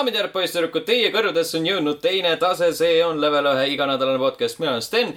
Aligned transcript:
daamid 0.00 0.14
ja 0.16 0.22
härrad, 0.22 0.32
poisssüdrukud, 0.32 0.84
teie 0.88 1.08
kõrvadesse 1.12 1.58
on 1.58 1.66
jõudnud 1.68 1.98
teine 2.00 2.30
tase, 2.40 2.70
see 2.72 3.02
on 3.04 3.18
level 3.20 3.50
ühe 3.50 3.66
iganädalane 3.74 4.16
podcast, 4.22 4.56
mina 4.62 4.70
olen 4.72 4.84
Sten. 4.84 5.10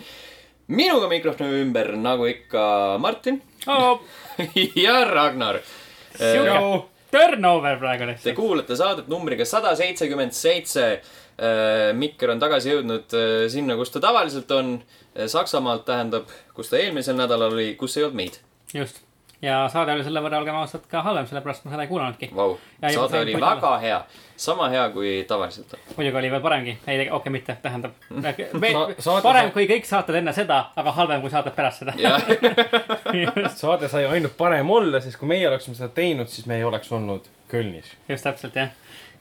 minuga 0.68 1.08
mikrofoni 1.08 1.62
ümber, 1.62 1.94
nagu 1.96 2.28
ikka, 2.28 2.64
Martin 3.00 3.38
oh. 3.72 4.02
ja 4.84 4.98
Ragnar. 5.08 5.62
sihuke 6.18 6.84
turnover 7.14 7.80
praegu 7.80 8.04
Te 8.04 8.10
lihtsalt. 8.12 8.36
kuulate 8.36 8.76
saadet 8.76 9.08
numbriga 9.08 9.46
sada 9.48 9.72
seitsekümmend 9.80 10.36
seitse. 10.36 10.90
Mikker 11.96 12.34
on 12.34 12.42
tagasi 12.44 12.74
jõudnud 12.74 13.16
äh, 13.18 13.48
sinna, 13.54 13.78
kus 13.80 13.94
ta 13.94 14.04
tavaliselt 14.04 14.52
on. 14.52 14.76
Saksamaalt 15.14 15.86
tähendab, 15.88 16.28
kus 16.58 16.74
ta 16.74 16.82
eelmisel 16.82 17.16
nädalal 17.16 17.54
oli, 17.56 17.72
kus 17.80 17.96
ei 17.98 18.04
olnud 18.04 18.20
meid. 18.20 18.42
just. 18.74 19.00
Ja 19.44 19.58
saade 19.70 19.92
oli 19.92 20.04
selle 20.06 20.22
võrra, 20.24 20.40
olgem 20.40 20.56
ausad, 20.56 20.86
ka 20.90 21.02
halvem, 21.04 21.26
sellepärast 21.28 21.66
ma 21.66 21.74
seda 21.74 21.84
ei 21.84 21.90
kuulanudki. 21.90 22.30
Vau, 22.36 22.56
Ja 22.82 22.92
juba 22.94 23.08
saade 23.12 23.24
oli 23.26 23.36
väga 23.42 23.72
hea, 23.84 23.98
sama 24.40 24.70
hea 24.72 24.86
kui 24.96 25.12
tavaliselt 25.28 25.76
muidugi 25.98 26.20
oli 26.22 26.32
veel 26.32 26.42
paremgi. 26.42 26.78
ei, 26.88 27.00
okei 27.02 27.12
okay,, 27.18 27.34
mitte, 27.36 27.58
tähendab. 27.62 27.98
Sa- 28.10 28.88
saade- 29.08 29.26
parem 29.26 29.52
kui 29.52 29.68
kõik 29.68 29.88
saated 29.90 30.20
enne 30.22 30.34
seda, 30.36 30.60
aga 30.80 30.96
halvem 31.00 31.22
kui 31.22 31.34
saated 31.34 31.56
pärast 31.58 31.84
seda. 31.84 31.96
saade 33.64 33.92
sai 33.92 34.06
ainult 34.08 34.38
parem 34.40 34.70
olla, 34.70 35.04
sest 35.04 35.20
kui 35.20 35.28
meie 35.36 35.48
oleksime 35.52 35.76
seda 35.76 35.92
teinud, 35.94 36.32
siis 36.32 36.48
me 36.48 36.62
ei 36.62 36.64
oleks 36.64 36.92
olnud 36.92 37.28
Kölnis. 37.52 37.92
just 38.10 38.24
täpselt, 38.24 38.56
jah. 38.56 38.72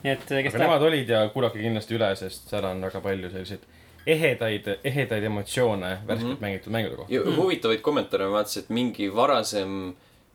nii 0.02 0.14
et 0.14 0.26
kes 0.28 0.54
aga 0.54 0.64
nemad 0.64 0.86
olid 0.86 1.10
ja 1.10 1.26
kuulake 1.34 1.58
kindlasti 1.58 1.98
üle, 1.98 2.14
sest 2.16 2.50
seal 2.50 2.70
on 2.70 2.80
väga 2.86 3.02
palju 3.02 3.30
selliseid 3.34 3.70
ehedaid, 4.06 4.66
ehedaid 4.84 5.24
emotsioone 5.24 5.98
värskelt 6.06 6.28
mm 6.28 6.36
-hmm. 6.36 6.40
mängitud 6.40 6.72
mängude 6.72 6.96
kohta. 6.96 7.36
huvitavaid 7.36 7.80
kommentaare, 7.80 8.26
ma 8.26 8.32
vaatasin, 8.32 8.62
et 8.62 8.70
mingi 8.70 9.14
varasem, 9.14 9.94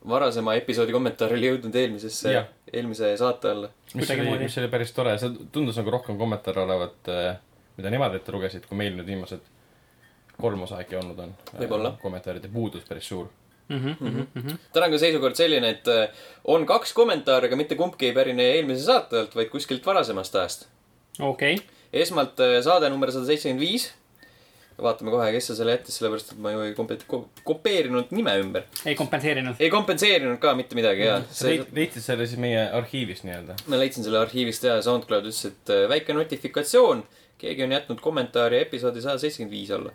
varasema 0.09 0.55
episoodi 0.59 0.95
kommentaar 0.95 1.33
oli 1.35 1.49
jõudnud 1.51 1.75
eelmisesse 1.75 2.33
eelmise 2.73 3.11
saate 3.19 3.51
alla. 3.51 3.69
mis 3.93 4.11
oli, 4.15 4.39
mis 4.43 4.57
oli 4.61 4.71
päris 4.71 4.91
tore, 4.95 5.17
see 5.21 5.47
tundus 5.51 5.77
nagu 5.79 5.93
rohkem 5.93 6.17
kommentaare 6.19 6.63
olevat, 6.63 7.11
mida 7.77 7.93
nemad 7.93 8.15
ette 8.17 8.35
lugesid, 8.35 8.65
kui 8.69 8.79
meil 8.79 8.95
nüüd 8.97 9.07
viimased 9.07 9.45
kolm 10.41 10.63
osa 10.67 10.81
äkki 10.83 10.97
olnud 10.99 11.19
on. 11.19 11.35
Võib-olla. 11.57 11.93
kommentaaride 12.01 12.49
puudus 12.53 12.85
päris 12.87 13.07
suur. 13.09 13.29
Mhm, 13.67 14.21
täna 14.71 14.87
on 14.87 14.93
ka 14.93 14.99
seisukord 15.01 15.35
selline, 15.35 15.73
et 15.75 15.87
äh, 15.91 16.19
on 16.47 16.63
kaks 16.65 16.93
kommentaari, 16.95 17.49
aga 17.49 17.57
mitte 17.59 17.75
kumbki 17.75 18.07
ei 18.07 18.13
pärine 18.15 18.45
eelmise 18.55 18.85
saate 18.85 19.19
alt, 19.19 19.35
vaid 19.35 19.49
kuskilt 19.51 19.85
varasemast 19.85 20.35
ajast. 20.39 20.67
okei, 21.19 21.57
esmalt 21.91 22.39
äh, 22.39 22.61
saade 22.63 22.89
number 22.89 23.11
sada 23.11 23.27
seitsekümmend 23.27 23.65
viis. 23.65 23.89
Vaatame 24.81 25.09
kohe, 25.13 25.27
kes 25.33 25.47
see 25.49 25.55
selle 25.57 25.73
jättis, 25.73 25.95
sellepärast 25.97 26.33
et 26.35 26.41
ma 26.43 26.51
ju 26.53 26.59
ei 26.67 26.73
kompe- 26.77 26.99
ko- 27.09 27.23
kopeerinud 27.47 28.11
nime 28.13 28.33
ümber. 28.43 28.65
ei 28.85 28.95
kompenseerinud. 28.99 29.55
ei 29.59 29.69
kompenseerinud 29.73 30.37
ka 30.43 30.53
mitte 30.59 30.77
midagi 30.77 31.07
ja 31.07 31.15
sa 31.31 31.47
leid- 31.49 31.71
leidsid 31.73 32.05
selle 32.05 32.27
siis 32.29 32.37
meie 32.41 32.61
arhiivist 32.79 33.25
nii-öelda? 33.25 33.55
ma 33.67 33.79
leidsin 33.81 34.05
selle 34.05 34.19
arhiivist 34.21 34.63
ja 34.69 34.77
SoundCloud 34.85 35.25
ütles, 35.31 35.41
et 35.49 35.73
äh, 35.73 35.87
väike 35.89 36.13
notifikatsioon, 36.13 37.03
keegi 37.41 37.65
on 37.65 37.73
jätnud 37.73 38.01
kommentaari 38.05 38.61
episoodi 38.67 39.01
sada 39.01 39.17
seitsekümmend 39.21 39.55
viis 39.57 39.71
alla. 39.73 39.91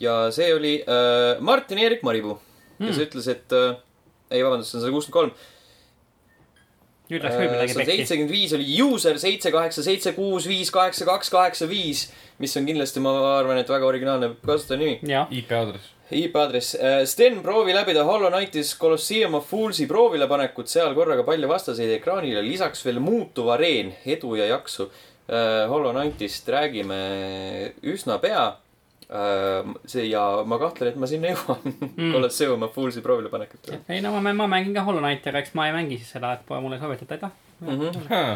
ja 0.00 0.16
see 0.34 0.52
oli 0.54 0.76
äh, 0.86 1.40
Martin-Erik 1.42 2.02
Maripuu, 2.06 2.38
kes 2.78 2.96
mm. 2.96 3.02
ütles, 3.08 3.28
et 3.34 3.52
äh, 3.58 3.74
ei, 4.30 4.44
vabandust, 4.46 4.70
see 4.70 4.78
on 4.78 4.86
sada 4.86 4.94
kuuskümmend 4.94 5.18
kolm. 5.18 5.34
Nüüd 7.10 7.24
läks 7.26 7.36
küll 7.36 7.50
midagi 7.50 7.74
sada 7.74 7.84
pekki. 7.84 7.96
seitsekümmend 7.96 8.34
viis 8.34 8.52
oli 8.56 8.82
user 8.84 9.18
seitse 9.18 9.50
kaheksa 9.54 9.84
seitse 9.86 10.12
kuus 10.16 10.46
viis 10.48 10.70
kaheksa 10.74 11.06
kaks 11.08 11.32
kaheksa 11.34 11.68
viis, 11.70 12.06
mis 12.38 12.56
on 12.56 12.68
kindlasti, 12.68 13.02
ma 13.04 13.14
arvan, 13.36 13.58
et 13.60 13.70
väga 13.70 13.88
originaalne 13.88 14.34
kasutajanimi. 14.46 15.00
IP 15.40 15.52
aadress. 15.52 15.90
IP 16.10 16.36
aadress. 16.36 16.76
Sten 17.10 17.42
proovi 17.42 17.74
läbida 17.74 18.02
Hollow 18.06 18.30
Knightis 18.32 18.72
Colosseum 18.78 19.34
of 19.38 19.46
Fools'i 19.50 19.86
proovile 19.90 20.26
panekut, 20.30 20.70
seal 20.70 20.94
korraga 20.96 21.22
palju 21.26 21.50
vastaseid 21.50 21.92
ekraanile, 21.98 22.42
lisaks 22.46 22.82
veel 22.86 22.98
muutuv 23.02 23.52
areen, 23.54 23.92
edu 24.06 24.34
ja 24.38 24.48
jaksu. 24.50 24.88
Hollow 25.70 25.94
Knightist 25.94 26.48
räägime 26.50 26.98
üsna 27.86 28.18
pea. 28.18 28.48
See 29.90 30.06
ja 30.06 30.22
ma 30.46 30.58
kahtlen, 30.62 30.92
et 30.92 30.98
ma 31.00 31.08
sinna 31.10 31.32
jõuan 31.32 31.64
mm.. 31.66 32.10
Colosseum 32.14 32.62
of 32.62 32.74
Fools'i 32.76 33.02
proovile 33.02 33.30
panekut. 33.32 33.72
ei 33.90 34.02
no 34.04 34.12
ma, 34.14 34.34
ma 34.36 34.46
mängin 34.50 34.76
ka 34.76 34.84
Hollow 34.86 35.02
Knighti, 35.02 35.32
aga 35.32 35.40
eks 35.42 35.54
ma 35.58 35.66
ei 35.66 35.74
mängi 35.74 35.98
siis 35.98 36.12
seda, 36.14 36.36
et 36.38 36.52
mulle 36.62 36.78
ei 36.78 36.84
soovitata, 36.84 37.16
aitäh. 37.18 37.32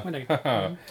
muidugi. 0.05 0.27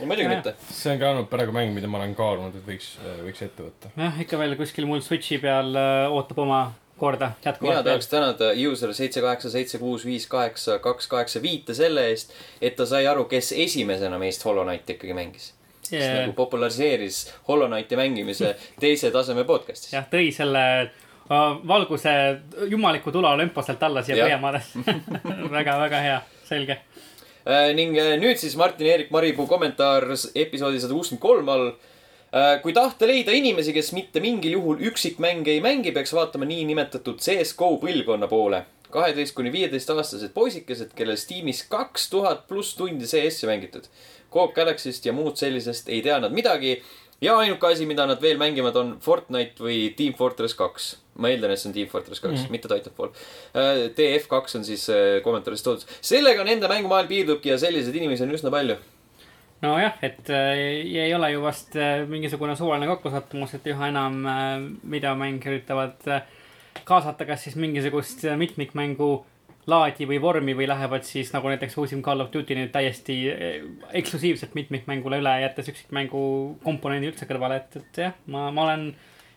muidugi 0.08 0.30
mitte. 0.30 0.56
see 0.70 0.94
on 0.94 1.02
ka 1.02 1.10
olnud 1.12 1.28
praegu 1.32 1.56
mäng, 1.56 1.76
mida 1.76 1.92
ma 1.92 2.00
olen 2.00 2.16
kaalunud, 2.16 2.56
et 2.62 2.70
võiks, 2.70 2.94
võiks 3.26 3.44
ette 3.44 3.66
võtta. 3.66 3.92
jah, 4.00 4.24
ikka 4.24 4.40
veel 4.40 4.56
kuskil 4.60 4.88
mul 4.88 5.04
Switchi 5.04 5.42
peal 5.44 5.76
äh, 5.76 6.06
ootab 6.16 6.40
oma 6.46 6.62
korda 7.04 7.26
mina 7.26 7.42
jätkuvalt. 7.46 7.84
tahaks 7.86 8.08
tänada 8.08 8.54
user 8.72 8.94
seitse 8.94 9.22
kaheksa 9.22 9.50
seitse 9.50 9.78
kuus 9.78 10.06
viis 10.06 10.28
kaheksa 10.28 10.80
kaks 10.80 11.08
kaheksa 11.08 11.42
viite 11.42 11.76
selle 11.76 12.08
eest, 12.08 12.32
et 12.62 12.76
ta 12.80 12.86
sai 12.86 13.08
aru, 13.08 13.26
kes 13.26 13.52
esimesena 13.66 14.20
meist 14.22 14.46
Hollow 14.46 14.64
Knighti 14.64 14.96
ikkagi 14.96 15.14
mängis. 15.18 15.52
Yeah. 15.92 16.20
nagu 16.22 16.34
populariseeris 16.34 17.34
Hollow 17.48 17.68
Knighti 17.68 17.98
mängimise 18.00 18.54
teise 18.82 19.12
taseme 19.12 19.44
podcast'is. 19.44 19.92
jah, 19.94 20.06
tõi 20.10 20.30
selle 20.32 20.62
äh, 20.80 21.56
valguse 21.68 22.14
jumaliku 22.72 23.12
tule 23.12 23.28
olümposelt 23.28 23.84
alla 23.84 24.04
siia. 24.04 24.24
Põhjamaadesse. 24.24 24.84
väga, 25.58 25.78
väga 25.84 26.04
hea, 26.06 26.20
selge. 26.48 26.78
Äh, 27.44 27.74
ning 27.76 27.98
äh, 28.00 28.14
nüüd 28.22 28.40
siis 28.40 28.56
Martin-Erik 28.60 29.12
Maripuu 29.12 29.48
kommentaar 29.48 30.08
episoodi 30.16 30.80
sada 30.80 30.96
kuuskümmend 30.96 31.24
kolm 31.24 31.52
all. 31.52 31.74
kui 32.64 32.74
tahta 32.74 33.06
leida 33.06 33.30
inimesi, 33.38 33.76
kes 33.76 33.92
mitte 33.94 34.18
mingil 34.18 34.56
juhul 34.56 34.80
üksikmänge 34.90 35.52
ei 35.54 35.60
mängi, 35.62 35.92
peaks 35.94 36.16
vaatama 36.18 36.48
niinimetatud 36.50 37.20
CSGO 37.22 37.76
põlvkonna 37.84 38.26
poole. 38.32 38.64
kaheteist 38.94 39.36
kuni 39.38 39.52
viieteistaastased 39.54 40.34
poisikesed, 40.34 40.96
kellel 40.98 41.18
Steamis 41.18 41.62
kaks 41.70 42.10
tuhat 42.10 42.48
pluss 42.48 42.74
tundi 42.78 43.06
CS-i 43.06 43.46
mängitud. 43.52 43.86
Coop 44.34 44.54
Galaxy'st 44.56 45.06
ja 45.08 45.14
muud 45.16 45.40
sellisest 45.40 45.90
ei 45.90 46.02
tea 46.06 46.20
nad 46.20 46.34
midagi. 46.34 46.82
ja 47.22 47.38
ainuke 47.40 47.68
asi, 47.68 47.86
mida 47.88 48.06
nad 48.06 48.22
veel 48.22 48.38
mängivad, 48.38 48.76
on 48.76 48.98
Fortnite 49.02 49.64
või 49.64 49.94
Team 49.98 50.14
Fortress 50.18 50.58
kaks. 50.60 50.98
ma 51.16 51.30
eeldan, 51.30 51.52
et 51.54 51.62
see 51.62 51.70
on 51.70 51.74
Team 51.74 51.88
Fortress 51.88 52.20
kaks 52.20 52.34
mm, 52.34 52.46
-hmm. 52.46 52.52
mitte 52.52 52.68
Titanfall. 52.68 53.12
TF2 53.98 54.58
on 54.58 54.66
siis 54.66 54.90
äh, 54.90 55.22
kommentaaris 55.24 55.64
toodud. 55.64 55.86
sellega 56.02 56.44
nende 56.44 56.68
mängumaailm 56.68 57.08
piirdubki 57.08 57.50
ja 57.50 57.58
selliseid 57.58 57.96
inimesi 57.96 58.24
on 58.24 58.32
üsna 58.32 58.52
palju. 58.52 58.76
nojah, 59.62 59.94
et 60.02 60.30
äh, 60.30 60.58
ei 61.06 61.16
ole 61.16 61.32
ju 61.32 61.42
vast 61.42 61.76
äh, 61.76 62.08
mingisugune 62.08 62.56
suvaline 62.56 62.88
kokkusattumus, 62.88 63.54
et 63.54 63.68
üha 63.68 63.88
enam 63.88 64.26
äh, 64.26 64.72
videomänge 64.92 65.50
üritavad 65.50 66.08
äh, 66.08 66.26
kaasata 66.84 67.26
kas 67.26 67.44
siis 67.44 67.56
mingisugust 67.56 68.26
äh, 68.26 68.38
mitmikmängu 68.38 69.26
laadi 69.69 70.07
või 70.09 70.19
vormi 70.22 70.56
või 70.57 70.68
lähevad 70.68 71.06
siis 71.07 71.31
nagu 71.34 71.47
näiteks 71.51 71.78
uusim 71.79 72.03
Call 72.03 72.24
of 72.24 72.31
Duty 72.34 72.57
nüüd 72.57 72.74
täiesti 72.74 73.18
äh, 73.31 73.56
eksklusiivselt 74.01 74.56
mitmikmängule 74.57 75.22
üle, 75.24 75.34
jättes 75.46 75.72
üksikmängu 75.72 76.24
komponendi 76.63 77.12
üldse 77.12 77.28
kõrvale, 77.29 77.62
et, 77.63 77.79
et 77.79 78.03
jah, 78.06 78.16
ma, 78.28 78.50
ma 78.56 78.68
olen, 78.68 78.90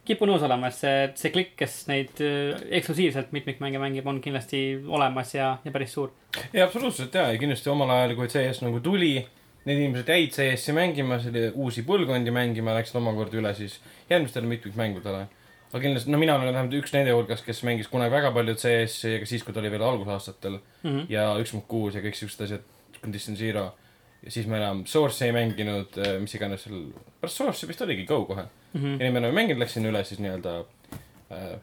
kipun 0.07 0.31
nõus 0.31 0.45
olema, 0.47 0.71
et 0.71 0.79
see, 0.79 1.07
see 1.19 1.33
klikk, 1.35 1.55
kes 1.63 1.79
neid 1.91 2.23
äh, 2.25 2.67
eksklusiivselt 2.81 3.33
mitmikmänge 3.37 3.83
mängib, 3.83 4.07
on 4.11 4.21
kindlasti 4.25 4.67
olemas 4.87 5.35
ja, 5.37 5.57
ja 5.65 5.75
päris 5.75 5.95
suur. 5.97 6.13
ei, 6.53 6.63
absoluutselt 6.65 7.15
ja, 7.15 7.29
ja 7.33 7.41
kindlasti 7.43 7.71
omal 7.73 7.95
ajal, 7.95 8.17
kui 8.19 8.31
CS 8.33 8.63
nagu 8.67 8.83
tuli, 8.85 9.15
need 9.67 9.83
inimesed 9.83 10.11
jäid 10.11 10.35
CS-i 10.35 10.75
mängima, 10.75 11.19
selle 11.23 11.51
uusi 11.55 11.83
põlvkondi 11.87 12.35
mängima, 12.35 12.75
läksid 12.77 12.99
omakorda 13.01 13.39
üle 13.41 13.55
siis 13.59 13.81
järgmistele 14.11 14.47
mitmikmängudele. 14.51 15.27
Aga 15.73 15.83
kindlasti, 15.83 16.11
no 16.13 16.19
mina 16.21 16.37
olen 16.37 16.53
vähemalt 16.53 16.77
üks 16.79 16.95
nende 16.95 17.15
hulgas, 17.15 17.43
kes 17.47 17.63
mängis 17.67 17.91
kunagi 17.93 18.15
väga 18.15 18.31
palju 18.35 18.55
CS-i, 18.61 19.17
aga 19.19 19.29
siis, 19.29 19.45
kui 19.45 19.55
ta 19.55 19.61
oli 19.63 19.73
veel 19.73 19.85
algusaastatel 19.87 20.59
mm. 20.59 20.91
-hmm. 20.91 21.07
ja 21.13 21.29
üks 21.43 21.53
punkt 21.55 21.69
kuus 21.69 21.99
ja 21.99 22.05
kõik 22.05 22.19
siuksed 22.19 22.47
asjad, 22.47 22.65
Condition 23.01 23.37
Zero. 23.37 23.75
ja 24.23 24.31
siis 24.31 24.47
me 24.47 24.57
enam 24.57 24.85
Source'i 24.87 25.27
ei 25.27 25.33
mänginud, 25.33 25.99
mis 26.21 26.35
iganes 26.35 26.63
seal, 26.67 26.93
pärast 27.21 27.43
Source'i 27.43 27.69
vist 27.69 27.83
oligi 27.83 28.07
Go 28.07 28.25
kohe 28.25 28.43
mm. 28.43 28.81
-hmm. 28.81 29.01
ja 29.01 29.07
nüüd 29.07 29.13
me 29.13 29.19
enam 29.19 29.31
ei 29.31 29.41
mänginud, 29.43 29.61
läksin 29.61 29.87
üle 29.87 30.05
siis 30.05 30.21
nii-öelda 30.21 30.59
äh, 31.33 31.59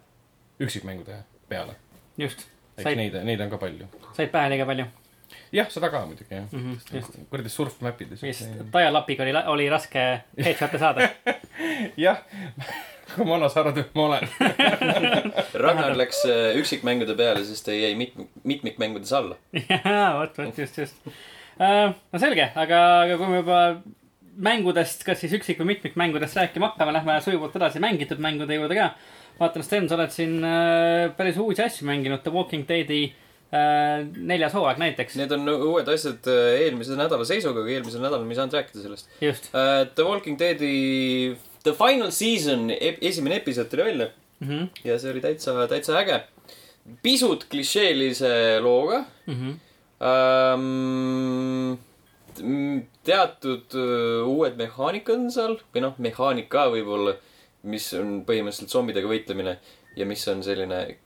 üksikmängude 0.60 1.24
peale. 1.50 1.76
just, 2.18 2.46
eks 2.78 2.84
said, 2.84 2.98
neid, 2.98 3.24
neid 3.24 3.42
on 3.42 3.50
ka 3.50 3.58
palju. 3.58 3.88
said 4.14 4.30
pähe 4.30 4.50
liiga 4.50 4.66
palju 4.66 4.86
jah, 5.54 5.70
seda 5.70 5.90
ka 5.94 6.06
muidugi 6.06 6.36
jah 6.36 6.48
mm. 6.52 6.60
-hmm, 6.60 6.96
just. 6.96 7.20
kuradi 7.30 7.50
surfmap'id 7.50 8.12
ja 8.12 8.18
vist 8.22 8.50
Dial-upiga 8.74 9.24
oli, 9.24 9.34
oli 9.56 9.70
raske 9.70 10.24
headshot'e 10.38 10.80
saada. 10.80 11.10
jah, 12.06 12.24
kui 13.16 13.26
vana 13.28 13.50
sa 13.52 13.62
arvad, 13.62 13.80
et 13.82 13.96
ma 13.98 14.08
olen? 14.10 14.28
Ragnar 15.64 15.96
läks 16.00 16.24
äh, 16.30 16.54
üksikmängude 16.60 17.16
peale, 17.20 17.44
sest 17.48 17.66
ta 17.68 17.76
jäi 17.76 17.94
mitmik, 18.00 18.30
mitmikmängudes 18.44 19.14
alla. 19.18 19.38
jaa, 19.54 20.08
vot, 20.20 20.38
vot 20.38 20.62
just, 20.64 20.80
just. 20.84 21.12
no 21.60 22.22
selge, 22.22 22.50
aga, 22.56 22.80
aga 23.06 23.18
kui 23.20 23.30
me 23.32 23.42
juba 23.42 23.60
mängudest, 24.44 25.04
kas 25.06 25.22
siis 25.22 25.34
üksik- 25.38 25.60
või 25.62 25.76
mitmikmängudest 25.76 26.38
rääkima 26.40 26.72
hakkame, 26.72 26.96
lähme 26.96 27.20
sujuvalt 27.22 27.56
edasi 27.60 27.82
mängitud 27.84 28.22
mängude 28.24 28.58
juurde 28.58 28.78
ka. 28.80 28.94
vaatan, 29.40 29.66
Sten, 29.66 29.90
sa 29.90 29.98
oled 29.98 30.14
siin 30.14 30.40
äh, 30.46 31.12
päris 31.18 31.38
uusi 31.42 31.64
asju 31.66 31.86
mänginud, 31.90 32.24
The 32.26 32.34
Walking 32.34 32.66
Deadi 32.70 33.04
äh, 33.54 34.02
neljas 34.18 34.54
hooaeg 34.58 34.82
näiteks. 34.82 35.18
Need 35.22 35.34
on 35.38 35.50
uued 35.54 35.90
asjad 35.94 36.26
eelmise 36.34 36.98
nädala 36.98 37.26
seisuga, 37.30 37.62
aga 37.62 37.78
eelmisel 37.78 38.02
nädalal 38.02 38.26
me 38.26 38.34
ei 38.34 38.42
saanud 38.42 38.58
rääkida 38.58 38.86
sellest 38.86 39.10
just 39.22 39.50
uh,. 39.54 39.84
The 39.94 40.06
Walking 40.10 40.40
Deadi 40.42 40.74
The 41.64 41.74
Final 41.74 42.12
Season 42.12 42.70
ep 42.74 42.98
esimene 43.02 43.36
episood 43.42 43.70
tuli 43.72 43.84
välja 43.84 44.10
mm. 44.40 44.48
-hmm. 44.50 44.68
ja 44.84 45.00
see 45.00 45.12
oli 45.12 45.22
täitsa, 45.22 45.68
täitsa 45.68 46.00
äge. 46.00 46.24
pisut 47.04 47.46
klišeelise 47.50 48.60
looga 48.62 49.06
Mm 49.28 49.36
-hmm. 49.36 49.54
um,. 50.56 51.78
teatud 53.04 53.76
öö, 53.76 54.24
uued 54.24 54.56
mehaanikad 54.58 55.16
on 55.16 55.32
seal 55.32 55.60
või 55.76 55.82
noh, 55.82 55.94
mehaanika 55.98 56.66
võib-olla, 56.74 57.14
mis 57.64 57.94
on 57.94 58.24
põhimõtteliselt 58.26 58.70
zombidega 58.74 59.08
võitlemine 59.08 59.58
ja 59.96 60.06
mis 60.06 60.28
on 60.28 60.44
selline 60.44 60.98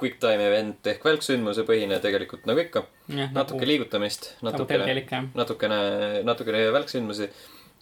quick 0.00 0.20
time 0.20 0.44
event 0.46 0.86
ehk 0.86 1.04
välksündmuse 1.04 1.64
põhine 1.64 1.98
tegelikult 2.04 2.44
nagu 2.46 2.60
ikka. 2.60 2.84
natuke 3.32 3.66
liigutamist, 3.66 4.34
nagu 4.42 4.58
natukene, 4.58 5.06
natukene, 5.34 5.78
natukene 6.28 6.72
välksündmusi 6.72 7.30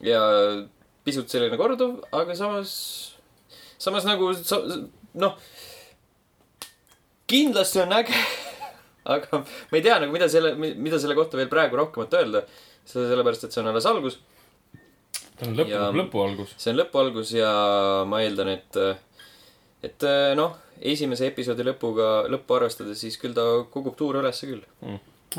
ja 0.00 0.20
pisut 1.05 1.31
selline 1.31 1.59
korduv, 1.61 1.99
aga 2.17 2.37
samas, 2.39 2.75
samas 3.81 4.06
nagu 4.09 4.31
sa, 4.39 4.61
noh, 5.21 5.37
kindlasti 7.31 7.83
on 7.85 7.95
äge, 7.99 8.17
aga 9.15 9.43
ma 9.45 9.79
ei 9.79 9.85
tea 9.85 9.99
nagu, 10.03 10.15
mida 10.15 10.29
selle, 10.33 10.55
mida 10.59 11.01
selle 11.01 11.17
kohta 11.19 11.41
veel 11.41 11.53
praegu 11.53 11.81
rohkemat 11.81 12.21
öelda. 12.21 12.45
seda 12.85 13.09
sellepärast, 13.09 13.47
et 13.47 13.55
see 13.55 13.62
on 13.62 13.71
alles 13.71 13.87
algus, 13.89 14.19
see 15.39 15.47
on 15.49 15.55
lõpu 15.56 15.79
lõpu 16.01 16.21
algus. 16.21 16.51
see 16.61 16.75
on 16.75 16.83
lõpu 16.83 17.01
algus 17.01 17.33
ja 17.33 17.51
ma 18.09 18.21
eeldan, 18.25 18.51
et, 18.53 18.77
et 19.89 20.06
noh, 20.37 20.59
esimese 20.85 21.31
episoodi 21.31 21.65
lõpuga, 21.65 22.12
lõppu 22.33 22.59
arvestades, 22.59 23.01
siis 23.01 23.17
küll 23.21 23.37
ta 23.37 23.45
kogub 23.73 23.97
tuure 23.97 24.21
ülesse 24.21 24.51
küll. 24.51 24.65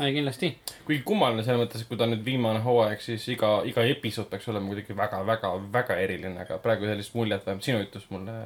Ei 0.04 0.14
kindlasti. 0.14 0.50
kuigi 0.86 1.02
kummaline 1.06 1.44
selles 1.44 1.60
mõttes, 1.62 1.82
et 1.82 1.88
kui 1.88 1.98
ta 1.98 2.04
on 2.04 2.12
nüüd 2.14 2.24
viimane 2.24 2.60
hooaeg, 2.64 3.00
siis 3.00 3.24
iga, 3.32 3.60
iga 3.68 3.84
episood 3.86 4.28
peaks 4.30 4.48
olema 4.52 4.68
kuidagi 4.72 4.96
väga, 4.96 5.22
väga, 5.26 5.52
väga 5.72 5.98
eriline, 6.02 6.42
aga 6.44 6.58
praegu 6.62 6.88
sellist 6.88 7.14
muljet 7.16 7.46
vähemalt 7.46 7.64
sinu 7.64 7.80
jutust 7.84 8.10
mulle 8.10 8.36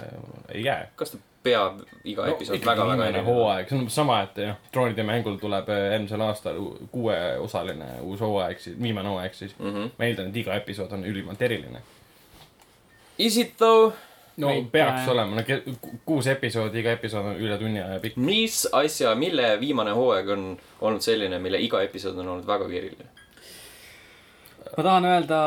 ei 0.54 0.64
jää. 0.64 0.90
kas 0.96 1.14
ta 1.14 1.22
peab 1.42 1.80
iga 2.04 2.26
no, 2.26 2.34
episood 2.34 2.58
ikkagi 2.58 2.70
väga-väga 2.70 3.06
viimane 3.06 3.24
hooaeg, 3.26 3.68
see 3.68 3.78
on 3.78 3.84
umbes 3.86 3.96
sama, 4.00 4.20
et 4.26 4.42
jah, 4.44 4.60
troonide 4.72 5.06
mängul 5.08 5.38
tuleb 5.40 5.72
äh, 5.72 5.86
eelmisel 5.94 6.26
aastal 6.26 6.60
kuueosaline 6.92 7.90
uus 8.02 8.20
hooaeg, 8.24 8.60
siis 8.60 8.76
viimane 8.82 9.08
hooaeg 9.08 9.34
siis 9.34 9.56
mm? 9.58 9.72
-hmm. 9.74 9.96
ma 9.98 10.10
eeldan, 10.10 10.30
et 10.30 10.44
iga 10.44 10.60
episood 10.60 10.92
on 10.92 11.04
ülimalt 11.04 11.42
eriline. 11.42 11.82
Is 13.18 13.36
it 13.36 13.56
though? 13.56 13.92
No 14.36 14.50
Ei, 14.50 14.64
peaks 14.72 15.02
äh, 15.02 15.08
olema, 15.12 15.40
no 15.40 15.86
kuus 16.04 16.26
episoodi, 16.30 16.80
iga 16.80 16.94
episood 16.98 17.32
on 17.32 17.40
üle 17.40 17.58
tunni 17.58 17.82
aja 17.82 17.98
pikk. 18.02 18.16
mis 18.16 18.62
asja, 18.72 19.14
mille 19.14 19.56
viimane 19.60 19.94
hooaeg 19.96 20.28
on 20.36 20.46
olnud 20.80 21.04
selline, 21.04 21.38
mille 21.38 21.60
iga 21.60 21.82
episood 21.82 22.18
on 22.18 22.28
olnud 22.28 22.46
vägagi 22.46 22.78
eriline? 22.78 23.10
ma 24.76 24.82
tahan 24.82 25.04
öelda 25.04 25.42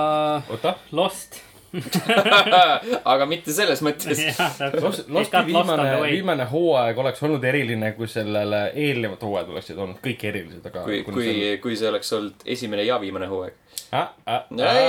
oota, 0.49 0.75
Lost. 0.91 1.41
aga 3.13 3.25
mitte 3.29 3.53
selles 3.55 3.81
mõttes. 3.85 4.19
jah, 4.27 4.59
Lost. 4.81 5.07
Losti 5.13 5.41
viimane, 5.47 5.87
viimane 6.05 6.45
hooaeg 6.51 6.99
oleks 7.01 7.23
olnud 7.25 7.43
eriline, 7.49 7.93
kui 7.97 8.09
sellele 8.11 8.65
eelnevad 8.79 9.23
hooajad 9.25 9.51
oleksid 9.55 9.79
olnud 9.79 10.01
kõik 10.03 10.27
erilised, 10.29 10.65
aga 10.69 10.85
kui, 10.85 11.01
kui, 11.07 11.33
kui 11.63 11.77
see 11.79 11.89
oleks 11.89 12.13
olnud 12.17 12.47
esimene 12.55 12.85
ja 12.87 12.99
viimane 13.01 13.29
hooaeg. 13.31 13.59
Ah, 13.93 14.13
ah, 14.25 14.45
ah. 14.49 14.79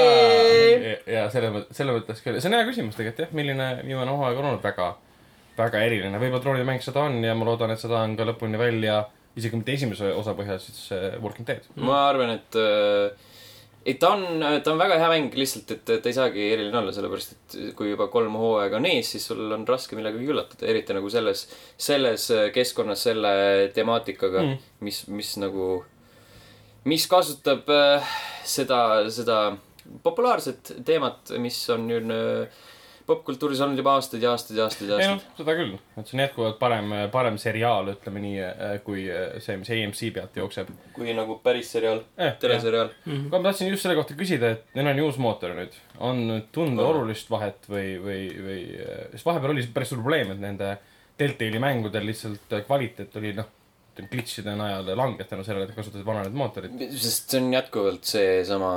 ja 1.13 1.27
selle 1.33 1.51
mõttes, 1.53 1.77
selle 1.77 1.97
mõttes 1.97 2.23
küll, 2.25 2.39
see 2.41 2.49
on 2.49 2.57
hea 2.57 2.69
küsimus 2.69 2.97
tegelikult 2.97 3.27
jah, 3.27 3.35
milline 3.37 3.69
viimane 3.85 4.13
hooaeg 4.13 4.41
on 4.41 4.49
olnud 4.53 4.65
väga, 4.65 4.95
väga 5.59 5.85
eriline, 5.89 6.21
võib-olla 6.21 6.45
troonide 6.45 6.69
mäng 6.69 6.85
seda 6.85 7.05
on 7.09 7.21
ja 7.25 7.37
ma 7.37 7.49
loodan, 7.49 7.75
et 7.75 7.81
seda 7.81 8.01
on 8.01 8.17
ka 8.17 8.29
lõpuni 8.29 8.61
välja, 8.61 9.03
isegi 9.37 9.61
mitte 9.61 9.77
esimese 9.77 10.13
osa 10.17 10.33
põhjal, 10.39 10.61
siis 10.63 10.87
äh, 10.97 11.15
Walking 11.21 11.49
Dead. 11.49 11.69
ma 11.81 12.07
arvan, 12.09 12.33
et 12.39 12.61
äh, 12.61 13.33
et 13.85 13.99
ta 14.01 14.15
on, 14.17 14.41
ta 14.65 14.73
on 14.73 14.79
väga 14.81 14.97
hea 15.01 15.09
mäng 15.13 15.35
lihtsalt, 15.37 15.71
et 15.75 15.85
ta 15.85 16.09
ei 16.09 16.17
saagi 16.17 16.47
eriline 16.55 16.79
olla, 16.81 16.93
sellepärast 16.97 17.35
et 17.35 17.57
kui 17.77 17.91
juba 17.91 18.07
kolm 18.13 18.37
hooaega 18.41 18.79
on 18.81 18.87
ees, 18.89 19.11
siis 19.13 19.27
sul 19.29 19.43
on 19.53 19.67
raske 19.69 19.97
millegagi 19.99 20.31
üllatada, 20.33 20.67
eriti 20.71 20.97
nagu 20.97 21.11
selles, 21.13 21.45
selles 21.77 22.29
keskkonnas 22.55 23.03
selle 23.11 23.35
temaatikaga 23.77 24.43
Mm. 24.45 24.59
mis, 24.81 25.03
mis 25.09 25.37
nagu, 25.41 25.85
mis 26.85 27.07
kasutab 27.07 27.69
äh, 27.73 28.15
seda, 28.45 28.81
seda 29.11 29.57
populaarset 30.03 30.73
teemat, 30.85 31.35
mis 31.39 31.59
on 31.71 31.91
ju 31.91 32.01
äh, 32.11 32.63
popkultuuris 33.07 33.61
olnud 33.65 33.81
juba 33.81 33.97
aastaid 33.99 34.23
ja 34.25 34.33
aastaid 34.33 34.59
ja 34.59 34.67
aastaid 34.69 34.91
ja 34.91 34.99
ei 35.01 35.09
noh 35.11 35.19
aastaid., 35.19 35.41
seda 35.41 35.57
küll, 35.59 35.75
et 35.97 36.09
see 36.09 36.17
on 36.17 36.23
jätkuvalt 36.25 36.59
parem, 36.61 36.95
parem 37.13 37.39
seriaal, 37.41 37.91
ütleme 37.95 38.23
nii, 38.25 38.47
kui 38.87 39.07
see, 39.45 39.59
mis 39.61 39.73
AMC 39.77 40.05
pealt 40.17 40.39
jookseb 40.41 40.73
kui 40.97 41.17
nagu 41.17 41.39
päris 41.45 41.73
seriaal, 41.77 42.05
eh,. 42.19 42.37
teleseriaal. 42.41 42.95
aga 43.11 43.35
ma 43.39 43.51
tahtsin 43.51 43.73
just 43.73 43.87
selle 43.87 43.99
kohta 43.99 44.17
küsida, 44.19 44.55
et 44.57 44.79
neil 44.79 44.93
on 44.93 45.03
ju 45.03 45.11
uus 45.11 45.21
mootor 45.23 45.57
nüüd, 45.59 45.77
on 45.99 46.25
tunda 46.55 46.87
Aa. 46.87 46.95
olulist 46.95 47.31
vahet 47.33 47.69
või, 47.71 47.97
või, 48.03 48.23
või, 48.49 48.61
sest 49.15 49.29
vahepeal 49.29 49.57
oli 49.57 49.67
päris 49.75 49.93
suur 49.93 50.03
probleem, 50.03 50.35
et 50.35 50.43
nende 50.43 50.77
Deltali 51.19 51.61
mängudel 51.63 52.09
lihtsalt 52.09 52.57
kvaliteet 52.67 53.13
oli 53.21 53.31
noh, 53.37 53.47
glitch'ide 54.11 54.57
najal 54.59 54.89
langes 54.99 55.29
tänu 55.31 55.45
sellele, 55.47 55.69
et 55.69 55.77
kasutasid 55.77 56.07
vananenud 56.07 56.39
mootorit. 56.39 56.73
sest 56.99 57.31
see 57.31 57.43
on 57.43 57.53
jätkuvalt 57.55 58.09
seesama, 58.09 58.73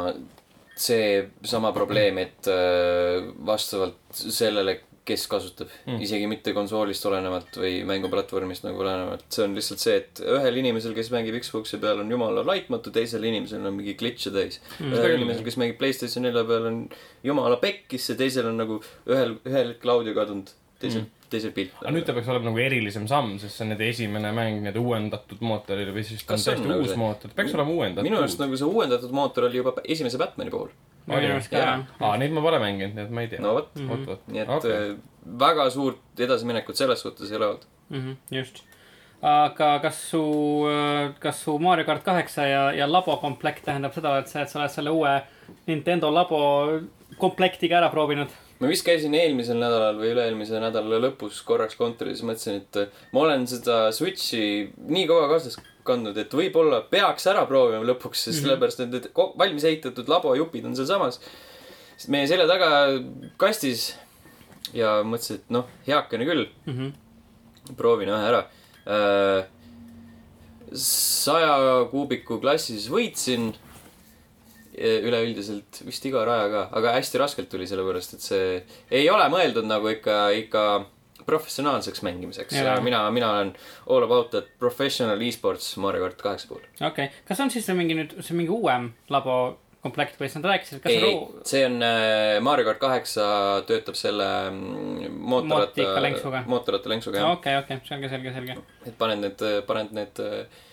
seesama 0.81 1.71
probleem, 1.75 2.17
et 2.21 2.47
äh, 2.51 3.23
vastavalt 3.45 3.97
sellele, 4.13 4.79
kes 5.07 5.23
kasutab 5.31 5.69
Mm. 5.87 6.01
isegi 6.03 6.25
mitte 6.27 6.51
konsoolist 6.51 7.05
olenevalt 7.07 7.55
või 7.55 7.77
mänguplatvormist 7.87 8.65
nagu 8.67 8.81
olenevalt, 8.83 9.21
see 9.31 9.45
on 9.45 9.53
lihtsalt 9.55 9.79
see, 9.79 9.93
et 10.01 10.19
ühel 10.19 10.57
inimesel, 10.59 10.91
kes 10.97 11.07
mängib 11.13 11.37
Xbox'i 11.39 11.79
peal, 11.79 12.01
on 12.03 12.11
jumala 12.11 12.43
laitmatu, 12.43 12.91
teisel 12.91 13.23
inimesel 13.23 13.63
on 13.65 13.77
mingi 13.79 13.95
glitch'e 13.95 14.33
täis 14.35 14.59
Mm. 14.81 14.91
ühel 14.97 15.15
inimesel, 15.15 15.45
kes 15.47 15.55
mängib 15.61 15.77
Playstation 15.79 16.27
nelja 16.27 16.43
peal, 16.43 16.65
on 16.67 16.81
jumala 17.23 17.55
pekkis 17.63 18.09
ja 18.11 18.15
teisel 18.19 18.49
on 18.51 18.57
nagu 18.59 18.81
ühel, 19.07 19.37
ühel 19.47 19.71
hetkel 19.71 19.93
audio 19.95 20.13
kadunud, 20.17 20.51
teisel 20.83 21.05
Mm. 21.05 21.13
mm., 21.27 21.31
teisel 21.31 21.51
pilt. 21.55 21.73
aga 21.83 21.91
nüüd 21.95 22.05
ta 22.07 22.13
peaks 22.15 22.27
olema 22.31 22.49
nagu 22.49 22.59
erilisem 22.63 23.07
samm, 23.07 23.37
sest 23.41 23.57
see 23.59 23.65
on 23.65 23.71
nende 23.73 23.87
esimene 23.89 24.31
mäng 24.35 24.61
nii-öelda 24.63 24.79
uuendatud 24.83 25.41
mootoril 25.43 25.91
või 25.95 26.03
siis 26.07 26.23
ta 26.25 26.33
on 26.37 26.43
täiesti 26.43 26.67
nagu 26.69 26.85
uus 26.85 26.93
see? 26.93 26.99
mootor, 27.01 27.31
peaks 27.35 27.55
olema 27.57 27.73
uuendatud. 27.75 28.07
minu 28.09 28.21
arust 28.21 28.39
nagu 28.43 28.57
see 28.59 28.69
uuendatud 28.69 29.11
mootor 29.11 29.49
oli 29.49 29.57
juba 29.61 29.73
esimese 29.83 30.17
Batman'i 30.21 30.51
puhul. 30.53 30.71
minu 31.07 31.33
arust 31.35 31.51
ka 31.51 31.57
jah. 31.63 31.83
aa, 31.99 32.15
neid 32.17 32.31
ma 32.35 32.41
pole 32.45 32.59
mänginud, 32.63 32.95
nii 32.95 33.03
et 33.07 33.11
ma 33.11 33.21
ei 33.25 33.27
tea. 33.33 33.41
no 33.43 33.53
vot, 33.59 33.69
Mhm. 33.75 33.89
vot, 33.91 34.05
vot. 34.13 34.23
nii 34.31 34.41
et 34.45 34.49
okay. 34.49 34.95
väga 35.45 35.69
suurt 35.69 36.19
edasiminekut 36.27 36.75
selles 36.79 37.01
suhtes 37.03 37.31
ei 37.31 37.37
ole 37.37 37.45
olnud. 37.51 37.65
Mhm, 37.89 38.17
just. 38.31 38.63
aga 39.21 39.79
kas 39.81 39.97
su, 40.11 40.23
kas 41.19 41.39
su 41.43 41.57
Mario 41.59 41.85
kart 41.85 42.03
kaheksa 42.05 42.45
ja, 42.47 42.71
ja 42.71 42.85
labo 42.91 43.15
komplekt 43.17 43.63
tähendab 43.65 43.93
seda, 43.95 44.17
et 44.19 44.27
sa, 44.29 44.41
et 44.43 44.49
sa 44.49 44.59
oled 44.59 44.69
selle 44.71 44.91
uue 44.93 45.13
Nintendo 45.67 46.11
labo 46.13 46.39
komplektiga 47.17 47.79
ära 47.79 47.89
proovinud? 47.89 48.29
Ma 48.59 48.67
vist 48.71 48.85
käisin 48.85 49.13
eelmisel 49.13 49.57
nädalal 49.61 49.97
või 49.99 50.11
üle-eelmise 50.15 50.59
nädala 50.61 50.99
lõpus 51.03 51.43
korraks 51.45 51.75
kontoris, 51.77 52.23
mõtlesin, 52.25 52.61
et 52.63 52.93
ma 53.13 53.21
olen 53.21 53.45
seda 53.47 53.91
Switchi 53.93 54.71
nii 54.77 55.05
kaua 55.09 55.27
kaasas 55.29 55.59
kandnud, 55.87 56.17
et 56.17 56.33
võib-olla 56.33 56.81
peaks 56.89 57.27
ära 57.31 57.45
proovima 57.47 57.85
lõpuks, 57.85 58.23
sest 58.27 58.41
Mhm. 58.41 58.47
sellepärast, 58.47 58.79
et 58.81 58.89
need 58.89 59.05
valmis 59.37 59.63
ehitatud 59.63 60.07
labojupid 60.09 60.65
on 60.65 60.75
sealsamas. 60.75 61.19
meie 62.07 62.27
selja 62.27 62.45
taga 62.47 62.99
kastis 63.37 63.95
ja 64.73 65.01
mõtlesin, 65.03 65.35
et 65.35 65.49
noh, 65.49 65.65
heakene 65.87 66.25
küll, 66.25 66.47
Mhm. 66.67 66.91
proovin 67.77 68.09
ühe 68.09 68.27
ära. 68.31 68.45
saja 70.73 71.85
kuubiku 71.91 72.39
klassis 72.41 72.87
võitsin 72.91 73.53
üleüldiselt 74.77 75.81
vist 75.87 76.05
iga 76.05 76.21
raja 76.27 76.49
ka, 76.53 76.67
aga 76.79 76.93
hästi 76.97 77.21
raskelt 77.21 77.49
tuli, 77.49 77.67
sellepärast 77.69 78.17
et 78.17 78.25
see 78.25 78.45
ei 78.93 79.09
ole 79.09 79.25
mõeldud 79.33 79.65
nagu 79.67 79.89
ikka, 79.89 80.19
ikka 80.43 80.63
professionaalseks 81.27 82.01
mängimiseks 82.07 82.55
mina, 82.83 83.01
mina 83.11 83.31
olen 83.31 83.53
all 83.89 84.03
about 84.03 84.29
that 84.31 84.51
professional 84.59 85.21
e-sports 85.21 85.77
Mario 85.77 86.05
kart 86.05 86.21
kaheksa 86.21 86.47
puhul. 86.47 86.65
okei 86.79 86.87
okay., 86.87 87.23
kas 87.27 87.41
on 87.43 87.51
siis 87.51 87.65
see 87.67 87.75
mingi 87.77 87.97
nüüd, 87.97 88.19
see 88.23 88.37
mingi 88.37 88.53
uuem 88.53 88.91
labo 89.13 89.57
komplekt 89.83 90.19
või 90.19 90.29
siis 90.29 90.39
nad 90.39 90.47
rääkisid, 90.51 90.81
kas 90.83 90.93
ei, 90.93 91.17
see 91.47 91.65
on 91.67 91.81
äh, 91.85 92.37
Mario 92.43 92.67
kart 92.69 92.79
kaheksa 92.81 93.25
töötab 93.69 93.97
selle 93.99 94.29
mm, 94.51 95.17
mootorratta 95.33 96.45
mootorratta 96.47 96.93
lenksuga 96.93 97.21
jah. 97.21 97.35
okei, 97.35 97.57
okei, 97.63 97.81
selge, 97.89 98.11
selge, 98.13 98.33
selge. 98.37 98.57
et 98.85 98.97
paned 98.99 99.23
need, 99.25 99.45
paned 99.69 99.93
need 99.97 100.23
äh, 100.23 100.63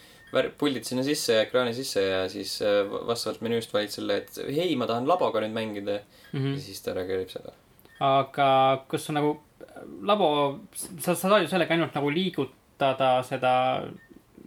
puldid 0.58 0.84
sinna 0.84 1.02
sisse 1.06 1.32
ja 1.36 1.42
ekraani 1.46 1.74
sisse 1.74 2.02
ja 2.02 2.22
siis 2.28 2.56
äh, 2.62 2.82
vastavalt 3.08 3.40
menüüst 3.44 3.72
valid 3.74 3.90
selle, 3.94 4.16
et 4.22 4.38
hei, 4.48 4.74
ma 4.76 4.86
tahan 4.90 5.06
laboga 5.06 5.40
nüüd 5.44 5.54
mängida 5.56 6.00
Mhm. 6.34 6.54
ja 6.54 6.60
siis 6.60 6.80
ta 6.82 6.92
reageerib 6.94 7.30
seda. 7.30 7.52
aga 8.00 8.82
kus 8.90 9.08
on 9.10 9.14
nagu 9.14 9.36
labo, 10.02 10.58
sa, 10.74 11.14
sa 11.14 11.28
saad 11.28 11.42
ju 11.42 11.48
sellega 11.48 11.74
ainult 11.74 11.94
nagu 11.94 12.10
liigutada 12.10 13.22
seda 13.22 13.52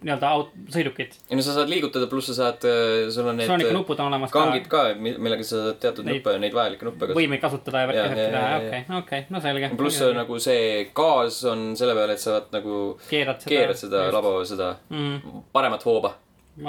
nii-öelda 0.04 0.30
aut-, 0.30 0.52
sõidukit. 0.72 1.16
ei 1.30 1.38
no 1.38 1.42
sa 1.42 1.54
saad 1.56 1.70
liigutada, 1.70 2.06
pluss 2.10 2.30
sa 2.30 2.36
saad, 2.36 2.66
sul 3.14 3.26
on 3.30 3.38
need 3.40 3.50
on 3.50 3.64
ikka 3.64 3.74
äh, 3.74 3.90
on 3.96 4.04
olemas 4.06 4.32
kangid 4.34 4.68
ka, 4.70 4.84
millega 4.98 5.46
sa 5.46 5.64
saad 5.64 5.80
teatud 5.82 6.06
Neid- 6.06 6.20
nuppe, 6.20 6.36
neid 6.42 6.54
vajalikke 6.54 6.86
nuppe 6.86 7.08
kasutada. 7.08 7.18
võimeid 7.18 7.42
kasutada 7.42 7.82
ja 7.82 7.90
värki 7.90 8.20
teha, 8.20 8.44
okei, 8.60 8.84
okei, 9.00 9.26
no 9.34 9.42
selge. 9.42 9.72
pluss 9.80 9.98
see 10.02 10.14
nagu 10.14 10.40
see 10.44 10.70
gaas 11.00 11.40
on 11.50 11.68
selle 11.80 11.98
peale, 11.98 12.14
et 12.14 12.22
sa 12.22 12.36
saad 12.36 12.54
nagu 12.54 12.80
keerad 13.08 13.42
seda. 13.42 13.54
keerad 13.54 13.82
seda. 13.82 14.06
labo, 14.14 14.34
seda 14.48 14.72
mm,. 14.88 15.44
paremat 15.56 15.86
hooba, 15.88 16.14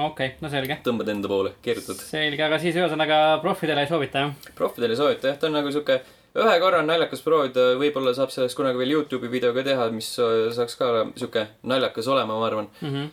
okei, 0.09 0.33
no 0.41 0.53
selge. 0.53 0.79
tõmbad 0.85 1.13
enda 1.13 1.31
poole, 1.31 1.53
keerutad. 1.65 2.01
selge, 2.01 2.45
aga 2.49 2.61
siis 2.61 2.81
ühesõnaga 2.81 3.19
profidele 3.45 3.85
ei 3.85 3.91
soovita 3.91 4.25
jah? 4.25 4.53
proffidele 4.57 4.97
ei 4.97 5.03
soovita 5.03 5.33
jah, 5.33 5.37
ta 5.41 5.51
on 5.51 5.59
nagu 5.61 5.73
sihuke 5.75 6.01
ühe 6.35 6.59
korra 6.61 6.79
on 6.79 6.87
naljakas 6.87 7.21
proovida, 7.25 7.63
võib-olla 7.79 8.13
saab 8.13 8.29
sellest 8.31 8.55
kunagi 8.57 8.77
veel 8.77 8.91
Youtube'i 8.93 9.29
video 9.31 9.53
ka 9.53 9.63
teha, 9.65 9.87
mis 9.91 10.11
äh, 10.21 10.49
saaks 10.53 10.75
ka 10.77 10.89
sihuke 11.17 11.47
naljakas 11.63 12.07
olema, 12.07 12.37
ma 12.39 12.45
arvan. 12.47 12.67
Mhm. 12.81 13.07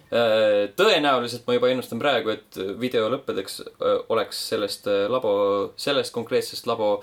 tõenäoliselt 0.76 1.46
ma 1.46 1.54
juba 1.56 1.70
ennustan 1.72 1.98
praegu, 2.02 2.30
et 2.34 2.58
video 2.80 3.08
lõppedeks 3.12 3.60
öö, 3.80 3.94
oleks 4.12 4.42
sellest 4.50 4.86
labo, 5.12 5.72
sellest 5.80 6.12
konkreetsest 6.14 6.66
labo 6.68 7.02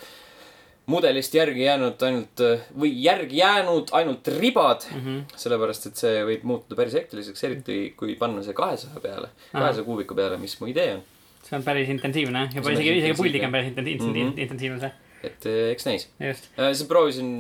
mudelist 0.91 1.31
järgi 1.37 1.63
jäänud 1.63 2.01
ainult 2.03 2.41
või 2.75 2.89
järgi 3.05 3.37
jäänud 3.39 3.93
ainult 3.95 4.27
ribad, 4.39 4.83
Mhm. 4.91 5.19
sellepärast 5.39 5.85
et 5.87 5.95
see 5.95 6.23
võib 6.27 6.43
muutuda 6.43 6.75
päris 6.75 6.93
hektiliseks, 6.93 7.43
eriti 7.43 7.93
kui 7.97 8.15
panna 8.19 8.43
see 8.43 8.53
kahesaja 8.53 8.99
peale, 8.99 9.29
kahesaja 9.51 9.83
kuubiku 9.87 10.15
peale, 10.15 10.37
mis 10.37 10.59
mu 10.61 10.67
idee 10.67 10.93
on. 10.95 11.01
see 11.43 11.55
on 11.57 11.63
päris 11.63 11.89
intensiivne, 11.89 12.49
juba 12.55 12.71
isegi, 12.71 12.97
isegi 12.99 13.13
puldiga 13.19 13.45
on 13.47 13.51
päris 13.51 13.67
intensiivne 13.67 14.23
Mhm., 14.23 14.37
intensiivne 14.39 14.79
see, 14.79 14.91
et 15.23 15.45
öö, 15.45 15.71
eks 15.71 15.85
näis. 15.85 16.09
just 16.19 16.49
siis 16.57 16.87
proovisin 16.87 17.33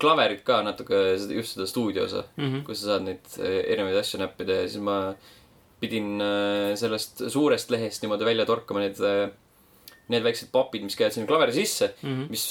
klaverit 0.00 0.42
ka 0.46 0.60
natuke, 0.64 0.98
just 1.34 1.56
seda 1.56 1.66
stuudiosa 1.66 2.24
mm. 2.36 2.44
-hmm. 2.44 2.64
kus 2.66 2.82
sa 2.82 2.92
saad 2.92 3.06
neid 3.08 3.38
eh, 3.38 3.62
erinevaid 3.72 3.98
asju 4.00 4.20
näppida 4.20 4.60
ja 4.60 4.68
siis 4.68 4.82
ma 4.82 5.14
pidin 5.80 6.20
eh, 6.22 6.74
sellest 6.78 7.24
suurest 7.32 7.70
lehest 7.74 8.02
niimoodi 8.02 8.28
välja 8.28 8.46
torkama 8.46 8.84
need, 8.84 9.00
need 10.12 10.22
väiksed 10.22 10.52
papid, 10.52 10.84
mis 10.86 10.96
käivad 10.98 11.16
sinna 11.16 11.26
klaveri 11.30 11.52
sisse, 11.52 11.94
Mm 12.02 12.14
-hmm. 12.14 12.30
mis, 12.30 12.44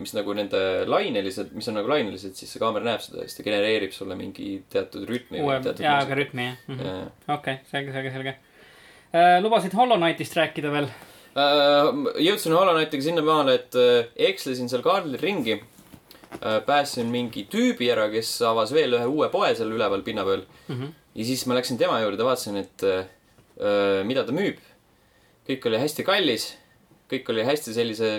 mis 0.00 0.14
nagu 0.16 0.32
nende 0.32 0.60
lainelised, 0.88 1.52
mis 1.52 1.68
on 1.68 1.74
nagu 1.74 1.88
lainelised, 1.88 2.34
siis 2.34 2.52
see 2.52 2.60
kaamera 2.60 2.84
näeb 2.84 3.00
seda 3.00 3.22
ja 3.22 3.28
siis 3.28 3.36
ta 3.36 3.42
genereerib 3.42 3.92
sulle 3.92 4.16
mingi 4.16 4.62
teatud 4.72 5.08
rütmi. 5.08 5.38
jaa, 5.78 5.98
aga 5.98 6.14
rütmi 6.14 6.44
jah 6.44 6.56
mm 6.68 6.78
-hmm.. 6.78 7.34
okei, 7.34 7.58
selge, 7.70 7.92
selge, 7.92 8.10
selge 8.10 8.36
uh,. 9.12 9.42
lubasid 9.42 9.76
Hollow 9.76 10.00
Knightist 10.00 10.36
rääkida 10.36 10.72
veel 10.72 10.88
Äh, 10.88 11.15
jõudsin 11.36 12.54
Hollow 12.56 12.76
Knightiga 12.76 13.04
sinnamaale, 13.04 13.56
et 13.60 13.76
äh, 13.80 14.12
ekslesin 14.30 14.70
seal 14.72 14.84
kaardil 14.86 15.18
ringi. 15.22 15.62
päästsin 16.66 17.06
mingi 17.08 17.46
tüübi 17.48 17.86
ära, 17.88 18.08
kes 18.12 18.28
avas 18.44 18.72
veel 18.74 18.92
ühe 18.98 19.06
uue 19.08 19.28
poe 19.32 19.52
seal 19.56 19.70
üleval 19.72 20.02
pinna 20.04 20.24
peal. 20.26 20.42
mm. 20.68 20.74
-hmm. 20.74 20.90
ja 21.14 21.24
siis 21.24 21.46
ma 21.46 21.54
läksin 21.54 21.78
tema 21.78 22.00
juurde, 22.00 22.24
vaatasin, 22.24 22.56
et 22.56 22.82
mida 24.04 24.24
ta 24.24 24.32
müüb. 24.32 24.58
kõik 25.48 25.68
oli 25.68 25.78
hästi 25.78 26.04
kallis, 26.04 26.56
kõik 27.08 27.30
oli 27.30 27.44
hästi 27.46 27.74
sellise 27.74 28.10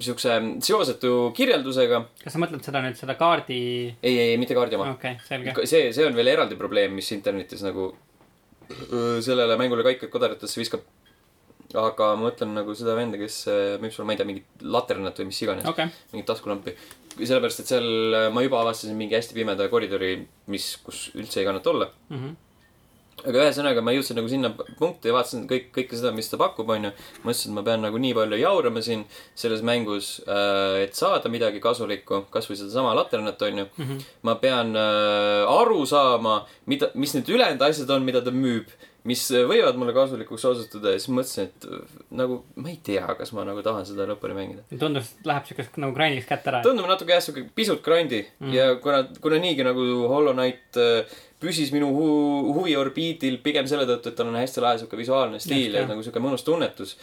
siukse 0.00 0.36
seosetu 0.60 1.32
kirjeldusega. 1.36 2.04
kas 2.24 2.32
sa 2.34 2.42
mõtled 2.42 2.64
seda 2.64 2.82
nüüd, 2.84 2.96
seda 2.98 3.16
kaardi, 3.20 3.60
ei, 4.02 4.18
ei, 4.18 4.36
mitte 4.40 4.54
kaardi 4.54 4.76
oma. 4.76 4.92
okei, 4.96 5.16
selge. 5.26 5.54
see, 5.64 5.92
see 5.96 6.06
on 6.06 6.16
veel 6.16 6.32
eraldi 6.34 6.58
probleem, 6.60 6.94
mis 6.98 7.10
internetis 7.16 7.64
nagu 7.66 7.92
sellele 8.70 9.56
mängule 9.58 9.82
kaikaid 9.86 10.12
kodaratesse 10.12 10.60
viskab. 10.60 10.84
Aga 11.78 12.14
ma 12.18 12.26
mõtlen 12.26 12.50
nagu 12.56 12.74
seda 12.74 12.96
venda, 12.98 13.18
kes 13.20 13.44
öö, 13.50 13.78
müüb 13.82 13.94
sulle, 13.94 14.08
ma 14.08 14.14
ei 14.16 14.18
tea, 14.18 14.26
mingit 14.26 14.62
laternat 14.66 15.20
või 15.22 15.28
mis 15.30 15.40
iganes 15.44 15.68
okei, 15.70 15.86
mingit 16.10 16.26
taskulampi. 16.26 16.74
sellepärast, 17.20 17.62
et 17.62 17.70
seal 17.70 18.14
äh, 18.16 18.28
ma 18.34 18.42
juba 18.42 18.62
avastasin 18.64 18.96
mingi 18.98 19.14
hästi 19.14 19.36
pimeda 19.36 19.68
koridori, 19.70 20.16
mis, 20.50 20.72
kus 20.82 21.10
üldse 21.14 21.42
ei 21.42 21.46
kannata 21.46 21.70
olla. 21.70 21.90
Mhm. 22.10 22.38
aga 23.20 23.42
ühesõnaga 23.44 23.82
ma 23.84 23.92
jõudsin 23.92 24.16
nagu 24.16 24.30
sinna 24.32 24.48
punkti 24.78 25.10
ja 25.10 25.12
vaatasin 25.12 25.42
kõik, 25.46 25.66
kõike 25.76 25.98
seda, 25.98 26.08
mis 26.16 26.30
ta 26.32 26.38
pakub, 26.40 26.70
onju. 26.72 26.90
mõtlesin, 27.20 27.50
et 27.50 27.56
ma 27.58 27.62
pean 27.66 27.82
nagu 27.84 27.98
nii 28.00 28.14
palju 28.16 28.38
jaurama 28.40 28.80
siin 28.82 29.02
selles 29.36 29.60
mängus, 29.60 30.22
et 30.80 30.96
saada 30.96 31.28
midagi 31.28 31.60
kasulikku, 31.60 32.22
kasvõi 32.32 32.56
sedasama 32.56 32.94
laternat, 32.96 33.42
onju. 33.42 33.66
Mhm. 33.76 33.98
ma 34.22 34.34
pean 34.40 34.72
aru 34.74 35.84
saama, 35.86 36.46
mida, 36.66 36.90
mis 36.94 37.12
need 37.14 37.28
ülejäänud 37.28 37.60
asjad 37.68 37.90
on, 37.92 38.08
mida 38.08 38.24
ta 38.24 38.32
müüb, 38.32 38.72
mis 39.08 39.22
äh, 39.32 39.46
võivad 39.48 39.76
mulle 39.80 39.92
kasulikuks 39.96 40.44
osutuda 40.44 40.90
ja 40.92 40.98
siis 41.00 41.08
mõtlesin, 41.14 41.46
et 41.48 41.64
äh, 41.64 41.94
nagu 42.20 42.42
ma 42.60 42.68
ei 42.68 42.78
tea, 42.84 43.06
kas 43.18 43.32
ma 43.32 43.44
nagu 43.48 43.62
tahan 43.64 43.86
seda 43.88 44.04
lõpuni 44.10 44.34
mängida. 44.36 44.64
tundus, 44.78 45.14
et 45.20 45.26
läheb 45.30 45.46
siukest 45.48 45.78
nagu 45.80 45.94
grindiks 45.96 46.26
kätte 46.28 46.50
ära. 46.52 46.60
tundub 46.66 46.86
natuke 46.90 47.12
jah, 47.16 47.22
siuke 47.24 47.46
pisut 47.54 47.80
grindi 47.86 48.20
mm. 48.26 48.46
Mm. 48.46 48.52
ja 48.54 48.74
kuna, 48.82 49.04
kuna 49.20 49.38
niigi 49.40 49.64
nagu 49.64 49.86
Hollow 50.12 50.34
Knight 50.36 50.76
äh, 50.76 51.04
püsis 51.40 51.72
minu 51.72 51.88
hu 51.96 52.08
huvi 52.58 52.76
orbiidil 52.76 53.38
pigem 53.42 53.66
selle 53.66 53.86
tõttu, 53.88 54.08
et 54.12 54.16
tal 54.18 54.28
on 54.28 54.36
hästi 54.36 54.60
lahe 54.60 54.78
siuke 54.82 54.96
visuaalne 55.00 55.38
stiil 55.40 55.70
Just, 55.70 55.74
ja 55.74 55.80
jah. 55.86 55.88
nagu 55.94 56.02
siuke 56.04 56.20
mõnus 56.20 56.44
tunnetus. 56.44 56.96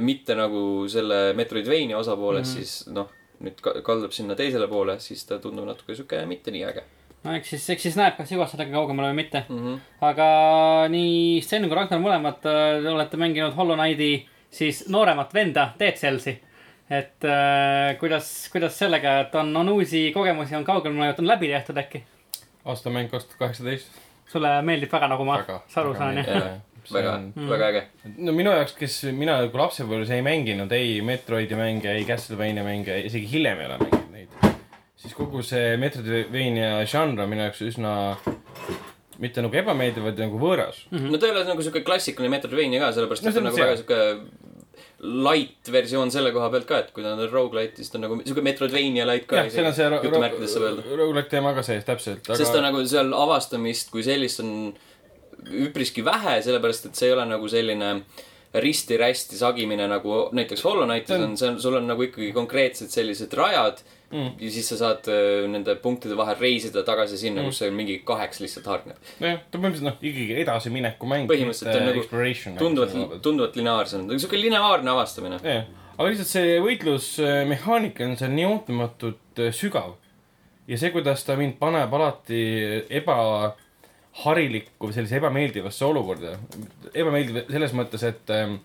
mitte 0.00 0.32
nagu 0.34 0.86
selle 0.88 1.34
Metroidvania 1.36 1.98
osapoolest 1.98 2.54
mm, 2.54 2.60
Mhm. 2.60 2.62
-hmm. 2.62 2.64
siis 2.64 2.86
noh, 2.88 3.08
nüüd 3.44 3.60
ka- 3.60 3.82
kaldub 3.84 4.12
sinna 4.12 4.34
teisele 4.34 4.66
poole, 4.68 4.94
siis 5.00 5.24
ta 5.28 5.38
tundub 5.38 5.66
natuke 5.68 5.94
siuke 5.94 6.22
mitte 6.26 6.50
nii 6.50 6.64
äge 6.64 6.82
no 7.24 7.34
eks 7.36 7.50
siis, 7.54 7.64
eks 7.74 7.82
siis 7.88 7.96
näeb, 8.00 8.14
kas 8.16 8.30
jõuad 8.32 8.48
sellega 8.52 8.72
kaugemale 8.72 9.10
või 9.12 9.18
mitte. 9.22 9.44
mm. 9.48 9.58
-hmm. 9.64 9.80
aga 10.10 10.28
nii 10.92 11.40
Sten 11.44 11.66
kui 11.68 11.76
Ragnar 11.76 12.00
mõlemad 12.00 12.46
äh, 12.48 12.92
olete 12.92 13.16
mänginud 13.20 13.54
Hollow 13.56 13.76
Knighti 13.76 14.26
siis 14.50 14.84
nooremat 14.88 15.34
venda, 15.34 15.72
Dead 15.78 15.94
Cellsi. 15.96 16.40
et 16.90 17.24
äh, 17.24 17.98
kuidas, 17.98 18.48
kuidas 18.52 18.78
sellega, 18.78 19.20
et 19.20 19.34
on, 19.34 19.52
on 19.56 19.68
uusi 19.68 20.10
kogemusi, 20.14 20.56
on 20.56 20.64
kaugemale, 20.64 21.14
on 21.18 21.26
läbi 21.28 21.48
tehtud 21.48 21.76
äkki? 21.78 22.02
aastamäng 22.64 23.10
kaks 23.10 23.24
tuhat 23.24 23.38
kaheksateist. 23.38 23.88
sulle 24.28 24.62
meeldib 24.62 24.92
väga, 24.92 25.08
nagu 25.08 25.24
ma 25.24 25.38
väga, 25.38 25.60
aru 25.76 25.94
saan, 25.94 26.16
jah? 26.18 26.26
väga 26.94 27.12
on..., 27.14 27.32
Mm. 27.36 27.48
väga 27.48 27.66
äge. 27.68 27.82
no 28.18 28.32
minu 28.32 28.50
jaoks, 28.50 28.72
kes 28.72 29.02
mina 29.12 29.36
nagu 29.42 29.58
lapsepõlves 29.58 30.10
ei 30.10 30.22
mänginud 30.22 30.72
ei 30.72 31.00
Metroidi 31.04 31.54
mänge, 31.54 31.92
ei 31.92 32.04
Castlevania 32.08 32.64
mänge, 32.64 32.96
isegi 33.06 33.28
hiljem 33.30 33.60
ei 33.60 33.66
ole 33.66 33.78
mänginud. 33.78 33.99
Siis 35.00 35.16
kogu 35.16 35.42
see 35.46 35.76
Metroidvania 35.80 36.80
žanr 36.90 37.24
on 37.24 37.32
minu 37.32 37.46
jaoks 37.46 37.62
üsna 37.70 37.94
mitte 39.20 39.42
nagu 39.44 39.56
ebameeldiv, 39.60 40.06
vaid 40.08 40.20
nagu 40.20 40.40
võõras. 40.40 40.84
no 40.92 41.18
ta 41.20 41.28
ei 41.28 41.34
ole 41.34 41.44
nagu 41.48 41.64
siuke 41.64 41.82
klassikaline 41.86 42.32
Metroidvania 42.32 42.80
ka, 42.82 42.92
sellepärast 42.96 43.26
No 43.26 43.32
et 43.32 43.36
ta 43.36 43.42
on 43.42 43.48
nagu 43.50 43.60
väga 43.60 43.76
siuke 43.80 44.00
light 45.00 45.70
versioon 45.72 46.10
selle 46.12 46.32
koha 46.34 46.50
pealt 46.52 46.66
ka, 46.68 46.78
et 46.84 46.90
kui 46.96 47.04
ta 47.04 47.14
on 47.14 47.22
rogu-lite, 47.32 47.80
siis 47.80 47.92
ta 47.92 47.98
on 47.98 48.06
nagu 48.06 48.20
siuke 48.24 48.44
Metroidvania 48.44 49.06
light 49.08 49.28
ka. 49.28 49.42
jah, 49.42 49.50
seal 49.52 49.68
on 49.68 49.76
see 49.76 49.88
jutumärkides 50.06 50.56
saab 50.56 50.66
öelda. 50.68 50.86
roguelike 51.02 51.32
teema 51.32 51.52
ka 51.56 51.64
sees, 51.66 51.84
täpselt. 51.88 52.32
sest 52.32 52.56
ta 52.56 52.64
nagu 52.64 52.82
seal 52.88 53.12
avastamist 53.16 53.92
kui 53.92 54.04
sellist 54.06 54.44
on 54.44 54.72
üpriski 55.66 56.04
vähe, 56.04 56.40
sellepärast 56.44 56.90
et 56.90 57.00
see 57.00 57.08
ei 57.08 57.16
ole 57.16 57.24
nagu 57.28 57.48
selline 57.48 57.94
risti-rästi 58.54 59.36
sagimine 59.38 59.86
nagu 59.86 60.28
näiteks 60.34 60.64
Hollow 60.66 60.84
Knightis 60.88 61.14
on- 61.16 61.22
on, 61.30 61.36
see 61.38 61.48
on, 61.48 61.60
sul 61.62 61.76
on 61.78 61.86
nagu 61.86 62.02
ikkagi 62.02 62.32
konkreetsed 62.34 62.90
sellised 62.90 63.32
rajad 63.38 63.78
mm.. 64.10 64.32
ja 64.42 64.50
siis 64.50 64.68
sa 64.72 64.76
saad 64.80 65.06
äh, 65.12 65.44
nende 65.52 65.76
punktide 65.78 66.16
vahel 66.18 66.34
reisida 66.40 66.82
tagasi 66.82 67.18
sinna 67.18 67.42
Mm. 67.44 67.46
kus 67.52 67.58
see 67.62 67.70
mingi 67.70 68.00
kaheks 68.04 68.40
lihtsalt 68.42 68.66
hargneb. 68.66 68.96
nojah, 69.20 69.38
ta 69.50 69.58
põhimõtteliselt 69.58 69.86
noh, 69.86 70.00
ikkagi 70.02 70.34
edasimineku 70.42 71.06
mäng. 71.06 71.28
Põhimõtteliselt 71.30 71.76
on 71.78 71.86
nagu 71.92 72.02
tunduvalt, 72.58 73.22
tunduvalt 73.22 73.56
lineaarsem, 73.60 74.08
siuke 74.18 74.40
lineaarne 74.40 74.90
avastamine. 74.90 75.38
jah, 75.44 75.64
aga 75.96 76.08
lihtsalt 76.10 76.32
see 76.34 76.58
võitlusmehaanika 76.66 78.04
on 78.08 78.16
seal 78.18 78.34
nii 78.34 78.46
ootamatult 78.50 79.38
äh, 79.46 79.52
sügav. 79.54 79.94
ja 80.66 80.78
see, 80.78 80.90
kuidas 80.94 81.22
ta 81.26 81.36
mind 81.38 81.56
paneb 81.62 81.94
alati 81.94 82.42
ebaharilikku 84.10 84.88
või 84.88 84.94
sellise 84.94 85.16
ebameeldivasse 85.16 85.84
olukorda. 85.84 86.36
ebameeldiv 86.94 87.44
selles 87.50 87.72
mõttes, 87.72 88.02
et 88.04 88.30
ähm, 88.30 88.56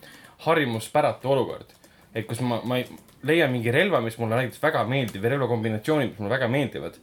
harjumuspäratu 0.46 1.30
olukord. 1.30 1.74
et 2.14 2.26
kus 2.28 2.40
ma, 2.42 2.62
ma 2.64 2.78
ei, 2.78 2.88
leian 3.24 3.52
mingi 3.52 3.72
relva, 3.72 4.02
mis 4.02 4.18
mulle 4.18 4.36
näiteks 4.36 4.62
väga 4.62 4.86
meeldib 4.88 5.24
ja 5.24 5.30
relvakombinatsioonid, 5.30 6.12
mis 6.12 6.20
mulle 6.20 6.34
väga 6.34 6.48
meeldivad. 6.48 6.98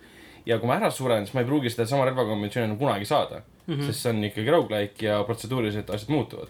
ja 0.47 0.59
kui 0.59 0.67
ma 0.67 0.77
ära 0.77 0.91
suren, 0.91 1.27
siis 1.27 1.35
ma 1.35 1.41
ei 1.41 1.47
pruugi 1.47 1.71
sedasama 1.71 2.05
relvakombinatsiooni 2.05 2.67
enam 2.67 2.79
kunagi 2.79 3.05
saada 3.05 3.43
mm. 3.67 3.75
-hmm. 3.75 3.87
sest 3.87 4.03
see 4.03 4.11
on 4.11 4.25
ikkagi 4.25 4.51
rogu-like 4.51 5.07
ja 5.07 5.23
protseduurilised 5.25 5.91
asjad 5.91 6.11
muutuvad 6.11 6.49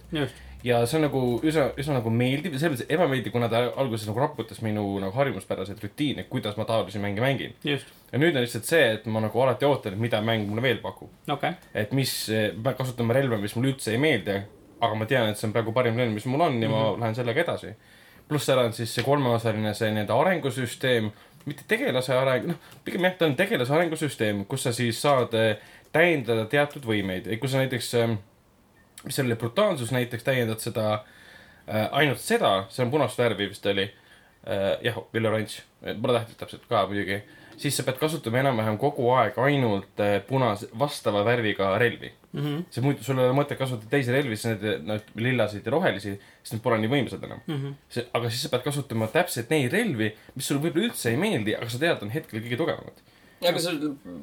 ja 0.64 0.86
see 0.86 0.96
on 0.98 1.02
nagu 1.08 1.40
üsna, 1.42 1.70
üsna 1.76 1.98
nagu 1.98 2.10
meeldiv 2.10 2.54
ja 2.54 2.58
selles 2.58 2.78
mõttes 2.78 2.94
ebameeldiv, 2.94 3.32
kuna 3.32 3.48
ta 3.48 3.64
alguses 3.76 4.06
nagu 4.08 4.20
raputas 4.22 4.62
minu 4.62 4.84
nagu 5.02 5.12
harjumuspäraseid 5.12 5.82
rutiine, 5.82 6.24
kuidas 6.24 6.56
ma 6.56 6.64
taolisi 6.64 6.98
mänge 6.98 7.20
mängin. 7.20 7.54
just, 7.64 7.86
ja 8.12 8.20
nüüd 8.20 8.36
on 8.36 8.44
lihtsalt 8.44 8.68
see, 8.68 8.82
et 8.98 9.06
ma 9.10 9.22
nagu 9.24 9.42
alati 9.44 9.66
ootan, 9.66 9.96
et 9.96 10.02
mida 10.02 10.20
mäng 10.24 10.44
mulle 10.48 10.62
veel 10.62 10.82
pakub. 10.84 11.10
okay.. 11.32 11.56
et 11.74 11.92
mis, 11.96 12.12
ma 12.62 12.74
kasutan 12.78 13.10
relva, 13.10 13.40
mis 13.40 13.56
mulle 13.56 13.72
üldse 13.72 13.94
ei 13.94 14.00
meeldi, 14.02 14.38
aga 14.82 14.94
ma 14.98 15.08
tean, 15.08 15.30
et 15.30 15.40
see 15.40 15.48
on 15.48 15.54
praegu 15.54 15.74
parim 15.74 15.98
relv, 15.98 16.14
mis 16.14 16.26
mul 16.28 16.46
on 16.48 16.62
ja 16.62 16.68
mm 16.68 16.74
-hmm. 16.74 16.96
ma 16.96 17.04
lähen 17.04 17.14
sellega 17.14 17.40
edasi. 17.40 17.74
pluss 18.28 18.46
seal 18.46 18.58
on 18.58 18.72
siis 18.72 18.94
see 18.94 19.04
kolmeosaline 19.04 19.74
see 19.74 19.90
nii-öelda 19.90 20.20
arengusüsteem, 20.20 21.10
mitte 21.44 21.64
tegelase 21.68 22.14
areng, 22.14 22.46
noh, 22.46 22.56
pigem 22.84 23.04
jah, 23.04 23.16
ta 23.18 23.26
on 23.26 23.36
tegelase 23.36 23.74
arengusüsteem, 23.74 24.44
kus 24.46 24.62
sa 24.62 24.72
siis 24.72 25.02
saad 25.02 25.34
eh, 25.34 25.56
täiendada 25.92 26.44
teatud 26.44 26.84
võimeid, 26.88 27.28
kui 27.38 27.48
sa 27.48 27.58
näiteks, 27.58 27.90
mis 29.04 29.16
seal 29.16 29.26
oli, 29.26 29.36
brutaalsus 29.36 29.92
näiteks 29.92 30.24
täiendad 30.24 30.62
seda 30.62 30.86
äh, 30.94 31.88
ainult 31.92 32.22
seda, 32.22 32.64
see 32.70 32.84
on 32.84 32.90
punast 32.90 33.18
värvi 33.18 33.50
vist 33.50 33.66
oli 33.66 33.84
äh,, 33.84 34.78
jah, 34.86 34.98
või 35.12 35.26
oranž, 35.28 35.60
pole 35.82 36.18
tähtis 36.18 36.40
täpselt 36.40 36.66
ka 36.70 36.86
muidugi, 36.90 37.20
siis 37.62 37.78
sa 37.78 37.84
pead 37.86 38.00
kasutama 38.00 38.42
enam-vähem 38.42 38.78
kogu 38.80 39.08
aeg 39.16 39.38
ainult 39.38 40.02
äh, 40.02 40.18
punase, 40.26 40.68
vastava 40.78 41.24
värviga 41.28 41.76
relvi 41.82 42.12
Mm 42.32 42.40
-hmm. 42.40 42.64
see 42.70 42.80
muidu, 42.82 43.04
sul 43.04 43.18
ei 43.18 43.26
ole 43.28 43.36
mõtet 43.36 43.58
kasutada 43.60 43.90
teisi 43.90 44.12
relvi, 44.12 44.36
siis 44.36 44.54
need, 44.54 44.84
need 44.88 45.08
lillasid 45.14 45.66
ja 45.66 45.72
rohelisi, 45.74 46.14
sest 46.42 46.54
need 46.54 46.62
pole 46.64 46.78
nii 46.80 46.88
võimsad 46.88 47.24
enam 47.26 47.40
Mm 47.46 47.56
-hmm. 47.56 47.74
see, 47.88 48.06
aga 48.12 48.30
siis 48.30 48.42
sa 48.42 48.48
pead 48.48 48.62
kasutama 48.64 49.06
täpselt 49.06 49.50
neid 49.50 49.72
relvi, 49.72 50.14
mis 50.34 50.46
sulle 50.48 50.62
võib-olla 50.62 50.86
üldse 50.88 51.10
ei 51.10 51.16
meeldi, 51.16 51.56
aga 51.56 51.68
sa 51.68 51.78
tead, 51.78 52.02
on 52.02 52.10
hetkel 52.10 52.40
kõige 52.40 52.56
tugevamad. 52.56 53.02
Aga 53.48 53.58
sa 53.60 53.72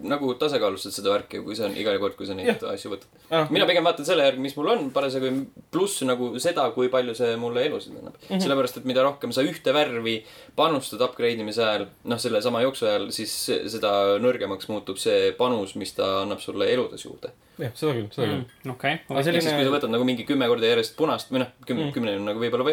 nagu 0.03 0.33
tasakaalustad 0.39 0.93
seda 0.95 1.11
värki, 1.13 1.41
kui 1.43 1.55
sa 1.55 1.65
on 1.67 1.75
iga 1.77 1.93
kord, 1.99 2.15
kui 2.17 2.25
sa 2.27 2.33
neid 2.37 2.47
Jah. 2.47 2.63
asju 2.73 2.91
võtad. 2.93 3.07
Ah, 3.31 3.47
mina 3.51 3.65
pigem 3.69 3.83
vaatan 3.83 4.05
selle 4.07 4.23
järgi, 4.23 4.39
mis 4.45 4.55
mul 4.57 4.69
on 4.73 4.89
parasjagu, 4.95 5.31
pluss 5.71 6.01
nagu 6.07 6.31
seda, 6.39 6.69
kui 6.75 6.89
palju 6.93 7.15
see 7.17 7.35
mulle 7.41 7.65
elusid 7.67 7.97
annab 7.97 8.15
mm. 8.15 8.27
-hmm. 8.29 8.41
sellepärast, 8.43 8.77
et 8.77 8.85
mida 8.85 9.03
rohkem 9.03 9.31
sa 9.35 9.41
ühte 9.43 9.73
värvi 9.73 10.23
panustad 10.55 11.01
upgrade 11.01 11.39
imise 11.41 11.63
ajal, 11.63 11.87
noh, 12.03 12.17
sellesama 12.19 12.61
jooksu 12.61 12.85
ajal, 12.85 13.11
siis 13.11 13.31
se- 13.45 13.61
seda 13.69 14.17
nõrgemaks 14.19 14.69
muutub 14.69 14.97
see 14.97 15.31
panus, 15.31 15.75
mis 15.75 15.93
ta 15.93 16.21
annab 16.23 16.39
sulle 16.39 16.65
eludes 16.73 17.05
juurde. 17.05 17.31
jah, 17.59 17.71
seda 17.75 17.91
küll, 17.93 18.07
seda 18.15 18.27
küll. 18.27 18.43
Mm, 18.63 18.71
okei. 18.71 18.93
Aga 19.09 19.19
ehk 19.19 19.23
siis, 19.23 19.43
selline- 19.43 19.55
kui 19.59 19.65
sa 19.67 19.75
võtad 19.77 19.91
nagu 19.91 20.03
mingi 20.07 20.23
kümme 20.25 20.47
korda 20.47 20.65
järjest 20.65 20.95
punast 20.95 21.31
või 21.31 21.39
noh, 21.43 21.47
kümne 21.67 21.85
mm., 21.85 21.91
kümne 21.93 22.15
on 22.15 22.25
nagu 22.25 22.39
võib-olla 22.39 22.63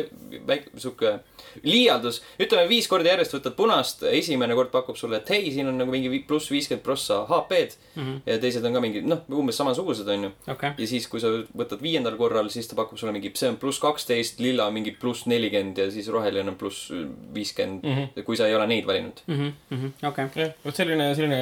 väike, 0.46 0.70
sihuke 0.78 1.18
liialdus. 1.64 2.22
ütleme 2.38 2.68
viis 2.68 2.86
korda 2.88 3.08
järjest 3.14 3.34
võtad 3.34 3.56
punast, 3.58 4.02
esimene 4.02 4.54
kord 4.54 4.70
pakub 4.70 4.96
sulle, 4.96 5.16
et 5.16 5.28
hei, 5.34 5.50
siin 5.52 5.68
on 5.68 5.78
nagu 5.78 5.90
mingi 5.90 6.08
vi- 6.12 6.22
pluss 6.36 6.52
viiskümmend 6.52 6.84
prossa 6.84 7.22
HP-d 7.24 7.76
mm. 7.96 8.02
-hmm. 8.02 8.20
ja 8.26 8.38
teised 8.42 8.64
on 8.64 8.76
ka 8.76 8.82
mingid, 8.84 9.08
noh, 9.08 9.22
umbes 9.40 9.56
samasugused, 9.56 10.08
onju. 10.08 10.30
okei, 10.52 10.72
ja 10.78 10.86
siis, 10.90 11.08
kui 11.08 11.22
sa 11.22 11.32
võtad 11.56 11.82
viiendal 11.82 12.18
korral, 12.20 12.50
siis 12.52 12.68
ta 12.68 12.76
pakub 12.76 13.00
sulle 13.00 13.14
mingi, 13.16 13.32
see 13.34 13.50
on 13.50 13.58
pluss 13.60 13.80
kaksteist, 13.80 14.40
lilla 14.44 14.68
mingi 14.70 14.92
pluss 15.00 15.26
nelikümmend 15.30 15.80
ja 15.80 15.90
siis 15.90 16.08
roheline 16.12 16.52
on 16.52 16.60
pluss 16.60 16.92
viiskümmend 17.34 17.82
mm, 17.82 17.96
-hmm. 17.96 18.22
kui 18.28 18.36
sa 18.36 18.46
ei 18.46 18.54
ole 18.54 18.66
neid 18.66 18.86
valinud. 18.86 19.24
Mhm, 19.26 19.92
okei. 20.02 20.28
jah, 20.36 20.54
vot 20.64 20.76
selline, 20.76 21.14
selline 21.14 21.40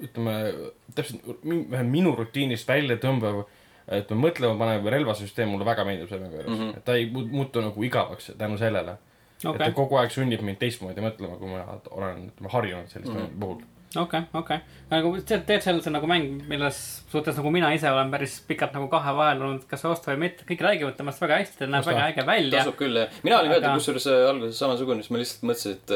ütleme, 0.00 0.36
täpselt 0.94 1.44
minu 1.44 2.14
rutiinist 2.16 2.68
välja 2.68 2.96
tõmbav, 2.96 3.44
ütleme, 3.90 4.22
mõtlema 4.22 4.56
panev 4.58 4.86
relvasüsteem 4.86 5.50
mulle 5.50 5.66
väga 5.66 5.84
meeldib 5.84 6.08
selle 6.08 6.30
juures 6.30 6.48
mm. 6.48 6.58
-hmm. 6.58 6.76
et 6.76 6.84
ta 6.84 6.94
ei 6.94 7.10
mu- 7.10 7.26
muutu 7.28 7.60
nagu 7.60 7.82
igavaks 7.84 8.32
tänu 8.38 8.58
sellele 8.58 8.96
okay.. 9.44 9.54
et 9.54 9.64
ta, 9.64 9.76
kogu 9.76 9.98
aeg 10.00 10.12
sunnib 10.14 10.44
mind 10.46 10.60
teistmoodi 10.60 11.04
mõtlema, 11.04 11.36
kui 11.40 11.50
ma 11.50 11.64
olen, 11.90 12.26
ütleme, 12.30 12.52
harjunud 12.52 12.92
selliste 12.92 13.14
mm 13.14 13.26
-hmm. 13.26 13.40
puhul. 13.40 13.62
okei, 13.96 14.20
okei. 14.34 14.58
nagu 14.90 15.12
see 15.18 15.40
Dead 15.48 15.62
Cells 15.64 15.86
on 15.90 15.96
nagu 15.98 16.06
mäng, 16.10 16.40
milles 16.48 16.78
suhtes 17.10 17.38
nagu 17.40 17.50
mina 17.54 17.72
ise 17.74 17.90
olen 17.90 18.10
päris 18.12 18.38
pikalt 18.46 18.74
nagu 18.76 18.88
kahe 18.92 19.14
vahel 19.16 19.42
olnud, 19.42 19.66
kas 19.70 19.84
osta 19.88 20.12
või 20.12 20.26
mitte, 20.26 20.46
kõik 20.48 20.64
räägivad 20.66 20.96
temast 20.98 21.22
väga 21.22 21.40
hästi, 21.42 21.58
ta 21.58 21.70
näeb 21.70 21.86
väga 21.88 22.08
äge 22.12 22.26
välja. 22.26 22.62
tasub 22.62 22.78
küll 22.78 23.02
jah. 23.02 23.20
mina 23.26 23.40
olin 23.40 23.54
ka 23.54 23.58
Aga- 23.58 23.66
aga... 23.72 23.76
kusjuures 23.80 24.06
äh, 24.10 24.24
alguses 24.30 24.62
samasugune, 24.62 25.02
siis 25.02 25.14
ma 25.14 25.22
lihtsalt 25.22 25.46
mõtlesin, 25.50 25.78
et 25.78 25.94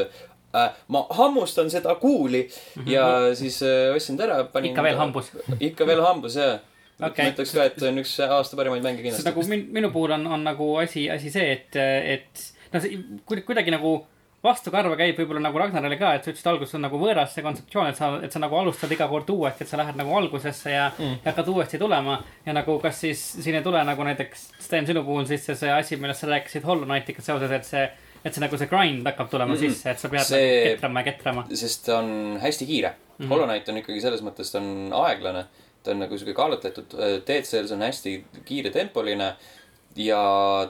äh, 0.61 0.77
ma 0.91 1.05
hammustan 1.19 1.71
seda 1.71 1.95
kuuli 2.01 2.45
mm 2.45 2.83
-hmm. 2.83 2.91
ja 2.91 3.35
siis 3.35 3.61
äh, 3.63 3.95
ostsin 3.95 4.17
ta 4.17 4.27
ära, 4.27 4.43
panin. 4.43 4.71
ikka 4.71 4.83
veel 4.83 4.97
hambus. 4.97 5.31
ikka 5.59 5.87
veel 5.87 6.03
hambus 6.03 6.35
jaa 6.35 6.57
okay.. 6.99 7.25
Ma 7.25 7.31
ütleks 7.31 7.53
ka, 7.55 7.63
et 7.69 7.79
see 7.79 7.91
on 7.91 8.01
üks 8.03 8.15
aasta 8.27 8.59
parimaid 8.59 8.83
mänge 8.83 9.03
kindlasti 9.03 9.27
nagu 9.29 9.47
min, 9.47 9.67
minu 9.75 9.91
puhul 9.91 10.15
on, 10.17 10.27
on 10.27 10.43
nagu 10.43 10.75
asi, 10.83 11.09
asi 11.11 11.31
see, 11.33 11.47
et, 11.51 11.75
et 11.75 12.45
noh, 12.73 12.81
see 12.83 12.99
kuid- 13.27 13.43
kuidagi 13.47 13.73
nagu 13.73 13.97
vastukarva 14.45 14.95
käib 14.99 15.17
võib-olla 15.19 15.41
nagu 15.43 15.59
Ragnarile 15.59 15.97
ka, 15.99 16.13
et 16.15 16.25
sa 16.25 16.31
ütlesid 16.31 16.49
alguses 16.51 16.77
on 16.77 16.85
nagu 16.85 16.99
võõras 17.01 17.33
see 17.33 17.43
kontseptsioon, 17.45 17.89
et 17.91 17.99
sa, 17.99 18.09
et 18.25 18.33
sa 18.33 18.41
nagu 18.43 18.57
alustad 18.59 18.91
iga 18.93 19.07
kord 19.11 19.29
uuesti, 19.33 19.65
et 19.65 19.71
sa 19.71 19.79
lähed 19.81 19.97
nagu 19.99 20.13
algusesse 20.19 20.73
ja 20.73 20.87
mm., 20.91 21.21
hakkad 21.25 21.51
uuesti 21.53 21.79
tulema. 21.81 22.19
ja 22.45 22.55
nagu, 22.55 22.77
kas 22.83 23.01
siis 23.05 23.23
siin 23.39 23.59
ei 23.59 23.65
tule 23.65 23.81
nagu 23.87 24.07
näiteks 24.07 24.47
Sten 24.65 24.87
sinu 24.87 25.03
puhul 25.07 25.25
sisse 25.29 25.55
see 25.59 25.71
asi, 25.71 25.97
millest 26.01 26.23
sa 26.23 26.31
rääkisid 26.31 26.67
Hollow 26.67 26.85
Knightiga 26.85 27.25
seoses, 27.25 27.51
et 27.51 27.67
see, 27.67 27.83
et 28.23 28.33
see 28.33 28.43
nagu 28.43 28.61
see 28.61 28.69
grind 28.71 29.07
hakkab 29.09 29.29
tulema 29.33 29.53
mm 29.53 29.59
-hmm. 29.59 29.75
sisse, 29.75 29.91
et 29.91 29.99
sa 29.99 30.09
pead 30.09 30.27
see... 30.29 30.37
See- 30.39 30.55
nagu 30.55 30.75
ketrama 30.75 30.99
ja 31.03 31.11
ketrama. 31.11 31.45
sest 31.53 31.85
ta 31.85 31.99
on 31.99 32.39
hästi 32.41 32.65
kiire 32.65 32.89
mm. 32.89 33.25
-hmm. 33.25 33.29
Hollow 33.29 33.49
Knight 33.49 33.69
on 33.69 33.77
ikkagi 33.77 34.01
selles 34.01 34.21
mõttes, 34.21 34.51
ta 34.51 34.57
on 34.57 34.93
aeglane. 35.05 35.45
ta 35.83 35.91
on 35.91 35.99
nagu 35.99 36.17
sihuke 36.17 36.33
kaalutletud, 36.33 36.95
Dead 37.27 37.43
Cells 37.43 37.71
on 37.71 37.81
hästi 37.81 38.25
kiiretempoline 38.45 39.35
ja 39.95 40.21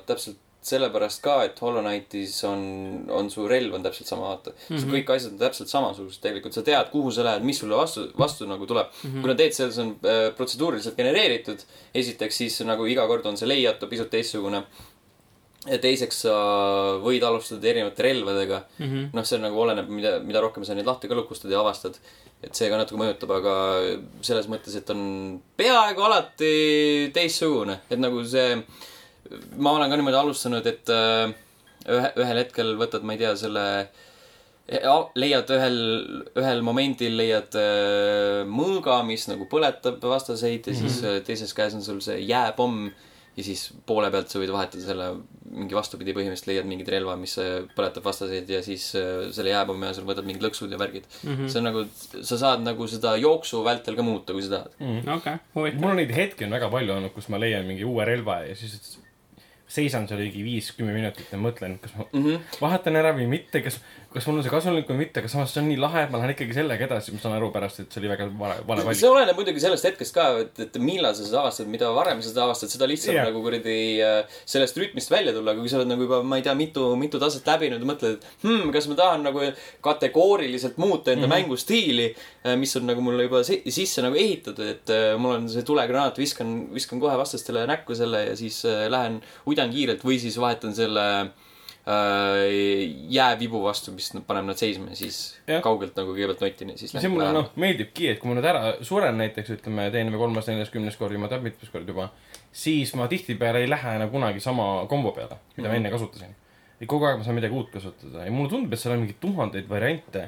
täpselt 0.05 0.37
sellepärast 0.65 1.21
ka, 1.21 1.35
et 1.45 1.59
Hollow 1.61 1.83
Knightis 1.83 2.39
on, 2.49 2.63
on 3.13 3.29
su 3.29 3.45
relv 3.49 3.75
on 3.77 3.85
täpselt 3.85 4.09
sama, 4.09 4.31
vaata 4.31 4.53
mm. 4.55 4.77
-hmm. 4.77 4.95
kõik 4.95 5.11
asjad 5.15 5.35
on 5.35 5.43
täpselt 5.43 5.69
samasugused 5.69 6.23
tegelikult, 6.23 6.57
sa 6.57 6.65
tead, 6.65 6.89
kuhu 6.93 7.11
sa 7.11 7.27
lähed, 7.27 7.45
mis 7.45 7.59
sulle 7.61 7.77
vastu, 7.77 8.07
vastu 8.17 8.49
nagu 8.49 8.65
tuleb 8.65 8.87
mm. 8.89 9.11
-hmm. 9.11 9.21
kuna 9.21 9.37
Dead 9.37 9.53
Cells 9.53 9.77
on 9.77 9.95
äh, 10.01 10.25
protseduuriliselt 10.37 10.97
genereeritud, 10.97 11.63
esiteks 11.93 12.37
siis 12.37 12.59
nagu 12.65 12.85
iga 12.85 13.07
kord 13.07 13.25
on 13.25 13.37
see 13.37 13.49
layout 13.49 13.89
pisut 13.89 14.09
teistsugune 14.09 14.63
ja 15.65 15.77
teiseks 15.81 16.21
sa 16.25 16.33
võid 17.01 17.23
alustada 17.25 17.69
erinevate 17.69 18.05
relvadega 18.05 18.61
mm 18.77 18.85
-hmm.. 18.85 19.05
noh, 19.17 19.25
see 19.25 19.39
nagu 19.41 19.61
oleneb, 19.61 19.89
mida, 19.89 20.17
mida 20.21 20.41
rohkem 20.43 20.65
sa 20.65 20.75
neid 20.77 20.87
lahti 20.87 21.09
ka 21.09 21.17
lukustad 21.17 21.51
ja 21.51 21.61
avastad. 21.61 21.97
et 22.43 22.53
see 22.53 22.69
ka 22.69 22.77
natuke 22.77 22.99
mõjutab, 22.99 23.31
aga 23.39 23.53
selles 24.21 24.47
mõttes, 24.51 24.75
et 24.77 24.89
on 24.93 25.41
peaaegu 25.57 26.01
alati 26.05 26.51
teistsugune, 27.13 27.79
et 27.89 27.99
nagu 27.99 28.23
see. 28.25 28.59
Ma 29.57 29.75
olen 29.75 29.91
ka 29.91 29.99
niimoodi 29.99 30.19
alustanud, 30.19 30.67
et 30.69 30.91
äh, 30.93 31.31
ühe, 31.85 32.11
ühel 32.21 32.41
hetkel 32.43 32.75
võtad, 32.79 33.05
ma 33.05 33.15
ei 33.15 33.23
tea, 33.23 33.33
selle. 33.39 33.65
leiad 35.21 35.51
ühel, 35.53 35.75
ühel 36.41 36.63
momendil 36.65 37.19
leiad 37.19 37.57
äh, 37.61 38.43
mõõga, 38.49 39.03
mis 39.05 39.27
nagu 39.29 39.45
põletab 39.49 39.99
vastaseid 40.01 40.65
ja 40.65 40.73
mm 40.73 40.79
-hmm. 40.79 40.89
siis 40.89 41.03
äh, 41.03 41.19
teises 41.21 41.53
käes 41.53 41.75
on 41.77 41.83
sul 41.85 41.99
see 42.01 42.17
jääpomm 42.25 42.89
ja 43.37 43.43
siis 43.43 43.73
poole 43.85 44.09
pealt 44.09 44.31
sa 44.31 44.39
võid 44.39 44.49
vahetada 44.49 44.81
selle 44.81 45.11
mingi 45.51 45.75
vastupidi, 45.75 46.15
põhimõtteliselt 46.15 46.49
leiad 46.49 46.65
mingit 46.65 46.89
relva, 46.89 47.15
mis 47.19 47.35
põletab 47.75 48.03
vastaseid 48.07 48.49
ja 48.49 48.63
siis 48.63 48.87
selle 49.35 49.51
jääpommi 49.51 49.85
asemel 49.85 50.13
võtad 50.13 50.25
mingid 50.25 50.41
lõksud 50.41 50.71
ja 50.71 50.79
värgid 50.79 51.05
mm. 51.05 51.35
-hmm. 51.35 51.47
see 51.51 51.59
on 51.59 51.67
nagu, 51.69 51.85
sa 52.23 52.37
saad 52.37 52.65
nagu 52.65 52.87
seda 52.87 53.15
jooksu 53.21 53.63
vältel 53.63 53.95
ka 53.95 54.01
muuta, 54.01 54.33
kui 54.33 54.41
sa 54.41 54.49
tahad. 54.49 54.71
okei, 55.17 55.37
huvitav. 55.55 55.81
mul 55.81 55.91
on 55.91 56.01
neid 56.01 56.15
hetki 56.15 56.47
on 56.47 56.57
väga 56.57 56.69
palju 56.69 56.95
olnud, 56.95 57.13
kus 57.13 57.29
ma 57.29 57.37
leian 57.37 57.67
mingi 57.67 57.85
uue 57.85 58.05
relva 58.05 58.39
ja 58.47 58.55
siis 58.55 58.97
seisan 59.75 60.07
seal 60.09 60.21
ligi 60.23 60.43
viis-kümme 60.45 60.95
minutit 60.95 61.31
ja 61.31 61.39
mõtlen, 61.41 61.77
kas 61.83 61.95
ma 61.97 62.07
mm. 62.07 62.23
-hmm. 62.23 62.57
vahetan 62.61 62.99
ära 63.01 63.13
või 63.17 63.27
mitte, 63.31 63.61
kas, 63.65 63.79
kas 64.15 64.27
mul 64.29 64.39
on 64.39 64.45
see 64.45 64.53
kasulik 64.53 64.87
või 64.89 65.01
mitte, 65.03 65.21
aga 65.21 65.29
samas 65.31 65.51
see 65.51 65.61
on 65.61 65.67
nii 65.69 65.79
lahe, 65.81 66.05
et 66.05 66.11
ma 66.13 66.21
lähen 66.21 66.31
ikkagi 66.31 66.55
sellega 66.55 66.87
edasi, 66.87 67.11
ma 67.11 67.19
saan 67.19 67.35
aru 67.35 67.49
pärast, 67.51 67.81
et 67.83 67.91
see 67.91 68.01
oli 68.01 68.11
väga 68.11 68.27
vale, 68.39 68.61
vale 68.67 68.85
valik 68.87 68.99
see. 69.01 69.09
oleneb 69.11 69.35
muidugi 69.39 69.63
sellest 69.63 69.87
hetkest 69.89 70.15
ka, 70.15 70.27
et, 70.45 70.61
et 70.65 70.77
millal 70.79 71.15
sa 71.17 71.25
seda 71.27 71.41
avastad, 71.41 71.67
mida 71.71 71.89
varem 71.95 72.21
sa 72.23 72.31
seda 72.31 72.45
avastad, 72.45 72.71
seda 72.71 72.87
lihtsam 72.89 73.17
yeah. 73.17 73.27
nagu 73.27 73.43
kuradi 73.43 73.77
äh, 74.05 74.37
sellest 74.47 74.79
rütmist 74.79 75.11
välja 75.11 75.35
tulla, 75.35 75.51
aga 75.51 75.63
kui 75.63 75.71
sa 75.71 75.81
oled 75.81 75.91
nagu 75.91 76.07
juba, 76.07 76.21
ma 76.23 76.39
ei 76.39 76.45
tea, 76.47 76.55
mitu, 76.57 76.87
mitu 76.99 77.19
taset 77.21 77.47
läbinud 77.51 77.83
ja 77.83 77.89
mõtled, 77.91 78.15
et 78.15 78.45
hmm, 78.47 78.71
kas 78.75 78.87
ma 78.91 78.99
tahan 79.01 79.25
nagu 79.27 79.43
kategooriliselt 79.85 80.79
muuta 80.81 81.11
enda 81.11 81.27
mm 81.27 81.31
-hmm. 81.31 81.35
mängustiili, 81.43 82.07
mis 82.61 82.75
on 82.79 82.87
nagu 82.87 83.03
mulle 83.03 83.27
juba 83.27 83.43
si 83.43 83.61
sisse 83.67 84.03
nagu 84.05 84.15
ehitatud, 84.15 84.63
et 84.65 84.93
äh, 84.95 85.17
mul 85.19 85.35
on 85.39 85.49
see 85.51 85.65
tulegranaat, 85.67 86.21
viskan, 86.21 86.55
viskan 86.73 87.03
kohe 87.03 87.17
vastastele 87.19 87.65
näkku 87.67 87.95
selle 87.95 88.25
ja 88.29 88.37
siis 88.39 88.63
äh, 88.65 88.87
lähen 88.91 89.19
uidan 89.47 89.75
kiirelt 89.75 90.05
või 90.07 90.19
siis 90.21 90.39
vahetan 90.39 90.75
selle 90.77 91.05
äh, 91.25 91.44
jäävibu 91.85 93.59
vastu, 93.61 93.91
mis 93.93 94.07
paneb 94.25 94.47
nad 94.47 94.57
seisma 94.57 94.89
ja 94.89 94.97
siis 94.97 95.17
ja. 95.45 95.59
kaugelt 95.61 95.93
nagu 95.99 96.15
kõigepealt 96.15 96.41
notin 96.41 96.71
ja 96.73 96.79
siis 96.79 96.95
see 96.95 97.11
mulle 97.13 97.27
noh, 97.35 97.51
meeldibki, 97.61 98.07
et 98.09 98.21
kui 98.21 98.31
ma 98.31 98.37
nüüd 98.39 98.47
ära 98.49 98.71
suren 98.85 99.19
näiteks, 99.21 99.51
ütleme, 99.59 99.85
teine 99.93 100.13
või 100.13 100.23
kolmas, 100.23 100.49
neljas, 100.49 100.71
kümnes 100.73 100.97
kord, 100.97 101.13
jumal 101.13 101.29
teab 101.29 101.45
mitmes 101.45 101.69
kord 101.69 101.91
juba, 101.91 102.07
siis 102.49 102.95
ma 102.97 103.05
tihtipeale 103.11 103.61
ei 103.61 103.69
lähe 103.69 103.93
enam 103.99 104.09
kunagi 104.09 104.41
sama 104.41 104.65
kombo 104.89 105.13
peale, 105.13 105.37
mida 105.59 105.69
ma 105.69 105.77
enne 105.77 105.91
kasutasin. 105.93 106.33
et 106.79 106.89
kogu 106.89 107.05
aeg 107.05 107.21
ma 107.21 107.27
saan 107.27 107.37
midagi 107.37 107.53
uut 107.55 107.69
kasutada 107.71 108.25
ja 108.25 108.33
mulle 108.33 108.49
tundub, 108.55 108.73
et 108.73 108.81
seal 108.81 108.95
on 108.95 109.03
mingi 109.05 109.17
tuhandeid 109.21 109.69
variante, 109.69 110.25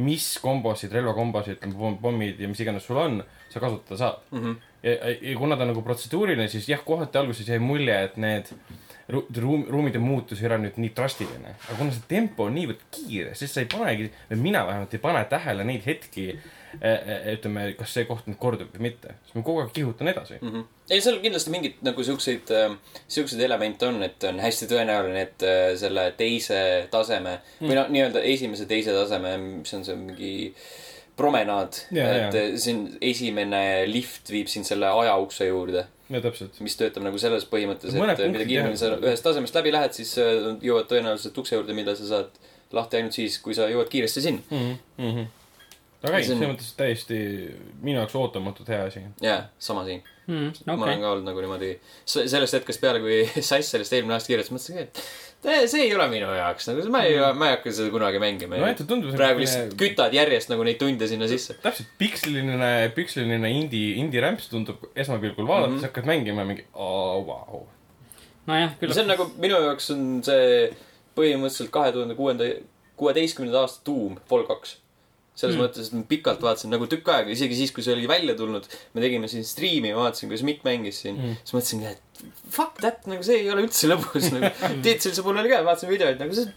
mis 0.00 0.28
kombosid, 0.40 0.94
relvakombosid, 0.94 1.58
ütleme, 1.58 1.96
pommid 2.00 2.38
ja 2.38 2.48
mis 2.48 2.62
iganes 2.62 2.86
sul 2.86 3.02
on, 3.02 3.18
sa 3.50 3.58
kasutada 3.58 3.98
saad 3.98 4.30
mm. 4.30 4.44
-hmm. 4.44 4.54
ja, 4.86 4.94
ja 5.32 5.34
kuna 5.38 5.58
ta 5.58 5.66
on 5.66 5.74
nagu 5.74 5.82
protseduuriline, 5.82 6.48
siis 6.48 6.70
jah, 6.70 6.84
kohati 6.86 7.18
alguses 7.18 7.48
jäi 7.48 7.58
mulje, 7.58 7.98
et 8.04 8.16
need 8.16 8.54
ruum, 9.10 9.66
ruumide 9.70 10.00
muutus 10.02 10.40
ei 10.42 10.48
ole 10.50 10.60
nüüd 10.64 10.78
nii 10.80 10.92
drastiline. 10.96 11.54
aga 11.66 11.76
kuna 11.78 11.92
see 11.94 12.06
tempo 12.10 12.46
on 12.48 12.56
niivõrd 12.58 12.86
kiire, 12.94 13.34
siis 13.38 13.54
sa 13.54 13.64
ei 13.64 13.68
panegi, 13.70 14.10
või 14.30 14.40
mina 14.48 14.64
vähemalt 14.68 14.96
ei 14.96 15.02
pane 15.02 15.22
tähele 15.30 15.66
neid 15.68 15.86
hetki, 15.86 16.26
ütleme, 17.34 17.64
kas 17.78 17.96
see 17.96 18.04
koht 18.06 18.28
nüüd 18.30 18.38
kordub 18.38 18.74
või 18.76 18.90
mitte. 18.90 19.16
siis 19.24 19.38
ma 19.38 19.44
kogu 19.46 19.64
aeg 19.64 19.72
kihutan 19.74 20.12
edasi 20.12 20.36
mm. 20.38 20.44
mm. 20.46 20.52
-hmm. 20.54 20.84
ei, 20.90 21.00
seal 21.02 21.18
kindlasti 21.24 21.54
mingeid 21.54 21.80
nagu 21.86 22.04
siukseid, 22.06 22.52
siukseid 23.08 23.42
elemente 23.46 23.88
on, 23.88 24.02
et 24.06 24.28
on 24.30 24.38
hästi 24.42 24.70
tõenäoline, 24.70 25.24
et 25.26 25.48
selle 25.80 26.12
teise 26.18 26.60
taseme 26.90 27.40
mm. 27.40 27.66
või 27.66 27.80
noh, 27.80 27.90
nii-öelda 27.96 28.22
esimese, 28.34 28.68
teise 28.70 28.94
taseme, 28.94 29.34
mis 29.40 29.74
on 29.74 29.84
see 29.86 29.98
mingi 29.98 30.32
promenaad 31.20 31.80
et 31.92 32.36
äh, 32.36 32.52
siin 32.60 32.84
esimene 33.04 33.62
lift 33.90 34.30
viib 34.32 34.50
sind 34.50 34.68
selle 34.68 34.90
ajaukse 35.02 35.48
juurde, 35.50 35.84
ja 36.10 36.22
täpselt. 36.24 36.60
mis 36.64 36.76
töötab 36.78 37.04
nagu 37.06 37.18
selles 37.22 37.46
põhimõttes, 37.50 37.94
et 37.94 38.22
mida 38.32 38.46
kiiremini 38.46 38.80
sa 38.80 38.94
ühest 38.98 39.26
tasemest 39.26 39.58
läbi 39.58 39.74
lähed, 39.74 39.96
siis 39.96 40.14
äh, 40.22 40.46
jõuad 40.64 40.88
tõenäoliselt 40.90 41.42
ukse 41.42 41.58
juurde, 41.58 41.76
mida 41.76 41.96
sa 41.98 42.08
saad 42.08 42.40
lahti 42.76 43.00
ainult 43.00 43.16
siis, 43.16 43.40
kui 43.42 43.56
sa 43.56 43.68
jõuad 43.70 43.90
kiiresti 43.90 44.24
sinna. 44.24 44.42
Mm 44.50 44.78
-hmm. 44.98 45.26
aga 46.02 46.18
ei, 46.18 46.24
selles 46.24 46.52
mõttes 46.54 46.72
täiesti 46.76 47.20
minu 47.82 47.98
jaoks 47.98 48.14
ootamatult 48.14 48.68
hea 48.68 48.84
asi. 48.90 49.04
jaa, 49.22 49.44
sama 49.58 49.84
siin 49.84 50.02
Mm, 50.30 50.48
okay.. 50.48 50.76
ma 50.76 50.84
olen 50.84 51.00
ka 51.00 51.10
olnud 51.10 51.26
nagu 51.26 51.42
niimoodi, 51.42 51.70
sellest 52.06 52.54
hetkest 52.54 52.82
peale, 52.82 53.00
kui 53.02 53.24
Sass 53.48 53.72
sellest 53.74 53.96
eelmine 53.96 54.14
aasta 54.14 54.30
kirjutas, 54.30 54.52
mõtlesin 54.54 54.78
ka, 54.78 54.84
et 54.86 55.00
see- 55.44 55.66
see 55.72 55.82
ei 55.86 55.94
ole 55.96 56.06
minu 56.12 56.28
jaoks, 56.36 56.68
nagu 56.68 56.82
see- 56.84 56.92
ma 56.94 57.02
ei, 57.08 57.16
ma 57.34 57.48
ei 57.48 57.56
hakka 57.56 57.72
seda 57.72 57.90
kunagi 57.94 58.20
mängima 58.22 58.58
no 58.60 58.68
praegu 59.16 59.40
lihtsalt 59.44 59.74
kütad 59.80 60.12
järjest 60.16 60.52
nagu 60.52 60.64
neid 60.66 60.78
tunde 60.82 61.08
sinna 61.08 61.28
sisse. 61.30 61.56
täpselt 61.62 61.88
piksliline, 61.98 62.70
piksliline 62.94 63.50
indie, 63.56 63.94
indie 64.02 64.20
rämps 64.24 64.48
tundub 64.52 64.90
esmapilgul 64.94 65.46
vaadates 65.48 65.70
mm, 65.72 65.78
-hmm. 65.78 65.88
hakkad 65.88 66.04
mängima 66.12 66.44
mingi 66.44 66.64
oo, 66.74 67.24
vau. 67.26 67.66
nojah, 68.46 68.76
küll 68.80 68.92
see 68.92 69.02
on 69.06 69.08
nagu 69.14 69.30
minu 69.38 69.56
jaoks 69.66 69.90
on 69.96 70.22
see 70.26 70.70
põhimõtteliselt 71.16 71.70
kahe 71.74 71.92
tuhande 71.92 72.14
kuuenda, 72.14 72.44
kuueteistkümnenda 73.00 73.60
aasta 73.64 73.80
tuum, 73.84 74.16
Fall 74.28 74.44
kaks. 74.48 74.76
Selles 75.34 75.56
Mm. 75.56 75.60
mm. 75.60 75.64
mõttes, 75.66 75.86
et 75.88 75.92
ma 75.96 76.02
pikalt 76.10 76.42
vaatasin 76.44 76.70
nagu 76.74 76.86
tükk 76.90 77.08
aega, 77.14 77.30
isegi 77.32 77.56
siis, 77.56 77.72
kui 77.72 77.82
see 77.86 77.94
oli 77.94 78.08
välja 78.10 78.34
tulnud, 78.36 78.66
me 78.94 79.00
tegime 79.04 79.28
siin 79.30 79.44
striimi, 79.46 79.92
ma 79.94 80.02
vaatasin, 80.08 80.28
kuidas 80.28 80.42
Mikk 80.44 80.64
mängis 80.66 81.02
siin 81.04 81.16
Mm. 81.16 81.28
mm.. 81.30 81.36
siis 81.44 81.54
mõtlesin, 81.56 81.84
et 81.90 82.24
fuck 82.50 82.80
that, 82.82 83.06
nagu 83.08 83.22
see 83.24 83.38
ei 83.44 83.50
ole 83.50 83.62
üldse 83.64 83.88
lõbus 83.88 84.26
nagu. 84.34 84.50
Tiit 84.84 85.00
Silsa 85.06 85.22
puhul 85.24 85.38
oli 85.40 85.48
ka, 85.52 85.62
vaatasin 85.64 85.88
videoid 85.92 86.20
nagu 86.20 86.34
see, 86.36 86.50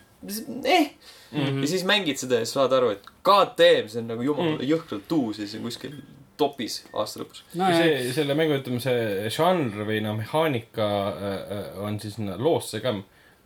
eh. 0.66 0.90
Mhm. 1.34 1.62
ja 1.64 1.68
siis 1.72 1.84
mängid 1.90 2.20
seda 2.22 2.38
ja 2.42 2.46
siis 2.46 2.54
saad 2.58 2.74
aru, 2.78 2.92
et 2.94 3.08
god 3.26 3.56
damn, 3.58 3.88
see 3.90 4.00
on 4.04 4.12
nagu 4.12 4.22
jumala 4.26 4.52
Mm. 4.58 4.60
mm. 4.62 4.68
jõhkralt 4.74 5.16
uus 5.18 5.40
ja 5.40 5.48
see 5.48 5.58
on 5.62 5.66
kuskil 5.70 5.96
topis 6.38 6.80
aasta 6.94 7.22
lõpus. 7.22 7.44
nojah, 7.56 7.78
see, 7.78 8.12
selle 8.14 8.34
mängu, 8.38 8.56
ütleme, 8.60 8.80
see 8.82 9.30
žanr 9.34 9.84
või 9.88 10.00
noh, 10.04 10.16
mehaanika 10.18 10.88
äh, 11.14 11.34
äh, 11.58 11.68
on 11.86 12.00
siis 12.02 12.16
sinna 12.20 12.36
loosse 12.42 12.82
ka 12.82 12.94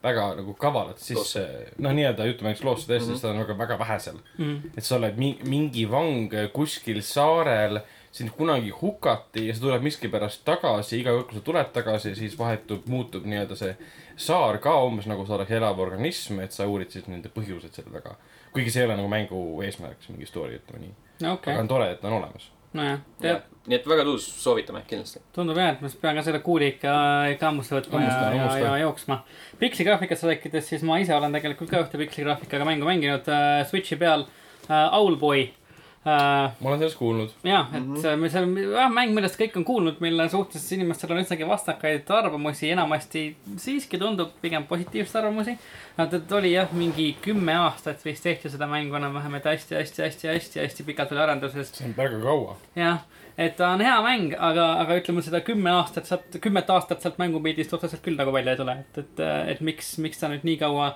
väga 0.08 0.26
nagu 0.40 0.56
kavalalt 0.60 1.04
sisse, 1.04 1.44
noh, 1.84 1.94
nii-öelda 1.98 2.26
jutumärkis 2.32 2.64
loosse 2.66 2.88
tõesti 2.90 3.10
mm, 3.10 3.14
-hmm. 3.14 3.22
seda 3.22 3.34
on 3.34 3.44
väga, 3.44 3.58
väga 3.62 3.80
vähe 3.84 4.00
seal. 4.00 4.20
Mhm. 4.38 4.74
et 4.78 4.84
sa 4.84 4.98
oled 4.98 5.20
mi-, 5.20 5.38
mingi 5.44 5.86
vang 5.92 6.34
kuskil 6.54 7.02
saarel, 7.06 7.82
sind 8.18 8.32
kunagi 8.38 8.70
hukati 8.74 9.48
ja 9.48 9.54
sa 9.54 9.62
tuled 9.62 9.84
miskipärast 9.86 10.42
tagasi, 10.46 11.02
iga 11.02 11.14
kord, 11.14 11.28
kui 11.30 11.38
sa 11.38 11.46
tuled 11.46 11.72
tagasi, 11.74 12.16
siis 12.16 12.38
vahetub, 12.40 12.88
muutub 12.90 13.28
nii-öelda 13.30 13.56
see 13.60 13.76
saar 14.18 14.58
ka 14.64 14.74
umbes 14.88 15.06
nagu 15.10 15.26
sa 15.26 15.38
oleks 15.38 15.54
elav 15.60 15.80
organism, 15.80 16.42
et 16.42 16.56
sa 16.56 16.66
uurid 16.66 16.92
siis 16.94 17.08
nende 17.12 17.30
põhjused 17.34 17.78
selle 17.78 17.94
taga. 17.94 18.16
kuigi 18.54 18.72
see 18.74 18.82
ei 18.82 18.88
ole 18.88 18.96
nagu 18.98 19.10
mängu 19.12 19.42
eesmärk, 19.62 20.02
see 20.02 20.16
mingi 20.16 20.26
story, 20.26 20.58
ütleme 20.58 20.88
nii. 20.88 20.94
no 21.22 21.34
aga 21.36 21.42
okay., 21.42 21.58
on 21.62 21.68
tore, 21.68 21.92
et 21.92 22.02
ta 22.02 22.10
on 22.10 22.18
olemas. 22.22 22.50
nojah, 22.74 23.04
tead, 23.22 23.46
nii 23.68 23.78
et 23.78 23.88
väga 23.88 24.06
tõus, 24.08 24.26
soovitame 24.42 24.82
kindlasti. 24.88 25.22
tundub 25.36 25.60
jah, 25.60 25.76
et 25.76 25.84
ma 25.84 25.92
pean 26.02 26.20
ka 26.20 26.26
selle 26.28 26.42
kuuli 26.46 26.72
ikka, 26.74 26.96
ikka 27.36 27.50
hammusse 27.50 27.76
võtma 27.78 28.02
ja, 28.02 28.10
Hammusta, 28.10 28.26
ja, 28.26 28.42
hammusta. 28.42 28.66
ja 28.66 28.82
jooksma. 28.84 29.20
piksligraafikast 29.62 30.28
rääkides, 30.32 30.68
siis 30.74 30.84
ma 30.88 31.00
ise 31.04 31.16
olen 31.16 31.36
tegelikult 31.36 31.72
ka 31.72 31.84
ühte 31.86 32.02
piksligraafikaga 32.02 32.68
mängu 32.68 32.90
mänginud 32.90 33.32
äh, 33.32 33.62
Switchi 33.70 34.00
peal 34.00 34.28
äh,, 34.68 35.00
Owlboy 35.00 35.48
äh,. 35.48 35.67
Ma 36.08 36.70
olen 36.70 36.80
sellest 36.80 36.98
kuulnud. 36.98 37.32
jah, 37.44 37.68
et 37.74 37.84
mm 37.84 37.96
-hmm. 37.96 38.16
me 38.16 38.30
seal, 38.30 38.48
jah, 38.72 38.92
mäng, 38.94 39.14
millest 39.16 39.40
kõik 39.40 39.58
on 39.60 39.66
kuulnud, 39.68 40.00
mille 40.00 40.30
suhtes 40.30 40.72
inimestel 40.72 41.12
on 41.12 41.20
üsnagi 41.24 41.48
vastakaid 41.48 42.10
arvamusi, 42.20 42.70
enamasti 42.72 43.24
siiski 43.58 44.00
tundub 44.00 44.32
pigem 44.42 44.64
positiivseid 44.70 45.24
arvamusi. 45.24 45.58
et, 45.98 46.14
et 46.14 46.32
oli 46.32 46.54
jah, 46.54 46.72
mingi 46.72 47.18
kümme 47.22 47.56
aastat 47.66 48.06
vist 48.06 48.24
tehti 48.24 48.50
seda 48.50 48.68
mängu 48.68 48.96
enam-vähem, 48.96 49.36
et 49.36 49.46
hästi, 49.52 49.76
hästi, 49.76 50.04
hästi, 50.04 50.28
hästi, 50.28 50.60
hästi 50.60 50.84
pikalt 50.84 51.12
oli 51.12 51.22
arenduses. 51.22 51.72
see 51.74 51.88
on 51.88 51.98
väga 51.98 52.22
kaua. 52.24 52.58
jah, 52.76 53.00
et 53.38 53.56
ta 53.56 53.74
on 53.76 53.82
hea 53.82 53.98
mäng, 54.02 54.36
aga, 54.40 54.68
aga 54.84 55.00
ütleme 55.02 55.22
seda 55.26 55.42
kümme 55.42 55.72
aastat 55.72 56.08
sealt, 56.10 56.40
kümmet 56.42 56.70
aastat 56.70 57.02
sealt 57.02 57.20
mängupildist 57.22 57.74
otseselt 57.74 58.02
küll 58.06 58.18
nagu 58.18 58.34
välja 58.34 58.56
ei 58.56 58.62
tule, 58.62 58.78
et, 58.86 58.98
et, 59.04 59.26
et 59.54 59.62
miks, 59.62 59.98
miks 59.98 60.22
ta 60.22 60.32
nüüd 60.32 60.48
nii 60.48 60.58
kaua 60.62 60.94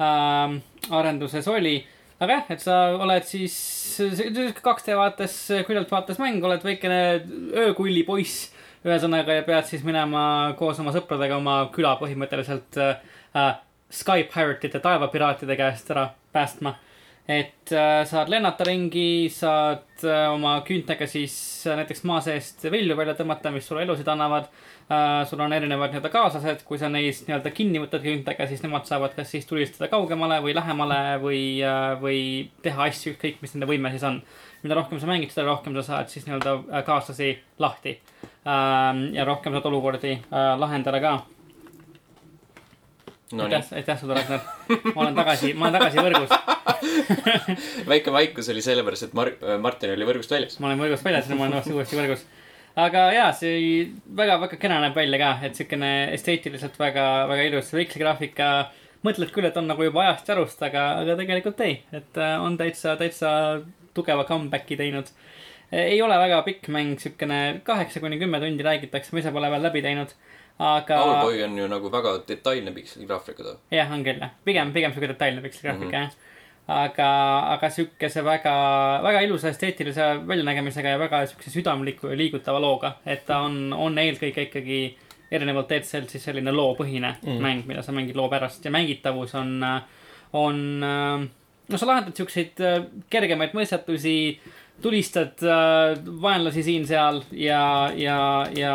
ähm, 0.00 0.60
arenduses 0.90 1.48
oli. 1.48 1.80
Aga 2.20 2.36
jah, 2.36 2.50
et 2.54 2.60
sa 2.64 2.78
oled 3.00 3.24
siis 3.24 3.54
see- 3.96 4.52
2D 4.60 4.96
vaates, 4.96 5.36
küljelt 5.66 5.90
vaates 5.90 6.20
mäng, 6.22 6.42
oled 6.44 6.64
väikene 6.64 7.00
öökulli 7.66 8.04
poiss. 8.06 8.50
ühesõnaga 8.80 9.34
ja 9.36 9.42
pead 9.44 9.66
siis 9.68 9.82
minema 9.84 10.54
koos 10.56 10.78
oma 10.80 10.92
sõpradega 10.94 11.36
oma 11.36 11.66
küla 11.72 11.98
põhimõtteliselt 12.00 12.78
äh, 12.80 13.58
Sky 13.90 14.24
Pirate'ite, 14.32 14.80
taevapiraatide 14.80 15.56
käest 15.56 15.90
ära 15.92 16.06
päästma 16.32 16.78
et 17.30 17.72
äh, 17.72 18.02
saad 18.08 18.30
lennata 18.32 18.64
ringi, 18.66 19.28
saad 19.32 20.02
äh, 20.02 20.26
oma 20.32 20.56
küüntega 20.66 21.06
siis 21.10 21.34
äh, 21.68 21.76
näiteks 21.78 22.02
maa 22.08 22.20
seest 22.24 22.64
vilju 22.72 22.96
välja 22.98 23.14
tõmmata, 23.18 23.52
mis 23.54 23.68
sulle 23.68 23.84
elusid 23.86 24.08
annavad. 24.10 24.48
Sul 25.30 25.40
on 25.40 25.52
erinevad 25.52 25.92
nii-öelda 25.92 26.10
kaaslased, 26.10 26.64
kui 26.66 26.78
sa 26.78 26.88
neist 26.90 27.28
nii-öelda 27.28 27.52
kinni 27.54 27.78
võtad 27.78 28.02
küüntega, 28.02 28.46
siis 28.50 28.62
nemad 28.64 28.88
saavad 28.88 29.14
kas 29.14 29.30
siis 29.30 29.46
tulistada 29.46 29.86
kaugemale 29.92 30.40
või 30.42 30.54
lähemale 30.56 31.00
või 31.22 31.42
äh,, 31.62 31.92
või 32.00 32.22
teha 32.64 32.88
asju, 32.88 33.14
ükskõik 33.14 33.38
mis 33.44 33.54
nende 33.54 33.68
võime 33.70 33.92
siis 33.94 34.06
on. 34.08 34.18
mida 34.64 34.74
rohkem 34.74 34.98
sa 35.00 35.06
mängid, 35.06 35.30
seda 35.30 35.46
rohkem 35.46 35.76
sa 35.78 35.84
saad 35.86 36.10
siis 36.10 36.26
nii-öelda 36.26 36.56
äh, 36.58 36.82
kaaslasi 36.86 37.30
lahti 37.62 38.00
ähm,. 38.46 39.12
ja 39.14 39.24
rohkem 39.28 39.54
saad 39.54 39.70
olukordi 39.70 40.16
äh, 40.18 40.50
lahendada 40.58 41.00
ka 41.00 41.14
no 43.32 43.46
aitäh, 43.46 43.72
aitäh 43.78 44.00
sulle, 44.00 44.18
Ragnar. 44.18 44.40
ma 44.94 45.02
olen 45.06 45.14
tagasi, 45.14 45.54
ma 45.54 45.68
olen 45.68 45.78
tagasi 45.78 46.02
võrgus 46.02 46.34
väike 47.92 48.12
vaikus 48.12 48.50
oli 48.50 48.62
sellepärast, 48.62 49.06
et 49.06 49.14
Mar-, 49.14 49.36
Martin 49.62 49.94
oli 49.94 50.08
võrgust 50.08 50.34
väljas. 50.34 50.58
ma 50.58 50.72
olen 50.72 50.82
võrgust 50.82 51.06
väljas 51.06 51.30
ja 51.30 51.38
ma 51.38 51.46
olen 51.46 51.74
uuesti 51.78 51.98
võrgus. 51.98 52.26
Aga 52.78 53.06
jaa, 53.14 53.30
see 53.36 53.88
väga, 54.16 54.38
väga 54.44 54.58
kena 54.60 54.80
näeb 54.84 54.96
välja 54.96 55.18
ka, 55.20 55.30
et 55.46 55.58
siukene 55.58 55.90
esteetiliselt 56.14 56.78
väga, 56.78 57.26
väga 57.30 57.48
ilus 57.50 57.72
viiksligraafika. 57.74 58.70
mõtled 59.06 59.30
küll, 59.32 59.48
et 59.48 59.56
on 59.56 59.66
nagu 59.70 59.82
juba 59.82 60.02
ajast 60.04 60.28
järust, 60.28 60.62
aga, 60.62 61.00
aga 61.00 61.16
tegelikult 61.16 61.60
ei, 61.64 61.78
et 61.92 62.18
äh, 62.20 62.34
on 62.42 62.58
täitsa, 62.60 62.98
täitsa 63.00 63.30
tugeva 63.96 64.24
comeback'i 64.28 64.76
teinud. 64.76 65.08
ei 65.72 66.02
ole 66.02 66.18
väga 66.18 66.42
pikk 66.42 66.68
mäng, 66.68 66.98
siukene 66.98 67.60
kaheksa 67.64 68.00
kuni 68.00 68.18
kümme 68.18 68.40
tundi 68.42 68.62
räägitakse, 68.66 69.14
ma 69.14 69.22
ise 69.22 69.32
pole 69.32 69.50
veel 69.50 69.62
läbi 69.62 69.82
teinud. 69.82 70.14
aga 70.58 70.98
Owlboy 71.00 71.42
on 71.44 71.58
ju 71.58 71.68
nagu 71.68 71.92
väga 71.92 72.18
detailne 72.28 72.72
piksligraafika 72.76 73.42
too. 73.42 73.56
jah, 73.70 73.92
on 73.92 74.04
küll 74.04 74.20
jah, 74.20 74.34
pigem, 74.44 74.72
pigem 74.72 74.92
siuke 74.92 75.08
detailne 75.14 75.42
piksligraafika 75.42 75.96
jah 75.96 76.10
mm 76.10 76.10
-hmm.. 76.10 76.29
aga, 76.70 77.10
aga 77.56 77.70
siukese 77.74 78.22
väga, 78.24 78.54
väga 79.04 79.22
ilusa 79.26 79.50
esteetilise 79.50 80.06
väljanägemisega 80.26 80.94
ja 80.94 81.00
väga 81.00 81.24
siukse 81.30 81.50
südamliku 81.50 82.12
ja 82.12 82.18
liigutava 82.18 82.60
looga, 82.62 82.94
et 83.06 83.26
ta 83.26 83.40
on, 83.46 83.72
on 83.72 83.98
eelkõige 83.98 84.46
ikkagi 84.48 84.80
erinevalt 85.30 85.70
Dead-Cell'st 85.70 86.14
siis 86.14 86.24
selline 86.26 86.52
loopõhine 86.54 87.14
mm. 87.20 87.42
Mäng, 87.42 87.66
mida 87.68 87.84
sa 87.86 87.94
mängid 87.94 88.18
loo 88.18 88.28
pärast 88.32 88.64
ja 88.66 88.72
mängitavus 88.74 89.34
on, 89.38 89.52
on, 90.38 90.64
no 90.80 91.78
sa 91.78 91.90
lahendad 91.90 92.18
siukseid 92.18 92.62
äh, 92.66 92.82
kergemaid 93.10 93.54
mõistatusi, 93.56 94.16
tulistad 94.82 95.42
äh, 95.46 95.94
vaenlasi 96.22 96.64
siin-seal 96.66 97.22
ja, 97.38 97.62
ja, 97.96 98.20
ja 98.56 98.74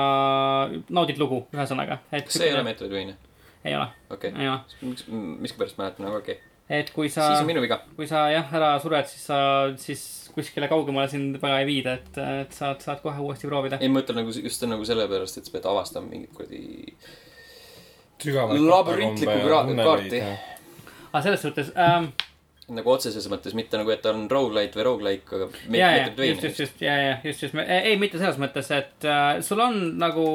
naudid 0.90 1.20
lugu, 1.22 1.46
ühesõnaga. 1.56 2.02
see 2.28 2.50
ei 2.50 2.56
ole 2.56 2.66
Metroidvania? 2.68 3.20
ei 3.66 3.76
ole, 3.76 3.88
okei 4.10 4.30
okay., 4.30 4.44
ei 4.44 4.52
ole, 4.52 4.60
miks, 4.82 5.08
miskipärast 5.48 5.80
mäletan, 5.82 6.08
aga 6.12 6.22
okei 6.24 6.38
okay.. 6.38 6.55
Et 6.70 6.90
kui 6.94 7.10
sa 7.14 7.30
siis 7.30 7.44
on 7.44 7.50
minu 7.50 7.62
viga. 7.62 7.80
kui 7.96 8.08
sa 8.10 8.26
jah 8.34 8.54
ära 8.58 8.76
sured, 8.82 9.10
siis 9.10 9.28
sa 9.30 9.40
siis 9.82 10.04
kuskile 10.36 10.68
kaugemale 10.72 11.08
sind 11.12 11.38
väga 11.42 11.62
ei 11.62 11.68
viida, 11.70 11.94
et, 12.00 12.18
et 12.46 12.56
saad, 12.56 12.82
saad 12.84 13.02
kohe 13.04 13.22
uuesti 13.24 13.48
proovida. 13.48 13.80
ei, 13.80 13.92
ma 13.92 14.02
mõtlen 14.02 14.20
nagu 14.22 14.34
just 14.36 14.66
nagu 14.68 14.88
sellepärast, 14.88 15.40
et 15.40 15.48
sa 15.48 15.56
pead 15.56 15.70
avastama 15.72 16.12
mingit 16.12 16.34
kuradi. 16.36 16.96
Labürintlikku 18.26 19.50
kaarti. 19.84 20.22
aga 21.12 21.22
selles 21.24 21.44
suhtes 21.44 21.72
ähm,, 21.80 22.10
nagu 22.76 22.92
otseses 22.96 23.28
mõttes, 23.30 23.54
mitte 23.58 23.78
nagu, 23.78 23.92
et 23.94 24.02
ta 24.04 24.12
on 24.16 24.26
rogu-lite 24.32 24.80
või 24.80 24.86
rogu-like, 24.88 25.38
aga 25.38 25.50
me- 25.70 25.80
ja, 25.80 25.92
ja 26.00 26.08
just, 26.10 26.48
just, 26.48 26.60
just 26.64 26.82
ja, 26.82 26.96
ja 26.98 27.18
just, 27.24 27.44
just, 27.46 27.60
ei, 27.62 27.96
mitte 28.02 28.18
selles 28.18 28.40
mõttes, 28.42 28.72
et 28.74 29.06
äh, 29.06 29.38
sul 29.46 29.62
on 29.64 29.78
nagu 30.02 30.26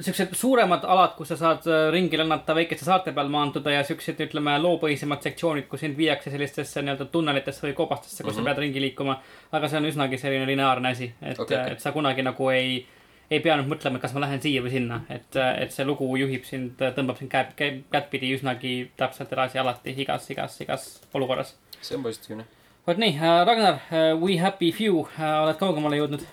siuksed 0.00 0.34
suuremad 0.34 0.84
alad, 0.84 1.14
kus 1.16 1.30
sa 1.32 1.36
saad 1.38 1.66
äh, 1.70 1.86
ringi 1.92 2.18
lennata, 2.18 2.54
väikeste 2.56 2.86
saarte 2.86 3.12
peal 3.14 3.30
maanduda 3.32 3.76
ja 3.76 3.84
siuksed, 3.86 4.18
ütleme, 4.26 4.56
loopõhisemad 4.62 5.22
sektsioonid, 5.22 5.68
kus 5.70 5.84
sind 5.84 5.96
viiakse 5.98 6.32
sellistesse 6.32 6.82
nii-öelda 6.82 7.06
tunnelitesse 7.12 7.66
või 7.66 7.76
koobastesse, 7.78 8.22
kus 8.22 8.24
mm 8.24 8.30
-hmm. 8.30 8.40
Mhm. 8.40 8.48
sa 8.48 8.54
pead 8.54 8.62
ringi 8.64 8.80
liikuma. 8.80 9.20
aga 9.52 9.68
see 9.68 9.78
on 9.78 9.86
üsnagi 9.86 10.18
selline 10.18 10.46
lineaarne 10.46 10.90
asi, 10.90 11.12
et 11.22 11.38
okay, 11.38 11.58
okei. 11.58 11.72
et 11.72 11.80
sa 11.80 11.92
kunagi 11.92 12.22
nagu 12.22 12.48
ei, 12.48 12.86
ei 13.30 13.40
pea 13.40 13.56
nüüd 13.56 13.70
mõtlema, 13.70 13.96
et 13.96 14.02
kas 14.02 14.14
ma 14.14 14.20
lähen 14.20 14.42
siia 14.42 14.62
või 14.62 14.70
sinna, 14.70 15.00
et, 15.08 15.36
et 15.36 15.72
see 15.72 15.84
lugu 15.84 16.16
juhib 16.16 16.44
sind, 16.44 16.78
tõmbab 16.78 17.18
sind 17.18 17.30
käed, 17.30 17.82
kättpidi 17.90 18.34
üsnagi 18.34 18.90
täpselt 18.96 19.32
edasi 19.32 19.58
alati 19.58 19.94
igas, 19.96 20.30
igas, 20.30 20.60
igas 20.60 21.02
olukorras. 21.14 21.56
see 21.80 21.96
on 21.96 22.02
positiivne. 22.02 22.44
vot 22.86 22.96
nii, 22.96 23.18
Ragnar, 23.44 23.78
We 24.20 24.38
Happy 24.38 24.72
Few, 24.72 25.06
oled 25.42 25.56
kaugemale 25.56 25.96
jõudnud? 25.96 26.26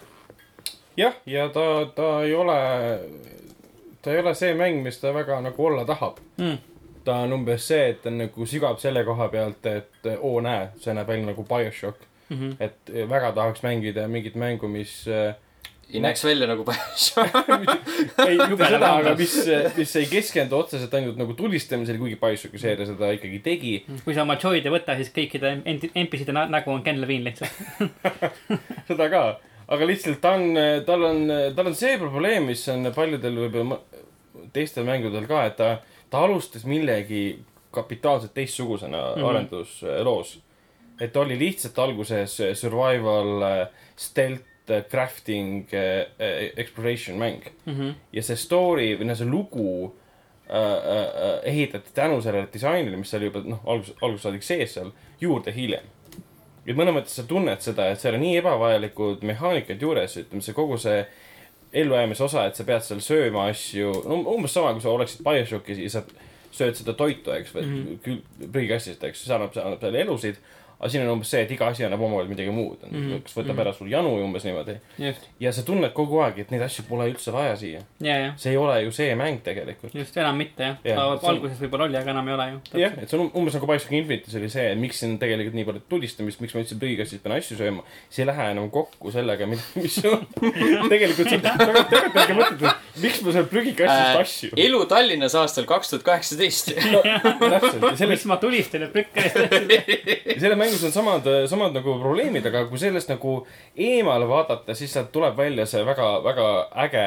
jah, 0.97 1.13
ja 1.25 1.49
ta, 1.49 1.85
ta 1.95 2.23
ei 2.23 2.33
ole, 2.35 2.57
ta 4.01 4.11
ei 4.11 4.19
ole 4.19 4.33
see 4.35 4.53
mäng, 4.57 4.81
mis 4.83 4.97
ta 4.99 5.11
väga 5.13 5.41
nagu 5.41 5.65
olla 5.65 5.85
tahab 5.85 6.17
Mm. 6.37 6.57
ta 7.05 7.15
on 7.25 7.33
umbes 7.33 7.67
see, 7.67 7.89
et 7.89 8.01
ta 8.03 8.09
nagu 8.09 8.45
sigab 8.45 8.79
selle 8.79 9.03
koha 9.03 9.27
pealt, 9.29 9.65
et 9.65 10.09
oo 10.19 10.41
näe, 10.41 10.67
see 10.79 10.93
näeb 10.93 11.07
välja 11.07 11.25
nagu 11.31 11.43
BioShock. 11.43 12.07
Mm 12.29 12.37
-hmm. 12.39 12.55
et 12.59 12.91
väga 13.09 13.31
tahaks 13.31 13.61
mängida 13.63 14.07
mingit 14.07 14.35
mängu, 14.35 14.67
mis 14.67 15.07
äh, 15.07 15.33
ei 15.93 15.99
näeks 15.99 16.23
välja 16.23 16.47
nagu 16.47 16.63
BioShock. 16.63 17.35
ei, 18.27 18.37
Jubedam 18.37 18.71
seda, 18.71 18.91
aga 19.01 19.15
mis, 19.15 19.33
mis 19.77 19.95
ei 19.95 20.05
keskendu 20.05 20.57
otseselt 20.57 20.93
ainult 20.93 21.17
nagu 21.17 21.33
tulistamisele, 21.33 21.97
kuigi 21.97 22.15
BioShocki 22.15 22.57
seeria 22.61 22.85
seda 22.85 23.09
ikkagi 23.11 23.39
tegi. 23.43 23.85
kui 24.05 24.13
sa 24.13 24.21
oma 24.21 24.37
Joy'd 24.43 24.65
ei 24.65 24.71
võta, 24.71 24.95
siis 24.95 25.09
kõikide 25.11 25.57
NPC-de 25.95 26.31
nä- 26.31 26.47
nägu 26.49 26.71
on 26.71 26.83
Ken 26.83 27.01
Levine 27.01 27.23
lihtsalt. 27.23 27.51
seda 28.87 29.09
ka, 29.09 29.23
aga 29.67 29.85
lihtsalt 29.87 30.21
ta 30.21 30.31
on, 30.37 30.55
tal 30.85 31.03
on, 31.03 31.25
tal 31.55 31.67
on 31.67 31.75
see 31.75 31.97
probleem, 31.97 32.45
mis 32.51 32.63
on 32.71 32.87
paljudel 32.95 33.35
võib-olla 33.45 33.79
teistel 34.53 34.85
mängudel 34.87 35.27
ka, 35.27 35.45
et 35.45 35.57
ta, 35.57 35.77
ta 36.09 36.23
alustas 36.25 36.65
millegi 36.65 37.39
kapitaalselt 37.71 38.33
teistsugusena 38.33 38.97
mm. 38.97 39.21
-hmm. 39.21 39.29
arendusloos. 39.29 40.39
et 40.99 41.17
oli 41.17 41.39
lihtsalt 41.39 41.79
alguses 41.79 42.41
survival, 42.53 43.43
stealth, 43.95 44.43
crafting, 44.89 45.67
exploration 46.55 47.17
mäng 47.17 47.41
Mhm. 47.65 47.89
ja 48.13 48.23
see 48.23 48.35
story 48.35 48.95
või 48.95 49.05
noh, 49.05 49.17
see 49.17 49.25
lugu 49.27 49.95
äh, 50.49 50.55
äh, 50.57 51.39
ehitati 51.43 51.89
tänu 51.93 52.21
sellele 52.21 52.47
disainile, 52.53 52.97
mis 52.97 53.13
oli 53.13 53.25
juba 53.25 53.41
noh, 53.45 53.59
algus, 53.65 53.93
algusest 54.01 54.23
saadik 54.23 54.43
sees 54.43 54.73
seal, 54.73 54.91
juurde 55.21 55.51
hiljem. 55.51 55.83
ja 56.65 56.73
mõnes 56.73 56.93
mõttes 56.93 57.15
sa 57.15 57.23
tunned 57.23 57.61
seda, 57.61 57.87
et 57.89 57.99
seal 57.99 58.13
on 58.13 58.21
nii 58.21 58.37
ebavajalikud 58.37 59.23
mehaanikad 59.25 59.81
juures, 59.81 60.17
ütleme 60.17 60.41
see 60.41 60.53
kogu 60.53 60.77
see 60.77 61.05
ellujäämise 61.73 62.23
osa, 62.23 62.45
et 62.45 62.55
sa 62.55 62.63
pead 62.67 62.83
seal 62.83 62.99
sööma 62.99 63.45
asju, 63.49 63.91
no 64.07 64.21
umbes 64.35 64.51
sama, 64.53 64.73
kui 64.73 64.81
sa 64.83 64.89
oleksid 64.91 65.23
BioShockis 65.23 65.77
ja 65.79 65.89
sa 65.89 66.03
sööd 66.51 66.75
seda 66.75 66.93
toitu, 66.93 67.31
eks, 67.31 67.53
või 67.55 67.63
Mhm. 67.65 68.17
prügikastist, 68.51 69.03
eks, 69.07 69.23
see 69.25 69.33
annab, 69.35 69.53
see 69.53 69.63
annab 69.63 69.79
talle 69.79 70.01
elusid. 70.03 70.35
Aga 70.81 70.89
siin 70.89 71.03
on 71.05 71.11
umbes 71.13 71.29
see, 71.29 71.43
et 71.45 71.51
iga 71.53 71.67
asi 71.69 71.85
annab 71.85 72.01
omamoodi 72.01 72.29
midagi 72.33 72.49
muud 72.51 72.79
mm. 72.89 72.97
-hmm. 72.97 73.21
kas 73.23 73.35
võtab 73.37 73.51
Mhm. 73.53 73.59
ära 73.61 73.73
sul 73.77 73.87
janu 73.91 74.15
umbes 74.23 74.43
niimoodi. 74.47 74.75
just, 74.97 75.27
ja 75.39 75.51
sa 75.53 75.61
tunned 75.63 75.93
kogu 75.93 76.19
aeg, 76.25 76.39
et 76.41 76.51
neid 76.51 76.61
asju 76.65 76.83
pole 76.89 77.05
üldse 77.11 77.31
vaja 77.31 77.55
siia. 77.55 77.81
ja, 78.01 78.15
ja, 78.17 78.33
see 78.37 78.51
ei 78.51 78.57
ole 78.57 78.81
ju 78.83 78.91
see 78.91 79.15
mäng 79.15 79.41
tegelikult. 79.45 79.93
just 79.95 80.17
enam 80.17 80.35
mitte 80.37 80.63
jah 80.63 80.77
ja,. 80.83 80.95
see 80.95 81.29
on- 81.29 81.35
alguses 81.35 81.59
võib-olla 81.61 81.83
oli, 81.85 81.97
aga 81.97 82.11
enam 82.11 82.27
ei 82.27 82.33
ole 82.33 82.47
ju. 82.51 82.79
jah, 82.81 82.93
et 83.01 83.09
see 83.09 83.19
on 83.19 83.31
umbes 83.35 83.53
nagu 83.53 83.67
BioShock 83.67 83.91
Infinitis 83.93 84.35
oli 84.35 84.49
see, 84.49 84.71
et 84.71 84.77
miks 84.77 84.99
siin 84.99 85.19
tegelikult 85.19 85.53
nii 85.55 85.65
palju 85.69 85.81
tulistamist, 85.89 86.41
miks 86.41 86.53
ma 86.55 86.61
üldse 86.63 86.79
prügikastist 86.79 87.23
pean 87.23 87.37
asju 87.37 87.57
sööma. 87.61 87.83
see 88.09 88.23
ei 88.23 88.27
lähe 88.31 88.49
enam 88.51 88.69
kokku 88.71 89.11
sellega, 89.11 89.45
mis 89.51 90.01
on 90.05 90.25
tegelikult 90.89 91.29
see 91.29 91.37
on, 91.37 91.41
tegelikult 91.45 91.89
tegelikult 91.89 92.37
mõtlete, 92.41 92.73
miks 93.05 93.21
ma 93.21 93.31
söön 93.37 93.47
prügikastist 93.53 94.19
asju. 94.25 94.49
elu 94.57 94.85
Tallinnas 94.85 95.35
aastal 95.35 95.65
kaks 95.69 95.89
tuhat 95.93 96.03
kaheksateist. 96.03 96.71
miks, 98.11 98.25
ma 98.25 98.37
tulistan 98.41 98.81
ja 98.85 98.87
prükkan 98.87 99.23
eest. 99.23 100.39
selles 100.41 100.57
mängus 100.71 100.87
on 100.87 100.95
samad, 100.95 101.27
samad 101.51 101.75
nagu 101.75 101.97
probleemid, 101.99 102.47
aga 102.47 102.63
kui 102.71 102.79
sellest 102.79 103.11
nagu 103.11 103.41
eemale 103.75 104.27
vaadata, 104.29 104.75
siis 104.77 104.93
sealt 104.95 105.11
tuleb 105.11 105.35
välja 105.37 105.65
see 105.69 105.83
väga, 105.85 106.09
väga 106.23 106.47
äge, 106.85 107.05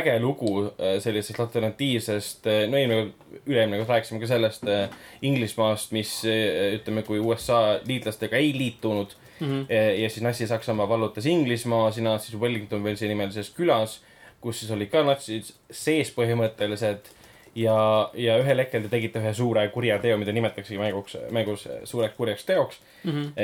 äge 0.00 0.18
lugu 0.22 0.52
äh, 0.70 0.98
sellisest 1.02 1.40
alternatiivsest, 1.42 2.46
no 2.70 2.78
eelmine, 2.78 3.10
üle-eelmine 3.42 3.82
kord 3.82 3.96
rääkisime 3.96 4.22
ka 4.22 4.30
sellest 4.30 4.68
äh, 4.70 4.86
Inglismaast, 5.26 5.90
mis 5.96 6.20
äh, 6.30 6.76
ütleme, 6.78 7.02
kui 7.06 7.18
USA 7.18 7.80
liitlastega 7.86 8.38
ei 8.38 8.54
liitunud 8.56 9.18
Mhm. 9.40 9.64
ja 9.68 9.94
ja 9.94 10.10
siis 10.10 10.22
Natsi-Saksamaa 10.22 10.88
vallutas 10.88 11.26
Inglismaa, 11.26 11.90
sina 11.90 12.18
siis 12.18 12.40
Wellingtonville'i 12.40 13.08
nimelises 13.08 13.48
külas, 13.56 14.00
kus 14.40 14.60
siis 14.60 14.72
olid 14.72 14.90
ka 14.92 15.00
natsid 15.04 15.48
sees 15.70 16.10
põhimõtteliselt 16.12 17.08
ja, 17.58 18.10
ja 18.14 18.36
ühel 18.40 18.62
hetkel 18.62 18.84
te 18.84 18.90
tegite 18.92 19.20
ühe 19.22 19.32
suure 19.36 19.64
kurja 19.74 19.98
teo, 20.02 20.18
mida 20.20 20.34
nimetatakse 20.34 20.78
mänguks, 20.78 21.16
mängus 21.34 21.66
suureks 21.88 22.14
kurjaks 22.18 22.46
teoks, 22.48 22.78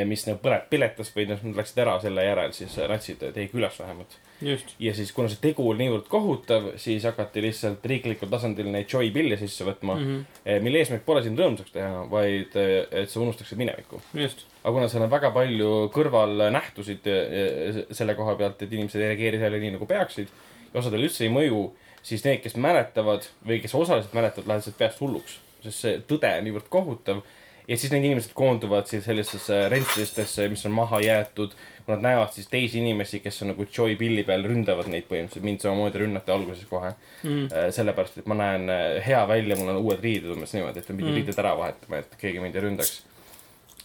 mis 0.06 0.26
nagu 0.28 0.38
põlet 0.42 0.68
piletas 0.70 1.10
või 1.14 1.26
noh, 1.30 1.42
nad 1.42 1.58
läksid 1.60 1.82
ära 1.82 1.96
selle 2.02 2.24
järel 2.26 2.54
siis 2.56 2.76
natsid 2.78 3.24
teie 3.26 3.48
külas 3.52 3.78
vähemalt. 3.80 4.18
ja 4.78 4.92
siis, 4.94 5.12
kuna 5.16 5.30
see 5.32 5.40
tegu 5.42 5.64
oli 5.66 5.86
niivõrd 5.86 6.10
kohutav, 6.12 6.72
siis 6.80 7.06
hakati 7.08 7.42
lihtsalt 7.46 7.86
riiklikul 7.88 8.30
tasandil 8.30 8.68
neid 8.70 8.90
joy 8.92 9.10
pill'e 9.14 9.38
sisse 9.40 9.64
võtma 9.66 9.96
mm. 9.96 10.10
-hmm. 10.10 10.66
mille 10.66 10.82
eesmärk 10.82 11.06
pole 11.06 11.22
sind 11.24 11.40
rõõmsaks 11.40 11.72
teha, 11.72 12.04
vaid 12.12 12.58
eh, 12.60 12.74
et 13.02 13.10
sa 13.10 13.20
unustaksid 13.20 13.58
minevikku. 13.58 14.00
aga 14.14 14.74
kuna 14.74 14.88
seal 14.92 15.06
on 15.06 15.10
väga 15.10 15.30
palju 15.30 15.72
kõrvalnähtusid 15.94 17.08
eh, 17.10 17.82
selle 17.90 18.14
koha 18.14 18.36
pealt, 18.36 18.62
et 18.62 18.72
inimesed 18.72 19.00
ei 19.00 19.14
reageeri 19.14 19.40
sellele 19.40 19.64
nii 19.64 19.78
nagu 19.78 19.88
peaksid 19.88 20.30
ja 20.72 20.80
osadel 20.80 21.06
üldse 21.08 21.24
ei 21.24 21.32
mõju, 21.32 21.64
siis 22.06 22.22
need, 22.26 22.42
kes 22.44 22.54
mäletavad 22.60 23.26
või 23.46 23.58
kes 23.62 23.74
osaliselt 23.74 24.14
mäletavad, 24.16 24.50
lähevad 24.50 24.66
sealt 24.66 24.78
peast 24.78 25.02
hulluks, 25.02 25.40
sest 25.64 25.82
see 25.82 25.96
tõde 26.10 26.30
on 26.38 26.46
niivõrd 26.46 26.68
kohutav. 26.70 27.24
ja 27.66 27.76
siis 27.76 27.90
need 27.90 28.04
inimesed 28.06 28.34
koonduvad 28.38 28.86
siis 28.86 29.02
sellistesse 29.04 29.64
rentslistesse, 29.72 30.46
mis 30.48 30.62
on 30.68 30.76
maha 30.76 31.00
jäetud. 31.02 31.56
kui 31.84 31.94
nad 31.94 32.02
näevad 32.02 32.32
siis 32.34 32.46
teisi 32.50 32.78
inimesi, 32.78 33.20
kes 33.20 33.42
on 33.42 33.52
nagu 33.52 33.66
joy 33.78 33.96
pilli 33.96 34.22
peal, 34.26 34.42
ründavad 34.42 34.88
neid 34.90 35.06
põhimõtteliselt, 35.10 35.44
mind 35.46 35.62
samamoodi 35.62 36.02
rünnati 36.02 36.34
alguses 36.34 36.70
kohe 36.70 36.92
mm.. 37.22 37.50
sellepärast, 37.74 38.18
et 38.18 38.30
ma 38.30 38.38
näen 38.38 38.70
eh, 38.70 39.02
hea 39.06 39.26
välja, 39.28 39.58
mul 39.58 39.74
on 39.74 39.82
uued 39.82 40.02
riided 40.02 40.30
umbes 40.34 40.54
niimoodi, 40.54 40.82
et 40.82 40.88
ma 40.90 40.96
pidin 40.96 41.12
mm. 41.12 41.20
riided 41.20 41.44
ära 41.44 41.54
vahetama, 41.58 42.02
et 42.02 42.18
keegi 42.22 42.42
mind 42.42 42.58
ei 42.58 42.66
ründaks 42.68 42.96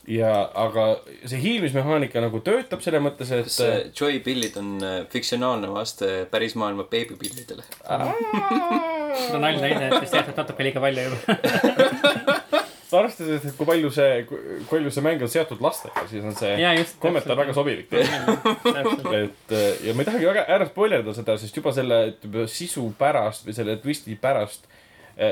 ja, 0.09 0.31
aga 0.57 0.85
see 1.29 1.41
hiilmismehaanika 1.41 2.23
nagu 2.23 2.41
töötab 2.45 2.81
selle 2.85 3.01
mõttes, 3.03 3.31
et 3.35 3.49
kas 3.49 3.59
äh, 3.65 3.77
Joy 3.97 4.21
pillid 4.25 4.57
on 4.61 4.73
äh, 4.85 4.97
fiktsionaalne 5.11 5.69
vaste 5.73 6.11
päris 6.31 6.57
maailma 6.59 6.87
beebipillidele? 6.91 7.65
seda 9.21 9.37
on 9.37 9.45
nalja 9.45 9.61
näide, 9.61 9.89
et 9.89 9.99
vist 10.01 10.15
tehtud 10.15 10.37
natuke 10.39 10.67
liiga 10.67 10.83
palju 10.83 11.09
juba. 11.09 11.37
arvestades, 12.97 13.45
et 13.47 13.55
kui 13.55 13.67
palju 13.67 13.91
see, 13.93 14.23
kui 14.27 14.65
palju 14.69 14.91
see 14.93 15.03
mäng 15.05 15.23
on 15.23 15.31
seotud 15.31 15.61
lastega, 15.63 16.03
siis 16.09 16.25
on 16.27 16.35
see 16.37 16.51
ja 16.59 16.73
just. 16.75 16.97
kommentaar 17.03 17.39
väga 17.39 17.55
sobilik. 17.55 17.93
et 17.93 19.55
äh, 19.55 19.85
ja 19.87 19.95
ma 19.95 20.03
ei 20.03 20.09
tahagi 20.09 20.27
väga 20.27 20.45
ära 20.57 20.67
spoilerdada 20.69 21.15
seda, 21.17 21.37
sest 21.41 21.57
juba 21.57 21.73
selle 21.75 22.01
ütleme, 22.11 22.47
sisu 22.51 22.89
pärast 22.99 23.47
või 23.47 23.57
selle 23.57 23.77
twisti 23.83 24.17
pärast, 24.19 24.67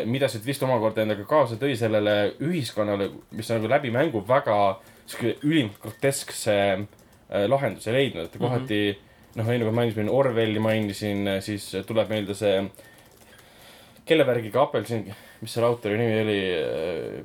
mida 0.06 0.28
see 0.30 0.42
twist 0.44 0.64
omakorda 0.66 1.04
endaga 1.06 1.26
kaasa 1.28 1.58
tõi 1.60 1.76
sellele 1.80 2.16
ühiskonnale, 2.44 3.10
mis 3.32 3.50
on 3.50 3.62
nagu 3.62 3.72
läbi 3.72 3.92
mängu 3.96 4.22
väga 4.28 4.58
sihuke 5.10 5.38
ülimalt 5.48 5.80
groteskse 5.82 6.58
äh, 6.60 7.46
lahenduse 7.50 7.94
leidnud, 7.96 8.30
et 8.30 8.38
kohati 8.38 8.82
mm 8.92 8.94
-hmm. 8.94 9.42
noh, 9.42 9.50
enne 9.50 9.66
kui 9.66 9.76
mainisin 9.76 10.10
Orwelli 10.10 10.60
mainisin, 10.60 11.28
siis 11.42 11.72
tuleb 11.88 12.10
meelde 12.10 12.34
see 12.34 12.70
kelle 14.06 14.26
värgiga 14.26 14.62
apelsin, 14.62 15.06
mis 15.42 15.54
selle 15.54 15.68
autori 15.68 15.98
nimi 15.98 16.22
oli, 16.22 16.40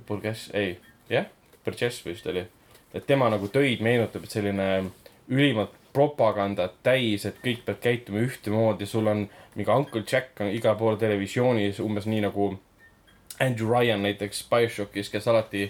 Burgess, 0.07 0.51
ei, 0.55 0.79
jah, 1.09 1.27
Burgess 1.64 2.07
vist 2.07 2.27
oli. 2.27 2.47
et 2.95 3.07
tema 3.07 3.29
nagu 3.31 3.49
töid 3.49 3.81
meenutab, 3.81 4.25
et 4.25 4.31
selline 4.31 4.85
ülimalt 5.29 5.73
propagandat 5.95 6.81
täis, 6.83 7.25
et 7.29 7.39
kõik 7.45 7.63
peavad 7.65 7.83
käituma 7.83 8.23
ühtemoodi, 8.27 8.87
sul 8.87 9.07
on 9.11 9.25
mingi 9.55 9.71
Uncle 9.71 10.03
Jack 10.11 10.41
on 10.43 10.51
igal 10.51 10.77
pool 10.79 10.99
televisioonis 10.99 11.79
umbes 11.85 12.09
nii 12.11 12.25
nagu 12.27 12.51
Andrew 13.43 13.71
Ryan 13.71 14.03
näiteks 14.03 14.45
BioShockis, 14.51 15.11
kes 15.11 15.29
alati, 15.31 15.69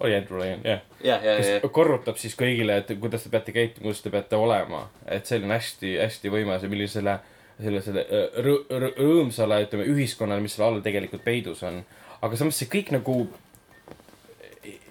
oli 0.00 0.14
Andrew 0.16 0.38
Ryan, 0.38 0.62
jah 0.64 0.80
ja, 1.04 1.16
ja, 1.16 1.34
ja 1.34 1.36
kes, 1.40 1.72
korrutab 1.74 2.18
siis 2.22 2.38
kõigile, 2.38 2.78
et 2.80 2.94
kuidas 3.02 3.26
te 3.26 3.32
peate 3.34 3.54
käituma, 3.56 3.88
kuidas 3.88 4.02
te 4.04 4.14
peate 4.14 4.38
olema. 4.38 4.86
et 5.06 5.26
see 5.26 5.42
on 5.42 5.54
hästi-hästi 5.54 6.32
võimas 6.32 6.62
ja 6.62 6.70
millisele, 6.72 7.18
selle 7.60 7.82
äh, 8.06 8.40
rõ-, 8.46 8.64
rõ-, 8.70 8.94
rõõmsale, 8.96 9.64
ütleme, 9.66 9.86
ühiskonnale, 9.90 10.42
mis 10.46 10.54
selle 10.56 10.70
all 10.70 10.82
tegelikult 10.84 11.26
peidus 11.26 11.62
on. 11.66 11.82
aga 12.20 12.38
samas 12.38 12.62
see 12.62 12.70
kõik 12.70 12.94
nagu 12.94 13.24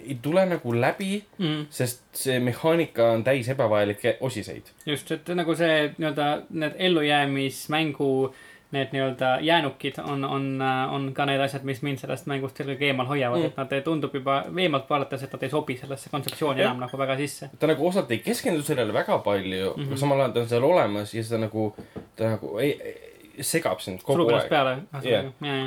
ei, 0.08 0.18
tule 0.22 0.46
nagu 0.46 0.74
läbi, 0.74 1.24
Mhm. 1.40 1.66
sest 1.70 2.02
see 2.14 2.40
mehaanika 2.40 3.12
on 3.12 3.24
täis 3.24 3.50
ebavajalikke 3.50 4.18
osiseid. 4.22 4.64
just, 4.86 5.12
et 5.12 5.28
nagu 5.36 5.56
see 5.56 5.94
nii-öelda 5.98 6.42
need 6.50 6.74
ellujäämismängu 6.78 8.34
need 8.72 8.88
nii-öelda 8.94 9.40
jäänukid 9.42 9.94
on, 10.04 10.26
on, 10.26 10.62
on 10.92 11.14
ka 11.14 11.26
need 11.26 11.42
asjad, 11.42 11.64
mis 11.66 11.82
mind 11.82 11.98
sellest 11.98 12.28
mängust 12.30 12.60
eelkõige 12.62 12.86
eemal 12.92 13.08
hoiavad 13.10 13.40
Mm. 13.40 13.44
mm., 13.46 13.50
et 13.50 13.58
nad 13.58 13.84
tundub 13.84 14.14
juba 14.14 14.44
eemalt 14.62 14.86
vaadates, 14.90 15.24
et 15.24 15.34
nad 15.34 15.44
ei 15.44 15.50
sobi 15.50 15.78
sellesse 15.78 16.10
kontseptsiooni 16.10 16.62
enam 16.62 16.78
nagu 16.80 16.98
väga 16.98 17.16
sisse. 17.18 17.50
ta 17.60 17.68
nagu 17.68 17.88
osalt 17.88 18.12
ei 18.12 18.20
keskendu 18.20 18.62
sellele 18.62 18.94
väga 18.94 19.18
palju 19.26 19.74
mm, 19.74 19.82
Mhm. 19.82 19.82
-hmm. 19.84 19.88
aga 19.88 19.98
samal 19.98 20.20
ajal 20.20 20.32
ta 20.34 20.40
on 20.40 20.48
seal 20.50 20.64
olemas 20.64 21.14
ja 21.14 21.24
seda 21.24 21.38
nagu, 21.42 21.76
ta 22.16 22.24
nagu 22.30 22.58
ei, 22.60 22.72
ei, 22.84 22.96
segab 23.42 23.80
sind 23.82 24.04
kogu 24.04 24.30
ennast 24.30 24.44
aeg. 24.44 24.50
peale. 24.50 24.78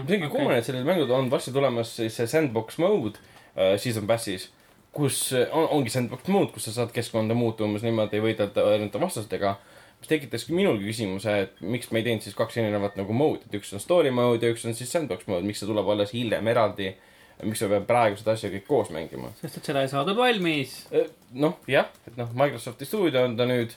See 0.06 0.16
ongi 0.16 0.28
kummaline, 0.28 0.58
et 0.58 0.64
sellel 0.64 0.84
mängul 0.84 1.10
on 1.10 1.30
varsti 1.30 1.52
tulemas 1.52 1.96
see 1.96 2.26
sandbox 2.26 2.78
mode 2.78 3.18
season 3.54 4.06
pass'is, 4.08 4.48
kus 4.92 5.32
äh, 5.32 5.48
on, 5.52 5.68
ongi 5.78 5.92
sandbox 5.92 6.28
mode, 6.32 6.52
kus 6.54 6.68
sa 6.68 6.74
saad 6.76 6.92
keskkonda 6.94 7.36
muuta 7.36 7.64
umbes 7.66 7.84
niimoodi, 7.86 8.20
võidelda 8.22 8.64
erinevate 8.74 9.00
vastastega. 9.00 9.56
mis 10.02 10.10
tekitaski 10.10 10.54
minulgi 10.56 10.88
küsimuse, 10.88 11.32
et 11.44 11.60
miks 11.62 11.92
me 11.94 12.00
ei 12.00 12.08
teinud 12.08 12.24
siis 12.24 12.34
kaks 12.34 12.56
erinevat 12.58 12.96
nagu 12.98 13.14
mode'i, 13.14 13.46
et 13.46 13.54
üks 13.60 13.70
on 13.72 13.80
story 13.80 14.10
mode 14.10 14.42
ja 14.42 14.50
üks 14.50 14.64
on 14.66 14.74
siis 14.74 14.90
sandbox 14.90 15.28
mode, 15.30 15.46
miks 15.46 15.62
see 15.62 15.70
tuleb 15.70 15.88
alles 15.88 16.12
hiljem 16.12 16.48
eraldi. 16.48 16.94
miks 17.42 17.62
me 17.62 17.68
peame 17.68 17.86
praegu 17.86 18.18
seda 18.18 18.34
asja 18.36 18.50
kõik 18.50 18.66
koos 18.66 18.90
mängima? 18.94 19.32
sest 19.40 19.56
et 19.58 19.70
seda 19.70 19.82
ei 19.82 19.88
saadud 19.88 20.18
valmis. 20.18 20.74
noh, 21.32 21.56
jah, 21.66 21.88
et 22.06 22.16
noh, 22.18 22.28
Microsofti 22.34 22.84
stuudio 22.84 23.24
on 23.24 23.36
ta 23.36 23.46
nüüd. 23.46 23.74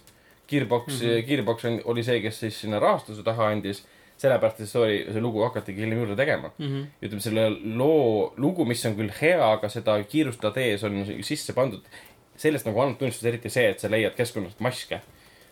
Gearbox 0.47 0.87
mm. 0.87 0.99
-hmm. 0.99 1.23
Gearbox 1.25 1.65
on, 1.65 1.79
oli 1.85 2.03
see, 2.03 2.19
kes 2.21 2.39
siis 2.39 2.59
sinna 2.61 2.79
rahastuse 2.79 3.23
taha 3.23 3.47
andis. 3.49 3.85
sellepärast, 4.21 4.61
et 4.63 4.75
oli, 4.79 4.99
see 5.11 5.23
lugu 5.23 5.43
hakatigi 5.43 5.83
hiljem 5.83 6.03
juurde 6.03 6.15
tegema. 6.19 6.51
Mhm. 6.57 6.87
ütleme 7.03 7.23
selle 7.23 7.49
loo, 7.79 8.33
lugu, 8.37 8.65
mis 8.67 8.85
on 8.87 8.95
küll 8.97 9.11
hea, 9.19 9.41
aga 9.43 9.69
seda 9.71 9.97
kiirustada 10.03 10.53
tees 10.55 10.83
on 10.87 11.03
sisse 11.23 11.55
pandud. 11.57 11.83
sellest 12.37 12.65
nagu 12.67 12.81
annab 12.83 12.97
tunnistust 12.99 13.29
eriti 13.29 13.49
see, 13.49 13.69
et 13.71 13.79
sa 13.79 13.87
leiad 13.87 14.11
keskkonnast 14.15 14.59
maske, 14.59 14.97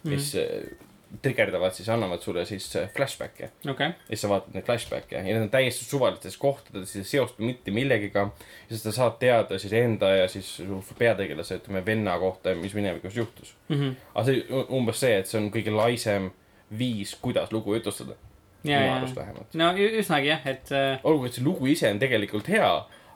mis 0.03 0.33
mm. 0.35 0.89
trigerdavad 1.23 1.71
siis, 1.71 1.87
annavad 1.93 2.19
sulle 2.19 2.43
siis 2.45 2.65
äh, 2.75 2.89
flashback'e. 2.91 3.47
okei, 3.71 3.87
ja 3.87 4.09
siis 4.09 4.25
sa 4.25 4.31
vaatad 4.33 4.57
neid 4.57 4.65
flashback'e 4.67 5.15
ja 5.15 5.23
need 5.23 5.39
on 5.45 5.47
täiesti 5.53 5.87
suvalistes 5.87 6.35
kohtades, 6.37 6.91
ei 6.99 7.07
seostu 7.07 7.47
mitte 7.47 7.71
millegiga. 7.71 8.25
ja 8.35 8.75
siis 8.75 8.83
sa 8.83 8.91
saad 8.91 9.15
teada 9.21 9.59
siis 9.59 9.73
enda 9.79 10.11
ja 10.11 10.27
siis 10.27 10.57
su 10.57 10.99
peategelase, 10.99 11.61
ütleme 11.61 11.85
venna 11.85 12.17
kohta, 12.19 12.55
mis 12.59 12.75
minevikus 12.75 13.15
juhtus. 13.15 13.55
Mhm. 13.69 13.95
aga 14.13 14.25
see 14.25 14.63
umbes 14.67 14.99
see, 14.99 15.15
et 15.19 15.31
see 15.31 15.39
on 15.39 15.51
kõige 15.55 15.71
laisem 15.71 16.31
viis, 16.77 17.15
kuidas 17.15 17.51
lugu 17.51 17.79
jutustada. 17.79 18.19
Minu 18.63 18.97
arust, 18.97 19.15
vähemalt. 19.15 19.53
no 19.59 19.71
üsnagi 19.75 20.27
jah, 20.31 20.43
et 20.45 20.71
äh, 20.71 20.99
olgugi, 21.03 21.27
et 21.31 21.39
see 21.39 21.43
lugu 21.45 21.67
ise 21.67 21.89
on 21.91 21.99
tegelikult 21.99 22.47
hea, 22.47 22.69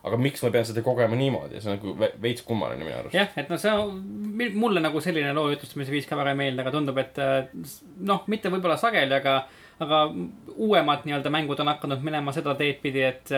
aga 0.08 0.18
miks 0.18 0.44
ma 0.44 0.50
pean 0.54 0.66
seda 0.68 0.82
kogema 0.86 1.16
niimoodi, 1.20 1.60
see 1.62 1.72
on 1.72 1.78
nagu 1.80 1.94
ve- 2.00 2.14
veits 2.24 2.44
kummaline 2.48 2.84
minu 2.86 2.96
arust. 3.00 3.16
jah, 3.16 3.30
et 3.38 3.50
noh, 3.52 3.58
see 3.62 3.72
on, 3.72 4.02
mulle 4.56 4.80
nagu 4.84 5.00
selline 5.04 5.34
loo 5.36 5.50
jutustamise 5.54 5.92
viis 5.92 6.06
ka 6.08 6.16
väga 6.20 6.36
ei 6.36 6.42
meeldi, 6.44 6.62
aga 6.64 6.72
tundub, 6.76 6.98
et 7.02 7.18
äh, 7.24 7.48
noh, 8.12 8.24
mitte 8.28 8.52
võib-olla 8.54 8.78
sageli, 8.80 9.14
aga, 9.22 9.38
aga 9.84 10.04
uuemad 10.56 11.04
nii-öelda 11.08 11.32
mängud 11.34 11.60
on 11.64 11.68
hakanud 11.74 12.04
minema 12.06 12.32
seda 12.36 12.56
teed 12.60 12.80
pidi, 12.84 13.04
et, 13.08 13.32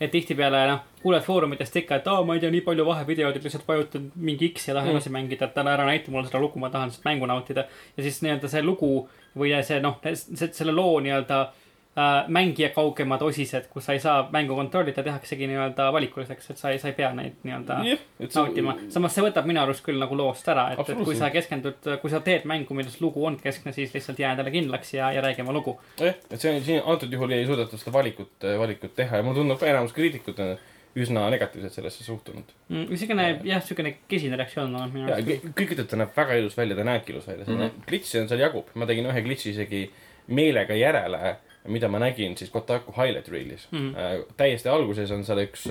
et 0.00 0.10
tihtipeale 0.12 0.62
noh, 0.70 0.80
kuuled 1.02 1.22
foorumitest 1.24 1.76
ikka, 1.82 2.00
et 2.00 2.08
aa, 2.12 2.24
ma 2.26 2.34
ei 2.36 2.40
tea, 2.42 2.50
nii 2.52 2.64
palju 2.66 2.84
vahevideod, 2.88 3.36
et 3.38 3.44
lihtsalt 3.46 3.68
vajutad 3.68 4.08
mingi 4.16 4.48
X 4.52 4.68
ja 4.68 4.74
tahan 4.76 4.90
Mm. 4.90 4.96
edasi 4.98 5.12
mängida, 5.14 5.46
et 5.50 5.56
ära 5.62 5.86
näita 5.88 6.10
mulle 6.12 6.26
seda 6.28 6.40
lugu, 6.42 6.58
ma 6.60 6.68
tahan 6.72 6.90
lihtsalt 6.90 7.06
mängu 7.08 7.26
nautida. 7.30 7.64
ja 7.96 8.02
siis 8.02 8.18
nii-öelda 8.24 8.48
see 8.52 8.62
lugu 8.62 9.08
või 9.36 9.54
see 9.66 9.78
noh, 9.84 10.00
selle 10.24 10.72
loo 10.72 10.98
nii-öelda 11.04 11.38
äh, 11.46 12.28
mängija 12.32 12.70
kaugemad 12.74 13.22
osised, 13.22 13.68
kus 13.72 13.86
sa 13.88 13.96
ei 13.96 14.00
saa 14.00 14.26
mängu 14.32 14.56
kontrollida, 14.56 15.04
tehaksegi 15.06 15.48
nii-öelda 15.50 15.88
valikuliseks, 15.92 16.50
et 16.52 16.60
sa 16.60 16.72
ei, 16.72 16.80
sa 16.82 16.90
ei 16.90 16.96
pea 16.98 17.10
neid 17.16 17.40
nii-öelda 17.46 17.78
et 18.20 18.36
nautima. 18.38 18.76
samas 18.92 19.16
see 19.16 19.24
võtab 19.26 19.48
minu 19.48 19.62
arust 19.62 19.84
küll 19.86 20.00
nagu 20.02 20.18
loost 20.18 20.48
ära, 20.52 20.68
et, 20.74 20.92
et 20.92 21.02
kui 21.08 21.18
sa 21.18 21.30
keskendud, 21.34 21.90
kui 22.02 22.12
sa 22.12 22.22
teed 22.24 22.46
mängu, 22.48 22.76
milles 22.78 23.00
lugu 23.00 23.24
on 23.28 23.40
keskne, 23.40 23.74
siis 23.76 23.94
lihtsalt 23.96 24.22
jää 24.22 24.32
endale 24.36 24.54
kindlaks 24.54 24.94
ja, 24.96 25.10
ja 25.16 25.24
räägi 25.24 25.44
oma 25.44 25.56
lugu. 25.56 25.76
jah, 26.00 26.16
et 26.30 26.40
see 26.40 26.54
on 26.54 26.64
siin 26.64 26.80
antud 26.84 27.12
juhul 27.12 27.36
ei 27.36 27.46
suudetud 27.48 27.82
seda 27.82 27.96
valikut, 27.98 28.48
valikut 28.64 28.96
teha 28.96 29.20
ja 29.20 29.26
mulle 29.26 29.42
tundub 29.42 29.60
ka 29.60 29.68
enamus 29.72 29.96
kriitikud 29.96 30.40
on 30.44 30.56
üsna 30.96 31.26
negatiivselt 31.30 31.74
sellesse 31.76 32.04
suhtunud. 32.04 32.52
niisugune 32.72 33.26
jah, 33.44 33.60
niisugune 33.60 33.94
kesine 34.08 34.38
reaktsioon 34.40 34.74
on 34.80 34.92
minu 34.92 35.10
ja 35.10 35.18
arust 35.20 35.46
ütlevad, 35.60 35.88
ta 35.90 36.00
näeb 36.00 36.16
väga 36.16 36.38
ilus 36.40 36.56
välja, 36.56 36.76
ta 36.78 36.86
näebki 36.88 37.12
ilus 37.12 37.26
välja 37.28 37.44
mm. 37.44 37.58
-hmm., 37.60 37.86
glitch'i 37.88 38.20
on 38.20 38.28
seal 38.30 38.40
jagub, 38.40 38.70
ma 38.74 38.88
tegin 38.88 39.08
ühe 39.10 39.22
glitch'i 39.26 39.52
isegi 39.52 39.82
meelega 40.26 40.74
järele, 40.74 41.36
mida 41.68 41.88
ma 41.88 42.00
nägin 42.02 42.36
siis 42.36 42.50
Kotaku 42.50 42.94
highlight 42.96 43.28
reel'is 43.28 43.68
mm. 43.70 43.92
-hmm. 43.92 44.32
täiesti 44.36 44.68
alguses 44.68 45.10
on 45.10 45.24
seal 45.24 45.42
üks, 45.44 45.66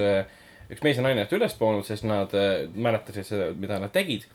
üks 0.70 0.84
mees 0.84 1.02
ja 1.02 1.06
naine 1.06 1.28
üles 1.32 1.58
poonud, 1.58 1.86
sest 1.88 2.06
nad 2.06 2.34
äh, 2.38 2.70
mäletasid 2.76 3.26
seda, 3.26 3.52
mida 3.54 3.80
nad 3.80 3.92
tegid. 3.92 4.28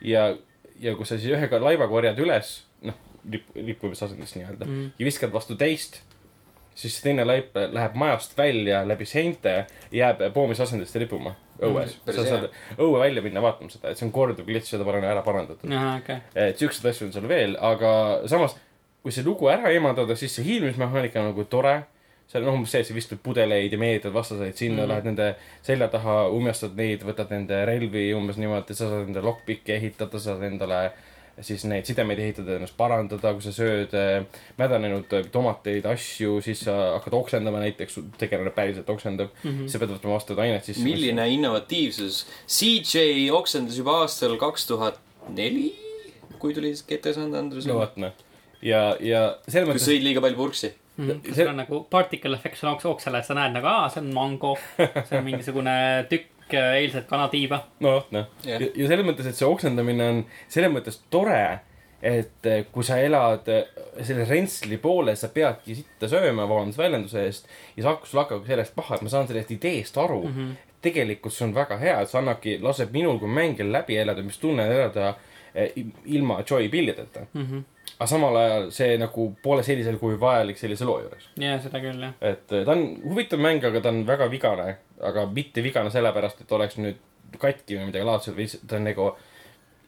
ja, 0.00 0.36
ja 0.80 0.94
kui 0.96 1.06
sa 1.06 1.18
siis 1.18 1.32
ühega 1.32 1.60
laiva 1.62 1.88
korjad 1.88 2.18
üles, 2.20 2.58
noh, 2.82 2.94
lipp, 3.30 3.48
lippumisasendist 3.54 4.36
nii-öelda 4.36 4.66
mm. 4.66 4.74
-hmm. 4.74 4.90
ja 4.98 5.04
viskad 5.04 5.32
vastu 5.32 5.56
teist, 5.56 6.02
siis 6.76 6.96
see 6.96 7.08
teine 7.08 7.24
laip 7.24 7.56
läheb 7.56 7.96
majast 7.98 8.36
välja 8.38 8.84
läbi 8.88 9.08
seinte, 9.08 9.64
jääb 9.92 10.20
poomisasendist 10.34 10.96
ripuma 11.00 11.34
õues 11.56 11.96
Mm, 11.96 12.12
sa 12.12 12.24
saad 12.26 12.46
õue 12.76 13.00
välja 13.00 13.22
minna 13.24 13.40
vaatama 13.44 13.72
seda, 13.72 13.90
et 13.90 13.98
see 13.98 14.06
on 14.06 14.12
korduv 14.14 14.46
glitch, 14.48 14.68
seda 14.68 14.84
pole 14.84 15.00
ära 15.00 15.22
parandatud. 15.24 15.72
okei. 15.96 16.18
et 16.34 16.60
siukseid 16.60 16.90
asju 16.90 17.08
on 17.08 17.14
seal 17.14 17.28
veel, 17.30 17.56
aga 17.64 17.90
samas, 18.30 18.56
kui 19.02 19.14
see 19.14 19.24
lugu 19.24 19.48
ära 19.52 19.72
eemaldada, 19.72 20.16
siis 20.18 20.34
see 20.36 20.44
hiilmismehaanika 20.44 21.22
on 21.22 21.30
nagu 21.32 21.46
tore. 21.50 21.78
seal 22.26 22.42
on 22.42 22.58
umbes 22.58 22.72
see, 22.74 22.82
et 22.82 22.88
sa 22.88 22.94
viskad 22.94 23.20
pudeleid 23.22 23.72
ja 23.72 23.78
meelitad 23.78 24.12
vastaseid 24.12 24.56
sinna 24.56 24.82
mm. 24.82 24.84
-hmm. 24.84 24.88
lähed 24.88 25.04
nende 25.04 25.34
selja 25.62 25.88
taha, 25.88 26.28
umjastad 26.28 26.74
neid, 26.76 27.04
võtad 27.06 27.30
nende 27.30 27.64
relvi 27.64 28.12
umbes 28.14 28.36
niimoodi, 28.36 28.74
sa 28.74 28.88
saad 28.90 29.06
endale 29.06 29.26
lockpick'e 29.26 29.76
ehitada, 29.76 30.18
sa 30.18 30.34
saad 30.34 30.42
endale 30.42 30.90
siis 31.44 31.64
neid 31.68 31.88
sidemeid 31.88 32.20
ehitada, 32.22 32.56
ennast 32.56 32.76
parandada, 32.78 33.32
kui 33.36 33.44
sa 33.44 33.52
sööd 33.54 33.92
äh, 33.96 34.42
mädanenud 34.60 35.12
äh, 35.16 35.26
tomateid, 35.32 35.84
asju, 35.90 36.38
siis 36.44 36.62
sa 36.64 36.76
hakkad 36.96 37.16
oksendama 37.18 37.60
näiteks, 37.64 37.98
tegelane 38.20 38.52
päriselt 38.56 38.88
oksendab 38.92 39.34
mm. 39.42 39.50
-hmm. 39.50 39.68
sa 39.72 39.80
pead 39.82 39.92
võtma 39.92 40.14
vastavat 40.16 40.44
ainet 40.46 40.64
sisse. 40.64 40.84
milline 40.84 41.28
innovatiivsus. 41.34 42.24
CJ 42.48 43.28
oksendas 43.36 43.76
juba 43.78 44.00
aastal 44.04 44.36
kaks 44.40 44.66
tuhat 44.66 45.00
neli, 45.28 45.74
kui 46.38 46.54
tuli 46.54 46.72
GTA 46.88 47.12
San 47.12 47.34
Andreas 47.34 47.66
no. 47.66 47.80
vot 47.82 47.96
noh, 48.00 48.12
ja, 48.62 48.96
ja 49.00 49.36
selles 49.48 49.66
kui 49.66 49.74
mõttes 49.74 49.88
sõid 49.90 50.04
liiga 50.06 50.24
palju 50.24 50.36
purksi. 50.36 50.72
kas 50.96 51.36
See- 51.36 51.48
on 51.48 51.56
nagu 51.60 51.82
particle 51.90 52.38
oks- 52.40 52.86
oksele, 52.88 53.22
sa 53.22 53.34
näed 53.36 53.52
nagu, 53.52 53.66
aa, 53.68 53.90
see 53.92 54.00
on 54.00 54.14
mango, 54.14 54.56
see 54.78 55.18
on 55.18 55.24
mingisugune 55.24 55.76
tükk 56.08 56.32
äh, 56.54 56.74
eilset 56.80 57.08
kanatiiba. 57.10 57.62
no 57.80 57.96
vot 57.98 58.12
noh 58.14 58.28
Jah. 58.46 58.62
ja, 58.62 58.88
selles 58.88 59.06
mõttes, 59.06 59.30
et 59.30 59.38
see 59.38 59.48
oksendamine 59.48 60.10
on 60.12 60.22
selles 60.52 60.72
mõttes 60.72 61.00
tore, 61.10 61.40
et 62.02 62.46
eh, 62.46 62.64
kui 62.72 62.84
sa 62.86 62.98
elad 63.02 63.48
eh, 63.52 63.68
selle 64.04 64.26
rentsli 64.28 64.78
poole, 64.82 65.16
sa 65.16 65.30
peadki 65.32 65.78
sitta 65.78 66.10
sööma, 66.10 66.44
vabandust 66.48 66.80
väljenduse 66.80 67.24
eest. 67.24 67.48
ja 67.76 67.86
sa 67.86 67.94
hakkad, 67.94 68.10
sul 68.10 68.22
hakkab 68.22 68.48
sellest 68.48 68.76
paha, 68.76 68.98
et 68.98 69.06
ma 69.06 69.12
saan 69.12 69.30
sellest 69.30 69.54
ideest 69.56 69.98
aru 69.98 70.22
mm. 70.26 70.34
-hmm. 70.34 70.74
tegelikult 70.82 71.34
see 71.34 71.48
on 71.48 71.54
väga 71.54 71.78
hea, 71.82 72.00
et 72.00 72.10
see 72.10 72.20
annabki, 72.20 72.58
laseb 72.62 72.92
minul 72.92 73.18
kui 73.18 73.28
mängijal 73.28 73.72
läbi 73.72 73.96
elada, 73.96 74.22
mis 74.22 74.38
tunne 74.38 74.68
on 74.68 74.76
elada 74.76 75.14
ilma 76.04 76.42
joy 76.50 76.68
pillideta 76.68 77.20
mm. 77.32 77.46
-hmm. 77.46 77.62
aga 77.98 78.06
samal 78.06 78.36
ajal 78.36 78.70
see 78.70 78.96
nagu 78.98 79.26
pole 79.42 79.62
sellisel 79.62 79.98
kujul 79.98 80.20
vajalik 80.20 80.58
sellise 80.58 80.84
loo 80.84 81.00
juures. 81.00 81.28
jaa, 81.40 81.58
seda 81.60 81.80
küll, 81.80 82.02
jah. 82.02 82.14
et 82.20 82.52
eh, 82.52 82.64
ta 82.64 82.72
on 82.72 82.84
huvitav 83.04 83.40
mäng, 83.40 83.64
aga 83.64 83.80
ta 83.80 83.88
on 83.88 84.06
väga 84.06 84.30
vigane, 84.30 84.76
aga 85.00 85.26
mitte 85.26 85.62
vigane 85.62 85.90
sellepärast, 85.90 86.40
et 86.40 86.52
oleks 86.52 86.76
nüüd 86.76 87.00
katki 87.38 87.78
või 87.78 87.90
midagi 87.90 88.04
laadset, 88.04 88.36
vaid 88.36 88.58
ta 88.68 88.76
on 88.76 88.84
nagu 88.90 89.10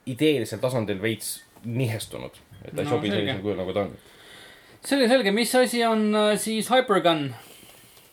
ideelisel 0.07 0.59
tasandil 0.59 1.02
veits 1.02 1.42
nihestunud. 1.64 2.40
et 2.64 2.74
ta 2.74 2.83
ei 2.83 2.85
No, 2.85 2.90
sobi 2.90 3.11
sellisel 3.11 3.42
kujul, 3.42 3.61
nagu 3.61 3.72
ta 3.72 3.81
on. 3.81 3.92
selge, 4.85 5.09
selge, 5.09 5.31
mis 5.31 5.54
asi 5.54 5.85
on 5.85 6.14
äh, 6.14 6.38
siis 6.38 6.70
Hypergun? 6.70 7.35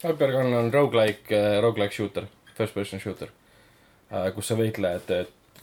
Hypergun 0.04 0.54
on 0.54 0.74
rogu-like, 0.74 1.41
rogu-like 1.62 1.94
shooter, 1.96 2.28
first 2.54 2.74
person 2.74 3.00
shooter. 3.00 3.32
kus 4.36 4.48
sa 4.48 4.56
võitled, 4.56 5.10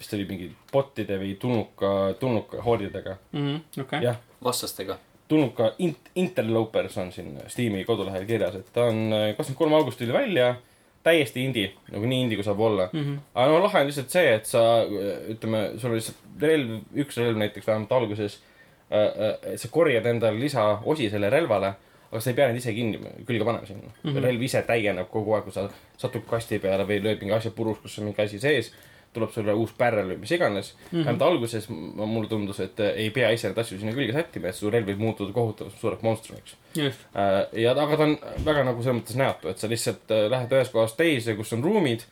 vist 0.03 0.17
oli 0.17 0.27
mingi 0.29 0.51
bot'ide 0.73 1.17
või 1.21 1.37
tulnuka, 1.41 1.95
tulnuka 2.21 2.63
hordidega. 2.67 3.17
Mhm, 3.33 3.81
okei, 3.85 4.03
jah, 4.09 4.21
vastastega. 4.45 4.99
tulnuka 5.29 5.71
int-, 5.81 6.11
Interlopers 6.21 6.99
on 7.01 7.13
siin 7.13 7.39
Steam'i 7.49 7.87
kodulehel 7.89 8.27
kirjas, 8.29 8.59
et 8.59 8.73
ta 8.75 8.89
on 8.91 9.15
kakskümmend 9.37 9.59
kolm 9.59 9.79
august 9.79 10.03
tuli 10.03 10.13
välja. 10.13 10.55
täiesti 11.03 11.43
indie, 11.43 11.73
nagu 11.91 12.07
nii 12.07 12.21
indie 12.23 12.37
kui 12.39 12.45
saab 12.47 12.61
olla 12.63 12.85
mm. 12.93 12.99
Mhm. 12.99 13.13
-hmm. 13.13 13.23
aga 13.35 13.47
no 13.51 13.63
lahe 13.63 13.81
on 13.81 13.87
lihtsalt 13.87 14.11
see, 14.11 14.35
et 14.35 14.47
sa 14.47 14.61
ütleme, 15.35 15.63
sul 15.79 15.91
on 15.91 15.97
lihtsalt 15.97 16.19
relv, 16.41 16.77
üks 16.95 17.17
relv 17.17 17.39
näiteks 17.39 17.67
vähemalt 17.67 17.93
alguses. 17.93 18.39
et 18.91 19.61
sa 19.61 19.69
korjad 19.69 20.07
endale 20.07 20.41
lisaosi 20.41 21.11
selle 21.11 21.31
relvale, 21.31 21.73
aga 22.11 22.21
sa 22.21 22.31
ei 22.31 22.37
pea 22.37 22.47
neid 22.47 22.57
ise 22.57 22.73
kinni, 22.73 23.01
külge 23.27 23.45
panema 23.45 23.67
sinna 23.67 23.89
mm. 23.89 24.11
-hmm. 24.11 24.23
relv 24.23 24.43
ise 24.43 24.63
täieneb 24.63 25.09
kogu 25.11 25.35
aeg, 25.35 25.45
kui 25.45 25.53
sa 25.53 25.69
satud 25.97 26.23
kasti 26.31 26.59
peale 26.59 26.85
või 26.85 27.03
lööd 27.03 27.19
mingi 27.21 27.35
asja 27.35 27.51
puruks, 27.51 27.81
kus 27.83 27.99
on 27.99 28.05
mingi 28.05 28.23
asi 28.23 28.39
sees 28.39 28.73
tuleb 29.13 29.33
sulle 29.35 29.55
uus 29.59 29.75
pärl 29.77 30.07
või 30.09 30.19
mis 30.23 30.33
iganes 30.33 30.73
mm. 30.73 30.81
-hmm. 30.89 31.05
vähemalt 31.05 31.23
alguses 31.27 31.69
mulle 31.69 32.29
tundus, 32.29 32.61
et 32.61 32.81
äh, 32.81 32.97
ei 33.05 33.11
pea 33.11 33.31
ise 33.31 33.51
neid 33.51 33.59
asju 33.59 33.79
sinna 33.79 33.93
külge 33.93 34.17
sättima, 34.17 34.49
et 34.49 34.57
su 34.57 34.71
relv 34.71 34.89
võib 34.89 35.05
muutuda 35.05 35.33
kohutavalt 35.33 35.79
suureks 35.81 36.03
monstrumiks. 36.03 36.57
just. 36.77 37.07
ja 37.53 37.77
aga 37.77 37.97
ta 37.97 38.03
on 38.09 38.19
väga 38.45 38.65
nagu 38.65 38.83
selles 38.83 39.03
mõttes 39.03 39.19
näotu, 39.21 39.49
et 39.49 39.59
sa 39.59 39.69
lihtsalt 39.69 40.11
äh, 40.11 40.29
lähed 40.33 40.53
ühest 40.53 40.73
kohast 40.73 40.97
teise, 40.97 41.37
kus 41.37 41.53
on 41.53 41.65
ruumid 41.65 42.07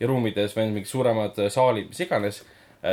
ja 0.00 0.06
ruumides 0.10 0.56
veel 0.56 0.70
mingid 0.70 0.90
suuremad 0.90 1.38
äh, 1.38 1.50
saalid, 1.52 1.88
mis 1.88 2.00
iganes, 2.00 2.44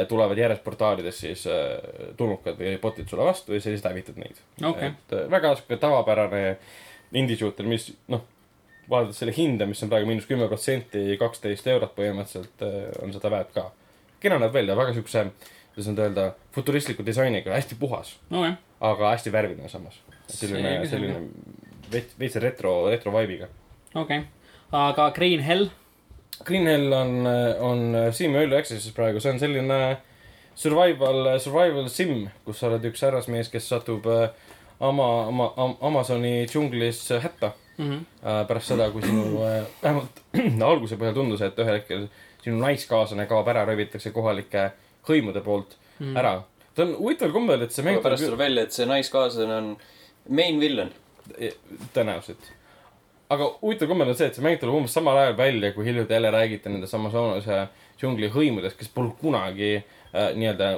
tulevad 0.07 0.39
järjest 0.39 0.63
portaalides 0.63 1.17
siis 1.19 1.41
äh, 1.51 2.13
tulnukad 2.17 2.55
või 2.59 2.77
bot'id 2.79 3.09
sulle 3.11 3.25
vastu 3.27 3.53
ja 3.55 3.59
sa 3.59 3.73
lihtsalt 3.73 3.91
hävitad 3.91 4.21
neid 4.21 4.37
Okei. 4.63 4.87
et 4.93 5.15
äh, 5.17 5.25
väga 5.31 5.51
sihuke 5.57 5.77
tavapärane 5.81 6.43
indie 7.19 7.35
shooter, 7.35 7.67
mis 7.67 7.89
noh, 8.07 8.23
vaadates 8.89 9.21
selle 9.21 9.33
hinda, 9.35 9.65
mis 9.69 9.81
on 9.83 9.91
praegu 9.91 10.09
miinus 10.09 10.27
kümme 10.29 10.47
protsenti, 10.49 11.03
kaksteist 11.19 11.67
eurot 11.71 11.93
põhimõtteliselt 11.97 12.65
äh, 12.65 12.77
on 13.03 13.13
seda 13.15 13.31
väärt 13.33 13.53
ka. 13.55 13.69
kena 14.21 14.39
näeb 14.41 14.53
välja, 14.53 14.75
väga 14.77 14.93
siukse, 14.97 15.25
kuidas 15.71 15.89
nüüd 15.89 16.03
öelda, 16.05 16.27
futuristliku 16.55 17.05
disainiga, 17.05 17.53
hästi 17.55 17.77
puhas, 17.79 18.15
okei, 18.31 18.53
aga 18.91 19.13
hästi 19.15 19.33
värviline 19.33 19.69
samas. 19.69 20.01
selline 20.27 20.79
selline 20.89 21.21
veits, 21.91 22.15
veits 22.19 22.39
retro, 22.43 22.75
retro 22.89 23.13
vibe'iga. 23.15 23.49
okei. 23.95 24.23
aga 24.71 25.11
Green 25.15 25.43
Hell, 25.45 25.69
Green 26.45 26.67
Hell 26.67 26.93
on, 26.93 27.27
on 27.59 27.97
Steam 28.11 28.35
Early 28.35 28.57
Access'is 28.57 28.95
praegu, 28.95 29.19
see 29.19 29.33
on 29.33 29.39
selline 29.39 29.81
survival, 30.55 31.39
survival 31.39 31.89
sim, 31.89 32.29
kus 32.45 32.59
sa 32.59 32.69
oled 32.69 32.85
üks 32.91 33.03
härrasmees, 33.05 33.49
kes 33.53 33.69
satub 33.71 34.07
äh, 34.11 34.29
oma, 34.81 35.09
oma, 35.31 35.51
Amazoni 35.81 36.45
džunglis 36.49 37.05
hätta 37.23 37.53
Mhm. 37.77 38.05
äh, 38.23 38.41
pärast 38.47 38.73
seda, 38.73 38.89
kui 38.91 39.01
sinu 39.01 39.41
äh,, 39.47 39.63
vähemalt 39.83 40.21
alguse 40.71 40.97
põhjal 40.99 41.15
tundus, 41.17 41.41
et 41.45 41.59
ühel 41.59 41.79
hetkel 41.79 42.07
sinu 42.43 42.59
naiskaaslane 42.61 43.27
kaob 43.29 43.47
ära, 43.51 43.65
röövitakse 43.69 44.11
kohalike 44.15 44.71
hõimude 45.07 45.43
poolt 45.45 45.77
mm. 45.99 46.15
ära. 46.17 46.41
ta 46.75 46.85
on 46.85 46.95
huvitaval 46.99 47.35
kombel, 47.35 47.65
et 47.65 47.75
see 47.75 47.85
mäng 47.85 47.99
aga 47.99 48.09
pärast 48.09 48.27
tuleb 48.27 48.41
välja, 48.41 48.65
et 48.65 48.75
see 48.75 48.89
naiskaaslane 48.89 49.57
on 49.57 49.71
main 50.29 50.59
villain. 50.59 50.91
tõenäoliselt. 51.95 52.51
aga 53.31 53.49
huvitav 53.61 53.87
kommentaar 53.87 54.15
on 54.15 54.19
see, 54.19 54.29
et 54.31 54.37
see 54.39 54.45
mäng 54.45 54.59
tuleb 54.61 54.79
umbes 54.81 54.93
samal 54.97 55.17
ajal 55.23 55.37
välja, 55.37 55.73
kui 55.73 55.85
hiljuti 55.87 56.13
jälle 56.13 56.31
räägiti 56.31 56.69
nendest 56.69 56.97
Amazonase 56.97 57.67
džungli 58.01 58.31
hõimudest, 58.33 58.77
kes 58.77 58.89
pole 58.93 59.13
kunagi 59.21 59.75
äh, 59.77 60.31
nii-öelda 60.35 60.73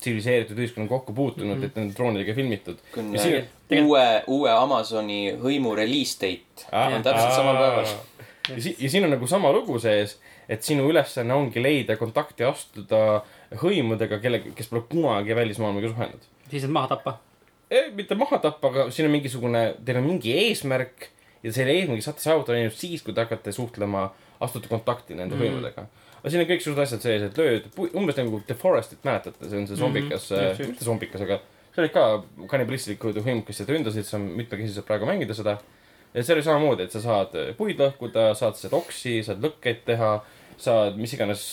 tsiviliseeritud 0.00 0.58
ühiskonnaga 0.58 0.94
kokku 0.96 1.12
puutunud 1.12 1.56
mm, 1.56 1.60
-hmm. 1.60 1.66
et 1.66 1.76
nende 1.76 1.94
droonidega 1.94 2.34
filmitud. 2.34 2.78
Ja 2.96 3.20
siin- 3.20 3.44
uue, 3.80 4.06
uue 4.26 4.50
Amazoni 4.52 5.20
hõimu 5.40 5.74
release 5.78 6.18
date 6.20 6.68
on 6.72 7.04
täpselt 7.04 7.34
samal 7.36 7.58
päeval. 7.60 7.94
ja, 8.48 8.60
si 8.60 8.76
ja 8.78 8.90
siin 8.90 9.06
on 9.06 9.14
nagu 9.16 9.26
sama 9.30 9.52
lugu 9.54 9.78
sees, 9.82 10.18
et 10.48 10.64
sinu 10.66 10.88
ülesanne 10.90 11.34
ongi 11.34 11.62
leida 11.62 11.96
kontakti, 12.00 12.44
astuda 12.44 13.22
hõimudega, 13.62 14.18
kelle, 14.22 14.42
kes 14.56 14.70
pole 14.70 14.84
kunagi 14.90 15.36
välismaailmaga 15.36 15.92
suhelnud. 15.92 16.28
siis 16.50 16.64
et 16.64 16.74
maha 16.74 16.94
tappa. 16.94 17.18
mitte 17.94 18.14
maha 18.18 18.38
tappa, 18.38 18.68
aga 18.68 18.90
siin 18.90 19.08
on 19.08 19.16
mingisugune, 19.16 19.64
teil 19.84 20.00
on 20.02 20.08
mingi 20.10 20.34
eesmärk 20.46 21.08
ja 21.42 21.52
selle 21.52 21.74
eesmärgi 21.78 22.04
saate 22.04 22.24
saavutada 22.24 22.58
ainult 22.58 22.78
siis, 22.78 23.02
kui 23.02 23.14
te 23.14 23.24
hakkate 23.24 23.52
suhtlema, 23.52 24.10
astute 24.42 24.70
kontakti 24.70 25.16
nende 25.18 25.36
mm. 25.36 25.44
hõimudega. 25.44 25.86
aga 26.18 26.30
siin 26.30 26.44
on 26.44 26.50
kõik 26.50 26.68
asjad 26.84 27.04
sees, 27.04 27.24
et 27.28 27.38
lööd, 27.40 27.70
umbes 27.98 28.18
nagu 28.18 28.42
The 28.46 28.56
Forestit 28.58 29.02
mäletate, 29.06 29.48
see 29.48 29.58
on 29.58 29.66
see 29.70 29.78
zombikas 29.78 30.30
mm, 30.30 30.36
-hmm. 30.36 30.48
just. 30.58 30.70
mitte 30.74 30.84
zombikas, 30.84 31.24
aga 31.26 31.40
see 31.72 31.82
olid 31.82 31.94
ka 31.94 32.04
kannibalistlikud 32.50 33.22
hõimud, 33.24 33.46
kes 33.48 33.62
seda 33.62 33.76
ründasid, 33.76 34.06
see 34.06 34.18
on 34.18 34.28
mitmekesiselt 34.36 34.86
praegu 34.88 35.08
mängida 35.08 35.36
seda. 35.36 35.58
ja 36.12 36.22
see 36.22 36.34
oli 36.36 36.44
samamoodi, 36.44 36.84
et 36.84 36.92
sa 36.92 37.00
saad 37.00 37.36
puid 37.56 37.80
lõhkuda, 37.80 38.32
saad 38.36 38.58
sealt 38.58 38.76
oksi, 38.76 39.22
saad 39.24 39.40
lõkkeid 39.44 39.84
teha, 39.88 40.12
saad 40.60 40.98
mis 41.00 41.14
iganes 41.16 41.44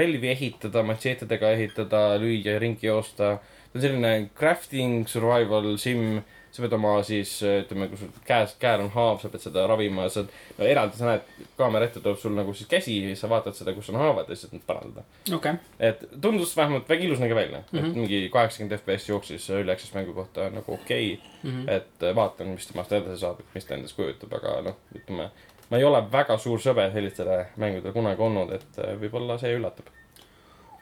relvi 0.00 0.30
ehitada, 0.32 0.82
matšeetidega 0.88 1.52
ehitada, 1.58 2.04
lüüa 2.22 2.56
ringi 2.62 2.88
joosta. 2.88 3.36
ta 3.40 3.78
on 3.78 3.84
selline 3.84 4.30
crafting 4.34 5.06
survival 5.08 5.76
sim, 5.78 6.22
sa 6.50 6.62
pead 6.62 6.72
oma 6.74 6.96
siis 7.06 7.36
ütleme, 7.42 7.86
kui 7.88 7.98
sul 8.00 8.08
käes, 8.26 8.56
käel 8.58 8.80
on 8.84 8.90
haav, 8.94 9.20
sa 9.22 9.28
pead 9.32 9.44
seda 9.44 9.66
ravima, 9.70 10.08
sa 10.10 10.24
no, 10.24 10.64
eraldi 10.66 10.98
sa 10.98 11.06
näed, 11.12 11.28
kaamera 11.58 11.86
ette 11.86 12.00
tuleb 12.02 12.18
sul 12.18 12.34
nagu 12.34 12.54
siis 12.54 12.68
käsi 12.70 12.96
ja 13.04 13.16
sa 13.16 13.30
vaatad 13.30 13.54
seda, 13.54 13.74
kus 13.76 13.90
on 13.92 14.00
haavad 14.00 14.28
ja 14.28 14.36
siis 14.36 14.52
need 14.52 14.64
parandada. 14.66 15.04
okei, 15.34 15.54
et 15.78 16.02
tundus 16.20 16.56
vähemalt 16.56 16.88
väga 16.88 17.04
ilus 17.06 17.22
nägi 17.22 17.34
välja 17.34 17.58
mm, 17.58 17.64
-hmm. 17.70 17.80
Mhm. 17.80 17.90
et 17.90 17.96
mingi 17.96 18.28
kaheksakümmend 18.32 18.78
FPS 18.80 19.08
jooksis 19.08 19.50
Early 19.50 19.72
Access 19.72 19.94
mängu 19.94 20.12
kohta 20.12 20.50
nagu 20.50 20.74
okei 20.74 21.14
okay. 21.14 21.26
mm, 21.42 21.50
Mhm. 21.50 21.64
-hmm. 21.66 21.70
et 21.70 22.02
äh, 22.02 22.14
vaatan, 22.14 22.46
mis 22.46 22.66
temast 22.66 22.92
edasi 22.92 23.20
saab, 23.20 23.40
et 23.40 23.54
mis 23.54 23.64
ta 23.64 23.74
endast 23.74 23.96
kujutab, 23.96 24.32
aga 24.32 24.60
noh, 24.62 24.76
ütleme. 24.94 25.30
ma 25.70 25.78
ei 25.78 25.84
ole 25.84 26.00
väga 26.12 26.38
suur 26.38 26.58
sõber 26.58 26.92
sellistele 26.92 27.46
mängudele 27.56 27.92
kunagi 27.92 28.22
olnud, 28.22 28.52
et 28.52 28.78
äh, 28.78 28.96
võib-olla 29.00 29.38
see 29.38 29.54
üllatab. 29.56 29.86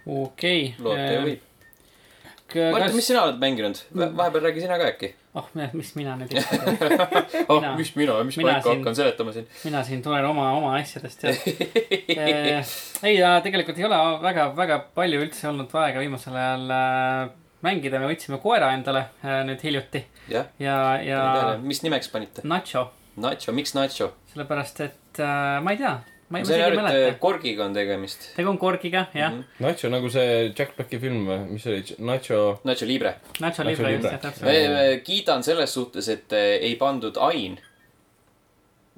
okei. 0.06 0.74
loota 0.78 1.12
ju 1.12 1.20
võib. 1.26 1.44
Martin, 2.72 2.94
mis 2.96 3.06
sina 3.06 3.22
oled 3.26 3.38
mänginud? 3.38 3.80
vahepeal 3.94 4.44
räägi 4.48 4.60
sina 4.60 4.78
ka 4.78 4.86
äkki. 4.88 5.14
oh, 5.38 5.48
mis 5.78 5.90
mina 5.98 6.16
nüüd 6.20 6.32
ikka, 6.34 6.58
oh 7.52 7.60
Mina-, 7.60 7.74
mis 7.78 7.92
mina, 7.96 8.18
mis 8.26 8.38
mina 8.40 8.50
ma 8.50 8.56
ikka 8.58 8.68
siin- 8.70 8.80
hakkan 8.82 8.98
seletama 8.98 9.34
siin. 9.36 9.46
mina 9.64 9.82
siin 9.86 10.02
tulen 10.04 10.26
oma, 10.28 10.50
oma 10.58 10.74
asjadest 10.80 11.24
ja 11.28 12.62
ei, 13.06 13.18
tegelikult 13.46 13.78
ei 13.80 13.86
ole 13.88 13.98
väga, 14.24 14.48
väga 14.58 14.80
palju 14.98 15.22
üldse 15.26 15.48
olnud 15.50 15.72
aega 15.82 16.02
viimasel 16.02 16.36
ajal 16.36 16.66
äh, 16.74 17.34
mängida, 17.64 17.98
me 18.02 18.10
võtsime 18.10 18.38
koera 18.42 18.70
endale 18.76 19.06
äh, 19.24 19.40
nüüd 19.48 19.62
hiljuti. 19.66 20.04
Jah, 20.30 20.50
ja, 20.62 20.76
ja 21.02 21.22
mis 21.62 21.80
nimeks 21.82 22.10
panite? 22.12 22.44
Nacho, 22.46 22.88
Nacho, 23.18 23.54
miks 23.56 23.74
Nacho? 23.78 24.12
sellepärast 24.32 24.80
et 24.86 25.22
äh, 25.24 25.58
ma 25.64 25.74
ei 25.74 25.80
tea, 25.80 25.96
ma 26.28 26.42
isegi 26.42 26.58
ei 26.60 26.64
et 26.66 26.74
äh, 26.74 26.82
mäleta. 26.82 27.12
Korgiga 27.22 27.64
on 27.64 27.76
tegemist. 27.76 28.26
tegu 28.36 28.50
on 28.50 28.58
Korgiga, 28.60 29.06
jah 29.16 29.32
mm. 29.32 29.62
Nacho 29.64 29.92
nagu 29.92 30.10
see 30.12 30.50
Jack 30.50 30.76
Blacki 30.76 31.00
film 31.00 31.24
või, 31.28 31.38
mis 31.54 31.64
see 31.64 31.78
oli, 31.78 31.96
Nacho. 32.10 32.42
Nacho 32.68 32.88
Libre. 32.88 33.14
-hmm. 33.14 33.40
Nacho 33.46 33.64
Libre 33.64 33.94
just, 33.94 34.10
jah, 34.10 34.20
täpselt. 34.26 35.06
kiidan 35.06 35.42
selles 35.46 35.72
suhtes, 35.74 36.08
et 36.12 36.36
äh, 36.36 36.58
ei 36.68 36.76
pandud 36.76 37.16
ain. 37.30 37.58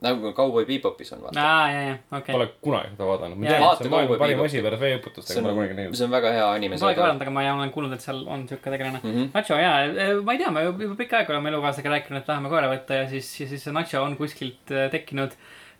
nagu 0.01 0.33
Cowboy 0.33 0.65
Bebopis 0.65 1.13
on, 1.13 1.23
vaata. 1.23 1.43
aa, 1.45 1.65
ja, 1.71 1.81
ja, 1.91 1.97
okei 2.17 2.33
Pole 2.33 2.47
kunagi 2.65 2.95
seda 2.95 3.07
vaadanud. 3.07 3.37
ma 3.37 3.47
Jaa. 3.47 3.59
tean, 3.59 3.73
et 3.73 3.79
see 3.79 3.85
on 3.85 3.93
maailma 3.93 4.17
parim 4.23 4.41
asi 4.47 4.63
pärast 4.65 5.37
on 5.37 5.45
pole 5.45 5.55
kunagi, 5.59 5.75
näinud. 5.77 5.99
see 5.99 6.07
on 6.07 6.15
väga 6.15 6.31
hea 6.33 6.47
anime. 6.55 6.75
ma 6.75 6.81
polegi 6.87 7.03
vaadanud, 7.03 7.25
aga 7.27 7.35
ma 7.37 7.45
olen 7.53 7.73
kuulnud, 7.75 7.93
et 7.93 8.07
seal 8.07 8.23
on 8.27 8.47
siuke 8.49 8.73
tegelane 8.73 9.03
mm. 9.03 9.11
-hmm. 9.13 9.29
Nacho 9.35 9.61
jaa, 9.61 9.77
ma 10.25 10.33
ei 10.33 10.41
tea, 10.41 10.51
me 10.57 10.65
juba 10.65 10.97
pikka 11.03 11.21
aega 11.21 11.37
oleme 11.37 11.53
elukaaslasega 11.53 11.93
rääkinud, 11.95 12.23
et 12.23 12.27
tahame 12.33 12.49
koera 12.49 12.73
võtta 12.73 13.03
ja 13.03 13.09
siis, 13.13 13.29
siis 13.37 13.61
see 13.61 13.77
Nacho 13.77 14.03
on 14.03 14.17
kuskilt 14.17 14.73
äh, 14.73 14.89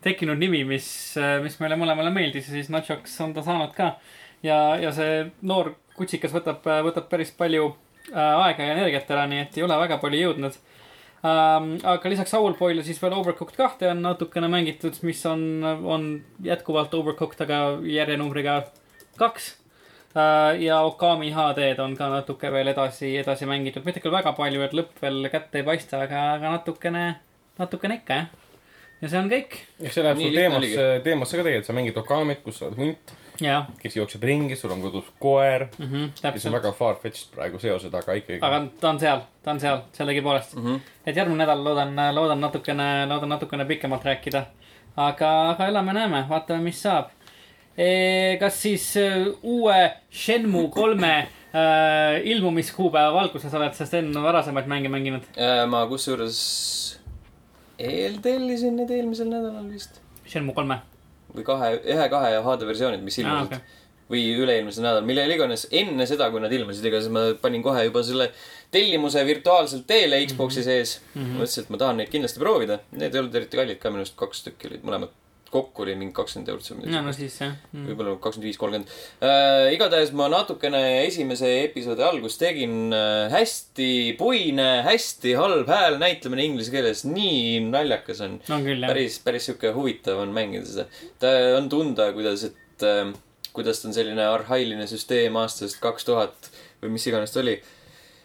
tekkinud, 0.03 0.39
nimi, 0.41 0.63
mis, 0.67 0.87
mis 1.43 1.59
meile 1.61 1.77
mõlemale 1.79 2.11
meeldis 2.13 2.49
ja 2.49 2.57
siis 2.57 2.71
Nachoks 2.73 3.15
on 3.23 3.35
ta 3.35 3.43
saanud 3.45 3.73
ka. 3.77 3.95
ja, 4.43 4.57
ja 4.81 4.91
see 4.95 5.23
noor 5.41 5.75
kutsikas 5.97 6.33
võtab, 6.33 6.65
võtab 6.87 7.07
päris 7.11 7.33
palju 7.37 7.71
äh, 8.11 8.17
aega 8.17 8.65
ja 8.65 8.75
energiat 8.77 9.09
ära, 9.11 9.27
nii 9.29 9.45
et 9.45 9.57
ei 9.57 9.65
ole 9.67 9.79
väga 9.85 10.01
palju 10.01 10.21
jõudnud 10.25 10.59
ähm,. 11.27 11.73
aga 11.83 12.13
lisaks 12.13 12.33
Owlboyle 12.37 12.83
siis 12.83 13.01
veel 13.03 13.17
Overcooked 13.17 13.57
kahte 13.57 13.91
on 13.91 14.01
natukene 14.05 14.49
mängitud, 14.51 14.97
mis 15.05 15.25
on, 15.29 15.63
on 15.63 16.11
jätkuvalt 16.45 16.93
Overcooked, 16.97 17.45
aga 17.45 17.63
järjenumbriga 17.85 18.63
kaks 19.21 19.55
Äh, 20.15 20.61
ja 20.61 20.81
Okami 20.81 21.31
HD-d 21.31 21.79
on 21.79 21.93
ka 21.95 22.09
natuke 22.11 22.49
veel 22.51 22.67
edasi, 22.67 23.13
edasi 23.21 23.47
mängitud, 23.47 23.85
mitte 23.87 24.01
küll 24.03 24.11
väga 24.11 24.33
palju, 24.35 24.63
et 24.65 24.73
lõpp 24.75 24.97
veel 24.99 25.29
kätte 25.31 25.61
ei 25.61 25.67
paista, 25.67 26.01
aga, 26.03 26.23
aga 26.35 26.51
natukene, 26.57 27.03
natukene 27.59 28.01
ikka 28.01 28.17
jah. 28.19 28.40
Ja 29.01 29.09
see 29.09 29.19
on 29.19 29.29
kõik. 29.31 29.57
eks 29.81 29.97
see 29.97 30.05
läheb 30.05 30.21
sul 30.21 30.37
teemasse, 30.37 30.85
teemasse 31.05 31.39
ka 31.39 31.45
tegelikult, 31.45 31.67
sa 31.67 31.75
mängid 31.77 31.99
Okamit, 32.01 32.41
kus 32.45 32.59
sa 32.59 32.67
oled 32.67 32.79
hunt, 32.81 33.13
kes 33.81 33.97
jookseb 33.97 34.23
ringi, 34.29 34.57
sul 34.59 34.73
on 34.75 34.83
kodus 34.83 35.07
koer, 35.19 35.67
mm 35.77 35.87
-hmm,, 35.87 36.33
mis 36.33 36.45
on 36.45 36.57
väga 36.57 36.71
far-fetched 36.77 37.33
praegu 37.35 37.59
seosed, 37.59 37.93
aga 37.93 38.17
ikkagi. 38.19 38.39
aga 38.41 38.61
ta 38.79 38.89
on 38.89 38.99
seal, 38.99 39.23
ta 39.43 39.51
on 39.51 39.59
seal 39.59 39.81
sellegipoolest 39.97 40.55
mm. 40.55 40.61
Mhm. 40.61 40.75
-hmm. 40.75 40.79
et 41.05 41.15
järgmine 41.15 41.43
nädal 41.43 41.63
loodan, 41.63 41.95
loodan 42.15 42.41
natukene, 42.41 43.05
loodan 43.05 43.29
natukene 43.29 43.65
pikemalt 43.65 44.05
rääkida. 44.05 44.45
aga, 44.97 45.49
aga 45.49 45.67
elame-näeme, 45.67 46.25
vaatame, 46.29 46.61
mis 46.61 46.81
saab. 46.83 47.09
kas 48.39 48.61
siis 48.61 48.97
äh, 48.97 49.27
uue 49.43 49.91
Shenmue 50.11 50.69
kolme 50.69 51.17
äh, 51.17 52.21
ilmumiskuupäeva 52.23 53.13
valguses 53.13 53.53
oled 53.53 53.73
sa 53.73 53.85
Sten 53.85 54.13
varasemaid 54.13 54.67
mänge 54.67 54.89
mänginud? 54.89 55.23
Äh, 55.37 55.67
ma 55.67 55.87
kusjuures 55.87 57.01
eeltellisin 57.89 58.79
need 58.79 58.91
eelmisel 58.93 59.29
nädalal 59.31 59.67
vist. 59.71 60.01
Shenmue 60.27 60.55
kolme. 60.57 60.81
või 61.31 61.45
kahe, 61.47 61.77
ühe, 61.87 62.07
kahe 62.11 62.31
HD 62.43 62.67
versioonid, 62.67 63.03
mis 63.05 63.17
ilmusid 63.21 63.53
okei. 63.53 63.77
või 64.11 64.23
üle-eelmisel 64.43 64.83
nädalal, 64.83 65.05
millal 65.07 65.31
iganes 65.31 65.63
enne 65.71 66.03
seda, 66.09 66.27
kui 66.31 66.41
nad 66.43 66.51
ilmusid, 66.51 66.83
igatahes 66.83 67.07
ma 67.15 67.21
panin 67.39 67.63
kohe 67.63 67.85
juba 67.85 68.03
selle 68.03 68.27
tellimuse 68.75 69.23
virtuaalselt 69.27 69.85
teele 69.87 70.19
Xbox'i 70.25 70.65
sees 70.65 70.97
mm. 70.99 71.21
-hmm. 71.21 71.39
mõtlesin, 71.39 71.63
et 71.63 71.71
ma 71.71 71.79
tahan 71.85 72.01
neid 72.01 72.11
kindlasti 72.11 72.43
proovida. 72.43 72.79
Need 72.91 73.15
ei 73.15 73.23
olnud 73.23 73.39
eriti 73.39 73.61
kallid 73.61 73.79
ka, 73.79 73.93
minu 73.93 74.03
arust 74.03 74.19
kaks 74.19 74.43
tükki 74.49 74.67
olid 74.71 74.83
mõlemad. 74.87 75.15
Kokku 75.51 75.83
oli 75.83 75.95
mingi 75.99 76.15
kakskümmend 76.15 76.49
eurot. 76.51 76.69
no, 76.85 77.01
no 77.05 77.13
siis 77.15 77.35
jah 77.41 77.53
mm.. 77.71 77.87
võib-olla 77.89 78.15
kakskümmend 78.23 78.47
viis, 78.47 78.59
kolmkümmend 78.61 78.93
äh,. 79.27 79.71
igatahes 79.75 80.13
ma 80.17 80.29
natukene 80.31 80.81
esimese 81.05 81.49
episoodi 81.65 82.05
algust 82.07 82.39
tegin 82.41 82.95
äh, 82.95 83.25
hästi 83.33 83.89
puine, 84.19 84.69
hästi 84.87 85.35
halb 85.39 85.71
hääl 85.71 85.99
näitlemine 86.01 86.47
inglise 86.47 86.73
keeles, 86.73 87.03
nii 87.09 87.59
naljakas 87.67 88.23
on. 88.27 88.39
on 88.49 88.65
küll 88.67 88.79
jah. 88.79 88.93
päris, 88.93 89.19
päris 89.25 89.49
sihuke 89.49 89.73
huvitav 89.75 90.23
on 90.23 90.33
mängida 90.35 90.67
seda. 90.69 90.87
ta 91.21 91.35
on 91.57 91.69
tunda, 91.71 92.11
kuidas, 92.15 92.47
et 92.47 92.87
äh, 92.87 93.11
kuidas 93.51 93.81
ta 93.81 93.89
on 93.91 93.97
selline 93.97 94.25
arhailine 94.31 94.87
süsteem 94.87 95.35
aastast 95.41 95.81
kaks 95.83 96.07
tuhat 96.07 96.51
või 96.81 96.95
mis 96.95 97.07
iganes 97.11 97.33
ta 97.33 97.43
oli. 97.43 97.59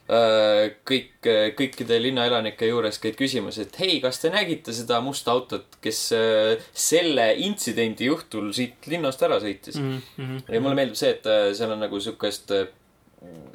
kõik, 0.06 1.26
kõikide 1.58 1.96
linnaelanike 1.98 2.68
juures 2.68 3.00
käid 3.02 3.16
küsimas, 3.18 3.58
et 3.58 3.74
hei, 3.82 3.96
kas 4.02 4.20
te 4.22 4.30
nägite 4.30 4.74
seda 4.76 5.00
musta 5.02 5.32
autot, 5.34 5.78
kes 5.82 6.02
äh, 6.14 6.62
selle 6.70 7.32
intsidendi 7.42 8.06
juhtul 8.06 8.52
siit 8.54 8.86
linnast 8.86 9.22
ära 9.26 9.40
sõitis 9.42 9.80
mm.? 9.80 10.00
mm. 10.16 10.26
-hmm. 10.26 10.54
ja 10.54 10.62
mulle 10.62 10.78
meeldib 10.78 11.00
see, 11.00 11.10
et 11.16 11.26
äh, 11.26 11.50
seal 11.58 11.74
on 11.74 11.82
nagu 11.82 12.00
sihukest 12.00 12.54
äh, 12.54 12.68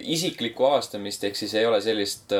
isiklikku 0.02 0.66
avastamist, 0.68 1.24
ehk 1.24 1.40
siis 1.40 1.54
ei 1.56 1.66
ole 1.66 1.80
sellist, 1.82 2.34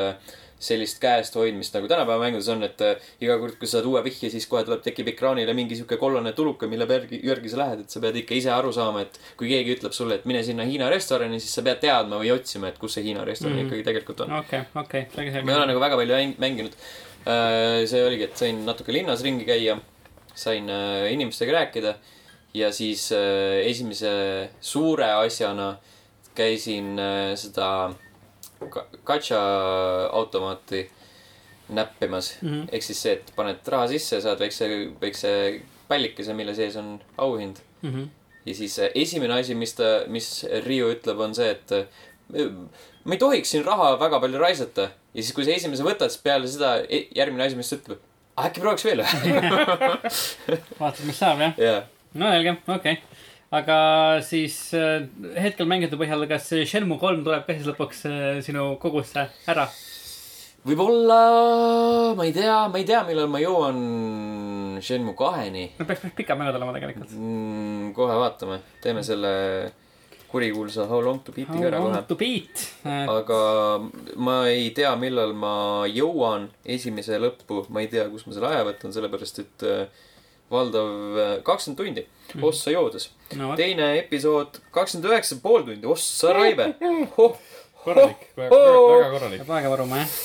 sellist 0.62 1.00
käest 1.02 1.36
hoidmist 1.38 1.74
nagu 1.76 1.88
tänapäeva 1.90 2.22
mängudes 2.22 2.48
on, 2.52 2.62
et 2.66 2.80
äh, 2.86 3.12
iga 3.24 3.36
kord, 3.42 3.58
kui 3.60 3.68
sa 3.68 3.78
saad 3.78 3.88
uue 3.90 4.02
vihje, 4.06 4.30
siis 4.32 4.46
kohe 4.50 4.62
tuleb, 4.66 4.82
tekib 4.84 5.12
ekraanile 5.12 5.54
mingi 5.58 5.78
sihuke 5.78 5.98
kollane 6.00 6.34
tuluke, 6.38 6.68
mille 6.70 6.86
järgi, 6.88 7.20
järgi 7.26 7.52
sa 7.52 7.62
lähed, 7.64 7.84
et 7.84 7.94
sa 7.94 8.02
pead 8.04 8.18
ikka 8.22 8.36
ise 8.38 8.52
aru 8.54 8.72
saama, 8.74 9.04
et 9.06 9.18
kui 9.40 9.50
keegi 9.50 9.76
ütleb 9.76 9.96
sulle, 9.96 10.20
et 10.20 10.28
mine 10.30 10.44
sinna 10.46 10.66
Hiina 10.68 10.90
restorani, 10.92 11.40
siis 11.42 11.54
sa 11.58 11.66
pead 11.66 11.82
teadma 11.82 12.20
või 12.22 12.32
otsima, 12.34 12.70
et 12.70 12.78
kus 12.80 12.98
see 12.98 13.06
Hiina 13.08 13.26
restoran 13.28 13.58
mm. 13.58 13.68
ikkagi 13.68 13.88
tegelikult 13.90 14.26
on. 14.26 14.36
okei, 14.40 14.66
okei, 14.84 15.06
selge, 15.14 15.42
ma 15.42 15.56
ei 15.56 15.60
ole 15.60 15.70
nagu 15.72 15.82
väga 15.82 15.98
palju 16.00 16.20
mäng- 16.20 16.38
mänginud. 16.42 16.76
see 17.22 18.02
oligi, 18.02 18.26
et 18.26 18.38
sain 18.38 18.64
natuke 18.66 18.94
linnas 18.94 19.22
ringi 19.22 19.46
käia, 19.46 19.76
sain 20.34 20.70
äh, 20.70 21.12
inimestega 21.12 21.52
rääkida 21.52 21.94
ja 22.54 22.72
siis 22.72 23.12
äh, 23.12 23.66
esimese 23.66 24.50
suure 24.60 25.10
asjana 25.12 25.76
käisin 26.34 26.98
äh, 26.98 27.34
seda 27.36 27.92
gacha 29.04 29.40
automaati 30.12 30.90
näppimas 31.68 32.36
mm. 32.42 32.48
-hmm. 32.48 32.68
ehk 32.72 32.82
siis 32.82 33.02
see, 33.02 33.12
et 33.12 33.32
paned 33.36 33.68
raha 33.74 33.88
sisse, 33.88 34.20
saad 34.20 34.40
väikse, 34.40 34.68
väikse 35.00 35.60
pallikese, 35.88 36.34
mille 36.34 36.54
sees 36.54 36.76
on 36.76 37.00
auhind. 37.18 37.56
Mhm. 37.82 38.08
ja 38.46 38.54
siis 38.54 38.78
äh, 38.78 38.90
esimene 38.94 39.34
asi, 39.34 39.54
mis 39.54 39.74
ta, 39.74 39.84
mis 40.06 40.46
Riu 40.66 40.90
ütleb, 40.90 41.20
on 41.20 41.34
see, 41.34 41.50
et 41.50 41.72
äh, 41.72 42.48
ma 43.04 43.14
ei 43.14 43.18
tohiks 43.18 43.50
siin 43.54 43.64
raha 43.64 43.92
väga 44.00 44.20
palju 44.20 44.38
raisata. 44.38 44.88
ja 45.14 45.22
siis, 45.22 45.34
kui 45.36 45.44
sa 45.44 45.54
esimese 45.54 45.86
võtad, 45.86 46.10
siis 46.10 46.22
peale 46.22 46.48
seda 46.48 46.76
e- 46.88 47.06
järgmine 47.16 47.46
asi, 47.46 47.58
mis 47.58 47.70
ta 47.70 47.78
ütleb, 47.78 48.04
äkki 48.46 48.64
prooviks 48.64 48.86
veel 48.88 49.02
või? 49.02 49.34
vaatad, 50.80 51.04
mis 51.06 51.18
saab 51.18 51.42
jah. 51.46 51.58
jaa. 51.58 51.82
no 52.14 52.32
selge, 52.34 52.56
okei 52.66 52.76
okay.. 52.76 53.11
Aga 53.52 53.78
siis 54.24 54.56
äh, 54.76 55.06
hetkel 55.40 55.68
mängitud 55.68 56.00
põhjal, 56.00 56.24
kas 56.30 56.50
Shenmue 56.64 57.00
kolm 57.00 57.24
tuleb 57.26 57.44
ka 57.46 57.56
siis 57.56 57.68
lõpuks 57.68 58.04
äh, 58.08 58.28
sinu 58.44 58.72
kogusse 58.82 59.28
ära? 59.50 59.68
võib-olla, 60.62 61.20
ma 62.14 62.24
ei 62.28 62.32
tea, 62.36 62.56
ma 62.70 62.78
ei 62.78 62.86
tea, 62.86 63.02
millal 63.08 63.30
ma 63.30 63.40
jõuan 63.42 63.78
Shenmue 64.82 65.16
kaheni 65.18 65.68
no 65.74 65.86
peaks 65.86 66.04
päris 66.04 66.18
pikad 66.18 66.38
mängud 66.38 66.58
olema 66.58 66.74
tegelikult. 66.76 67.14
mm,. 67.18 67.94
kohe 67.96 68.18
vaatame, 68.22 68.60
teeme 68.84 69.02
selle 69.06 69.32
kurikuulsa 70.32 70.86
How 70.88 71.02
long 71.04 71.20
to 71.24 71.34
beat'i 71.36 71.58
ka 71.58 71.68
ära 71.68 71.80
kohe. 71.82 72.00
to 72.08 72.16
beat. 72.16 72.62
aga 72.86 73.40
ma 74.16 74.38
ei 74.48 74.70
tea, 74.76 74.94
millal 74.96 75.34
ma 75.36 75.54
jõuan 75.90 76.48
esimese 76.64 77.20
lõppu, 77.20 77.66
ma 77.68 77.84
ei 77.84 77.90
tea, 77.92 78.06
kus 78.12 78.24
ma 78.26 78.36
selle 78.36 78.52
aja 78.54 78.64
võtan, 78.70 78.94
sellepärast 78.96 79.42
et 79.44 79.66
äh, 79.68 80.06
valdav 80.52 81.18
äh, 81.18 81.34
kakskümmend 81.44 81.82
tundi 81.82 82.06
ossa 82.40 82.72
joodes. 82.72 83.10
No 83.38 83.56
teine 83.58 83.88
episood 84.00 84.60
kakskümmend 84.74 85.10
üheksa 85.10 85.40
pool 85.42 85.66
tundi, 85.66 85.88
ossa 85.88 86.34
raive 86.36 86.72
oh,. 87.22 87.36
korralik, 87.84 88.28
väga, 88.38 88.62
väga 88.62 89.10
korralik. 89.16 89.42
peab 89.42 89.56
aega 89.58 89.74
varuma 89.74 90.02
jah. 90.02 90.16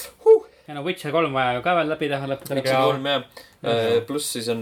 ja 0.67 0.77
no 0.77 0.83
Witcher 0.85 1.13
kolm 1.15 1.35
vaja 1.37 1.57
ju 1.57 1.65
ka 1.65 1.75
veel 1.79 1.91
läbi 1.93 2.11
teha 2.11 2.29
lõppude 2.33 2.59
Witcher 2.59 2.77
lõpuks. 2.77 2.91
kolm 2.91 3.09
jah, 3.11 3.97
pluss 4.09 4.35
siis 4.35 4.51
on 4.53 4.61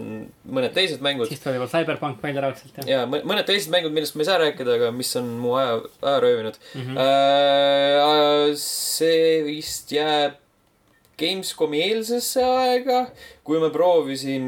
mõned 0.57 0.75
teised 0.77 1.03
mängud 1.05 1.29
siis 1.31 1.43
tuleb 1.43 1.59
juba 1.59 1.71
Cyberpunk 1.73 2.23
välja 2.23 2.45
raudselt 2.45 2.79
jah 2.81 2.89
ja 2.93 3.03
mõ- 3.09 3.25
mõned 3.27 3.47
teised 3.49 3.73
mängud, 3.73 3.93
millest 3.95 4.15
ma 4.15 4.23
ei 4.25 4.31
saa 4.31 4.39
rääkida, 4.45 4.79
aga 4.79 4.93
mis 4.95 5.11
on 5.19 5.35
mu 5.41 5.57
aja, 5.59 5.81
aja 6.05 6.23
röövinud 6.23 6.57
mm. 6.61 6.81
mm. 6.81 6.87
-hmm. 6.87 6.97
-hmm. 7.03 8.57
see 8.63 9.43
vist 9.49 9.91
jääb 9.95 10.41
Gamescomi 11.15 11.79
eelsesse 11.79 12.43
aega, 12.43 13.05
kui 13.47 13.59
ma 13.63 13.69
proovisin 13.71 14.47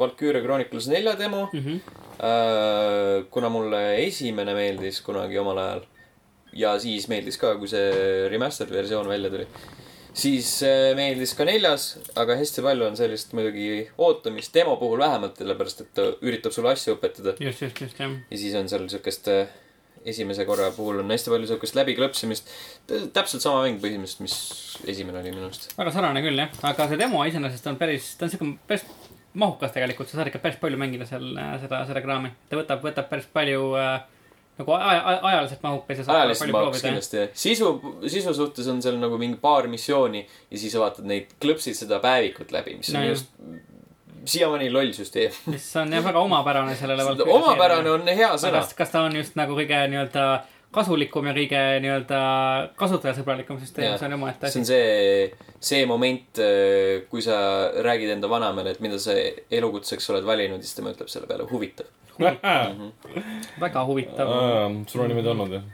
Valkyria 0.00 0.42
Chronicles 0.44 0.88
nelja 0.92 1.14
demo. 1.18 1.48
Mm 1.52 1.60
-hmm. 1.64 1.78
Kuna 2.22 3.48
mulle 3.50 3.80
esimene 4.04 4.54
meeldis 4.54 5.00
kunagi 5.02 5.40
omal 5.42 5.58
ajal 5.58 5.86
ja 6.56 6.74
siis 6.80 7.08
meeldis 7.10 7.38
ka, 7.40 7.54
kui 7.60 7.70
see 7.70 8.28
remastered 8.32 8.74
versioon 8.74 9.08
välja 9.08 9.30
tuli. 9.32 9.46
siis 10.12 10.48
äh, 10.68 10.92
meeldis 10.96 11.32
ka 11.34 11.46
neljas, 11.48 11.96
aga 12.20 12.36
hästi 12.36 12.64
palju 12.64 12.90
on 12.90 12.98
sellist 12.98 13.32
muidugi 13.36 13.86
ootamist 13.98 14.54
demo 14.54 14.76
puhul 14.76 15.00
vähemalt, 15.00 15.38
sellepärast 15.40 15.84
et 15.86 15.92
ta 15.96 16.10
üritab 16.20 16.52
sulle 16.52 16.74
asju 16.74 16.98
õpetada. 16.98 17.36
just, 17.40 17.64
just, 17.64 17.80
just 17.80 18.00
jah. 18.00 18.12
ja 18.30 18.40
siis 18.44 18.56
on 18.60 18.68
seal 18.68 18.84
siukest 18.92 19.32
äh, 19.32 19.54
esimese 20.04 20.44
korra 20.44 20.68
puhul 20.76 21.00
on 21.00 21.14
hästi 21.14 21.32
palju 21.32 21.48
siukest 21.54 21.78
läbiklõpsimist. 21.78 22.52
täpselt 23.16 23.44
sama 23.44 23.64
mäng 23.64 23.80
põhimõtteliselt, 23.80 24.26
mis 24.26 24.36
esimene 24.92 25.22
oli 25.22 25.32
minu 25.32 25.48
arust. 25.48 25.72
väga 25.78 25.96
sarnane 25.96 26.24
küll 26.24 26.44
jah, 26.44 26.52
aga 26.70 26.90
see 26.90 27.00
demo 27.00 27.24
iseenesest 27.28 27.72
on 27.72 27.80
päris, 27.80 28.12
ta 28.18 28.28
on 28.28 28.34
siuke 28.36 28.52
päris 28.68 28.86
mahukas 29.34 29.72
tegelikult, 29.74 30.10
sa 30.10 30.18
saad 30.18 30.30
ikka 30.30 30.42
päris 30.42 30.58
palju 30.60 30.80
mängida 30.80 31.06
seal 31.08 31.30
äh, 31.36 31.54
seda, 31.62 31.84
seda 31.88 32.02
kraami. 32.04 32.32
ta 32.50 32.58
võtab, 32.60 32.82
võtab 32.84 33.08
päris 33.10 33.28
palju 33.32 33.72
äh, 33.80 33.94
nagu 34.60 34.74
aja, 34.76 35.00
aja, 35.00 35.18
ajaliselt 35.30 35.62
mahukas 35.64 36.08
ajaliselt 36.08 36.52
mahukas 36.52 36.84
kindlasti 36.84 37.20
jah. 37.22 37.34
sisu, 37.44 37.72
sisu 38.06 38.34
suhtes 38.36 38.68
on 38.68 38.82
seal 38.84 38.98
nagu 39.00 39.18
mingi 39.20 39.40
paar 39.40 39.68
missiooni 39.72 40.24
ja 40.26 40.60
siis 40.60 40.76
vaatad 40.80 41.08
neid, 41.08 41.32
klõpsid 41.42 41.78
seda 41.78 42.02
päevikut 42.04 42.52
läbi, 42.52 42.76
mis 42.80 42.92
on 42.92 43.00
No 43.00 43.04
no, 43.04 43.08
jah. 43.08 43.16
just 43.16 43.70
siiamaani 44.24 44.70
loll 44.70 44.92
süsteem. 44.92 45.32
mis 45.46 45.76
on 45.76 45.92
jah 45.92 46.04
väga 46.04 46.20
omapärane 46.20 46.76
sellele. 46.76 47.04
omapärane 47.38 47.90
on 47.90 48.08
hea 48.08 48.30
sõna. 48.38 48.62
kas, 48.76 48.90
ta 48.92 49.06
on 49.08 49.16
just 49.16 49.36
nagu 49.38 49.56
kõige 49.58 49.80
nii-öelda 49.92 50.26
kasulikum 50.72 51.26
ja 51.28 51.34
kõige 51.36 51.62
nii-öelda 51.84 52.18
kasutajasõbralikum 52.80 53.58
süsteem, 53.60 53.96
see 54.00 54.08
on 54.08 54.16
omaette 54.16 54.48
see 54.48 54.62
asi 54.62 54.62
on. 54.62 54.68
see, 54.70 55.50
see 55.72 55.86
moment, 55.90 56.40
kui 57.10 57.24
sa 57.24 57.36
räägid 57.84 58.14
enda 58.16 58.30
vanemale, 58.32 58.72
et 58.72 58.80
mida 58.84 58.98
sa 59.02 59.16
elukutseks 59.52 60.08
oled 60.14 60.24
valinud, 60.28 60.64
siis 60.64 60.78
tema 60.78 60.94
ütleb 60.94 61.10
selle 61.12 61.28
peale 61.30 61.44
huvitav. 61.50 61.90
väga 63.60 63.84
huvitav. 63.88 64.32
sul 64.88 65.04
on 65.04 65.12
niimoodi 65.12 65.32
olnud 65.34 65.56
jah? 65.58 65.68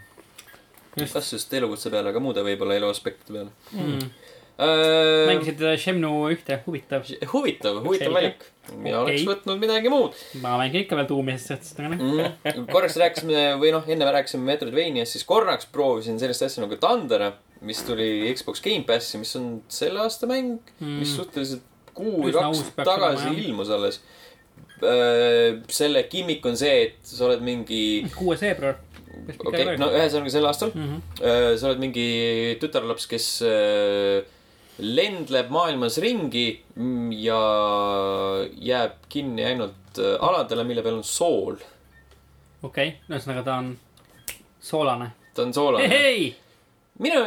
kas 1.12 1.32
just 1.32 1.52
elukutse 1.54 1.90
peale, 1.94 2.10
aga 2.10 2.20
muude 2.22 2.42
võib-olla 2.46 2.74
eluaspektide 2.78 3.36
peale 3.36 3.50
Mm. 3.72 4.10
äh,. 4.58 5.26
mängisid 5.30 5.60
Shenmue 5.78 6.32
ühte, 6.34 6.58
huvitav. 6.66 7.04
huvitav, 7.32 7.82
huvitav 7.84 8.12
valik. 8.12 8.42
Mina 8.76 9.00
Okei. 9.00 9.14
oleks 9.14 9.26
võtnud 9.28 9.62
midagi 9.62 9.92
muud 9.92 10.16
ma 10.42 10.56
mängin 10.60 10.84
ikka 10.84 10.98
veel 10.98 11.08
tuumi, 11.10 11.36
sest 11.40 11.80
noh. 11.82 11.94
mm.. 11.94 12.66
korraks 12.72 12.98
rääkisime 13.00 13.54
või 13.62 13.72
noh, 13.74 13.86
enne 13.88 14.08
me 14.08 14.14
rääkisime 14.18 14.46
Metroidvaniast, 14.48 15.16
siis 15.16 15.26
korraks 15.28 15.68
proovisin 15.72 16.20
sellist 16.20 16.44
asja 16.46 16.64
nagu 16.64 16.78
Thundera, 16.80 17.32
mis 17.66 17.80
tuli 17.86 18.28
Xbox 18.34 18.62
Gamepassi, 18.64 19.20
mis 19.22 19.34
on 19.40 19.50
selle 19.72 20.04
aasta 20.04 20.28
mäng 20.30 20.58
mm., 20.78 21.00
mis 21.02 21.16
suhteliselt 21.16 21.66
kuu 21.98 22.22
või 22.26 22.34
kaks 22.34 22.64
tagasi 22.76 23.28
olema, 23.30 23.44
ilmus 23.44 23.72
alles. 23.74 24.00
selle 25.74 26.04
gimmick 26.10 26.44
on 26.46 26.58
see, 26.58 26.88
et 26.88 26.98
sa 27.02 27.26
oled 27.26 27.42
mingi, 27.44 27.82
kuues 28.14 28.42
veebruar. 28.44 28.78
okei 29.34 29.64
okay,, 29.64 29.76
no 29.80 29.90
ühesõnaga 29.90 30.30
sel 30.30 30.46
aastal 30.46 30.74
mm. 30.74 30.88
-hmm. 30.88 31.22
Äh, 31.26 31.52
sa 31.58 31.72
oled 31.72 31.82
mingi 31.82 32.08
tütarlaps, 32.62 33.08
kes 33.10 33.26
äh, 33.42 34.22
lendleb 34.78 35.50
maailmas 35.50 35.98
ringi 36.02 36.46
ja 37.18 37.38
jääb 38.62 38.98
kinni 39.10 39.44
ainult 39.44 39.98
äh, 39.98 40.16
aladele, 40.22 40.64
mille 40.64 40.82
peal 40.82 41.00
on 41.00 41.04
sool. 41.04 41.58
okei 42.62 42.92
okay., 42.92 42.94
ühesõnaga 43.10 43.44
ta 43.46 43.58
on 43.62 43.72
soolane. 44.60 45.10
ta 45.34 45.42
on 45.42 45.54
soolane. 45.54 45.88
hei, 45.90 46.36
minu, 47.02 47.24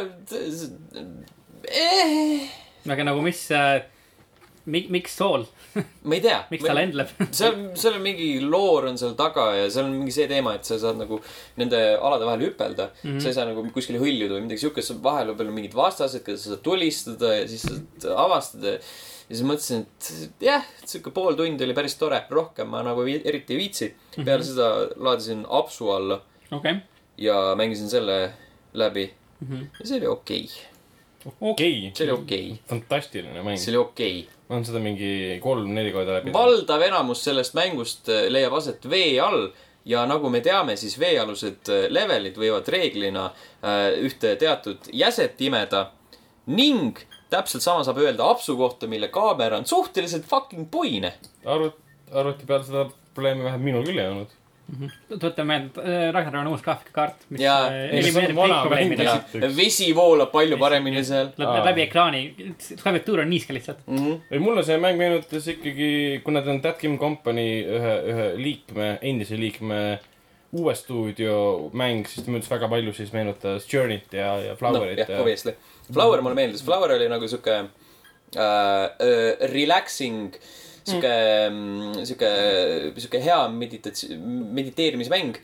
eh, 1.68 2.48
aga 2.88 3.08
nagu 3.08 3.24
mis 3.24 3.44
äh,, 3.52 3.82
mi, 4.64 4.86
miks 4.88 5.16
sool, 5.20 5.44
ma 6.08 6.14
ei 6.16 6.20
tea. 6.24 6.38
miks 6.50 6.64
ta 6.66 6.74
lendleb? 6.76 7.08
seal, 7.38 7.54
seal 7.78 7.94
on 7.98 8.02
mingi 8.04 8.28
loor 8.44 8.88
on 8.90 8.98
seal 9.00 9.14
taga 9.18 9.46
ja 9.56 9.68
seal 9.72 9.86
on 9.88 9.94
mingi 10.00 10.12
see 10.14 10.26
teema, 10.30 10.54
et 10.58 10.68
sa 10.68 10.78
saad 10.82 10.98
nagu 11.00 11.20
nende 11.60 11.80
alade 11.96 12.26
vahel 12.28 12.44
hüpelda 12.48 12.90
mm. 12.90 13.06
-hmm. 13.06 13.20
sa 13.22 13.28
ei 13.32 13.36
saa 13.38 13.46
nagu 13.48 13.64
kuskile 13.74 14.00
hõljuda 14.02 14.36
või 14.36 14.44
midagi 14.48 14.64
siukest, 14.66 14.94
vahel 15.04 15.32
võib 15.32 15.40
olla 15.46 15.56
mingid 15.60 15.74
vastased, 15.78 16.24
keda 16.26 16.38
sa 16.38 16.52
saad 16.52 16.62
tulistada 16.66 17.32
ja 17.40 17.48
siis 17.48 17.62
saad 17.68 18.06
avastada. 18.26 18.76
ja 19.28 19.36
siis 19.36 19.42
mõtlesin, 19.48 19.86
et 19.86 20.44
jah, 20.44 20.64
sihuke 20.84 21.10
pool 21.14 21.34
tundi 21.38 21.64
oli 21.64 21.74
päris 21.74 21.94
tore, 21.96 22.20
rohkem 22.30 22.68
ma 22.68 22.82
nagu 22.82 23.04
vi- 23.06 23.22
eriti 23.24 23.54
ei 23.54 23.58
viitsi. 23.64 23.94
Mhm. 24.16 24.24
peale 24.26 24.44
seda 24.44 24.68
laadisin 24.96 25.46
apsu 25.48 25.88
alla 25.90 26.20
okei, 26.52 26.76
ja 27.18 27.54
mängisin 27.56 27.88
selle 27.88 28.32
läbi 28.74 29.10
Mhm. 29.42 29.62
ja 29.80 29.86
see 29.86 29.96
oli 29.98 30.06
okei 30.06 30.44
okay., 31.24 31.50
okei, 31.50 31.90
see 31.94 32.04
oli 32.06 32.12
okei 32.12 32.46
okay., 32.52 32.58
fantastiline 32.68 33.42
mäng. 33.42 33.56
see 33.58 33.72
oli 33.72 33.80
okei 33.80 34.20
okay.. 34.20 34.34
Ma 34.52 34.58
olen 34.58 34.68
seda 34.68 34.80
mingi 34.84 35.38
kolm-neli 35.40 35.92
korda 35.94 36.18
läbi. 36.18 36.32
valdav 36.34 36.82
enamus 36.84 37.22
sellest 37.24 37.54
mängust 37.56 38.10
äh, 38.12 38.26
leiab 38.28 38.52
aset 38.58 38.84
vee 38.90 39.16
all 39.20 39.46
ja 39.88 40.04
nagu 40.06 40.28
me 40.30 40.42
teame, 40.44 40.76
siis 40.76 40.98
veealused 41.00 41.70
äh, 41.72 41.86
levelid 41.88 42.36
võivad 42.36 42.68
reeglina 42.74 43.30
äh, 43.30 43.96
ühte 44.04 44.34
teatud 44.36 44.90
jäset 44.92 45.40
imeda 45.40 45.86
ning 46.52 47.00
täpselt 47.32 47.64
sama 47.64 47.86
saab 47.86 48.02
öelda 48.02 48.28
apsu 48.28 48.58
kohta, 48.58 48.90
mille 48.90 49.08
kaamera 49.08 49.56
on 49.56 49.64
suhteliselt 49.66 50.28
fucking 50.28 50.68
puine. 50.70 51.14
arvut-, 51.44 51.80
arvuti 52.12 52.46
peal 52.46 52.66
seda 52.68 52.86
probleemi 53.14 53.46
vähemalt 53.46 53.64
minul 53.64 53.88
küll 53.88 54.04
ei 54.04 54.10
olnud. 54.12 54.36
Tuletan 55.08 55.46
meelde, 55.46 55.96
Ragnar 56.12 56.40
on 56.40 56.52
uus 56.52 56.62
graafikakaart, 56.64 57.26
mis 57.34 57.42
äh, 57.44 57.64
on 57.66 57.96
elimineerib 57.98 58.38
kõik 58.38 58.54
probleemid 58.66 59.02
ja 59.04 59.16
ja 59.42 59.50
vesi 59.56 59.90
voolab 59.96 60.32
palju 60.32 60.58
paremini 60.60 61.02
seal 61.04 61.32
läheb 61.40 61.68
läbi 61.68 61.84
ekraani, 61.86 62.22
klaviatuur 62.82 63.24
on 63.24 63.30
niiske 63.32 63.56
lihtsalt. 63.56 63.82
mm. 63.86 63.98
-hmm. 63.98 64.22
ei, 64.30 64.38
mulle 64.38 64.64
see 64.64 64.78
mäng 64.80 64.98
meenutas 65.00 65.48
ikkagi, 65.52 66.22
kuna 66.24 66.42
ta 66.42 66.50
on 66.50 66.62
That 66.64 66.80
Game 66.80 66.98
Company 66.98 67.48
ühe, 67.62 67.94
ühe 68.14 68.32
liikme, 68.40 68.96
endise 69.02 69.36
liikme 69.40 69.82
uue 70.52 70.74
stuudio 70.76 71.34
mäng, 71.72 72.06
siis 72.08 72.24
ta 72.24 72.30
meenutas 72.32 72.50
väga 72.50 72.68
palju, 72.68 72.92
siis 72.92 73.12
meenutas 73.12 73.68
Journey't 73.68 74.12
ja, 74.16 74.34
ja 74.40 74.56
Flowerit 74.56 74.98
jah, 74.98 75.10
ja. 75.10 75.20
obviously. 75.20 75.54
Flower 75.92 76.20
mulle 76.24 76.36
meeldis, 76.36 76.64
Flower 76.64 76.92
oli 76.96 77.08
nagu 77.08 77.28
sihuke 77.28 77.54
äh, 77.60 77.64
äh, 78.36 79.48
relaxing, 79.52 80.36
sihuke 80.86 81.12
mm., 81.48 82.04
sihuke, 82.06 82.30
sihuke 82.98 83.20
hea 83.22 83.40
meditatsi-, 83.56 84.16
mediteerimismäng. 84.58 85.36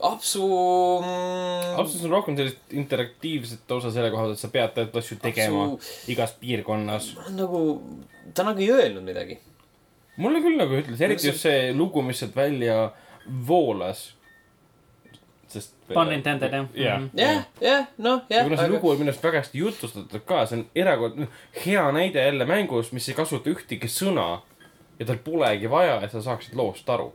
apsu 0.00 0.46
mm,. 1.02 1.74
ausalt 1.80 2.06
on 2.08 2.14
rohkem 2.14 2.38
sellist 2.38 2.72
interaktiivset 2.72 3.74
osa 3.76 3.92
selle 3.92 4.12
koha 4.12 4.28
pealt, 4.28 4.38
et 4.38 4.44
sa 4.44 4.52
pead 4.54 4.72
teatud 4.76 5.02
asju 5.02 5.18
tegema 5.20 5.66
Apsu- 5.66 6.12
igas 6.14 6.32
piirkonnas. 6.40 7.12
nagu, 7.36 7.64
ta 8.34 8.46
nagu 8.48 8.64
ei 8.64 8.70
öelnud 8.76 9.04
midagi. 9.04 9.38
mulle 10.16 10.40
küll 10.44 10.56
nagu 10.60 10.80
ütles, 10.80 11.02
eriti 11.04 11.28
just 11.28 11.44
see 11.44 11.74
lugu, 11.76 12.02
mis 12.06 12.22
sealt 12.22 12.36
välja 12.36 12.90
voolas. 13.26 14.10
Pun 15.94 16.12
intended 16.12 16.52
jah 16.52 16.66
Jah. 16.74 16.98
Mhm. 17.00 17.10
jah, 17.18 17.44
jah, 17.60 17.86
noh, 17.98 18.22
ja 18.30 18.36
jah. 18.36 18.44
kuna 18.48 18.56
see 18.60 18.68
lugu 18.72 18.90
on 18.90 18.98
minu 19.00 19.10
arust 19.12 19.24
väga 19.24 19.42
hästi 19.42 19.58
jutustatud 19.58 20.24
ka, 20.26 20.44
see 20.46 20.58
on 20.60 20.64
erakordne, 20.74 21.28
hea 21.64 21.86
näide 21.96 22.22
jälle 22.26 22.46
mängus, 22.48 22.92
mis 22.92 23.08
ei 23.08 23.14
kasuta 23.18 23.50
ühtegi 23.50 23.90
sõna. 23.90 24.28
ja 25.00 25.06
tal 25.08 25.18
polegi 25.24 25.70
vaja, 25.70 26.00
et 26.04 26.12
sa 26.12 26.22
saaksid 26.22 26.54
loost 26.58 26.88
aru. 26.90 27.12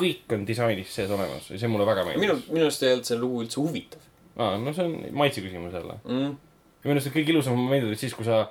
kõik 0.00 0.32
on 0.32 0.46
disainis 0.48 0.94
sees 0.94 1.10
olemas 1.10 1.50
ja 1.50 1.58
see 1.58 1.68
mulle 1.68 1.86
väga 1.86 2.04
minu 2.04 2.20
meeldis., 2.20 2.48
minu 2.48 2.64
arust 2.68 2.82
ei 2.82 2.92
olnud 2.94 3.04
see 3.10 3.18
lugu 3.18 3.42
üldse 3.44 3.60
huvitav 3.60 4.00
aa, 4.38 4.56
no 4.58 4.72
see 4.72 4.84
on 4.86 4.94
maitse 5.12 5.42
küsimus 5.44 5.74
jälle. 5.76 5.98
mm.. 6.04 6.36
minu 6.84 6.94
arust 6.94 7.10
need 7.10 7.16
kõige 7.18 7.34
ilusamad 7.34 7.60
momendid 7.60 7.88
olid 7.90 8.00
siis, 8.00 8.14
kui 8.16 8.24
sa 8.24 8.46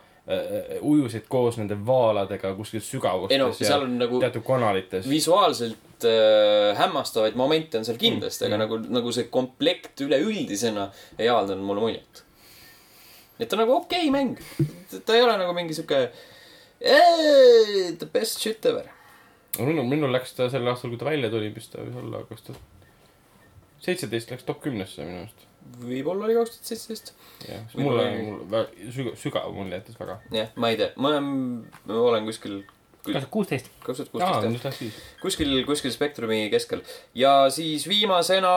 ujusid 0.85 1.25
koos 1.31 1.57
nende 1.57 1.73
vaaladega 1.85 2.51
kuskil 2.57 2.83
sügavustes 2.85 3.33
ei 3.33 3.41
no 3.41 3.81
on 3.81 3.95
nagu 3.97 4.19
teatud 4.21 4.45
kanalites. 4.45 5.07
visuaalselt 5.09 6.05
äh, 6.05 6.77
hämmastavaid 6.77 7.37
momente 7.39 7.79
on 7.79 7.87
seal 7.87 7.97
kindlasti 7.97 8.45
mm., 8.45 8.53
aga 8.53 8.59
Mm. 8.59 8.65
nagu, 8.65 8.93
nagu 8.99 9.11
see 9.15 9.29
komplekt 9.33 10.01
üleüldisena 10.05 10.89
ei 11.17 11.29
avaldanud 11.29 11.65
mulle 11.65 11.81
muljet. 11.81 12.23
et 13.39 13.49
ta 13.49 13.57
on 13.57 13.63
nagu 13.65 13.75
okei 13.79 14.09
okay 14.09 14.13
mäng. 14.13 14.37
ta 15.05 15.17
ei 15.17 15.25
ole 15.25 15.37
nagu 15.41 15.53
mingi 15.57 15.73
sihuke 15.73 16.11
the 16.79 18.09
best 18.13 18.39
shit 18.39 18.65
ever. 18.65 18.85
minul, 19.59 19.83
minul 19.89 20.13
läks 20.13 20.33
ta 20.37 20.49
sel 20.49 20.67
aastal, 20.67 20.93
kui 20.93 21.01
ta 21.01 21.09
välja 21.09 21.29
tuli, 21.33 21.49
mis 21.55 21.67
ta 21.73 21.81
võis 21.81 21.97
olla, 22.03 22.21
kaks 22.29 22.47
tuhat 22.51 22.61
seitseteist 23.83 24.31
läks 24.31 24.45
top 24.45 24.61
kümnesse 24.61 25.03
minu 25.05 25.23
arust. 25.23 25.48
Võib-olla 25.83 26.27
oli 26.27 26.35
kaks 26.37 26.55
tuhat 26.55 26.71
seitseteist. 26.71 27.13
jah, 27.47 27.63
mulle, 27.77 28.05
mulle 28.23 28.49
väga 28.51 28.91
sügav, 28.95 29.15
sügav 29.19 29.53
mulje 29.55 29.79
jättis 29.79 29.99
väga. 29.99 30.17
jah, 30.35 30.51
ma 30.59 30.73
ei 30.73 30.79
tea, 30.79 30.91
ma 30.97 31.13
olen, 31.13 31.29
ma 31.87 32.01
olen 32.09 32.27
kuskil, 32.27 32.57
kaks 33.03 33.13
tuhat 33.13 33.29
kuusteist. 33.33 33.69
kaks 33.85 34.01
tuhat 34.01 34.11
kuusteist 34.13 34.67
jah 34.67 34.97
kuskil, 35.21 35.53
kuskil 35.67 35.93
spektrumi 35.95 36.41
keskel. 36.53 36.83
ja 37.17 37.33
siis 37.53 37.87
viimasena, 37.89 38.51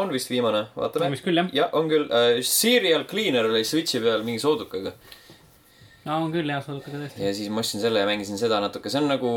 on 0.00 0.14
vist 0.14 0.32
viimane, 0.32 0.66
vaatame. 0.76 1.10
vist 1.16 1.26
küll 1.26 1.42
jah. 1.42 1.52
jah, 1.56 1.76
on 1.76 1.90
küll 1.92 2.08
äh,. 2.08 2.40
Serial 2.46 3.06
Cleaner 3.10 3.50
oli 3.50 3.64
Switchi 3.64 4.00
peal 4.04 4.24
mingi 4.26 4.42
soodukaga. 4.42 4.94
no 6.06 6.22
on 6.24 6.32
küll 6.34 6.48
jah, 6.52 6.64
suudakega 6.64 7.04
tõesti. 7.04 7.26
ja 7.26 7.36
siis 7.36 7.52
ma 7.52 7.64
ostsin 7.64 7.84
selle 7.84 8.02
ja 8.04 8.08
mängisin 8.08 8.40
seda 8.40 8.62
natuke, 8.64 8.92
see 8.92 9.02
on 9.02 9.12
nagu 9.12 9.36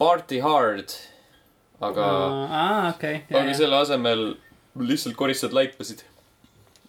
Party 0.00 0.40
Hard. 0.44 0.96
aga, 1.84 2.10
aa, 2.48 2.82
okei. 2.94 3.24
aga 3.28 3.56
selle 3.56 3.84
asemel 3.84 4.28
lihtsalt 4.80 5.16
koristad 5.16 5.56
laipasid. 5.56 6.04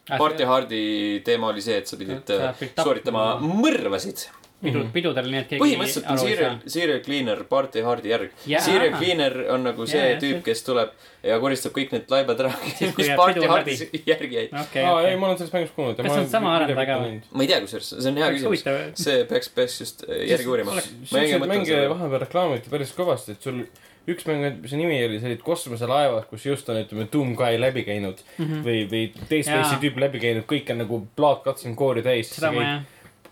Party 0.08 0.48
Hardi 0.48 0.82
teema 1.26 1.52
oli 1.52 1.64
see, 1.64 1.80
et 1.82 1.90
sa 1.90 2.00
pidid 2.00 2.36
äh, 2.36 2.68
sooritama 2.80 3.30
mõrvasid. 3.44 4.28
pidu, 4.58 4.80
pidudel, 4.90 5.28
nii 5.30 5.40
et 5.44 5.50
keegi 5.52 5.62
põhimõtteliselt 5.62 6.08
on 6.10 6.18
serial, 6.18 6.56
serial 6.74 7.02
cleaner 7.06 7.44
Party 7.50 7.84
Hardi 7.86 8.10
järg 8.10 8.48
Jaa. 8.50 8.62
serial 8.66 8.96
cleaner 8.98 9.36
on 9.54 9.68
nagu 9.68 9.86
see 9.86 10.00
Jaa, 10.00 10.14
jaa, 10.16 10.22
tüüp, 10.24 10.40
kes 10.48 10.64
tuleb 10.66 10.96
ja 11.28 11.38
koristab 11.44 11.76
kõik 11.76 11.94
need 11.94 12.10
laibad 12.10 12.42
ära, 12.42 12.54
mis 12.98 13.12
Party 13.20 13.38
pidu 13.38 13.52
Hardis 13.52 13.84
järgi 14.08 14.40
jäid. 14.40 14.56
okei, 14.56 14.82
aa, 14.82 14.96
ei, 15.04 15.12
okei. 15.12 15.20
ma 15.22 15.30
olen 15.30 15.42
sellest 15.44 15.58
mängust 15.60 15.76
kuulnud. 15.78 16.00
Kas 16.00 16.10
see 16.10 16.24
on 16.24 16.32
sama 16.32 16.56
arendaja 16.56 16.88
ka 16.90 16.98
või? 17.04 17.20
ma 17.30 17.46
ei 17.46 17.52
tea, 17.52 17.60
kusjuures, 17.68 17.92
see 17.94 18.14
on 18.14 18.22
hea 18.24 18.32
küsimus. 18.38 18.66
see 19.04 19.28
peaks, 19.30 19.52
peaks 19.60 19.78
just 19.84 20.08
äh, 20.08 20.24
järgi 20.32 20.50
uurima. 20.56 20.80
mänge 21.14 21.84
vahepeal 21.94 22.26
reklaamiti 22.26 22.74
päris 22.74 22.96
kõvasti, 22.98 23.38
et 23.38 23.50
sul 23.50 23.62
üks 24.08 24.28
mäng, 24.28 24.62
see 24.68 24.80
nimi 24.80 25.00
oli, 25.06 25.20
see 25.22 25.32
olid 25.32 25.42
kosmoselaevad, 25.46 26.28
kus 26.32 26.46
just 26.48 26.70
on, 26.72 26.82
ütleme, 26.84 27.08
Doomguy 27.12 27.60
läbi 27.60 27.84
käinud 27.88 28.22
mm 28.38 28.46
-hmm. 28.46 28.62
või, 28.68 28.84
või 28.92 29.02
Dead 29.30 29.48
Space'i 29.48 29.82
tüüp 29.84 30.00
läbi 30.00 30.22
käinud, 30.24 30.48
kõik 30.50 30.72
on 30.72 30.84
nagu 30.86 31.02
plaatkatsing 31.16 31.76
koori 31.76 32.04
täis. 32.06 32.32
seda 32.36 32.52
ma 32.56 32.64
jah, 32.64 32.86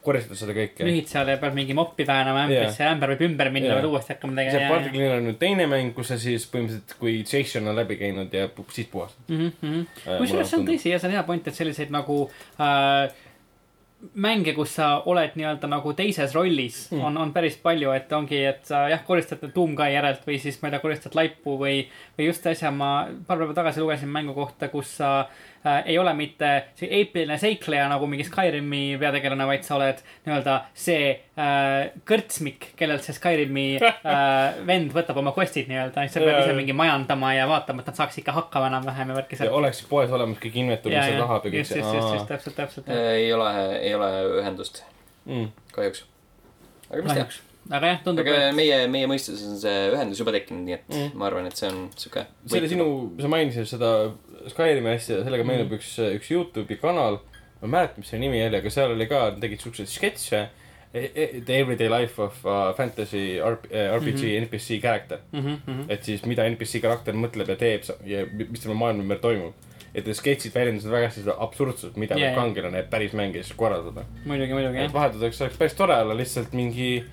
koristad 0.05 0.37
seda 0.39 0.55
kõike. 0.55 0.85
lühid 0.85 1.09
seal 1.09 1.29
ja 1.31 1.37
pead 1.41 1.55
mingi 1.57 1.75
moppi 1.77 2.05
väänama 2.07 2.45
ämbrisse 2.45 2.83
ja 2.83 2.91
ämber 2.93 3.13
võib 3.13 3.25
ümber 3.29 3.49
minna 3.53 3.71
Jaa. 3.71 3.79
veel 3.79 3.89
uuesti 3.89 4.13
hakkama 4.13 4.35
see 4.37 4.51
tegema. 4.51 4.73
Party 4.73 4.91
Cleaner 4.93 5.17
on 5.17 5.27
nüüd 5.29 5.39
teine 5.41 5.67
mäng, 5.71 5.93
kus 5.97 6.11
sa 6.13 6.17
siis 6.21 6.45
põhimõtteliselt, 6.51 6.95
kui 6.99 7.17
Jason 7.23 7.71
on 7.71 7.79
läbi 7.79 7.97
käinud 8.01 8.33
ja 8.35 8.47
siis 8.75 8.89
puhastad. 8.91 9.23
Mhm, 9.31 9.85
kusjuures 10.05 10.51
see 10.51 10.59
on 10.59 10.67
tõsi 10.69 10.93
ja 10.93 10.99
see 10.99 11.09
on 11.09 11.17
hea 11.17 11.23
point, 11.27 11.47
et 11.47 11.57
selliseid 11.57 11.93
nagu 11.95 12.19
äh, 12.59 13.07
mänge, 14.13 14.53
kus 14.55 14.75
sa 14.77 14.89
oled 15.09 15.33
nii-öelda 15.39 15.69
nagu 15.71 15.93
teises 15.97 16.35
rollis 16.35 16.85
mm., 16.91 17.01
on, 17.07 17.17
on 17.23 17.33
päris 17.35 17.57
palju, 17.61 17.91
et 17.95 18.11
ongi, 18.13 18.43
et 18.51 18.61
sa 18.67 18.85
jah, 18.91 19.03
koristad 19.07 19.43
Doomguy 19.55 19.93
järelt 19.93 20.27
või 20.27 20.39
siis 20.41 20.61
ma 20.61 20.69
ei 20.69 20.75
tea, 20.75 20.83
koristad 20.83 21.17
laipu 21.17 21.57
või, 21.61 21.81
või 22.17 22.29
just 22.29 22.45
äsja 22.51 22.71
ma 22.71 22.93
paar 23.27 23.41
päeva 23.41 23.57
tagasi 23.57 23.83
lugesin 23.83 24.11
mängu 24.11 24.37
kohta, 24.37 24.69
kus 24.73 24.97
sa 24.99 25.11
äh, 25.25 25.54
ei 25.85 25.97
ole 25.99 26.13
mitte 26.17 26.51
see 26.79 26.89
eepiline 26.99 27.37
seikleja 27.41 27.87
nagu 27.91 28.07
mingi 28.09 28.25
Skyrimi 28.27 28.97
peategelane, 29.01 29.47
vaid 29.49 29.65
sa 29.67 29.77
oled 29.77 30.01
nii-öelda 30.25 30.57
see 30.85 31.09
äh, 31.11 31.93
kõrtsmik, 32.07 32.71
kellelt 32.79 33.05
see 33.05 33.15
Skyrimi 33.17 33.65
äh, 33.79 34.59
vend 34.69 34.93
võtab 34.95 35.21
oma 35.21 35.33
quest'id 35.35 35.69
nii-öelda, 35.71 36.05
siis 36.05 36.17
sa 36.17 36.25
pead 36.25 36.41
ise 36.43 36.57
mingi 36.57 36.75
majandama 36.77 37.33
ja 37.37 37.47
vaatama, 37.49 37.83
et 37.83 37.91
nad 37.91 38.01
saaks 38.01 38.21
ikka 38.21 38.35
hakkama 38.35 38.69
enam-vähem 38.73 39.13
ja 39.13 39.17
värki 39.21 39.41
ja 39.41 39.51
oleks 39.55 39.81
poes 39.89 40.13
olemas 40.13 40.41
kõik 40.43 40.61
inventuur, 40.63 40.93
mis 40.93 41.09
sa 41.09 41.23
tahad 41.23 41.49
just, 41.51 41.75
just, 41.75 41.97
just, 41.97 42.13
just, 42.13 42.29
täpselt, 42.31 42.59
täpselt. 42.59 42.93
ei 42.93 43.31
ole, 43.33 43.51
ei 43.79 43.97
ole 43.97 44.11
ühendust, 44.41 44.83
mm.. 45.25 45.51
kahjuks. 45.75 46.05
aga 46.91 47.03
mis 47.03 47.19
teha. 47.19 47.54
Aga 47.71 47.87
jah, 47.87 48.01
tundub, 48.05 48.27
aga 48.27 48.49
et 48.49 48.55
meie, 48.55 48.81
meie 48.91 49.07
mõistes 49.09 49.41
on 49.47 49.57
see 49.61 49.77
ühendus 49.93 50.19
juba 50.21 50.33
tekkinud, 50.35 50.65
nii 50.67 50.73
et 50.77 50.83
Mm. 50.89 51.13
ma 51.17 51.25
arvan, 51.29 51.47
et 51.47 51.57
see 51.57 51.69
on 51.69 51.89
sihuke. 51.95 52.25
see 52.45 52.59
oli 52.59 52.69
sinu, 52.69 52.87
sa 53.19 53.27
mainisid 53.27 53.67
seda 53.67 53.91
Skyrimi 54.45 54.91
asja, 54.93 55.23
sellega 55.25 55.43
meenub 55.47 55.71
üks, 55.79 55.95
üks 55.97 56.29
Youtube'i 56.29 56.77
kanal. 56.77 57.19
ma 57.61 57.65
ei 57.65 57.71
mäleta, 57.71 57.97
mis 57.97 58.09
selle 58.11 58.21
nimi 58.21 58.43
oli, 58.45 58.57
aga 58.59 58.69
seal 58.69 58.91
oli 58.93 59.07
ka, 59.09 59.31
tegid 59.41 59.59
siukseid 59.63 59.89
sketše. 59.89 60.47
The 60.95 61.55
everyday 61.57 61.89
life 61.89 62.21
of 62.21 62.37
uh, 62.45 62.71
fantasy 62.77 63.39
RP, 63.41 63.65
RPG 63.67 64.21
mm 64.21 64.21
-hmm. 64.21 64.43
NPC 64.45 64.81
character. 64.81 65.19
Mhm, 65.31 65.55
mhm. 65.67 65.81
et 65.89 66.03
siis 66.03 66.23
mida 66.25 66.45
NPC 66.49 66.79
karakter 66.81 67.13
mõtleb 67.13 67.49
ja 67.49 67.55
teeb 67.55 67.83
ja 68.05 68.25
mis 68.49 68.59
tema 68.61 68.73
maailma 68.73 69.03
ümber 69.03 69.17
toimub. 69.19 69.53
et 69.95 70.05
need 70.05 70.15
sketšid 70.15 70.51
väljendasid 70.53 70.91
väga 70.91 71.07
hästi 71.07 71.21
seda 71.21 71.35
absurdsust, 71.39 71.95
mida 71.95 72.15
yeah, 72.17 72.33
jaa. 72.33 72.41
kangelane 72.41 72.83
päris 72.83 73.13
mängis 73.13 73.53
korraldada. 73.55 74.05
muidugi, 74.25 74.53
muidugi 74.53 74.77
et 74.77 74.83
jah. 74.83 74.93
vahelduseks 74.93 75.41
oleks 75.41 75.57
päris 75.57 75.73
tore 75.73 75.95
olla 75.95 76.17
lihtsalt 76.17 76.53
mingi 76.53 77.03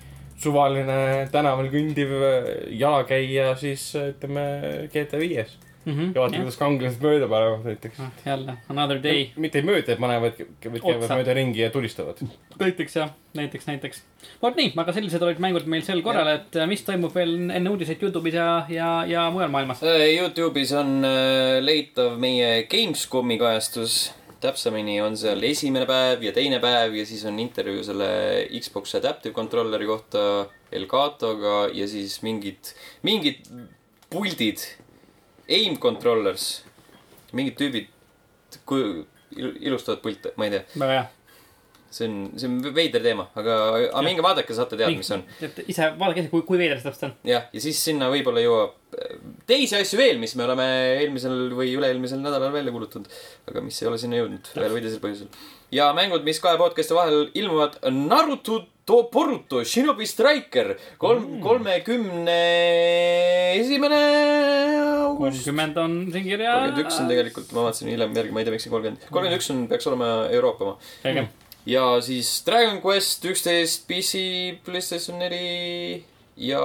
suvaline 0.41 1.27
tänaval 1.33 1.69
kõndiv 1.73 2.15
äh, 2.17 2.47
jalakäija 2.79 3.53
siis 3.59 3.91
äh, 3.99 4.11
ütleme 4.13 4.47
GTA 4.93 5.21
viies. 5.21 5.59
ja 5.83 6.15
vaata, 6.15 6.37
kuidas 6.39 6.55
kangelased 6.55 7.01
mööda 7.03 7.27
panevad 7.27 7.65
näiteks. 7.67 7.97
Ah, 7.99 8.11
jälle, 8.25 8.53
another 8.71 9.01
day. 9.03 9.25
mitte 9.35 9.59
ei 9.59 9.67
mööda, 9.67 9.91
et 9.91 9.99
panevad, 9.99 10.37
vaid 10.39 10.79
käivad 10.85 11.11
mööda 11.11 11.35
ringi 11.35 11.59
ja 11.59 11.69
tulistavad. 11.73 12.21
näiteks 12.59 12.95
jah, 12.95 13.11
näiteks, 13.35 13.67
näiteks. 13.67 14.01
vot 14.41 14.55
nii, 14.55 14.71
aga 14.79 14.95
sellised 14.95 15.27
olid 15.27 15.43
mängud 15.43 15.67
meil 15.67 15.83
sel 15.83 15.99
korral, 16.05 16.31
et 16.37 16.55
äh, 16.55 16.69
mis 16.71 16.85
toimub 16.87 17.15
veel 17.15 17.35
enne 17.49 17.75
uudiseid 17.75 18.03
Youtube'is 18.03 18.39
ja, 18.39 18.49
ja, 18.71 18.89
ja 19.09 19.27
mujal 19.35 19.51
maailmas. 19.51 19.83
Youtube'is 19.83 20.71
on 20.79 21.03
leitav 21.67 22.15
meie 22.21 22.63
Gamescomi 22.71 23.39
kajastus. 23.41 24.05
Täpsemini 24.43 24.97
on 25.03 25.15
seal 25.19 25.41
esimene 25.47 25.85
päev 25.89 26.23
ja 26.27 26.33
teine 26.35 26.59
päev 26.63 26.93
ja 26.99 27.05
siis 27.07 27.23
on 27.29 27.39
intervjuu 27.39 27.83
selle 27.87 28.09
Xbox 28.59 28.95
Adaptive 28.99 29.33
Controlleri 29.35 29.87
kohta 29.89 30.23
Elgatoga 30.73 31.69
ja 31.73 31.87
siis 31.87 32.19
mingid, 32.25 32.73
mingid 33.07 33.47
puldid, 34.13 34.61
aim 35.49 35.77
controllers, 35.81 36.63
mingid 37.33 37.57
tüübid 37.59 37.89
il- 39.37 39.57
ilustavad 39.65 40.01
pilte, 40.03 40.33
ma 40.37 40.45
ei 40.45 40.51
tea, 40.57 40.63
väga 40.77 40.93
hea. 40.99 41.05
see 41.93 42.07
on, 42.09 42.15
see 42.37 42.47
on 42.49 42.59
veider 42.75 43.01
teema, 43.05 43.27
aga, 43.37 43.55
aga 43.89 44.01
minge 44.05 44.21
vaadake, 44.25 44.53
saate 44.57 44.77
teada, 44.77 44.93
mis 44.97 45.09
on. 45.13 45.23
ise 45.67 45.89
vaadake 45.97 46.23
ise, 46.23 46.29
kui, 46.31 46.41
kui 46.45 46.57
veider 46.61 46.79
see 46.79 46.89
täpselt 46.89 47.09
on. 47.09 47.15
jah, 47.29 47.47
ja 47.53 47.61
siis 47.61 47.79
sinna 47.85 48.09
võib-olla 48.13 48.41
jõuab 48.43 48.77
teisi 49.49 49.77
asju 49.77 49.99
veel, 49.99 50.19
mis 50.21 50.35
me 50.39 50.45
oleme 50.47 50.67
eelmisel 50.99 51.49
või 51.57 51.73
üle-eelmisel 51.77 52.21
nädalal 52.23 52.53
välja 52.53 52.73
kuulutanud. 52.73 53.09
aga 53.49 53.63
mis 53.65 53.81
ei 53.81 53.89
ole 53.89 53.99
sinna 54.01 54.19
jõudnud 54.21 54.53
ühel 54.55 54.75
või 54.75 54.83
teisel 54.85 55.01
põhjusel. 55.03 55.41
ja 55.71 55.89
mängud, 55.97 56.23
mis 56.27 56.39
kahe 56.43 56.59
podcast'i 56.61 56.95
vahel 56.97 57.27
ilmuvad, 57.33 57.79
Naruto 57.91 58.63
to 58.85 59.03
Boruto 59.11 59.63
Shinobi 59.63 60.05
Striker 60.07 60.73
kolm, 60.99 61.39
kolmekümne 61.43 62.39
esimene 63.59 64.01
august. 65.03 65.37
kolmkümmend 65.37 65.77
on 65.77 65.95
siin 66.11 66.27
kirjas. 66.27 66.59
kolmkümmend 66.59 66.85
üks 66.85 66.99
on. 66.99 67.07
tegelikult, 67.11 67.53
ma 67.55 67.67
vaatasin 67.67 67.93
hiljem 67.93 68.17
järgi, 68.19 68.35
ma 68.35 68.43
ei 68.43 68.47
tea, 68.47 68.55
miks 68.55 68.67
see 68.67 68.73
kolmkümmend, 68.73 69.07
kolmkümmend 69.09 69.39
üks 69.39 69.51
on, 69.53 69.65
peaks 69.71 69.89
olema 69.91 70.11
Euroopa 70.31 70.67
oma. 70.67 70.77
selge. 71.01 71.27
ja 71.65 71.85
siis 72.03 72.33
Dragon 72.47 72.81
Quest 72.83 73.25
üksteist 73.31 73.87
PC, 73.87 74.23
Playstation 74.65 75.19
neli 75.23 76.03
ja 76.37 76.63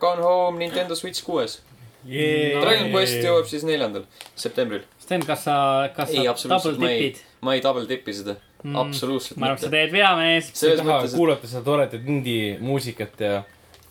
Gone 0.00 0.22
Home 0.22 0.58
Nintendo 0.58 0.98
Switch 0.98 1.24
kuues. 1.24 1.60
Dragon 2.04 2.90
Quest 2.94 3.20
jõuab 3.24 3.46
siis 3.50 3.64
neljandal 3.68 4.04
septembril. 4.38 4.82
Sten, 5.02 5.24
kas 5.26 5.44
sa, 5.44 5.56
kas 5.96 6.10
ei, 6.10 6.16
sa 6.16 6.22
double 6.22 6.30
absoluutselt, 6.30 6.78
ma 6.80 6.90
ei 6.90 7.00
tipid?, 7.10 7.24
ma 7.42 7.54
ei 7.56 7.60
double 7.64 7.86
tipi 7.90 8.14
seda 8.20 8.36
Mm, 8.60 8.74
absoluutselt 8.76 9.38
ma 9.40 9.46
arvan, 9.46 9.56
et 9.56 9.60
sa 9.62 9.66
mitte. 9.70 9.76
teed 9.78 9.92
vea, 9.94 10.08
mees. 10.18 10.48
sa 10.52 10.52
ei 10.52 10.58
selles 10.74 10.80
taha 10.84 10.98
mõttes, 10.98 11.12
et 11.14 11.16
kuulata 11.16 11.48
seda 11.48 11.62
toredat 11.64 12.02
indie 12.12 12.58
muusikat 12.60 13.20
ja 13.24 13.38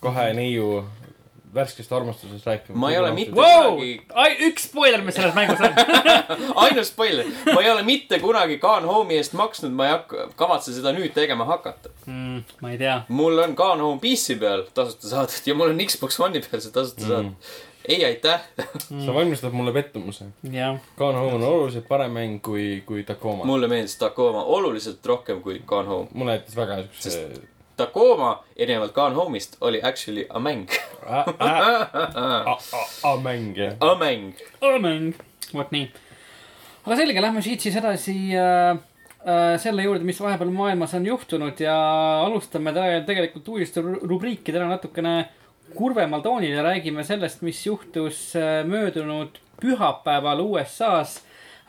kahe 0.03 0.27
neiu 0.37 0.83
värskest 1.55 1.89
armastusest 1.97 2.45
rääkima. 2.45 2.75
Ma 2.77 2.91
ei 2.91 2.99
ole 2.99 3.09
mitte- 3.15 3.33
Wow! 3.33 3.79
kunagi- 3.79 4.45
üks 4.51 4.67
spoiler, 4.69 5.01
mis 5.01 5.15
selles 5.17 5.33
mängus 5.33 5.57
on. 5.65 5.73
ainus 6.67 6.91
spoiler, 6.93 7.25
ma 7.49 7.63
ei 7.65 7.71
ole 7.71 7.81
mitte 7.87 8.19
kunagi 8.21 8.59
Gone 8.61 8.85
Home'i 8.85 9.17
eest 9.17 9.33
maksnud, 9.33 9.73
ma 9.73 9.87
ei 9.87 9.95
hakka, 9.95 10.27
kavatse 10.37 10.75
seda 10.77 10.93
nüüd 10.93 11.15
tegema 11.17 11.49
hakata. 11.49 11.89
Mm, 12.05 12.43
ma 12.61 12.69
ei 12.69 12.77
tea. 12.77 12.99
mul 13.09 13.41
on 13.41 13.55
Gone 13.57 13.81
Home 13.81 13.97
PC 14.05 14.37
peal 14.39 14.67
tasuta 14.77 15.09
saadud 15.15 15.49
ja 15.49 15.55
mul 15.57 15.73
on 15.73 15.81
Xbox 15.81 16.19
One'i 16.21 16.45
peal 16.45 16.61
see 16.61 16.69
tasuta 16.77 17.01
Mm. 17.01 17.09
saadud. 17.09 17.33
ei, 17.89 18.05
aitäh. 18.05 18.41
sa 19.05 19.13
valmistad 19.13 19.53
mulle 19.53 19.73
pettumuse. 19.73 20.25
jah, 20.51 20.77
Gone 20.97 21.17
Home 21.17 21.33
on 21.39 21.43
oluliselt 21.43 21.87
parem 21.87 22.11
mäng 22.13 22.39
kui, 22.45 22.83
kui 22.85 23.03
Tacoma. 23.03 23.45
mulle 23.49 23.67
meeldis 23.67 23.97
Tacoma 23.97 24.43
oluliselt 24.43 25.05
rohkem 25.05 25.41
kui 25.41 25.61
Gone 25.65 25.87
Home. 25.89 26.07
mulle 26.13 26.37
jättis 26.37 26.55
väga 26.55 26.83
siukse. 26.91 27.41
Tacoma, 27.79 28.43
erinevalt 28.59 28.93
Gone 28.93 29.15
Home'ist, 29.15 29.55
oli 29.61 29.79
actually 29.83 30.25
a 30.29 30.39
mäng. 30.39 30.67
mäng 33.23 33.57
jah. 33.57 33.73
A 33.79 33.95
mäng. 33.95 34.33
mäng, 34.81 35.13
vot 35.53 35.71
nii. 35.71 35.87
aga 36.85 36.95
selge, 36.99 37.21
lähme 37.21 37.41
siit 37.41 37.61
siis 37.63 37.75
edasi 37.79 38.15
äh, 38.35 38.75
äh, 39.23 39.55
selle 39.61 39.83
juurde, 39.83 40.03
mis 40.03 40.19
vahepeal 40.21 40.51
maailmas 40.53 40.93
on 40.99 41.05
juhtunud 41.07 41.59
ja 41.63 41.75
alustame 42.25 42.73
täna 42.75 43.01
tegelikult 43.07 43.47
uudiste 43.55 43.81
ru- 43.85 43.99
rubriiki 44.03 44.51
täna 44.55 44.67
natukene 44.75 45.15
kurvemal 45.75 46.21
toonil 46.21 46.55
ja 46.57 46.63
räägime 46.63 47.03
sellest, 47.03 47.41
mis 47.41 47.65
juhtus 47.65 48.35
äh, 48.35 48.65
möödunud 48.67 49.39
pühapäeval 49.61 50.41
USA-s 50.41 51.19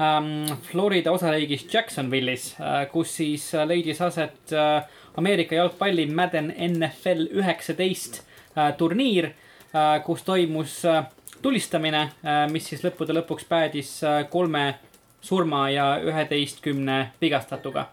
ähm, 0.01 0.47
Florida 0.71 1.13
osariigis 1.13 1.67
Jacksonville'is 1.73 2.55
äh,, 2.61 2.87
kus 2.93 3.17
siis 3.17 3.55
äh, 3.55 3.67
leidis 3.67 4.01
aset 4.01 4.55
Ameerika 5.17 5.55
jalgpalli 5.55 6.07
Madden 6.07 6.55
NFL 6.69 7.27
üheksateist 7.35 8.23
turniir 8.79 9.31
kus 10.05 10.23
toimus 10.27 10.81
tulistamine, 11.43 12.01
mis 12.51 12.67
siis 12.67 12.83
lõppude 12.83 13.15
lõpuks 13.15 13.45
päädis 13.49 13.93
kolme 14.31 14.65
surma 15.21 15.71
ja 15.71 16.01
üheteistkümne 16.03 17.13
vigastatuga. 17.21 17.87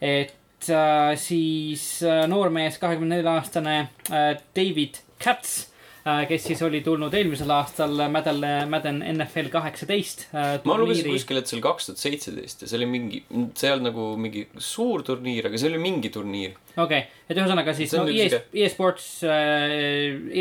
et 0.00 0.70
äh, 0.70 1.16
siis 1.16 2.02
äh, 2.02 2.26
noormees, 2.28 2.78
kahekümne 2.78 3.16
nelja 3.16 3.34
aastane 3.34 3.88
David 4.56 5.02
Katz 5.22 5.72
kes 6.02 6.46
siis 6.48 6.62
oli 6.66 6.80
tulnud 6.82 7.14
eelmisel 7.14 7.50
aastal 7.54 7.94
Madden, 8.10 8.42
Madden 8.70 8.98
NFL 9.12 9.50
kaheksateist 9.52 10.24
äh, 10.34 10.56
ma 10.66 10.74
lugesin 10.80 11.06
kuskil, 11.12 11.38
et 11.38 11.46
see 11.46 11.56
oli 11.56 11.62
kaks 11.62 11.86
tuhat 11.88 12.02
seitseteist 12.02 12.64
ja 12.64 12.70
see 12.70 12.80
oli 12.80 12.88
mingi, 12.90 13.20
see 13.54 13.68
ei 13.68 13.74
olnud 13.76 13.88
nagu 13.92 14.06
mingi 14.18 14.42
suur 14.58 15.04
turniir, 15.06 15.46
aga 15.46 15.60
see 15.60 15.70
oli 15.70 15.78
mingi 15.82 16.10
turniir. 16.14 16.56
okei 16.74 17.04
okay., 17.04 17.20
et 17.28 17.38
ühesõnaga 17.38 17.76
siis 17.78 17.94
no, 17.94 18.08
ES, 18.10 18.34
sihuke- 18.34 18.64
e-sports 18.64 19.06
äh,, 19.28 19.76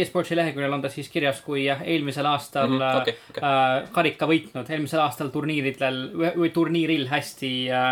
e-sportsi 0.02 0.40
leheküljel 0.40 0.80
on 0.80 0.82
ta 0.82 0.90
siis 0.94 1.14
kirjas 1.14 1.44
kui 1.46 1.68
jah, 1.68 1.86
eelmisel 1.86 2.32
aastal 2.32 2.72
mm 2.72 2.82
-hmm, 2.82 3.04
okei. 3.04 3.46
äh, 3.46 3.94
karika 3.94 4.32
võitnud, 4.34 4.66
eelmisel 4.66 5.06
aastal 5.06 5.30
turniiridel 5.30 6.04
või 6.42 6.50
turniiril 6.58 7.06
hästi 7.14 7.54
äh, 7.70 7.90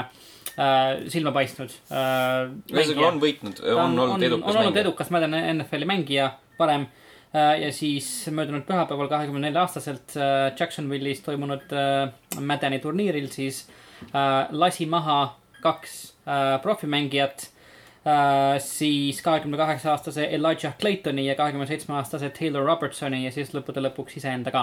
äh, 0.58 0.92
silma 1.06 1.38
paistnud 1.38 1.70
äh,. 1.94 2.50
ühesõnaga 2.74 3.14
on 3.14 3.22
võitnud, 3.22 3.66
on 3.78 4.06
olnud 4.10 4.30
edukas 4.34 4.50
on 4.50 4.56
olnud 4.58 4.74
mängija. 4.74 4.88
edukas 4.90 5.14
Madden 5.14 5.42
NFL-i 5.60 5.94
mängija 5.98 6.32
varem 6.60 6.88
äh, 7.34 7.62
ja 7.64 7.72
siis 7.74 8.28
möödunud 8.32 8.66
pühapäeval, 8.68 9.10
kahekümne 9.12 9.48
nelja 9.48 9.64
aastaselt 9.66 10.16
äh, 10.18 10.50
Jacksonville'is 10.60 11.24
toimunud 11.26 11.72
äh, 11.76 12.10
Maddeni 12.40 12.80
turniiril 12.84 13.30
siis 13.34 13.68
lasi 14.56 14.86
maha 14.88 15.36
kaks 15.60 15.96
profimängijat 16.64 17.50
siis 18.64 19.18
kahekümne 19.22 19.58
kaheksa 19.60 19.92
aastase 19.92 20.30
Elijah 20.32 20.78
Claytoni 20.80 21.26
ja 21.26 21.36
kahekümne 21.36 21.68
seitsme 21.68 21.98
aastase 22.00 22.30
Taylor 22.30 22.64
Robertsoni 22.64 23.26
ja 23.26 23.32
siis 23.36 23.52
lõppude 23.52 23.84
lõpuks 23.84 24.16
iseenda 24.22 24.54
ka. 24.56 24.62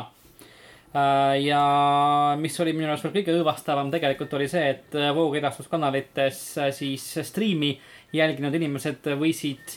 Ja 1.44 1.61
mis 2.40 2.57
oli 2.64 2.72
minu 2.72 2.88
arust 2.88 3.05
veel 3.05 3.18
kõige 3.18 3.36
õõvastavam 3.36 3.92
tegelikult 3.92 4.32
oli 4.40 4.49
see, 4.49 4.70
et 4.72 4.97
voogedastuskanalites 5.18 6.40
siis 6.78 7.05
striimi 7.28 7.74
jälginud 8.16 8.57
inimesed 8.57 9.12
võisid 9.20 9.76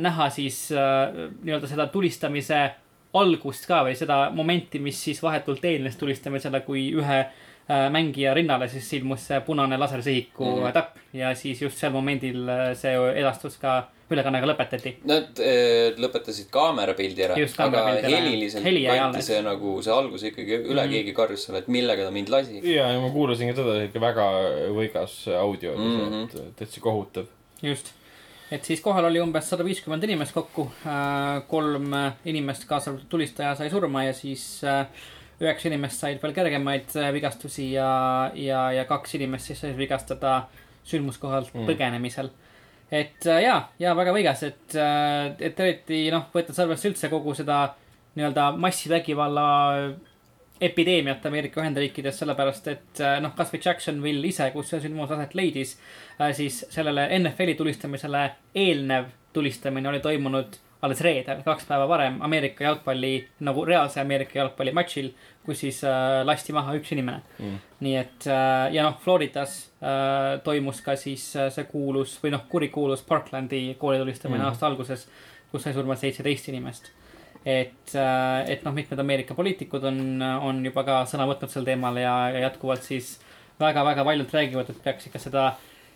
näha 0.00 0.30
siis 0.30 0.70
äh, 0.72 1.12
nii-öelda 1.44 1.66
seda 1.68 1.86
tulistamise 1.92 2.70
algust 3.14 3.66
ka 3.68 3.82
või 3.84 3.96
seda 3.96 4.30
momenti, 4.34 4.78
mis 4.78 4.98
siis 5.04 5.20
vahetult 5.22 5.64
eelnes 5.64 5.96
tulistamisele, 5.96 6.60
kui 6.60 6.90
ühe 6.92 7.18
äh, 7.20 7.90
mängija 7.92 8.34
rinnale 8.36 8.68
siis 8.68 8.88
ilmus 8.98 9.26
see 9.28 9.40
punane 9.40 9.76
lasersihiku 9.80 10.44
mm 10.44 10.50
Mhm. 10.50 10.64
-hmm. 10.66 10.72
täpp 10.72 10.96
ja 11.12 11.34
siis 11.34 11.62
just 11.62 11.78
sel 11.78 11.90
momendil 11.92 12.48
äh, 12.48 12.74
see 12.76 12.94
edastus 13.20 13.56
ka, 13.58 13.88
ülekanne 14.10 14.40
ka 14.40 14.46
lõpetati. 14.46 14.94
Nad 15.04 15.36
lõpetasid 16.00 16.46
kaamerapildi 16.50 17.22
ära, 17.26 17.34
Just, 17.38 17.60
aga 17.60 17.82
heliliselt 18.02 18.64
Heli 18.64 18.86
kanti 18.86 19.22
see 19.22 19.42
nagu 19.42 19.82
see 19.82 19.92
algus 19.92 20.22
ikkagi 20.22 20.62
üle 20.64 20.82
Mhm. 20.86 20.90
keegi 20.92 21.12
karjus 21.12 21.44
sulle, 21.44 21.58
et 21.58 21.68
millega 21.68 22.04
ta 22.04 22.10
mind 22.10 22.28
lasi. 22.28 22.60
ja, 22.74 22.88
ja 22.92 23.00
ma 23.00 23.10
kuulasin 23.10 23.48
ka 23.54 23.56
seda, 23.62 23.82
ikka 23.84 24.00
väga 24.00 24.24
võigas 24.72 25.28
audio 25.40 25.72
oli 25.74 25.84
Mhm. 25.84 26.28
see, 26.32 26.40
et 26.46 26.56
täitsa 26.56 26.80
kohutav. 26.80 27.26
just, 27.62 27.92
et 28.50 28.64
siis 28.64 28.80
kohal 28.80 29.04
oli 29.08 29.20
umbes 29.20 29.48
sada 29.50 29.64
viiskümmend 29.66 30.04
inimest 30.08 30.34
kokku. 30.36 30.70
kolm 31.46 31.92
äh, 31.94 32.12
inimest, 32.24 32.64
kaasa 32.68 32.90
arvatud 32.90 33.08
tulistaja, 33.12 33.54
sai 33.58 33.70
surma 33.70 34.04
ja 34.06 34.12
siis 34.16 34.64
äh, 34.64 34.86
üheksa 35.40 35.68
inimest 35.68 36.00
said 36.00 36.22
veel 36.22 36.34
kergemaid 36.34 36.96
äh, 36.96 37.12
vigastusi 37.14 37.72
ja, 37.72 38.30
ja, 38.34 38.68
ja 38.72 38.84
kaks 38.88 39.14
inimest 39.18 39.50
siis 39.50 39.60
said 39.60 39.76
vigastada 39.78 40.42
sündmuskohalt 40.88 41.52
Mm. 41.54 41.66
põgenemisel. 41.68 42.30
et 42.90 43.24
ja, 43.24 43.68
ja 43.78 43.92
väga 43.96 44.12
võigas, 44.16 44.42
et, 44.46 44.74
et 45.44 45.60
eriti 45.60 46.06
noh, 46.10 46.30
võttes 46.32 46.56
arvesse 46.58 46.88
üldse 46.88 47.10
kogu 47.12 47.34
seda 47.36 47.74
nii-öelda 48.16 48.52
massivägivalla 48.56 49.44
epideemiat 50.60 51.26
Ameerika 51.26 51.60
Ühendriikides, 51.62 52.18
sellepärast 52.22 52.68
et 52.72 53.00
äh, 53.00 53.18
noh, 53.22 53.34
kasvõi 53.38 53.60
Jacksonville 53.64 54.26
ise, 54.26 54.50
kus 54.54 54.70
see 54.72 54.80
sündmus 54.84 55.10
aset 55.14 55.34
leidis, 55.38 55.76
siis 56.34 56.64
sellele 56.74 57.08
NFL-i 57.18 57.54
tulistamisele 57.54 58.24
eelnev 58.54 59.04
tulistamine 59.32 59.88
oli 59.88 60.00
toimunud 60.00 60.56
alles 60.82 61.00
reedel, 61.02 61.40
kaks 61.42 61.64
päeva 61.66 61.88
varem 61.90 62.20
Ameerika 62.22 62.62
jalgpalli, 62.64 63.12
nagu 63.42 63.64
reaalse 63.66 63.98
Ameerika 64.00 64.38
jalgpalli 64.38 64.70
matšil, 64.76 65.08
kus 65.46 65.58
siis 65.64 65.80
äh, 65.86 66.20
lasti 66.26 66.52
maha 66.54 66.74
üks 66.78 66.92
inimene 66.94 67.22
Mm. 67.38 67.56
nii 67.80 67.96
et 67.96 68.26
äh, 68.26 68.72
ja 68.74 68.82
noh, 68.86 68.94
Floridas 69.02 69.56
äh, 69.82 70.38
toimus 70.44 70.80
ka 70.82 70.94
siis 70.96 71.24
äh, 71.36 71.48
see 71.54 71.64
kuulus 71.70 72.16
või 72.22 72.30
noh, 72.34 72.44
kurikuulus 72.50 73.02
Parklandi 73.06 73.74
koolitulistamine 73.78 74.38
Mhm. 74.38 74.44
mm. 74.46 74.52
aasta 74.52 74.66
alguses, 74.66 75.08
kus 75.50 75.62
sai 75.62 75.72
surma 75.74 75.96
seitseteist 75.96 76.48
inimest. 76.48 76.90
et, 77.48 77.94
et 77.94 78.64
noh, 78.66 78.74
mitmed 78.76 79.00
Ameerika 79.00 79.36
poliitikud 79.38 79.84
on, 79.88 80.00
on 80.44 80.60
juba 80.66 80.84
ka 80.84 80.98
sõna 81.08 81.24
võtnud 81.30 81.52
sel 81.52 81.64
teemal 81.64 81.96
ja, 82.00 82.14
ja 82.34 82.42
jätkuvalt 82.48 82.84
siis 82.84 83.14
väga-väga 83.60 84.04
paljud 84.04 84.34
räägivad, 84.34 84.70
et 84.70 84.82
peaks 84.84 85.08
ikka 85.08 85.20
seda, 85.22 85.46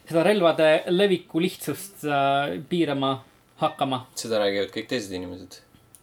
seda 0.09 0.24
relvade 0.26 0.70
leviku 0.90 1.42
lihtsust 1.42 2.07
äh, 2.09 2.57
piirama 2.68 3.18
hakkama 3.62 4.07
seda 4.18 4.40
räägivad 4.42 4.72
kõik 4.74 4.88
teised 4.90 5.14
inimesed. 5.14 5.61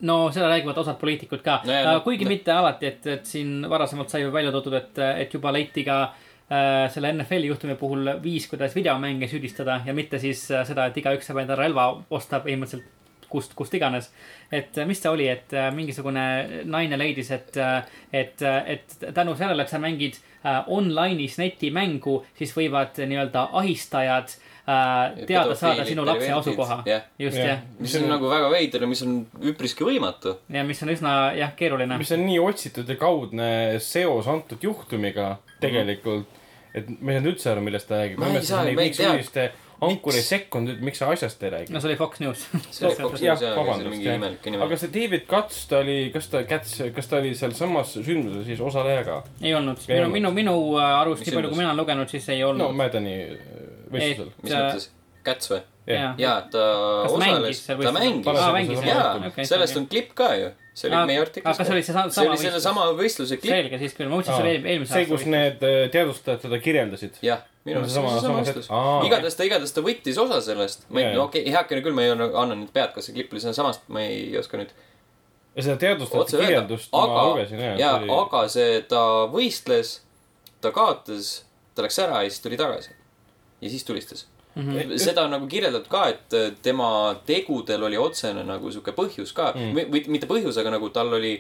no 0.08 0.22
seda 0.36 0.52
räägivad 0.54 0.78
osad 0.80 1.00
poliitikud 1.02 1.43
ka 1.43 1.60
No 1.66 1.74
ja 1.74 1.84
no, 1.86 1.97
noh,, 1.97 2.04
kuigi 2.06 2.28
no- 2.28 2.34
mitte 2.36 2.56
alati, 2.56 2.93
et, 2.93 3.08
et 3.18 3.28
siin 3.28 3.66
varasemalt 3.70 4.12
sai 4.12 4.24
ju 4.24 4.34
välja 4.34 4.54
toodud, 4.56 4.78
et, 4.80 5.02
et 5.26 5.34
juba 5.34 5.52
leiti 5.56 5.84
ka 5.88 6.00
äh, 6.06 6.86
selle 6.93 7.12
NFL-i 7.18 7.52
juhtumi 7.52 7.76
puhul 7.80 8.14
viis, 8.24 8.47
kuidas 8.52 8.76
videomänge 8.78 9.28
süüdistada 9.28 9.82
ja 9.86 9.95
mitte 9.97 10.20
siis 10.20 10.45
äh, 10.52 10.64
seda, 10.68 10.88
et 10.88 11.02
igaüks 11.02 11.28
saab 11.28 11.43
endale 11.43 11.68
relva 11.68 11.91
osta 12.10 12.39
põhimõtteliselt 12.45 12.95
kust, 13.30 13.54
kust 13.56 13.74
iganes. 13.78 14.12
et 14.52 14.78
äh, 14.78 14.86
mis 14.90 15.02
see 15.02 15.10
oli, 15.12 15.28
et 15.30 15.54
äh, 15.54 15.70
mingisugune 15.76 16.24
naine 16.66 16.98
leidis, 16.98 17.32
et, 17.32 17.58
et, 18.14 18.42
et 18.66 18.98
tänu 19.14 19.36
sellele, 19.38 19.62
et 19.64 19.70
sa 19.70 19.80
mängid 19.80 20.18
äh, 20.44 20.64
online'is 20.68 21.38
netimängu, 21.42 22.24
siis 22.38 22.54
võivad 22.58 22.98
nii-öelda 23.00 23.48
ahistajad 23.62 24.34
äh, 24.34 25.26
teada 25.30 25.56
saada 25.56 25.86
sinu 25.86 26.06
lapse 26.08 26.32
asukoha. 26.34 26.82
just 27.20 27.38
Jah. 27.38 27.48
jah, 27.48 27.62
mis 27.80 27.96
on 28.02 28.10
nagu 28.10 28.30
väga 28.32 28.50
veider 28.54 28.82
ja 28.86 28.88
mis 28.90 29.02
on 29.06 29.20
üpriski 29.54 29.86
võimatu. 29.88 30.36
ja 30.50 30.64
mis 30.64 30.82
on 30.84 30.90
üsna 30.96 31.14
jah, 31.38 31.54
keeruline. 31.56 31.98
mis 32.02 32.12
on 32.16 32.26
nii 32.26 32.40
otsitud 32.40 32.90
ja 32.90 32.96
kaudne 33.00 33.80
seos 33.80 34.28
antud 34.28 34.64
juhtumiga 34.64 35.38
tegelikult, 35.62 36.28
et 36.74 36.90
ma 37.02 37.12
ei 37.12 37.18
saanud 37.20 37.32
üldse 37.34 37.50
aru, 37.52 37.62
millest 37.66 37.88
ta 37.90 37.98
räägib. 38.04 38.20
Ma 38.22 38.28
ei 38.34 38.46
saa- 38.46 38.64
ma 38.76 38.82
ei 38.86 38.92
tea. 38.94 39.50
Ankuri 39.82 40.20
Miks? 40.20 40.30
sekund, 40.30 40.72
et 40.74 40.82
miks 40.84 41.02
sa 41.02 41.10
asjast 41.14 41.44
ei 41.44 41.52
räägi 41.54 41.74
no. 41.74 41.82
see 41.82 41.90
oli 41.92 41.98
Fox 42.00 42.20
News. 42.24 42.46
jah, 42.82 43.00
News 43.00 43.24
ja, 43.24 43.34
aga 43.34 43.42
see 43.42 43.54
vabandust, 43.56 44.50
aga 44.66 44.80
see 44.82 44.92
David 44.96 45.26
Katz, 45.30 45.64
ta 45.72 45.82
oli, 45.84 45.98
kas 46.14 46.30
ta, 46.32 46.44
Katz, 46.50 46.76
kas 46.96 47.12
ta 47.12 47.20
oli 47.22 47.34
sealsamas 47.38 47.96
sündmuses 47.98 48.48
siis 48.50 48.62
osaleja 48.64 49.04
ka? 49.08 49.20
ei 49.42 49.56
olnud, 49.56 49.82
Ei 49.88 50.00
minu, 50.00 50.14
minu, 50.14 50.36
minu 50.36 50.56
äh, 50.78 50.94
arust, 51.02 51.26
nii 51.26 51.36
palju, 51.36 51.52
kui 51.52 51.60
sündmus? 51.60 51.64
mina 51.64 51.74
olen 51.74 51.84
lugenud, 51.84 52.12
siis 52.12 52.30
ei 52.36 52.44
olnud 52.48 52.68
no,. 52.68 52.72
Maddeni 52.80 53.18
võistlusel. 53.90 54.34
mis 54.44 54.56
äh, 54.56 54.64
mõttes? 54.66 54.90
Käts 55.30 55.52
või? 55.52 55.62
jaa, 55.90 56.36
ta 56.52 56.64
Kas 57.04 57.14
ta 57.14 57.20
mängis 57.20 57.64
osales, 57.66 58.24
ta 58.24 58.52
mängis 58.54 58.84
jaa 58.86 59.46
sellest 59.50 59.80
on 59.80 59.88
klipp 59.92 60.14
ka 60.18 60.34
ju. 60.38 60.52
See 60.80 60.90
oli 60.90 61.12
meie 61.12 61.20
aga 61.20 61.28
artiklis 61.28 61.62
kas 61.62 61.72
oli 61.76 61.86
see 61.86 61.96
sama, 61.96 62.16
see 62.16 62.28
oli 62.32 62.42
selle 62.42 62.64
sama 62.64 62.88
võistluse 62.98 63.38
klipp. 63.42 63.54
selge, 63.54 63.80
siis 63.84 63.96
küll, 63.98 64.10
ma 64.10 64.20
mõtlesin, 64.20 64.34
et 64.34 64.40
see 64.40 64.48
oli 64.48 64.56
eel- 64.56 64.68
eelmise 64.74 64.96
see, 64.96 65.08
kus 65.10 65.22
aasta. 65.22 65.34
need 65.36 65.66
äh, 65.70 65.80
teadvustajad 65.96 66.46
seda 66.48 66.62
kirjeldasid. 66.66 67.24
jah, 67.26 67.46
minu 67.68 67.82
arust 67.82 67.96
see 67.96 68.02
Sama- 68.02 68.12
oli 68.12 68.20
see 68.20 68.28
sama 68.28 68.44
sama 68.44 68.44
võistlus 68.46 69.10
igatahes 69.10 69.40
ta, 69.40 69.48
igatahes 69.50 69.76
ta 69.76 69.86
võttis 69.86 70.22
osa 70.26 70.42
sellest. 70.46 70.88
ma 70.90 71.04
ei 71.04 71.16
no 71.18 71.26
okei 71.28 71.44
okay,, 71.44 71.56
heakene 71.58 71.84
küll, 71.86 71.98
ma 71.98 72.08
ei 72.08 72.16
anna 72.16 72.56
nüüd 72.56 72.72
pead, 72.76 72.94
kas 72.96 73.10
see 73.10 73.18
klipp 73.18 73.36
oli 73.36 73.44
samast, 73.44 73.86
ma 73.92 74.08
ei 74.08 74.32
oska 74.40 74.62
nüüd 74.62 74.72
ja 75.56 75.66
seda 75.66 75.78
teadvustajate 75.82 76.40
kirjeldust 76.40 76.92
ma 76.94 77.04
aga 77.06 77.24
lugesin, 77.30 77.62
jah. 77.64 77.78
jaa, 77.80 78.00
aga 78.22 78.44
see, 78.52 78.82
ta 78.90 79.04
võistles, 79.34 79.98
ta 80.64 80.72
kaotas, 80.76 81.40
ta 81.76 81.86
läks 81.86 82.00
ära 82.04 82.24
ja 82.24 82.32
siis 82.32 82.44
tuli 82.46 82.60
tagasi. 82.60 82.96
ja 83.62 83.72
siis 83.72 83.84
tulistas. 83.88 84.28
Mhm. 84.60 84.97
seda 84.97 85.24
on 85.24 85.32
nagu 85.32 85.47
kirjeldatud 85.47 85.88
ka, 85.89 86.07
et 86.10 86.34
äh, 86.34 86.51
tema 86.62 87.16
tegudel 87.26 87.84
oli 87.84 87.97
otsene 87.97 88.43
nagu 88.43 88.72
sihuke 88.72 88.91
põhjus 88.91 89.34
ka 89.34 89.51
Mm. 89.55 89.72
mm.. 89.74 89.91
või 89.91 90.03
mitte 90.07 90.28
põhjus, 90.28 90.57
aga 90.60 90.70
nagu 90.76 90.89
tal 90.89 91.14
oli 91.14 91.34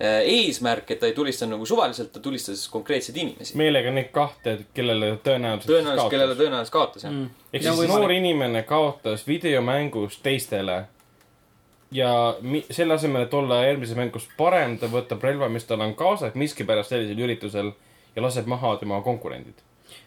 äh, 0.00 0.22
eesmärk, 0.28 0.90
et 0.90 1.00
ta 1.00 1.06
ei 1.06 1.12
tulistanud 1.16 1.56
nagu 1.56 1.66
suvaliselt, 1.66 2.12
ta 2.12 2.20
tulistas 2.20 2.68
konkreetseid 2.68 3.16
inimesi. 3.16 3.56
meelega 3.56 3.90
neid 3.90 4.10
kahte, 4.12 4.58
kellele 4.74 5.14
tõenäoliselt 5.24 5.70
tõenäoliselt, 5.72 6.10
kellele 6.10 6.34
tõenäoliselt 6.34 6.72
kaotas 6.72 7.04
jah 7.04 7.12
mm.. 7.12 7.30
ehk 7.52 7.62
siis 7.62 7.88
noor 7.88 8.12
inimene 8.12 8.62
kaotas 8.62 9.26
videomängus 9.26 10.18
teistele 10.22 10.84
ja 11.92 12.36
mi- 12.40 12.64
selle 12.70 12.94
asemel, 12.94 13.22
et 13.22 13.34
olla 13.34 13.60
järgmises 13.64 13.96
mängus 13.96 14.28
parem, 14.36 14.78
ta 14.78 14.86
võtab 14.90 15.22
relva, 15.22 15.48
mis 15.48 15.64
tal 15.64 15.80
on 15.80 15.94
kaasas 15.94 16.34
miskipärast 16.34 16.90
sellisel 16.92 17.18
üritusel 17.22 17.72
ja 18.16 18.22
laseb 18.22 18.46
maha 18.50 18.76
tema 18.80 19.00
konkurendid. 19.04 19.62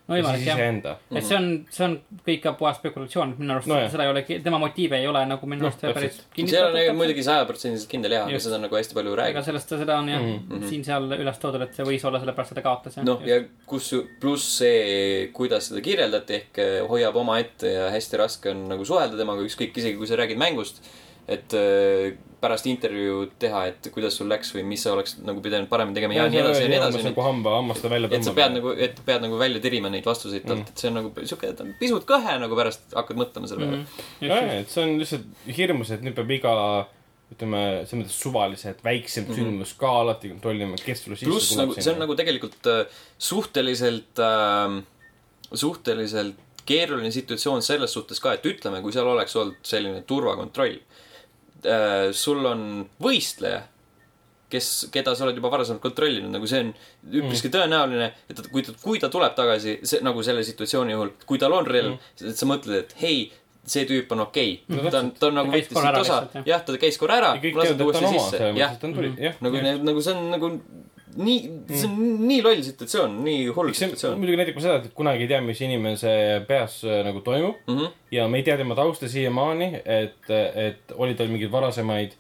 No 0.10 0.18
võimalik 0.18 0.45
jah. 0.47 0.60
et 1.14 1.26
see 1.26 1.38
on, 1.38 1.47
see 1.74 1.86
on 1.86 1.95
kõik 2.26 2.41
ka 2.43 2.53
puhas 2.60 2.80
spekulatsioon, 2.82 3.36
minu 3.39 3.55
arust 3.55 3.70
No 3.70 3.76
no, 3.76 3.82
jah. 3.84 3.91
seda 3.93 4.05
ei 4.07 4.12
ole, 4.12 4.24
tema 4.45 4.60
motiive 4.62 4.97
ei 4.99 5.07
ole 5.10 5.22
nagu 5.30 5.49
minu 5.49 5.66
Noh, 5.66 5.70
arust 5.70 5.84
päris 5.86 6.20
täpselt. 6.20 6.51
seal 6.53 6.78
on 6.82 6.97
muidugi 6.97 7.26
sajaprotsendiliselt 7.28 7.91
kindel 7.91 8.16
jah, 8.18 8.30
aga 8.30 8.41
seda 8.43 8.57
on 8.57 8.66
nagu 8.66 8.80
hästi 8.80 8.97
palju 8.97 9.14
aga 9.14 9.22
räägitud. 9.22 9.47
sellest, 9.49 9.76
seda 9.84 9.97
on 10.01 10.10
jah 10.10 10.24
mm. 10.24 10.39
-hmm. 10.47 10.70
siin-seal 10.72 11.10
üles 11.20 11.41
toodud, 11.43 11.66
et 11.66 11.78
see 11.78 11.88
võis 11.91 12.05
olla 12.10 12.24
sellepärast, 12.24 12.55
et 12.55 12.62
ta 12.62 12.66
kaotas 12.66 12.97
jah. 12.97 13.05
noh, 13.05 13.22
ja 13.28 13.41
kus, 13.70 13.91
pluss 14.22 14.57
see, 14.64 15.30
kuidas 15.36 15.70
seda 15.70 15.84
kirjeldati, 15.86 16.41
ehk 16.41 16.64
eh, 16.64 16.80
hoiab 16.89 17.22
omaette 17.22 17.76
ja 17.76 17.91
hästi 17.93 18.24
raske 18.24 18.55
on 18.55 18.66
nagu 18.74 18.88
suhelda 18.88 19.20
temaga, 19.20 19.45
ükskõik 19.45 19.78
isegi 19.78 19.99
kui 19.99 20.10
sa 20.10 20.18
räägid 20.20 20.41
mängust. 20.41 20.82
Et 21.30 21.56
eh, 21.58 22.18
pärast 22.40 22.68
intervjuud 22.72 23.34
teha, 23.42 23.64
et 23.70 23.90
kuidas 23.94 24.16
sul 24.16 24.30
läks 24.32 24.54
või 24.56 24.64
mis 24.68 24.84
sa 24.86 24.94
oleks 24.94 25.18
nagu 25.26 25.42
pidanud 25.44 25.68
paremini 25.72 25.98
tegema 25.98 26.16
ja 26.16 26.28
nii 26.32 26.40
edasi 26.42 26.62
ja 26.64 26.70
nii 26.72 26.78
edasi. 26.80 27.02
nagu 27.10 27.24
hamba, 27.26 27.56
hammaste 27.58 27.92
välja 27.92 28.12
et 28.16 28.28
sa 28.28 28.34
pead 28.38 28.56
nagu, 28.56 28.72
et 28.88 29.02
pead 29.06 29.26
nagu 29.26 29.40
välja 29.40 29.62
tirima 29.64 29.92
neid 29.92 30.08
vastuseid 30.08 30.46
talt 30.48 30.60
Mm. 30.60 30.72
et 30.72 30.82
see 30.82 30.90
on 30.90 30.96
nagu 30.98 31.12
sihuke, 31.24 31.52
pisut 31.80 32.06
kõhe 32.08 32.38
nagu 32.42 32.56
pärast 32.58 32.96
hakkad 32.96 33.20
mõtlema 33.20 33.48
selle 33.52 33.68
peale 33.68 33.82
mm. 33.82 34.30
jah, 34.30 34.54
et 34.62 34.72
see 34.72 34.86
on 34.86 34.96
lihtsalt 35.02 35.44
hirmus, 35.60 35.92
et 35.96 36.06
nüüd 36.06 36.16
peab 36.18 36.32
iga 36.36 36.54
ütleme, 37.30 37.62
selles 37.86 38.00
mõttes 38.02 38.20
suvalised, 38.24 38.84
väiksem 38.84 39.26
mm 39.26 39.30
-hmm. 39.30 39.38
sündmusskaala, 39.38 40.00
alati 40.08 40.32
kontrollime, 40.32 40.80
kes 40.82 41.04
sulle 41.06 41.18
sisse 41.20 41.30
pluss 41.30 41.58
nagu 41.60 41.76
see 41.78 41.94
on 41.94 42.00
nagu 42.02 42.16
tegelikult 42.18 42.72
äh, 42.72 43.02
suhteliselt 43.18 44.24
äh,, 44.24 44.80
suhteliselt 45.54 46.40
keeruline 46.70 47.12
situatsioon 47.12 47.62
selles 47.66 47.94
suhtes 47.94 48.20
ka, 48.22 48.34
et 48.34 48.46
ütleme, 48.46 48.82
kui 48.82 48.94
seal 48.94 49.08
oleks 49.10 49.36
olnud 49.36 49.62
selline 49.66 50.02
turvakontroll 50.10 50.78
äh,. 51.66 52.12
sul 52.16 52.45
on 52.45 52.64
võistleja, 53.01 53.64
kes, 54.49 54.70
keda 54.93 55.14
sa 55.16 55.28
oled 55.28 55.38
juba 55.38 55.51
varasemalt 55.53 55.84
kontrollinud, 55.84 56.32
nagu 56.34 56.47
see 56.49 56.64
on 56.64 56.72
üpriski 57.22 57.51
tõenäoline, 57.53 58.12
et 58.32 58.41
kui 58.49 58.66
ta, 58.66 58.74
kui 58.82 59.01
ta 59.01 59.12
tuleb 59.14 59.36
tagasi, 59.38 59.80
see 59.88 60.01
nagu 60.05 60.24
selle 60.26 60.45
situatsiooni 60.47 60.95
juhul, 60.95 61.14
kui 61.30 61.41
tal 61.41 61.53
on 61.57 61.70
relv 61.70 61.93
mm., 61.95 62.32
et 62.32 62.39
sa 62.39 62.49
mõtled, 62.49 62.88
et 62.88 62.95
hei, 63.03 63.28
see 63.70 63.86
tüüp 63.86 64.10
on 64.16 64.24
okei 64.26 64.55
okay.. 64.66 64.89
ta 64.89 65.03
on, 65.03 65.12
ta 65.20 65.28
on 65.30 65.36
nagu 65.38 65.51
võttis 65.53 65.76
siit 65.76 65.97
osa 65.99 66.20
jah. 66.47 66.64
ta 66.66 66.78
käis 66.82 66.97
korra 66.97 67.20
ära 67.20 67.34
on 67.36 67.84
uuesti 67.86 68.14
sisse, 68.16 68.51
jah. 68.57 68.78
nagu, 69.43 69.62
nagu 69.86 70.05
see 70.05 70.16
on 70.16 70.32
nagu 70.34 70.51
nii, 71.18 71.38
see 71.72 71.88
on 71.88 72.22
nii 72.28 72.41
loll 72.45 72.62
situatsioon, 72.66 73.16
nii 73.26 73.45
hull 73.55 73.74
situatsioon 73.76 74.20
muidugi 74.20 74.39
näitab 74.39 74.57
ka 74.57 74.64
seda, 74.64 74.80
et 74.84 74.95
kunagi 74.97 75.26
ei 75.26 75.32
tea, 75.32 75.39
mis 75.45 75.62
inimese 75.66 76.12
peas 76.47 76.80
äh, 76.86 77.01
nagu 77.07 77.24
toimub 77.26 77.57
mm. 77.66 77.78
-hmm. 77.78 77.95
ja 78.16 78.28
me 78.28 78.38
ei 78.38 78.43
tea 78.43 78.57
tema 78.57 78.76
tausta 78.78 79.10
siiamaani, 79.10 79.70
et, 79.86 80.30
et 80.55 80.93
oli 80.95 81.16
tal 81.16 81.32
mingeid 81.32 81.51
varasemaid 81.51 82.14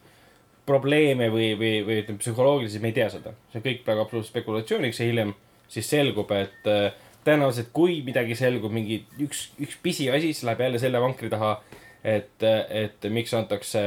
probleeme 0.65 1.29
või, 1.33 1.51
või, 1.57 1.73
või 1.85 2.01
ütleme 2.03 2.21
psühholoogilisi, 2.21 2.79
me 2.79 2.91
ei 2.91 2.97
tea 2.97 3.09
seda. 3.09 3.33
see 3.51 3.61
on 3.61 3.65
kõik 3.65 3.85
praegu 3.85 4.01
absoluutselt 4.01 4.33
spekulatsiooniks 4.33 4.99
ja 4.99 5.05
hiljem 5.05 5.33
siis 5.69 5.89
selgub, 5.89 6.31
et 6.31 6.67
äh, 6.69 6.91
tõenäoliselt 7.25 7.69
kui 7.73 8.01
midagi 8.05 8.35
selgub, 8.35 8.73
mingi 8.73 9.03
üks, 9.21 9.49
üks 9.61 9.77
pisiasi, 9.83 10.33
siis 10.33 10.43
läheb 10.43 10.65
jälle 10.65 10.79
selle 10.79 11.01
vankri 11.01 11.29
taha, 11.29 11.59
et, 12.03 12.43
et 12.69 13.09
miks 13.11 13.33
antakse, 13.33 13.81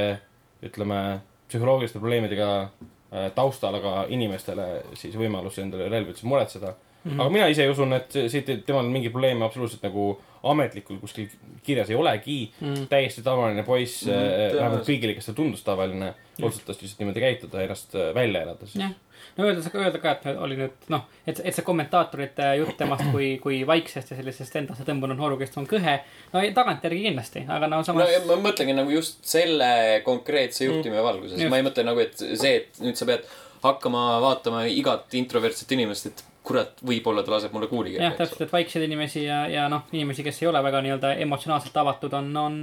ütleme, 0.62 1.20
psühholoogiliste 1.48 1.98
probleemidega 1.98 2.50
äh, 2.62 2.91
taustal 3.34 3.74
aga 3.76 4.06
inimestele 4.08 4.68
siis 4.96 5.16
võimalus 5.20 5.58
endale 5.60 5.88
relvadesse 5.92 6.26
muretseda 6.26 6.72
mm. 6.72 7.10
-hmm. 7.10 7.20
aga 7.20 7.30
mina 7.30 7.48
ise 7.52 7.68
usun, 7.68 7.92
et 7.92 8.14
siit, 8.32 8.48
temal 8.66 8.88
mingeid 8.88 9.12
probleeme 9.12 9.44
absoluutselt 9.44 9.82
nagu 9.82 10.14
ametlikult 10.42 11.00
kuskil 11.00 11.28
kirjas 11.62 11.90
ei 11.90 11.96
olegi 11.96 12.38
mm. 12.60 12.74
-hmm. 12.74 12.86
täiesti 12.88 13.22
tavaline 13.22 13.62
poiss 13.62 14.06
mm, 14.06 14.12
-hmm. 14.12 14.56
vähemalt 14.56 14.88
kõigile, 14.88 15.14
kes 15.14 15.26
ta 15.26 15.32
tundus 15.32 15.62
tavaline, 15.62 16.14
otsustas 16.42 16.82
lihtsalt 16.82 17.00
niimoodi 17.00 17.20
käituda, 17.20 17.62
ennast 17.62 17.94
äh, 17.94 18.14
välja 18.14 18.42
elada 18.42 18.66
siis. 18.66 18.84
jah, 18.84 18.94
no 19.36 19.46
öelda, 19.48 19.64
öelda 19.74 20.00
ka, 20.02 20.16
et 20.16 20.40
oli 20.46 20.56
nüüd 20.60 20.88
noh, 20.92 21.04
et, 21.26 21.40
et 21.44 21.54
see 21.54 21.64
kommentaatorite 21.66 22.48
jutt 22.60 22.76
temast 22.80 23.04
kui, 23.12 23.34
kui 23.42 23.62
vaiksest 23.68 24.12
ja 24.12 24.18
sellisest 24.18 24.58
endasse 24.60 24.86
tõmbunud 24.88 25.18
noorukest 25.18 25.56
on 25.60 25.68
kõhe. 25.70 25.98
no 26.32 26.42
tagantjärgi 26.56 27.06
kindlasti, 27.08 27.44
aga 27.48 27.70
no 27.70 27.82
no 27.82 27.86
samas 27.86 28.10
ja 28.12 28.20
ma 28.26 28.38
mõtlengi 28.40 28.74
nagu 28.76 28.92
just 28.94 29.22
selle 29.28 30.02
konkreetse 30.06 30.66
juhtumi 30.68 31.00
valguses 31.02 31.38
Just. 31.38 31.50
ma 31.50 31.60
ei 31.60 31.66
mõtle 31.66 31.86
nagu, 31.86 32.02
et 32.02 32.18
see, 32.18 32.58
et 32.60 32.82
nüüd 32.82 32.98
sa 32.98 33.08
pead 33.08 33.26
hakkama 33.62 34.04
vaatama 34.22 34.64
igat 34.70 35.14
introvertset 35.18 35.72
inimest, 35.76 36.10
et 36.10 36.24
kurat, 36.42 36.80
võib-olla 36.82 37.22
ta 37.22 37.36
laseb 37.36 37.54
mulle 37.54 37.68
kuuli 37.70 37.94
jah, 37.94 38.14
täpselt, 38.18 38.46
et 38.46 38.52
vaikseid 38.52 38.84
inimesi 38.88 39.24
ja, 39.24 39.44
ja 39.50 39.68
noh, 39.70 39.86
inimesi, 39.94 40.24
kes 40.26 40.42
ei 40.42 40.50
ole 40.50 40.62
väga 40.64 40.82
nii-öelda 40.82 41.14
emotsionaalselt 41.22 41.76
avatud, 41.84 42.14
on, 42.18 42.30
on, 42.36 42.56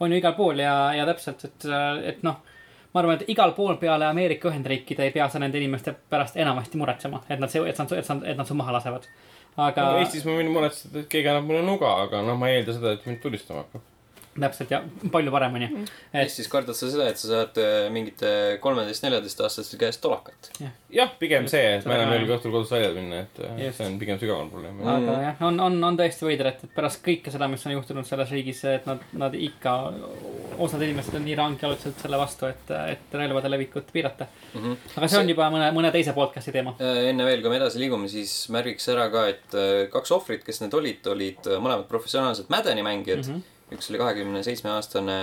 on 0.00 0.12
ju 0.12 0.20
igal 0.20 0.36
pool 0.36 0.60
ja, 0.60 0.74
ja 0.96 1.06
täpselt, 1.08 1.46
et, 1.48 1.68
et 2.12 2.26
noh, 2.26 2.42
ma 2.94 3.02
arvan, 3.02 3.20
et 3.20 3.28
igal 3.30 3.52
pool 3.56 3.76
peale 3.80 4.06
Ameerika 4.06 4.50
Ühendriikide 4.50 5.06
ei 5.06 5.12
pea 5.14 5.28
sa 5.30 5.38
nende 5.42 5.58
inimeste 5.58 5.94
pärast 6.10 6.36
enamasti 6.36 6.78
muretsema, 6.80 7.22
et 7.28 7.38
nad, 7.38 7.54
et 7.54 7.78
nad, 7.78 7.92
et 7.92 8.08
nad, 8.08 8.24
et 8.32 8.40
nad 8.40 8.48
su 8.48 8.56
maha 8.58 8.74
lasevad. 8.78 9.06
aga 9.56 9.86
no, 9.86 10.02
Eestis 10.02 10.26
ma 10.26 10.36
võin 10.38 10.50
muretseda, 10.54 11.04
et 11.04 11.08
keegi 11.12 11.30
annab 11.30 11.46
mulle 11.50 11.62
nuga, 11.66 11.94
aga 12.06 12.22
noh, 12.26 12.38
ma 12.38 12.50
ei 12.50 12.60
eelda 12.60 12.76
seda, 12.78 12.94
et 12.96 13.06
mind 13.06 13.22
tulistama 13.22 13.64
hakkab. 13.64 13.86
Täpselt 14.38 14.70
ja 14.70 14.82
palju 15.10 15.32
paremini. 15.34 15.68
et 16.12 16.20
Eestis 16.22 16.48
kardad 16.50 16.76
sa 16.78 16.88
seda, 16.90 17.08
et 17.10 17.18
sa 17.18 17.28
saad 17.30 17.58
äh, 17.58 17.88
mingite 17.92 18.30
kolmeteist-neljateistaastaste 18.62 19.78
käest 19.80 20.00
tolakat. 20.04 20.50
jah, 20.90 21.10
pigem 21.18 21.48
see, 21.50 21.76
et 21.78 21.86
ma 21.88 21.96
enam 21.96 22.14
ei 22.14 22.20
julge 22.22 22.36
õhtul 22.36 22.54
kodust 22.54 22.74
välja 22.74 22.92
minna, 22.94 23.24
et 23.26 23.40
äh, 23.42 23.58
Just. 23.64 23.80
see 23.80 23.88
on 23.90 23.98
pigem 23.98 24.20
sügavam 24.22 24.52
probleem. 24.52 24.78
aga 24.94 25.16
jah, 25.24 25.42
on, 25.48 25.58
on, 25.66 25.78
on 25.90 25.98
tõesti 25.98 26.28
veider, 26.28 26.52
et, 26.52 26.64
et 26.68 26.74
pärast 26.76 27.02
kõike 27.06 27.34
seda, 27.34 27.50
mis 27.50 27.66
on 27.66 27.74
juhtunud 27.74 28.06
selles 28.06 28.30
riigis, 28.36 28.62
et 28.70 28.86
nad, 28.90 29.02
nad 29.24 29.34
ikka, 29.34 29.76
osad 30.62 30.86
inimesed 30.86 31.18
on 31.18 31.26
nii 31.26 31.38
rangejalutselt 31.42 32.06
selle 32.06 32.22
vastu, 32.22 32.50
et, 32.50 32.74
et 32.94 33.18
relvade 33.18 33.50
levikut 33.50 33.90
piirata. 33.92 34.30
Mm 34.54 34.62
-hmm. 34.62 34.90
aga 34.96 35.08
see 35.10 35.22
on 35.24 35.34
juba 35.34 35.50
mõne, 35.50 35.72
mõne 35.74 35.92
teise 35.94 36.14
podcast'i 36.14 36.54
teema. 36.54 36.76
enne 36.80 37.26
veel, 37.26 37.42
kui 37.42 37.50
me 37.50 37.58
edasi 37.58 37.82
liigume, 37.82 38.08
siis 38.08 38.46
märgiks 38.48 38.88
ära 38.94 39.10
ka, 39.10 39.28
et 39.28 39.58
äh, 39.58 39.88
kaks 39.90 40.12
ohvrit, 40.14 40.44
kes 40.46 40.62
need 40.62 40.74
olid, 40.74 41.06
olid 41.06 41.46
äh, 41.46 41.58
mõlemad 41.58 41.88
professionaalsed 41.90 42.46
Madeni 42.48 42.86
mängijad 42.86 43.26
mm. 43.26 43.30
Mhm. 43.30 43.40
-hmm. 43.40 43.58
Üks 43.74 43.90
oli 43.92 44.00
kahekümne 44.00 44.42
seitsme 44.46 44.70
aastane 44.74 45.20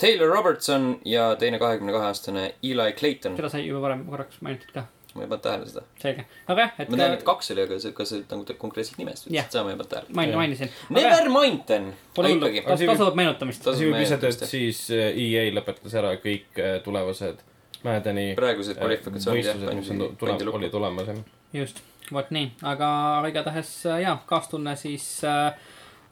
Taylor 0.00 0.30
Robertson 0.32 0.94
ja 1.04 1.34
teine 1.36 1.58
kahekümne 1.60 1.92
kahe 1.92 2.08
aastane 2.08 2.46
Eli 2.62 2.92
Clayton. 2.96 3.36
seda 3.36 3.52
sai 3.52 3.66
juba 3.66 3.82
varem 3.88 4.06
korraks 4.08 4.40
mainitud 4.40 4.72
ka, 4.74 4.86
ma 5.14 5.24
ei 5.26 5.28
pannud 5.28 5.44
tähele 5.44 5.68
seda. 5.68 5.82
selge. 6.00 6.24
aga 6.48 6.66
jah, 6.66 6.72
et 6.78 6.88
ma 6.92 7.00
tean, 7.02 7.18
et 7.18 7.26
kaks 7.26 7.52
oli, 7.54 7.66
aga 7.68 7.78
see, 7.82 7.92
kas 7.96 8.14
see 8.14 8.24
nagu 8.30 8.46
te- 8.48 8.56
konkreetselt 8.60 8.98
nimest 9.02 9.26
Jah. 9.28 9.44
ütlesid, 9.44 9.52
seda 9.58 9.66
ma 9.66 9.74
ei 9.74 9.80
pannud 9.80 9.92
tähele. 9.92 10.16
main-, 10.22 10.34
mainisin. 10.40 10.72
Never 10.96 11.28
mind 11.34 11.66
then. 11.68 11.92
Pole 12.16 12.32
hullu, 12.32 12.50
tasub 12.64 13.18
meenutamist. 13.20 13.64
Tas- 13.66 13.76
asi 13.76 13.90
võib 13.90 14.00
lisada, 14.00 14.30
et 14.30 14.40
meeldiv, 14.40 14.52
siis 14.54 14.82
äh, 14.96 15.12
EA 15.26 15.46
lõpetas 15.58 15.96
ära 16.00 16.14
kõik 16.22 16.58
äh, 16.62 16.78
tulevased 16.86 17.46
Mäedeni 17.84 18.34
praegused 18.36 18.76
kvalifikatsioonid 18.76 19.46
jah, 19.46 19.60
mis 19.76 19.88
on 19.92 20.02
pandi, 20.02 20.16
pandi, 20.20 20.44
lukku 20.44 20.58
oli. 20.60 20.68
tulemas 20.72 21.06
jah. 21.08 21.20
just, 21.56 21.80
vot 22.12 22.28
nii, 22.34 22.50
aga 22.68 22.88
igatahes 23.30 23.70
äh, 23.88 24.02
jaa, 24.04 24.18
kaastunne 24.28 24.74
siis 24.76 25.06
äh, 25.24 25.54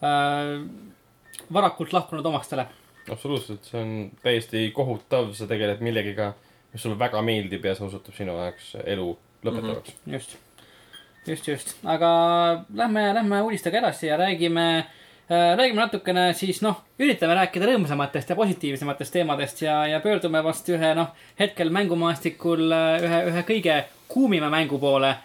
äh, 0.00 0.54
varakult 1.52 1.92
lahkunud 1.92 2.26
omastele. 2.26 2.66
absoluutselt, 3.10 3.64
see 3.64 3.80
on 3.80 3.94
täiesti 4.22 4.68
kohutav, 4.76 5.32
sa 5.34 5.46
tegeled 5.48 5.80
millegiga, 5.84 6.32
mis 6.72 6.84
sulle 6.84 6.98
väga 7.00 7.22
meeldib 7.24 7.64
ja 7.64 7.74
see 7.74 7.86
osutab 7.86 8.16
sinu 8.16 8.36
jaoks 8.36 8.74
elu 8.84 9.08
lõpetavaks. 9.44 9.96
just, 10.06 10.36
just, 11.26 11.48
just, 11.48 11.74
aga 11.84 12.10
lähme, 12.74 13.08
lähme 13.14 13.42
uudistega 13.46 13.80
edasi 13.80 14.10
ja 14.10 14.18
räägime 14.20 14.66
äh, 14.78 15.54
räägime 15.56 15.80
natukene 15.80 16.32
siis 16.36 16.60
noh, 16.64 16.82
üritame 17.00 17.38
rääkida 17.38 17.70
rõõmsamatest 17.70 18.32
ja 18.32 18.36
positiivsematest 18.36 19.16
teemadest 19.16 19.62
ja, 19.62 19.80
ja 19.86 20.02
pöördume 20.04 20.42
vast 20.44 20.68
ühe 20.68 20.92
noh, 20.98 21.14
hetkel 21.40 21.72
mängumaastikul 21.74 22.66
äh, 22.72 23.08
ühe, 23.08 23.22
ühe 23.32 23.46
kõige 23.54 23.80
kuumima 24.08 24.50
mängu 24.52 24.80
poole. 24.80 25.16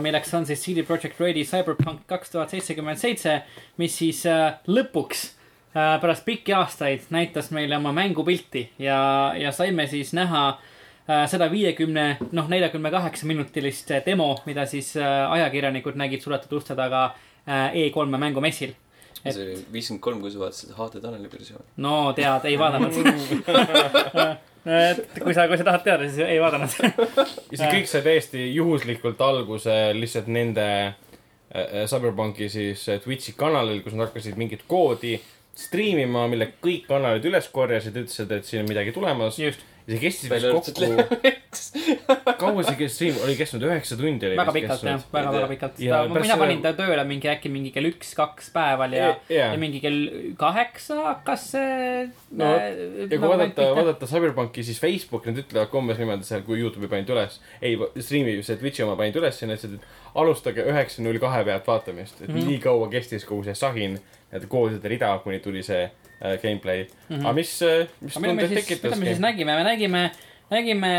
Milleks 0.00 0.34
on 0.34 0.46
siis 0.46 0.62
CD 0.64 0.84
Projekt 0.86 1.20
Redi 1.20 1.44
Cyberpunk 1.44 2.06
kaks 2.06 2.30
tuhat 2.32 2.52
seitsekümmend 2.54 3.00
seitse, 3.00 3.42
mis 3.80 3.96
siis 3.98 4.24
äh, 4.26 4.54
lõpuks 4.68 5.24
äh, 5.76 5.96
pärast 6.00 6.24
pikki 6.24 6.54
aastaid 6.56 7.10
näitas 7.14 7.50
meile 7.54 7.76
oma 7.76 7.92
mängupilti 7.92 8.68
ja, 8.78 9.34
ja 9.38 9.52
saime 9.52 9.86
siis 9.90 10.14
näha 10.16 10.46
äh, 10.48 11.26
seda 11.30 11.50
viiekümne, 11.52 12.06
noh, 12.32 12.48
neljakümne 12.48 12.90
kaheksa 12.94 13.28
minutilist 13.30 13.92
demo, 14.06 14.32
mida 14.46 14.66
siis 14.70 14.94
äh, 14.96 15.26
ajakirjanikud 15.38 16.00
nägid 16.00 16.24
suletud 16.24 16.56
uste 16.60 16.76
taga 16.78 17.04
äh, 17.10 17.76
E3-e 17.84 18.22
mängumessil. 18.26 18.74
see 19.24 19.42
oli 19.42 19.60
viiskümmend 19.72 20.02
kolm, 20.04 20.24
kui 20.24 20.32
sa 20.32 20.42
vaatasid 20.42 20.74
HD 20.78 21.04
Taneli 21.04 21.30
versiooni. 21.32 21.68
no 21.76 22.12
tead, 22.16 22.48
ei 22.48 22.58
vaadanud. 22.58 22.92
et 24.64 25.20
kui 25.20 25.34
sa, 25.36 25.46
kui 25.50 25.58
sa 25.60 25.66
tahad 25.66 25.84
teada, 25.84 26.08
siis 26.08 26.24
ei 26.24 26.40
vaadanud. 26.40 26.72
ja 27.52 27.60
see 27.60 27.70
kõik 27.78 27.90
sai 27.90 28.04
täiesti 28.06 28.46
juhuslikult 28.54 29.20
alguse 29.24 29.76
lihtsalt 29.96 30.30
nende 30.32 30.66
äh, 30.88 31.84
Cyberpunki 31.90 32.48
siis 32.52 32.86
äh, 32.88 33.00
Twitch'i 33.04 33.36
kanalil, 33.36 33.82
kus 33.84 33.96
nad 33.96 34.08
hakkasid 34.08 34.40
mingit 34.40 34.64
koodi 34.70 35.18
striimima, 35.54 36.26
mille 36.30 36.48
kõik 36.62 36.88
kanalid 36.88 37.26
üles 37.28 37.46
korjasid, 37.54 37.96
ütlesid, 38.00 38.32
et 38.34 38.48
siin 38.48 38.64
on 38.64 38.70
midagi 38.72 38.94
tulemas. 38.94 39.38
just, 39.38 39.62
ja 39.84 39.92
see 39.92 40.00
kestis 40.00 40.30
vist 40.32 40.46
kokku, 40.48 42.32
kaua 42.40 42.62
see 42.64 42.76
kes- 42.78 42.94
striim 42.96 43.18
oli 43.24 43.34
kestnud, 43.36 43.64
üheksa 43.68 43.98
tundi 44.00 44.28
oli 44.30 44.38
väga 44.38 44.54
pikalt 44.56 44.84
jah, 44.86 45.02
väga-väga 45.12 45.48
pikalt. 45.50 45.80
Mina 45.82 46.22
seda- 46.24 46.38
panin 46.40 46.62
ta 46.64 46.72
tööle 46.78 47.04
mingi 47.08 47.28
äkki 47.28 47.50
mingi 47.52 47.72
kell 47.74 47.90
üks-kaks 47.90 48.48
päeval 48.54 48.96
ja, 48.96 49.10
Jaa. 49.28 49.50
ja 49.52 49.58
mingi 49.60 49.82
kell 49.84 49.98
kaheksa 50.40 50.96
hakkas 51.10 51.44
see. 51.52 52.06
no 52.32 52.48
ja 52.54 53.10
kui 53.12 53.20
vaadata, 53.26 53.68
vaadata 53.76 54.08
Cyberpunki, 54.08 54.64
siis 54.64 54.80
Facebook, 54.80 55.28
nad 55.28 55.42
ütlevad 55.44 55.68
ka 55.72 55.80
umbes 55.82 56.00
niimoodi 56.00 56.28
seal, 56.30 56.46
kui 56.48 56.62
Youtube'i 56.62 56.88
panid 56.94 57.12
üles. 57.12 57.36
ei, 57.60 57.76
striimi, 58.00 58.38
see 58.46 58.56
Twitch'i 58.60 58.86
oma 58.86 58.96
panid 59.00 59.20
üles 59.20 59.42
ja 59.42 59.50
nad 59.50 59.60
ütlesid, 59.60 59.76
et 59.82 60.16
alustage 60.16 60.64
üheksa 60.64 61.04
null 61.04 61.20
kahe 61.20 61.44
pealt 61.44 61.68
vaatamist. 61.68 62.22
et 62.22 62.30
mm. 62.30 62.34
-hmm. 62.34 62.54
nii 62.54 62.64
kaua 62.64 62.88
kestis 62.88 63.28
kogu 63.28 63.44
see 63.44 63.58
sahin, 63.58 64.00
need 64.32 64.48
koodide 64.48 64.88
rida, 64.88 65.12
kuni 65.20 65.44
tuli 65.44 65.62
see 65.62 65.84
äh, 65.84 66.03
gameplay 66.42 66.84
mm. 66.84 66.90
Mhm. 67.08 67.20
-hmm. 67.20 67.26
aga 67.26 67.32
mis, 67.32 67.52
mis 68.00 68.18
mida 68.18 68.34
me 68.34 68.42
tundeid 68.42 68.64
siis, 68.64 68.82
mida 68.82 68.96
me 68.96 69.06
siis? 69.06 69.22
nägime, 69.22 69.56
me 69.56 69.64
nägime, 69.64 70.02
nägime, 70.50 70.92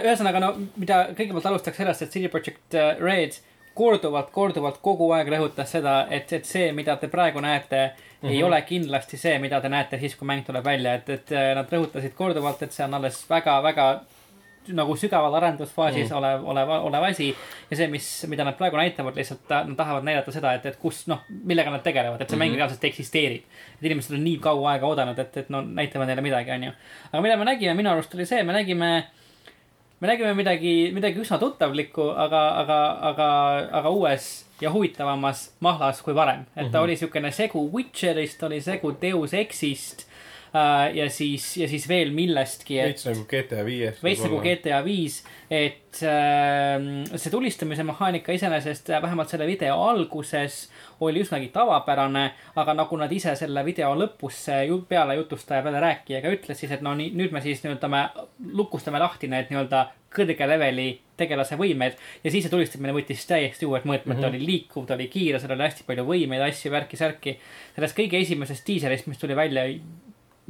ühesõnaga 0.00 0.42
no 0.42 0.54
mida 0.76 1.04
kõigepealt 1.12 1.52
alustaks 1.52 1.76
sellest, 1.76 2.02
et 2.02 2.12
CD 2.14 2.32
Projekt 2.32 2.74
äh, 2.74 2.96
Red 3.00 3.38
korduvalt, 3.78 4.30
korduvalt 4.34 4.80
kogu 4.82 5.10
aeg 5.14 5.30
rõhutas 5.30 5.70
seda, 5.76 6.00
et, 6.10 6.32
et 6.32 6.46
see, 6.46 6.70
mida 6.74 6.96
te 6.98 7.08
praegu 7.08 7.40
näete 7.40 7.82
mm, 7.86 8.22
-hmm. 8.22 8.32
ei 8.34 8.42
ole 8.42 8.62
kindlasti 8.66 9.16
see, 9.16 9.38
mida 9.38 9.60
te 9.60 9.68
näete 9.68 9.98
siis, 9.98 10.16
kui 10.16 10.26
mäng 10.26 10.46
tuleb 10.46 10.64
välja, 10.64 10.94
et, 10.94 11.08
et 11.08 11.32
äh, 11.32 11.52
nad 11.54 11.70
rõhutasid 11.72 12.14
korduvalt, 12.18 12.62
et 12.62 12.72
see 12.72 12.86
on 12.86 12.94
alles 12.98 13.20
väga-väga 13.30 13.88
nagu 14.76 14.96
sügaval 14.96 15.34
arendusfaasis 15.34 16.10
Mm. 16.10 16.16
olev, 16.16 16.44
olev, 16.44 16.70
olev 16.86 17.02
asi. 17.10 17.34
ja 17.70 17.76
see, 17.76 17.88
mis, 17.88 18.26
mida 18.28 18.44
nad 18.44 18.56
praegu 18.56 18.76
näitavad, 18.76 19.16
lihtsalt 19.16 19.48
nad 19.50 19.76
tahavad 19.76 20.04
näidata 20.04 20.32
seda, 20.32 20.52
et, 20.54 20.66
et 20.66 20.76
kus, 20.76 21.06
noh, 21.06 21.22
millega 21.28 21.70
nad 21.70 21.82
tegelevad, 21.82 22.20
et 22.20 22.28
see 22.28 22.36
mm 22.36 22.42
-hmm. 22.42 22.50
mäng 22.50 22.56
reaalselt 22.56 22.84
eksisteerib. 22.84 23.42
et 23.78 23.82
inimesed 23.82 24.16
on 24.16 24.24
nii 24.24 24.38
kaua 24.38 24.72
aega 24.72 24.86
oodanud, 24.86 25.18
et, 25.18 25.36
et 25.36 25.50
no 25.50 25.62
näitame 25.62 26.06
neile 26.06 26.20
midagi, 26.20 26.50
onju. 26.50 26.72
aga 27.12 27.22
mida 27.22 27.36
me 27.36 27.44
nägime 27.44 27.74
minu 27.74 27.90
arust 27.90 28.14
oli 28.14 28.26
see, 28.26 28.42
me 28.42 28.52
nägime 28.52 29.04
me 30.00 30.08
nägime 30.08 30.34
midagi, 30.34 30.90
midagi 30.94 31.20
üsna 31.20 31.38
tuttavlikku, 31.38 32.10
aga, 32.16 32.42
aga, 32.62 32.78
aga, 33.10 33.28
aga 33.80 33.90
uues 33.90 34.48
ja 34.60 34.70
huvitavamas 34.70 35.54
mahlas 35.60 36.02
kui 36.02 36.14
varem. 36.14 36.40
et 36.40 36.54
ta 36.54 36.62
mm 36.62 36.72
-hmm. 36.72 36.84
oli 36.84 36.96
siukene 36.96 37.30
segu 37.30 37.70
Witcherist, 37.72 38.42
oli 38.42 38.60
segu 38.60 38.96
Deus 39.02 39.34
Exist 39.34 40.07
ja 40.94 41.08
siis, 41.10 41.56
ja 41.56 41.68
siis 41.68 41.88
veel 41.88 42.12
millestki. 42.14 42.80
veits 42.82 43.06
nagu 43.08 43.24
GTA 43.28 43.64
viies. 43.66 44.02
veits 44.04 44.22
nagu 44.24 44.40
GTA 44.44 44.80
viis, 44.84 45.20
et 45.50 46.00
äh, 46.06 46.78
see 47.14 47.32
tulistamise 47.32 47.84
mehaanika 47.86 48.32
iseenesest 48.32 48.90
äh, 48.90 49.02
vähemalt 49.02 49.28
selle 49.32 49.46
video 49.48 49.76
alguses 49.88 50.68
oli 51.00 51.22
üsnagi 51.22 51.50
tavapärane, 51.54 52.24
aga 52.58 52.74
nagu 52.74 52.96
nad 52.98 53.12
ise 53.12 53.34
selle 53.38 53.64
video 53.66 53.92
lõpus 53.98 54.46
peale 54.88 55.18
jutustaja, 55.20 55.62
peale 55.62 55.82
rääkijaga 55.84 56.32
ütles 56.34 56.58
siis, 56.58 56.72
et 56.74 56.82
no 56.84 56.94
nii, 56.98 57.12
nüüd 57.18 57.34
me 57.34 57.44
siis 57.44 57.62
nii-öelda 57.64 57.92
me 57.92 58.02
lukustame 58.58 59.00
lahti 59.02 59.30
need 59.30 59.52
nii-öelda 59.52 59.84
kõrge 60.14 60.48
leveli 60.48 60.88
tegelase 61.18 61.58
võimed 61.60 61.96
ja 62.24 62.30
siis 62.32 62.46
see 62.46 62.52
tulistamine 62.52 62.94
võttis 62.96 63.26
täiesti 63.28 63.66
uued 63.68 63.84
mõõtmed 63.84 64.14
mm, 64.14 64.16
-hmm. 64.16 64.24
ta 64.24 64.30
oli 64.32 64.46
liikuv, 64.46 64.86
ta 64.88 64.96
oli 64.96 65.08
kiire, 65.12 65.40
seal 65.42 65.52
oli 65.54 65.66
hästi 65.66 65.84
palju 65.86 66.04
võimeid, 66.08 66.44
asju, 66.48 66.72
värki-särki. 66.72 67.38
sellest 67.76 67.98
kõige 67.98 68.20
esimesest 68.22 68.66
diiserist, 68.66 69.10
mis 69.10 69.20
tuli 69.20 69.36
välja 69.36 69.66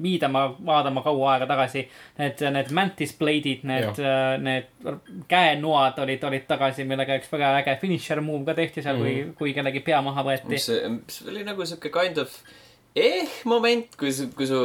viidama, 0.03 0.45
vaatama 0.67 1.03
kaua 1.03 1.33
aega 1.35 1.49
tagasi. 1.51 1.85
Need, 2.19 2.43
need 2.55 2.73
mantis 2.77 3.15
blade'id, 3.19 3.65
need, 3.69 4.01
need 4.45 4.89
käenoad 5.31 6.01
olid, 6.05 6.25
olid 6.31 6.47
tagasi, 6.51 6.87
millega 6.89 7.19
üks 7.21 7.31
väga 7.33 7.53
äge 7.61 7.77
finisher 7.83 8.23
move 8.25 8.47
ka 8.49 8.57
tehti 8.59 8.83
seal 8.83 8.97
mm, 8.97 9.05
-hmm. 9.05 9.35
kui, 9.35 9.53
kui 9.53 9.55
kellegi 9.59 9.85
pea 9.87 10.03
maha 10.03 10.25
võeti. 10.31 10.59
see, 10.59 10.99
oli 11.29 11.45
nagu 11.45 11.67
sihuke 11.67 11.93
kind 11.95 12.19
of 12.19 12.35
eh 12.97 13.41
moment, 13.45 13.97
kui 13.97 14.13
kui 14.37 14.47
su 14.47 14.61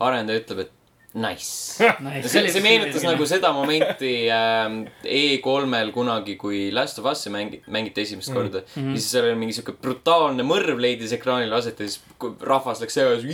arendaja 0.00 0.42
ütleb, 0.42 0.66
et 0.66 0.79
nice 1.14 1.80
Nice. 2.06 2.28
see, 2.28 2.50
see 2.52 2.62
meenutas 2.62 3.02
nagu 3.06 3.26
seda 3.32 3.52
momenti 3.56 4.12
ähm, 4.30 4.84
E3-l 5.02 5.90
kunagi, 5.94 6.36
kui 6.40 6.68
Last 6.74 7.00
of 7.02 7.08
Us'i 7.10 7.32
mängi-, 7.34 7.62
mängiti 7.66 8.04
esimest 8.04 8.32
korda 8.34 8.62
mm. 8.62 8.70
-hmm. 8.74 8.92
ja 8.94 9.00
siis 9.00 9.10
seal 9.10 9.26
oli 9.30 9.40
mingi 9.40 9.56
sihuke 9.56 9.74
brutaalne 9.82 10.46
mõrv 10.46 10.78
leidis 10.80 11.12
ekraanil 11.16 11.52
aset 11.56 11.80
ja 11.80 11.88
siis 11.88 12.00
kui 12.18 12.34
rahvas 12.40 12.80
läks 12.80 12.94
segas. 12.94 13.26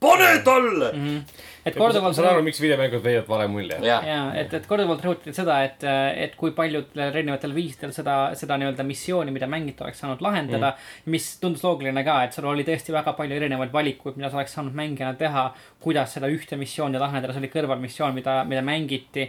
pane 0.00 0.32
talle 0.44 0.92
mm! 0.92 1.04
Mhm. 1.04 1.46
Et 1.68 1.76
ma 1.76 1.84
korduvalt 1.84 2.16
saan 2.16 2.28
aru, 2.30 2.44
miks 2.46 2.60
videomängud 2.62 3.02
võivad 3.04 3.28
vale 3.30 3.46
mulje. 3.52 3.78
jah, 3.84 4.06
ja 4.06 4.18
et, 4.40 4.52
et 4.58 4.66
korduvalt 4.68 5.04
rõhutati 5.04 5.34
seda, 5.36 5.58
et, 5.66 5.84
et 6.24 6.36
kui 6.38 6.54
paljudel 6.56 7.04
erinevatel 7.08 7.54
viisidel 7.56 7.92
seda, 7.96 8.16
seda 8.38 8.58
nii-öelda 8.60 8.86
missiooni, 8.88 9.34
mida 9.34 9.48
mängida 9.50 9.86
oleks 9.86 10.02
saanud 10.02 10.22
lahendada 10.24 10.72
mm.. 10.72 11.12
mis 11.14 11.30
tundus 11.42 11.64
loogiline 11.66 12.04
ka, 12.06 12.18
et 12.26 12.36
sul 12.36 12.48
oli 12.50 12.66
tõesti 12.66 12.94
väga 12.94 13.14
palju 13.18 13.38
erinevaid 13.38 13.72
valikuid, 13.74 14.18
mida 14.20 14.32
sa 14.32 14.40
oleks 14.40 14.56
saanud 14.58 14.76
mängijana 14.78 15.18
teha. 15.20 15.48
kuidas 15.84 16.14
seda 16.16 16.30
ühte 16.32 16.58
missiooni 16.58 16.98
lahendada, 16.98 17.32
see 17.34 17.44
oli 17.44 17.52
kõrvalmissioon, 17.52 18.14
mida, 18.16 18.42
mida 18.48 18.62
mängiti. 18.66 19.28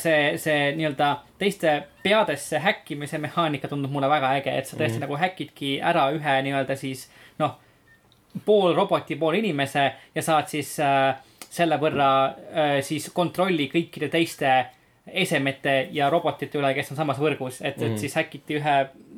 see, 0.00 0.38
see 0.40 0.70
nii-öelda 0.78 1.10
teiste 1.38 1.74
peadesse 2.02 2.58
häkkimise 2.58 3.18
mehaanika 3.20 3.68
tundub 3.68 3.92
mulle 3.92 4.08
väga 4.08 4.32
äge, 4.38 4.54
et 4.58 4.66
sa 4.66 4.78
tõesti 4.78 4.96
mm. 4.96 5.04
nagu 5.06 5.18
häkidki 5.20 5.74
ära 5.84 6.08
ühe 6.16 6.38
nii-öelda 6.46 6.76
siis 6.80 7.04
noh, 7.38 7.58
pool 8.44 8.74
roboti, 8.74 9.16
pool 9.16 9.36
inimese 9.40 9.84
ja 10.14 10.24
saad 10.24 10.48
siis 10.48 10.74
äh, 10.80 11.18
selle 11.52 11.76
võrra 11.80 12.10
äh, 12.28 12.76
siis 12.84 13.10
kontrolli 13.14 13.68
kõikide 13.72 14.08
teiste 14.12 14.52
esemete 15.06 15.88
ja 15.92 16.08
robotite 16.12 16.60
üle, 16.60 16.70
kes 16.76 16.92
on 16.94 17.00
samas 17.00 17.18
võrgus, 17.18 17.58
et 17.60 17.76
mm, 17.76 17.82
-hmm. 17.82 17.94
et 17.94 17.98
siis 18.04 18.14
häkiti 18.14 18.58
ühe 18.60 18.76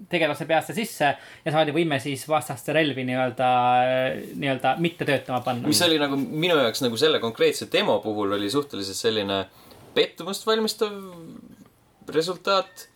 tegelase 0.08 0.46
peasse 0.48 0.74
sisse 0.76 1.10
ja 1.44 1.52
saadi 1.52 1.74
võime 1.76 1.98
siis 2.00 2.24
vastaste 2.28 2.72
relvi 2.72 3.04
nii-öelda, 3.04 3.50
nii-öelda 4.34 4.74
mitte 4.80 5.04
töötama 5.04 5.40
panna. 5.44 5.68
mis 5.68 5.82
oli 5.84 5.98
nagu 6.00 6.16
minu 6.16 6.56
jaoks 6.56 6.82
nagu 6.84 6.96
selle 6.96 7.20
konkreetse 7.20 7.68
demo 7.72 7.98
puhul 8.04 8.32
oli 8.32 8.50
suhteliselt 8.50 8.96
selline 8.96 9.44
pettumust 9.94 10.46
valmistav 10.46 10.92
resultaat. 12.08 12.88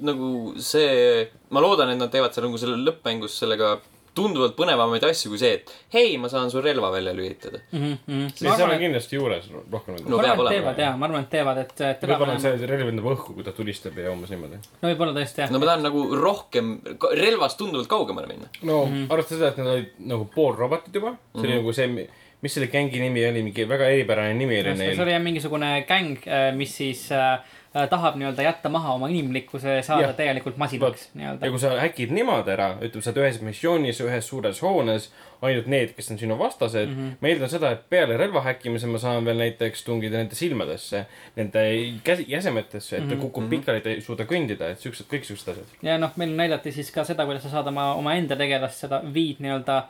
nagu 0.00 0.54
see, 0.62 1.30
ma 1.50 1.60
loodan, 1.60 1.90
et 1.90 1.98
nad 1.98 2.10
teevad 2.10 2.32
seal 2.32 2.46
nagu 2.46 2.58
selle 2.58 2.78
lõppmängus 2.78 3.40
sellega 3.42 3.80
tunduvalt 4.14 4.54
põnevamaid 4.58 5.04
asju 5.08 5.32
kui 5.32 5.40
see, 5.40 5.58
et 5.58 5.72
hei, 5.94 6.16
ma 6.20 6.30
saan 6.32 6.50
su 6.52 6.62
relva 6.64 6.90
välja 6.94 7.14
lülitada. 7.16 7.60
mm. 7.72 7.96
-hmm. 8.06 8.28
see 8.34 8.64
on 8.64 8.74
kindlasti 8.78 9.16
juures 9.16 9.48
rohkem. 9.72 9.96
No 10.08 10.16
ma 10.16 10.22
peab 10.22 10.32
arvan, 10.32 10.34
et 10.34 10.40
olema. 10.40 10.50
teevad 10.50 10.82
ja, 10.84 10.96
ma 10.96 11.06
arvan, 11.06 11.26
et 11.26 11.30
teevad, 11.30 11.62
et, 11.64 11.80
et 11.90 12.04
võib-olla 12.08 12.36
on 12.36 12.44
see 12.44 12.66
relv 12.72 12.90
lendab 12.90 13.08
õhku, 13.14 13.36
kui 13.36 13.46
ta 13.46 13.54
tulistab 13.56 13.98
ja 13.98 14.12
umbes 14.14 14.34
niimoodi. 14.34 14.60
no 14.82 14.90
võib-olla 14.90 15.16
tõesti 15.18 15.44
jah 15.44 15.54
no 15.54 15.62
ma 15.62 15.70
tahan 15.70 15.86
nagu 15.88 16.04
rohkem, 16.20 16.74
relvast 17.22 17.58
tunduvalt 17.58 17.90
kaugemale 17.90 18.30
minna. 18.30 18.50
no 18.62 18.84
mm 18.84 18.92
-hmm. 18.92 19.12
arvestades 19.12 19.40
seda, 19.40 19.48
et 19.48 19.56
need 19.58 19.72
olid 19.74 19.90
nagu 20.14 20.28
pool 20.34 20.54
robotit 20.58 20.94
juba, 20.94 21.16
see 21.34 21.40
oli 21.40 21.48
mm 21.48 21.52
-hmm. 21.52 21.62
nagu 21.62 21.72
see, 21.72 22.08
mis 22.44 22.54
selle 22.54 22.68
gängi 22.68 23.00
nimi 23.00 23.26
oli, 23.26 23.42
mingi 23.42 23.68
väga 23.68 23.88
eripärane 23.88 24.34
nimi 24.34 24.60
oli 24.60 24.76
see 24.76 24.86
neil. 24.86 25.02
oli 25.02 25.12
jah 25.16 25.22
mingisugune 25.22 25.70
gäng, 25.88 26.18
mis 26.54 26.76
siis 26.76 27.12
äh, 27.12 27.32
äh, 27.32 27.40
tahab 27.74 28.14
nii-öelda 28.18 28.42
jätta 28.42 28.70
maha 28.70 28.92
oma 28.94 29.08
inimlikkuse 29.10 29.76
ja 29.76 29.82
saada 29.82 30.02
Jah. 30.02 30.14
täielikult 30.14 30.56
masinaks 30.56 31.08
ja 31.08 31.18
nii-öelda. 31.18 31.50
kui 31.50 31.58
sa 31.58 31.72
häkid 31.80 32.12
nemad 32.14 32.48
ära, 32.48 32.68
ütleme, 32.78 33.02
sa 33.02 33.10
oled 33.10 33.22
ühes 33.24 33.40
missioonis, 33.42 34.00
ühes 34.04 34.28
suures 34.30 34.60
hoones, 34.62 35.08
ainult 35.42 35.66
need, 35.70 35.94
kes 35.96 36.12
on 36.14 36.20
sinu 36.20 36.36
vastased 36.38 36.86
mm. 36.86 36.94
-hmm. 36.94 37.16
ma 37.20 37.28
eeldan 37.32 37.50
seda, 37.50 37.72
et 37.74 37.82
peale 37.90 38.16
relva 38.16 38.44
häkkimise 38.46 38.86
ma 38.86 38.98
saan 39.02 39.26
veel 39.26 39.42
näiteks 39.42 39.82
tungida 39.84 40.20
nende 40.22 40.38
silmadesse, 40.38 41.06
nende 41.36 41.64
käsi, 42.04 42.26
jäsemetesse, 42.28 42.96
et 42.96 43.08
ta 43.08 43.16
kukub 43.16 43.50
pikali, 43.50 43.80
ta 43.80 43.90
ei 43.90 44.00
suuda 44.00 44.24
kõndida, 44.24 44.70
et 44.70 44.80
siuksed, 44.80 45.10
kõik 45.10 45.26
siuksed 45.26 45.52
asjad. 45.52 45.74
ja 45.82 45.98
noh, 45.98 46.14
meil 46.16 46.36
näidati 46.36 46.72
siis 46.72 46.90
ka 46.94 47.04
seda, 47.04 47.26
kuidas 47.26 47.42
sa 47.42 47.50
saad 47.58 47.66
oma, 47.74 47.92
omaenda 47.94 48.36
tegelast 48.36 48.86
seda 48.86 49.02
viid 49.14 49.42
nii-öelda 49.42 49.82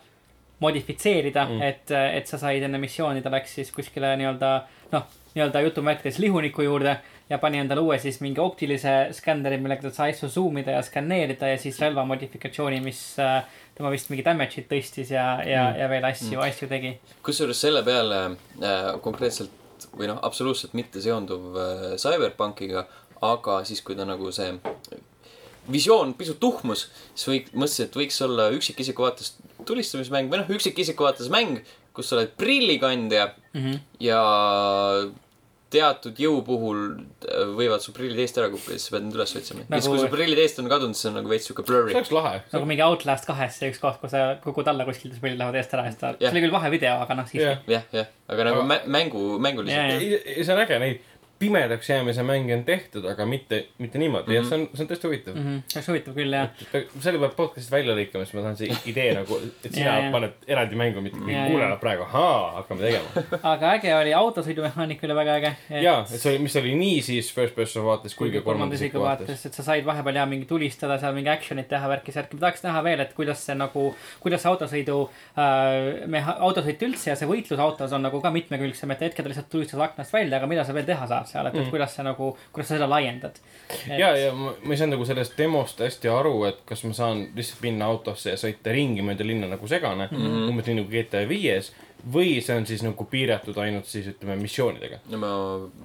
modifitseerida 0.64 1.44
mm., 1.44 1.62
et, 1.62 1.90
et 1.90 2.26
sa 2.26 2.38
said 2.38 2.62
enne 2.62 2.78
missiooni, 2.78 3.22
ta 3.22 3.32
läks 3.32 3.54
siis 3.60 3.72
kuskile 3.74 4.16
nii-öelda 4.16 4.54
noh, 4.92 5.06
nii-öelda 5.34 5.60
jutumärkides 5.66 6.18
lihuniku 6.22 6.62
juurde 6.62 6.96
ja 7.30 7.38
pani 7.40 7.58
endale 7.62 7.80
uue 7.80 7.98
siis 7.98 8.20
mingi 8.20 8.40
optilise 8.42 8.94
skänneri, 9.16 9.58
millega 9.62 9.88
ta 9.88 9.92
sai 9.94 10.12
asju 10.12 10.28
zoom 10.28 10.58
ida 10.60 10.76
ja 10.76 10.82
skänneerida 10.84 11.54
ja 11.54 11.58
siis 11.60 11.78
relva 11.80 12.04
modifikatsiooni, 12.08 12.80
mis 12.84 13.00
äh, 13.22 13.44
tema 13.74 13.92
vist 13.94 14.10
mingi 14.12 14.24
damage'it 14.26 14.68
tõstis 14.70 15.12
ja, 15.14 15.26
ja 15.46 15.68
mm., 15.70 15.80
ja 15.80 15.88
veel 15.92 16.08
asju 16.10 16.36
mm., 16.36 16.44
asju 16.48 16.68
tegi. 16.70 16.92
kusjuures 17.24 17.64
selle 17.66 17.84
peale 17.86 18.20
äh, 18.28 18.90
konkreetselt 19.04 19.88
või 19.96 20.10
noh, 20.10 20.20
absoluutselt 20.26 20.76
mitte 20.76 21.02
seonduv 21.04 21.56
äh, 21.56 21.88
CyberPunkiga, 22.00 22.86
aga 23.24 23.62
siis, 23.64 23.80
kui 23.84 23.96
ta 23.96 24.06
nagu 24.08 24.30
see 24.34 24.52
visioon 25.72 26.12
pisut 26.18 26.38
tuhmus, 26.42 26.88
siis 27.14 27.30
võik-, 27.30 27.50
mõtlesin, 27.54 27.88
et 27.88 27.96
võiks 27.96 28.20
olla 28.26 28.50
üksikisiku 28.52 29.06
vaates 29.06 29.34
tulistamismäng 29.64 30.28
või 30.32 30.42
noh, 30.42 30.52
üksikisiku 30.58 31.06
vaates 31.06 31.30
mäng, 31.32 31.62
kus 31.96 32.10
sa 32.10 32.20
oled 32.20 32.36
prillikandja 32.36 33.32
Mm 33.54 33.62
-hmm. 33.62 33.78
ja 34.02 34.20
teatud 35.74 36.20
jõu 36.24 36.40
puhul 36.46 36.80
äh, 36.94 37.44
võivad 37.58 37.82
su 37.84 37.94
prillid 37.96 38.20
eest 38.24 38.38
ära 38.40 38.50
kukkuda, 38.52 38.78
siis 38.78 38.88
sa 38.88 38.94
pead 38.96 39.06
need 39.08 39.18
üles 39.18 39.34
otsima 39.40 39.62
nagu.... 39.64 39.74
siis, 39.76 39.90
kui 39.90 40.02
su 40.02 40.10
prillid 40.12 40.42
eest 40.44 40.60
on 40.62 40.70
kadunud, 40.72 40.98
siis 40.98 41.10
on 41.10 41.18
nagu 41.20 41.32
veits 41.32 41.48
sihuke 41.50 41.66
blurry 41.66 41.92
see. 41.92 42.00
oleks 42.00 42.12
lahe. 42.14 42.34
nagu 42.54 42.68
mingi 42.70 42.84
Outlast 42.86 43.28
kahes 43.28 43.58
see 43.60 43.72
üks 43.72 43.82
koht, 43.82 43.98
kus 44.02 44.14
sa 44.14 44.26
kukud 44.44 44.70
alla 44.70 44.86
kuskilt 44.88 45.12
ja 45.12 45.16
siis 45.16 45.24
prillid 45.24 45.42
lähevad 45.42 45.60
eest 45.60 45.74
ära 45.76 45.88
ja 45.88 45.94
siis 45.94 46.02
ta, 46.02 46.12
Jah. 46.14 46.28
see 46.28 46.36
oli 46.36 46.44
küll 46.46 46.54
vahevideo, 46.56 46.94
aga 47.06 47.18
noh, 47.20 47.30
siiski 47.30 47.74
jah, 47.74 47.88
jah, 47.98 48.12
aga 48.30 48.48
nagu 48.50 48.62
Aga- 48.62 48.70
mä- 48.70 48.82
mängu, 48.98 49.24
mänguliselt. 49.42 50.06
Jaa, 50.06 50.38
see 50.40 50.54
on 50.54 50.62
äge, 50.64 50.78
neid 50.82 51.13
pimedaks 51.38 51.90
jäämise 51.90 52.22
mänge 52.22 52.54
on 52.54 52.64
tehtud, 52.64 53.04
aga 53.10 53.26
mitte, 53.26 53.66
mitte 53.78 53.98
niimoodi 53.98 54.26
mm, 54.26 54.32
-hmm. 54.32 54.44
ja 54.44 54.48
see 54.48 54.58
on, 54.58 54.68
see 54.74 54.84
on 54.84 54.90
tõesti 54.90 55.08
huvitav 55.08 55.34
mm. 55.34 55.40
mm. 55.40 55.56
-hmm. 55.56 55.62
see 55.68 55.78
oleks 55.78 55.88
huvitav 55.88 56.14
küll 56.14 56.36
jah. 56.36 56.48
selle 57.06 57.18
peab 57.22 57.34
podcast'ist 57.36 57.72
välja 57.72 57.96
lõikama, 57.98 58.24
siis 58.24 58.34
ma 58.36 58.44
tahan 58.44 58.56
see 58.60 58.76
idee 58.92 59.08
nagu, 59.18 59.38
et 59.64 59.72
sina 59.72 59.86
Jaa, 59.90 59.98
jaa. 60.04 60.12
paned 60.14 60.46
eraldi 60.56 60.78
mängu, 60.78 61.02
mitte 61.04 61.18
kõik 61.18 61.50
kuulajad 61.50 61.80
praegu, 61.82 62.06
ahaa, 62.06 62.52
hakkame 62.58 62.86
tegema. 62.86 63.24
aga 63.52 63.72
äge 63.78 63.94
oli, 63.96 64.14
autosõidumehaanika 64.20 65.08
oli 65.08 65.18
väga 65.20 65.36
äge. 65.40 65.52
jaa, 65.82 65.96
et 66.02 66.14
see 66.14 66.30
oli, 66.32 66.42
mis 66.46 66.56
oli 66.62 66.74
nii 66.80 67.02
siis 67.10 67.32
first 67.34 67.58
person 67.58 67.86
vaates 67.88 68.14
kui 68.18 68.32
ka 68.34 68.44
kolmanda 68.46 68.78
isiku 68.78 69.02
vaates. 69.02 69.46
et 69.46 69.58
sa 69.58 69.66
said 69.66 69.86
vahepeal 69.86 70.22
ja 70.22 70.26
mingi 70.30 70.48
tulistada 70.50 70.98
seal 71.02 71.16
mingi 71.18 71.32
action'it 71.34 71.68
teha, 71.68 71.90
värki-särki. 71.96 72.38
ma 72.38 72.46
tahaks 72.46 72.64
näha 72.68 72.84
veel, 72.86 73.04
et 73.04 73.14
kuidas 73.18 73.42
see 73.46 73.58
nagu, 73.58 73.88
kuidas 74.22 74.46
autosõidu 74.46 75.00
äh,, 75.34 76.06
meha-, 76.06 76.38
autosõit 76.46 76.86
üldse 76.88 77.10
ja 77.10 77.18
see 77.18 77.28
võitlus 77.28 77.60
autos 77.60 77.92
on 77.92 78.06
nagu 78.06 78.22
ka 78.22 78.30
mitmekülgsem, 78.34 78.94
et 78.94 79.06
hetkel 79.08 79.26
ta 79.26 79.32
lihtsalt 79.32 79.50
tulistad 79.52 79.82
aknast 79.84 80.14
välja, 80.14 80.38
aga 80.38 80.50
mida 80.50 80.64
sa 80.64 80.76
veel 80.76 80.86
teha 80.88 81.06
saad 81.10 81.23
seal, 81.28 81.48
et, 81.50 81.56
et 81.60 81.70
kuidas 81.72 81.94
sa 81.96 82.04
nagu, 82.06 82.32
kuidas 82.52 82.68
sa 82.70 82.78
seda 82.78 82.88
laiendad. 82.90 83.38
ja, 83.88 84.12
ja 84.16 84.32
ma, 84.36 84.52
ma 84.62 84.74
ei 84.74 84.80
saanud 84.80 84.96
nagu 84.96 85.08
sellest 85.08 85.38
demost 85.38 85.80
hästi 85.84 86.12
aru, 86.12 86.36
et 86.50 86.62
kas 86.68 86.84
ma 86.84 86.94
saan 86.96 87.26
lihtsalt 87.36 87.64
minna 87.64 87.88
autosse 87.90 88.34
ja 88.34 88.40
sõita 88.40 88.74
ringi 88.74 89.04
mööda 89.06 89.26
linna 89.26 89.50
nagu 89.50 89.68
segane 89.70 90.08
mm, 90.10 90.20
-hmm. 90.20 90.48
umbes 90.52 90.70
nii 90.70 90.80
nagu 90.80 90.92
GTA 90.92 91.24
viies. 91.28 91.72
Või 92.12 92.38
see 92.44 92.56
on 92.58 92.66
siis 92.68 92.82
nagu 92.84 93.06
piiratud 93.08 93.56
ainult 93.62 93.88
siis 93.88 94.06
ütleme 94.12 94.36
missioonidega. 94.40 95.00
no 95.12 95.20
ma 95.20 95.30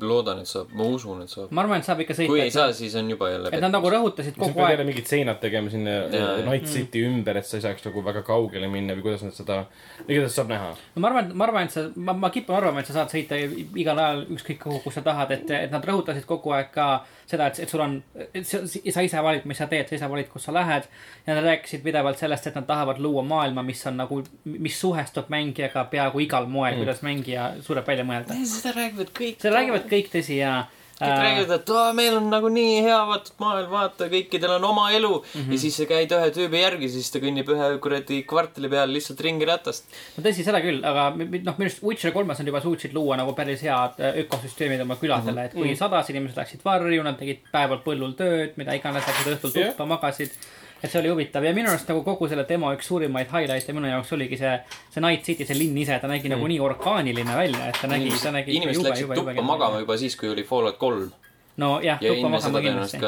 loodan, 0.04 0.42
et 0.44 0.50
saab, 0.50 0.74
ma 0.76 0.88
usun, 0.90 1.22
et 1.24 1.32
saab. 1.32 1.54
ma 1.56 1.64
arvan, 1.64 1.80
et 1.80 1.88
saab 1.88 2.04
ikka 2.04 2.18
kui 2.20 2.42
ei 2.42 2.50
sõita. 2.50 2.56
saa, 2.58 2.74
siis 2.76 2.96
on 3.00 3.12
juba 3.14 3.30
jälle 3.32 3.54
et 3.56 3.64
nad 3.64 3.74
nagu 3.76 3.92
rõhutasid 3.94 4.36
sa 4.36 4.42
kogu 4.42 4.58
pead 4.58 4.66
aeg 4.66 4.76
jälle 4.78 4.88
mingid 4.90 5.12
seinad 5.12 5.40
tegema 5.44 5.72
sinna 5.74 5.96
Jaa. 6.12 6.34
Night 6.50 6.68
City 6.72 7.04
ümber, 7.08 7.40
et 7.40 7.48
sa 7.48 7.60
ei 7.60 7.66
saaks 7.68 7.86
nagu 7.88 8.04
väga 8.06 8.24
kaugele 8.28 8.72
minna 8.72 8.98
või 8.98 9.08
kuidas 9.08 9.24
nad 9.28 9.38
seda, 9.38 9.62
igatahes 10.08 10.36
saab 10.42 10.52
näha. 10.52 10.74
no 10.96 11.06
ma 11.06 11.12
arvan, 11.12 11.32
ma 11.34 11.48
arvan, 11.48 11.70
et 11.70 11.78
sa, 11.78 11.86
ma, 11.96 12.18
ma 12.26 12.34
kipun 12.36 12.60
arvama, 12.60 12.84
et 12.84 12.92
sa 12.92 13.00
saad 13.00 13.14
sõita 13.16 13.40
igal 13.40 14.04
ajal 14.04 14.26
ükskõik 14.36 14.62
kuhu, 14.66 14.84
kus 14.84 15.00
sa 15.00 15.06
tahad, 15.06 15.32
et, 15.38 15.56
et 15.68 15.72
nad 15.74 15.86
rõhutasid 15.86 16.28
kogu 16.30 16.56
aeg 16.58 16.74
ka 16.76 16.90
seda, 17.30 17.50
et, 17.50 17.60
et 17.64 17.70
sul 17.70 17.84
on, 17.84 17.96
sa 18.46 19.04
ise 19.06 19.22
valid, 19.24 19.46
mis 19.50 19.60
sa 19.62 19.68
teed, 19.70 19.90
sa 19.90 19.98
ise 19.98 20.10
valid, 20.10 20.30
kus 20.32 20.48
sa 20.48 20.54
lähed. 20.56 20.88
ja 21.28 21.36
nad 21.38 21.46
rääkisid 21.46 21.84
pidevalt 21.86 22.22
sellest, 22.22 22.50
et 22.50 22.58
nad 22.58 22.68
tahavad 22.68 23.00
luua 23.04 23.24
maailma, 23.28 23.64
mis 23.66 23.86
on 23.90 24.00
nagu, 24.02 24.22
mis 24.50 24.80
suhestub 24.80 25.30
mängijaga 25.30 25.86
peaaegu 25.92 26.26
igal 26.26 26.50
moel 26.50 26.74
mm., 26.74 26.84
kuidas 26.84 27.04
mängija 27.06 27.52
suudab 27.66 27.88
välja 27.88 28.08
mõelda. 28.08 28.38
seda 28.50 28.74
räägivad 28.78 29.14
kõik. 29.22 29.40
seda 29.42 29.56
räägivad 29.60 29.90
kõik, 29.92 30.12
tõsi, 30.16 30.40
ja. 30.42 30.56
Kõik 31.00 31.22
räägivad, 31.24 31.54
et 31.56 31.72
aa, 31.80 31.94
meil 31.96 32.18
on 32.18 32.28
nagu 32.32 32.50
nii 32.52 32.82
hea 32.84 32.98
vaata 33.08 33.36
maailm, 33.40 33.70
vaata, 33.72 34.10
kõikidel 34.12 34.56
on 34.58 34.68
oma 34.70 34.90
elu 34.96 35.12
mm. 35.16 35.30
-hmm. 35.34 35.54
ja 35.54 35.62
siis 35.64 35.78
sa 35.80 35.88
käid 35.90 36.12
ühe 36.16 36.30
tüübi 36.36 36.62
järgi, 36.64 36.90
siis 36.96 37.12
ta 37.14 37.22
kõnnib 37.24 37.50
ühe 37.56 37.70
kuradi 37.84 38.22
kvartali 38.30 38.72
peal 38.72 38.92
lihtsalt 38.94 39.24
ringi 39.26 39.48
ratast. 39.48 39.88
no 40.18 40.26
tõsi, 40.26 40.46
seda 40.48 40.62
küll, 40.66 40.84
aga 40.84 41.10
noh, 41.16 41.26
minu 41.32 41.56
arust 41.56 41.84
Witcher 41.84 42.16
kolmes 42.16 42.40
nad 42.40 42.52
juba 42.52 42.62
suutsid 42.66 42.94
luua 42.98 43.18
nagu 43.20 43.34
päris 43.38 43.64
head 43.64 44.00
äh, 44.00 44.22
ökosüsteemid 44.26 44.84
oma 44.86 45.00
küladele, 45.00 45.50
et 45.50 45.58
kui 45.58 45.76
sadas 45.80 46.10
inimesed 46.12 46.38
läksid 46.38 46.66
varju, 46.66 47.04
nad 47.04 47.20
tegid 47.20 47.46
päeval 47.54 47.84
põllul 47.86 48.16
tööd, 48.20 48.58
mida 48.60 48.76
iganes, 48.78 49.08
läksid 49.08 49.36
õhtul 49.36 49.56
tuppa, 49.56 49.88
magasid. 49.90 50.36
Et 50.84 50.92
see 50.92 51.00
oli 51.02 51.12
huvitav 51.12 51.44
ja 51.44 51.54
minu 51.56 51.72
arust 51.72 51.90
nagu 51.92 52.04
kogu 52.04 52.28
selle 52.32 52.46
demo 52.50 52.74
üks 52.76 52.88
suurimaid 52.92 53.32
highlight'e 53.34 53.76
minu 53.76 53.92
jaoks 53.92 54.14
oligi 54.18 54.38
see, 54.40 54.54
see 54.94 55.04
Night 55.04 55.26
City, 55.28 55.46
see 55.46 55.58
linn 55.60 55.78
ise, 55.78 56.00
ta 56.02 56.12
nägi 56.12 56.32
nagu 56.32 56.48
nii 56.48 56.60
orgaaniline 56.60 57.38
välja, 57.38 57.72
et 57.72 57.82
ta 57.82 57.88
nägi, 57.92 58.14
ta 58.24 58.32
nägi. 58.36 58.60
inimesed 58.60 58.86
läksid 58.90 59.16
tuppa 59.16 59.42
magama. 59.42 59.82
juba 59.86 59.98
siis, 59.98 60.16
kui 60.20 60.30
oli 60.30 60.44
Fallout 60.44 60.78
kolm 60.78 61.10
nojah, 61.58 62.00
ja 62.02 62.14
tuppa 62.14 62.38
magama 62.38 62.64
kindlasti 62.64 63.04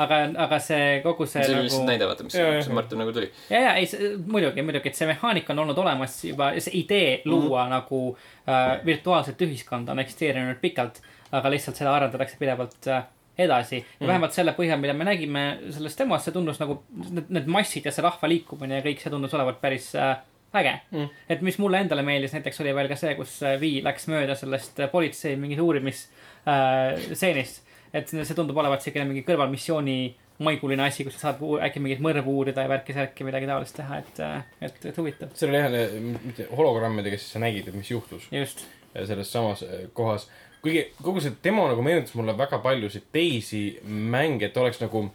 aga, 0.00 0.18
aga 0.46 0.58
see 0.62 0.88
kogu 1.04 1.26
see 1.28 1.44
see 1.44 1.54
oli 1.54 1.66
lihtsalt 1.66 1.84
nagu 1.84 1.92
näide, 1.92 2.08
vaata, 2.08 2.26
mis 2.26 2.36
see 2.36 2.74
Martin 2.76 3.00
nagu 3.02 3.14
tuli. 3.16 3.30
ja, 3.50 3.60
ja 3.66 3.74
ei, 3.80 3.88
muidugi, 4.26 4.64
muidugi, 4.66 4.92
et 4.92 4.98
see 4.98 5.08
mehaanika 5.10 5.54
on 5.54 5.64
olnud 5.64 5.80
olemas 5.84 6.16
juba, 6.24 6.52
see 6.58 6.80
idee 6.82 7.22
luua 7.24 7.64
mm 7.64 7.66
-hmm. 7.66 7.74
nagu 7.76 8.16
äh, 8.48 8.84
virtuaalset 8.86 9.42
ühiskonda 9.46 9.92
on 9.92 10.04
eksisteerinud 10.04 10.60
pikalt, 10.60 11.02
aga 11.32 11.50
lihtsalt 11.50 11.76
seda 11.76 11.94
arendatakse 11.94 12.36
pidevalt 12.38 12.88
äh, 12.88 13.04
edasi 13.38 13.78
ja 13.78 13.84
mm 14.00 14.10
vähemalt 14.10 14.34
selle 14.34 14.52
põhjal, 14.56 14.80
mida 14.82 14.94
me 14.96 15.06
nägime 15.06 15.44
selles 15.70 15.96
demos, 15.98 16.24
see 16.24 16.34
tundus 16.34 16.58
nagu 16.60 16.80
need, 17.10 17.30
need 17.30 17.46
massid 17.50 17.86
ja 17.86 17.92
see 17.94 18.04
rahva 18.04 18.28
liikumine 18.28 18.80
ja 18.80 18.84
kõik 18.84 19.02
see 19.02 19.12
tundus 19.12 19.34
olevat 19.38 19.60
päris 19.62 19.92
äh, 19.94 20.16
äge 20.56 20.72
mm.. 20.90 21.10
et 21.30 21.44
mis 21.46 21.58
mulle 21.62 21.84
endale 21.84 22.02
meeldis, 22.06 22.34
näiteks 22.34 22.60
oli 22.64 22.74
veel 22.74 22.90
ka 22.90 22.98
see, 22.98 23.14
kus 23.18 23.36
äh, 23.46 23.58
Vi 23.60 23.76
läks 23.84 24.08
mööda 24.10 24.34
sellest 24.38 24.80
äh, 24.80 24.90
politsei 24.90 25.36
mingit 25.40 25.62
uurimisstseenist 25.62 27.62
äh,. 27.62 27.78
et 28.00 28.10
see 28.10 28.34
tundub 28.34 28.58
olevat 28.62 28.82
siukene 28.82 29.06
mingi 29.08 29.22
kõrvalmissiooni 29.28 30.00
maiguline 30.40 30.86
asi, 30.86 31.04
kus 31.04 31.18
sa 31.18 31.28
saad 31.28 31.42
äkki 31.66 31.82
mingeid 31.84 32.02
mõrvu 32.04 32.32
uurida 32.40 32.64
ja 32.64 32.70
värki-särki 32.70 33.26
midagi 33.28 33.48
taolist 33.50 33.76
teha, 33.76 33.98
et, 34.00 34.20
et, 34.64 34.84
et 34.88 35.00
huvitav. 35.00 35.34
seal 35.36 35.52
oli 35.52 35.60
jah, 35.60 36.46
hologrammidega, 36.56 37.18
siis 37.20 37.34
sa 37.36 37.42
nägid, 37.42 37.68
et 37.68 37.76
mis 37.76 37.90
juhtus 37.90 38.24
just, 38.32 38.64
selles 38.94 39.32
samas 39.32 39.64
kohas. 39.96 40.30
Kuigi 40.62 40.84
kogu 41.02 41.22
see 41.24 41.32
demo 41.44 41.66
nagu 41.70 41.82
meenutas 41.82 42.14
mulle 42.18 42.36
väga 42.38 42.58
paljusid 42.64 43.08
teisi 43.12 43.62
mänge, 43.84 44.50
et 44.50 44.56
oleks 44.56 44.80
nagu 44.82 45.06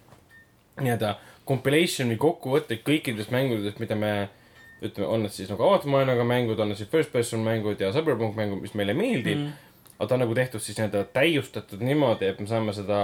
nii-öelda 0.81 1.15
compilation 1.47 2.09
või 2.13 2.17
kokkuvõtteid 2.21 2.81
kõikidest 2.87 3.31
mängudest, 3.33 3.79
mida 3.79 3.97
me 3.99 4.15
ütleme, 4.83 5.07
on 5.07 5.23
need 5.23 5.35
siis 5.35 5.51
nagu 5.51 5.63
avatud 5.67 5.91
maailmaga 5.93 6.25
mängud, 6.27 6.59
on 6.59 6.71
need 6.71 6.81
siis 6.81 6.89
first 6.91 7.13
person 7.13 7.45
mängud 7.45 7.79
ja 7.81 7.93
cyberpunk 7.95 8.35
mängud, 8.37 8.63
mis 8.63 8.73
meile 8.77 8.95
meeldib 8.97 9.37
mm.. 9.37 9.53
aga 9.95 10.09
ta 10.09 10.17
on 10.17 10.25
nagu 10.25 10.35
tehtud 10.37 10.63
siis 10.63 10.79
nii-öelda 10.79 11.05
täiustatud 11.15 11.85
niimoodi, 11.85 12.27
et 12.31 12.41
me 12.41 12.49
saame 12.49 12.73
seda 12.75 12.99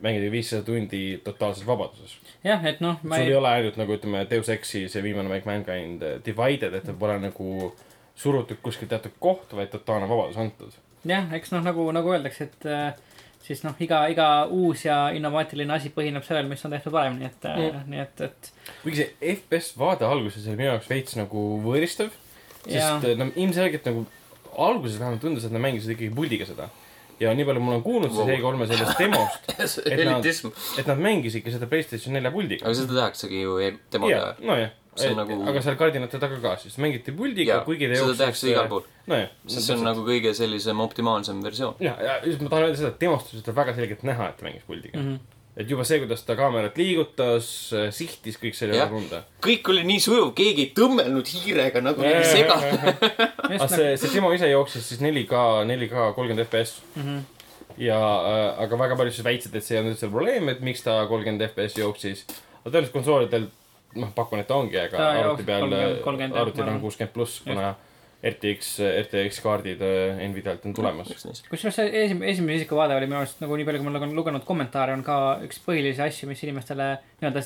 mängida 0.00 0.30
viissada 0.32 0.64
tundi 0.64 1.20
totaalses 1.24 1.66
vabaduses. 1.66 2.16
jah, 2.44 2.64
et 2.64 2.80
noh, 2.80 2.98
sul 3.02 3.16
ei 3.18 3.28
ei, 3.28 3.36
ole 3.36 3.48
ainult 3.48 3.76
nagu 3.80 3.96
ütleme, 3.96 4.24
Deus 4.30 4.48
Exi 4.48 4.86
see 4.88 5.02
viimane 5.04 5.28
mäng 5.28 5.46
Mankind 5.48 6.02
eh, 6.02 6.18
Divided, 6.24 6.74
et 6.74 6.86
ta 6.88 6.96
pole 6.96 7.18
nagu 7.20 7.72
surutud 8.16 8.60
kuskil 8.62 8.88
teatud 8.88 9.16
koht, 9.20 9.52
vaid 9.56 9.70
totaalne 9.72 10.08
vabadus 10.08 10.40
antud. 10.40 10.72
jah, 11.08 11.30
eks 11.32 11.52
noh, 11.54 11.62
nagu, 11.64 11.86
nagu 11.96 12.12
öeldakse, 12.12 12.44
et 12.50 12.66
äh, 12.68 12.94
siis 13.44 13.62
noh, 13.64 13.74
iga, 13.80 14.02
iga 14.12 14.28
uus 14.52 14.84
ja 14.84 15.08
innovaatiline 15.16 15.72
asi 15.74 15.90
põhineb 15.94 16.24
sellel, 16.26 16.48
mis 16.50 16.64
on 16.66 16.74
tehtud 16.76 16.92
varem, 16.92 17.16
nii 17.20 17.28
et 17.30 17.46
mm. 17.48 17.70
Mm., 17.70 17.90
nii 17.94 18.02
et, 18.04 18.20
et 18.28 18.50
kuigi 18.82 19.00
see 19.02 19.34
FPS 19.36 19.72
vaade 19.80 20.04
alguses 20.06 20.46
oli 20.46 20.58
minu 20.60 20.72
jaoks 20.74 20.90
veits 20.90 21.16
nagu 21.18 21.46
võõristav, 21.64 22.12
sest 22.66 23.08
no 23.18 23.30
ilmselgelt 23.34 23.88
nagu 23.88 24.04
alguses 24.60 24.98
vähemalt 25.00 25.22
tundus, 25.24 25.46
et 25.46 25.54
nad 25.54 25.62
mängisid 25.62 25.94
ikkagi 25.94 26.12
puldiga 26.14 26.46
seda. 26.48 26.68
ja 27.20 27.32
nii 27.36 27.44
palju 27.44 27.60
ma 27.60 27.72
olen 27.74 27.82
kuulnud 27.84 28.12
Wow. 28.16 28.28
siis 28.28 28.40
E3-e 28.40 28.66
sellest 28.70 29.00
demost, 29.00 29.50
et 29.86 29.98
nad, 29.98 30.14
elitism. 30.14 30.52
et 30.80 30.86
nad 30.88 30.98
mängisidki 31.04 31.52
seda 31.52 31.66
Playstation 31.68 32.14
nelja 32.16 32.30
puldiga. 32.32 32.64
aga 32.66 32.74
seda 32.78 32.96
tehaksegi 32.96 33.42
ju 33.42 33.58
demo 33.92 34.08
jaa 34.08 34.30
peal., 34.34 34.46
nojah, 34.48 34.70
See 35.00 35.10
on 35.14 35.18
nagu- 35.22 35.40
aga 35.48 35.62
seal 35.64 35.76
kardinate 35.80 36.20
taga 36.20 36.36
ka 36.42 36.54
siis 36.60 36.76
mängiti 36.82 37.14
puldiga 37.16 37.60
kuigi 37.64 37.88
ta 37.88 37.94
seda 37.96 38.06
jooksis. 38.06 38.20
tehakse 38.20 38.50
igal 38.52 38.68
pool. 38.68 38.86
nojah, 39.10 39.28
siis 39.48 39.66
see 39.66 39.74
on 39.76 39.84
nagu 39.86 40.04
kõige 40.06 40.32
sellisem 40.36 40.80
optimaalsem 40.84 41.42
versioon. 41.44 41.74
ja, 41.80 41.96
ja 42.04 42.16
just 42.26 42.40
ma 42.44 42.52
tahan 42.52 42.68
öelda 42.68 42.80
seda, 42.80 42.94
et 42.94 43.00
demonstras 43.00 43.42
oli 43.42 43.56
väga 43.60 43.74
selgelt 43.78 44.02
näha, 44.12 44.28
et 44.30 44.36
ta 44.40 44.46
mängis 44.46 44.66
puldiga 44.66 44.98
mm. 44.98 45.08
-hmm. 45.08 45.36
et 45.56 45.70
juba 45.70 45.84
see, 45.88 45.98
kuidas 46.02 46.22
ta 46.28 46.36
kaamerat 46.36 46.76
liigutas, 46.78 47.48
sihtis, 47.96 48.38
kõik 48.42 48.54
see 48.58 48.68
oli 48.68 48.78
väga 48.78 48.88
tunda. 48.94 49.22
kõik 49.46 49.70
oli 49.72 49.84
nii 49.88 50.00
sujuv, 50.06 50.32
keegi 50.34 50.66
ei 50.68 50.72
tõmmelnud 50.76 51.32
hiirega 51.34 51.80
nagu 51.84 52.00
mingi 52.04 52.24
sega. 52.24 52.56
aga 52.60 53.56
nagu, 53.56 53.68
see, 53.74 53.96
see 53.96 54.14
demo 54.14 54.32
ise 54.36 54.50
jooksis 54.50 54.88
siis 54.92 55.00
4K, 55.00 55.44
4K 55.72 56.10
kolmkümmend 56.18 56.46
FPS 56.46 56.82
mm. 56.94 57.02
Mhm. 57.02 57.16
-hmm. 57.16 57.22
ja 57.86 57.98
äh,, 58.34 58.62
aga 58.66 58.78
väga 58.84 58.96
paljud 58.96 59.14
siis 59.16 59.24
väitsid, 59.24 59.56
et 59.56 59.64
see 59.64 59.78
olnud 59.80 59.96
üldse 59.96 60.10
probleem, 60.12 60.48
et 60.48 60.60
miks 60.60 60.82
ta 60.86 61.00
kolmkümmend 61.08 61.48
FPS 61.48 61.78
jooksis. 61.78 62.26
aga 62.60 62.70
tõenäoliselt 62.74 62.92
konsoolidel, 62.92 63.48
noh, 63.96 64.10
pakun, 64.14 64.42
et 64.42 64.50
ongi, 64.54 64.78
aga 64.78 64.98
Ta 64.98 65.12
arvuti 65.22 65.46
peal 65.48 65.66
30, 65.66 66.02
30,, 66.04 66.34
jah, 66.34 66.42
arvutil 66.42 66.68
on 66.68 66.82
kuuskümmend 66.82 67.14
pluss, 67.14 67.40
kuna 67.46 67.72
RTX, 68.20 68.74
RTX 69.06 69.40
kaardid 69.40 69.80
äh, 69.80 70.20
Nvidialt 70.28 70.66
on 70.68 70.74
tulemas. 70.76 71.08
kusjuures 71.48 71.78
see 71.78 71.88
esimene, 72.04 72.28
esimene 72.34 72.58
isiku 72.58 72.76
vaade 72.76 72.98
oli 72.98 73.08
minu 73.08 73.22
arust 73.22 73.40
nagu 73.40 73.56
nii 73.56 73.64
palju, 73.68 73.80
kui 73.80 73.88
ma 73.88 73.96
olen 73.96 74.12
lugenud 74.18 74.44
kommentaare, 74.48 74.92
on 74.98 75.04
ka 75.06 75.16
üks 75.46 75.62
põhilisi 75.64 76.04
asju, 76.04 76.28
mis 76.28 76.44
inimestele 76.44 76.92
nii-öelda 77.22 77.44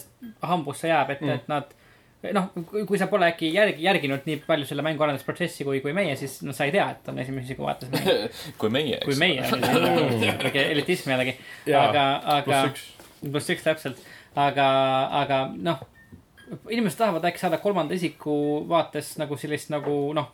hambusse 0.50 0.90
jääb, 0.90 1.14
et 1.14 1.22
mm., 1.22 1.38
et 1.38 1.50
nad 1.52 1.72
noh, 2.32 2.48
kui 2.88 2.98
sa 3.00 3.08
pole 3.10 3.28
äkki 3.28 3.50
järgi, 3.52 3.84
järginud 3.84 4.26
nii 4.28 4.40
palju 4.46 4.68
selle 4.68 4.84
mängu 4.86 5.04
arendusprotsessi 5.04 5.66
kui, 5.66 5.80
kui 5.84 5.94
meie, 5.96 6.14
siis 6.18 6.38
noh, 6.46 6.56
sa 6.56 6.66
ei 6.68 6.72
tea, 6.74 6.86
et 6.94 7.08
on 7.12 7.18
esimese 7.20 7.50
isiku 7.50 7.66
vaates 7.66 7.90
mäng. 7.92 8.10
kui 8.60 8.72
meie, 8.72 9.00
kui 9.04 9.16
meie, 9.20 9.44
väike 10.44 10.68
elitism 10.72 11.12
jällegi. 11.14 11.36
Aga, 11.70 12.06
aga 12.38 12.44
pluss 12.46 12.70
üks. 12.70 12.86
pluss 13.24 13.54
üks 13.56 13.66
täpselt, 13.66 14.00
aga, 14.34 14.68
aga 15.22 15.42
noh, 15.54 15.84
inimesed 16.70 16.98
tahavad 16.98 17.24
äkki 17.24 17.40
saada 17.40 17.58
kolmanda 17.58 17.94
isiku 17.94 18.34
vaates 18.68 19.14
nagu 19.18 19.36
sellist 19.36 19.70
nagu 19.72 20.12
noh, 20.16 20.32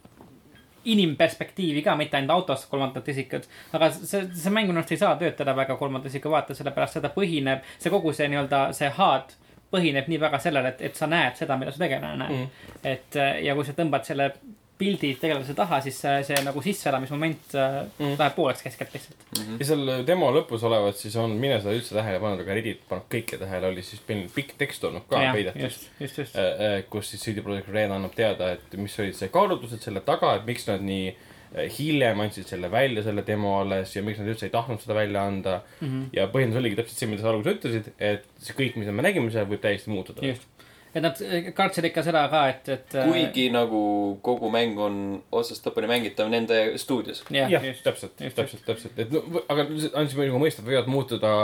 inimperspektiivi 0.85 1.83
ka, 1.83 1.95
mitte 1.97 2.17
ainult 2.17 2.31
autost 2.31 2.71
kolmandat 2.71 3.09
isikut. 3.09 3.49
aga 3.73 3.91
see, 3.93 4.25
see 4.35 4.53
mäng 4.53 4.71
minu 4.71 4.81
arust 4.81 4.95
ei 4.97 5.01
saa 5.03 5.17
töötada 5.21 5.57
väga 5.57 5.77
kolmanda 5.77 6.09
isiku 6.09 6.33
vaates, 6.33 6.59
sellepärast 6.59 6.99
seda 6.99 7.13
põhineb, 7.15 7.67
see 7.79 7.93
kogu 7.93 8.13
see 8.17 8.29
nii-öelda 8.33 8.63
see 8.77 8.89
HUD 8.97 9.37
põhineb 9.71 10.09
nii 10.11 10.21
väga 10.21 10.39
sellel, 10.43 10.67
et, 10.73 10.81
et 10.83 10.97
sa 10.97 11.07
näed 11.07 11.37
seda, 11.39 11.59
mida 11.61 11.73
su 11.73 11.79
tegelane 11.79 12.17
näeb 12.25 12.31
Mm. 12.31 12.49
et 12.85 13.21
ja 13.45 13.55
kui 13.55 13.65
sa 13.65 13.77
tõmbad 13.77 14.09
selle 14.09 14.33
pildi 14.81 15.15
tegelase 15.21 15.55
taha, 15.59 15.81
siis 15.85 16.01
see, 16.01 16.17
see 16.31 16.41
nagu 16.47 16.65
sisseelamismoment 16.65 17.55
äh, 17.55 17.81
Mm. 18.01 18.07
mm. 18.07 18.17
läheb 18.19 18.35
pooleks 18.37 18.63
keskelt 18.65 18.95
lihtsalt. 18.95 19.25
ja 19.59 19.67
seal 19.69 19.91
demo 20.07 20.31
lõpus 20.35 20.65
olevat 20.67 20.99
siis 21.01 21.17
on, 21.21 21.35
mine 21.41 21.59
seda 21.63 21.75
üldse 21.77 21.97
tähele 21.97 22.21
pannud, 22.23 22.43
aga 22.45 22.57
Reddit 22.57 22.85
paneb 22.89 23.09
kõike 23.13 23.39
tähele, 23.41 23.73
oli 23.73 23.85
siis 23.87 24.03
pikk 24.07 24.55
tekst 24.61 24.85
olnud 24.89 25.07
ka 25.11 25.23
peidetud. 25.35 25.63
just, 25.65 25.89
just, 26.01 26.23
just. 26.23 26.39
kus 26.93 27.13
siis 27.13 27.25
CD 27.25 27.45
Projekt 27.47 27.71
Red 27.73 27.93
annab 27.95 28.15
teada, 28.17 28.55
et 28.57 28.79
mis 28.81 28.97
olid 29.03 29.17
see 29.19 29.31
kaalutlused 29.33 29.83
selle 29.85 30.05
taga, 30.07 30.37
et 30.39 30.49
miks 30.49 30.69
nad 30.71 30.85
nii 30.85 31.11
hiljem 31.75 32.21
andsid 32.23 32.47
selle 32.47 32.71
välja, 32.71 33.03
selle 33.03 33.25
demo 33.27 33.57
alles 33.59 33.97
ja 33.97 34.05
miks 34.07 34.21
nad 34.23 34.31
üldse 34.31 34.47
ei 34.47 34.55
tahtnud 34.55 34.83
seda 34.83 34.95
välja 34.95 35.25
anda 35.27 35.57
mm. 35.81 35.89
-hmm. 35.89 36.05
ja 36.15 36.29
põhjendus 36.31 36.61
oligi 36.61 36.79
täpselt 36.79 37.03
see, 37.03 37.11
mida 37.11 37.25
sa 37.25 37.33
alguses 37.33 37.59
ütlesid, 37.59 37.91
et 37.99 38.29
see 38.39 38.55
kõik, 38.55 38.79
mida 38.79 38.95
me 38.95 39.03
nägime 39.03 39.33
seal, 39.35 39.49
võib 39.51 39.63
täiesti 39.65 39.91
muutuda. 39.91 40.23
just, 40.27 40.47
et 40.95 41.03
nad 41.05 41.21
äh, 41.23 41.51
kartsid 41.55 41.87
ikka 41.87 42.03
seda 42.03 42.25
ka, 42.33 42.41
et, 42.51 42.69
et. 42.75 42.95
äh, 42.99 43.07
kuigi 43.07 43.47
nagu 43.55 43.81
kogu 44.27 44.51
mäng 44.51 44.79
on 44.83 44.97
otsast 45.31 45.67
lõpuni 45.69 45.91
mängitav 45.91 46.31
nende 46.33 46.59
stuudios. 46.83 47.23
jah 47.31 47.53
täpselt, 47.85 48.17
just, 48.19 48.37
täpselt, 48.39 48.65
täpselt, 48.67 48.99
et 48.99 49.13
no 49.15 49.23
aga 49.47 49.69
andsime 50.01 50.27
nagu 50.27 50.41
mõista, 50.43 50.65
et 50.65 50.71
võivad 50.71 50.91
muutuda 50.91 51.35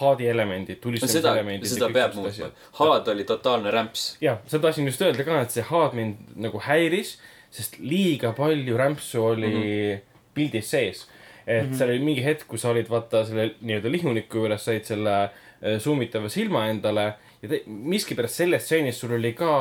HUD-i 0.00 0.28
elemendid, 0.30 0.80
no 0.80 0.84
tulistamise 0.84 1.18
seda, 1.18 1.32
elemendid. 1.38 1.72
seda 1.72 1.88
peab 1.94 2.18
muutma. 2.18 2.50
Hard 2.80 3.08
oli 3.14 3.24
totaalne 3.28 3.72
rämps. 3.74 4.04
jah, 4.24 4.42
seda 4.50 4.68
tahtsin 4.68 4.90
just 4.90 5.00
öelda 5.06 5.24
ka, 5.26 5.40
et 5.46 5.56
see 5.56 5.64
HUD 5.70 5.96
mind 5.96 6.36
nagu 6.48 6.60
häiris, 6.66 7.16
sest 7.50 7.80
liiga 7.80 8.34
palju 8.36 8.76
rämpsu 8.78 9.24
oli 9.32 9.54
mm 9.54 9.62
-hmm. 9.62 10.28
pildis 10.34 10.70
sees. 10.70 11.06
et 11.46 11.64
mm 11.64 11.70
-hmm. 11.70 11.78
seal 11.78 11.90
oli 11.90 12.04
mingi 12.04 12.24
hetk, 12.24 12.46
kus 12.46 12.60
sa 12.60 12.70
olid 12.70 12.90
vaata 12.90 13.24
selle 13.24 13.54
nii-öelda 13.60 13.90
lihuniku 13.92 14.38
juures, 14.38 14.64
said 14.64 14.84
selle 14.84 15.22
äh, 15.24 15.78
zoom 15.78 16.02
itava 16.02 16.28
silma 16.28 16.68
endale 16.68 17.14
ja 17.42 17.48
te, 17.48 17.60
miskipärast 17.66 18.42
selles 18.42 18.64
stseenis 18.66 19.00
sul 19.00 19.14
oli 19.16 19.32
ka 19.36 19.52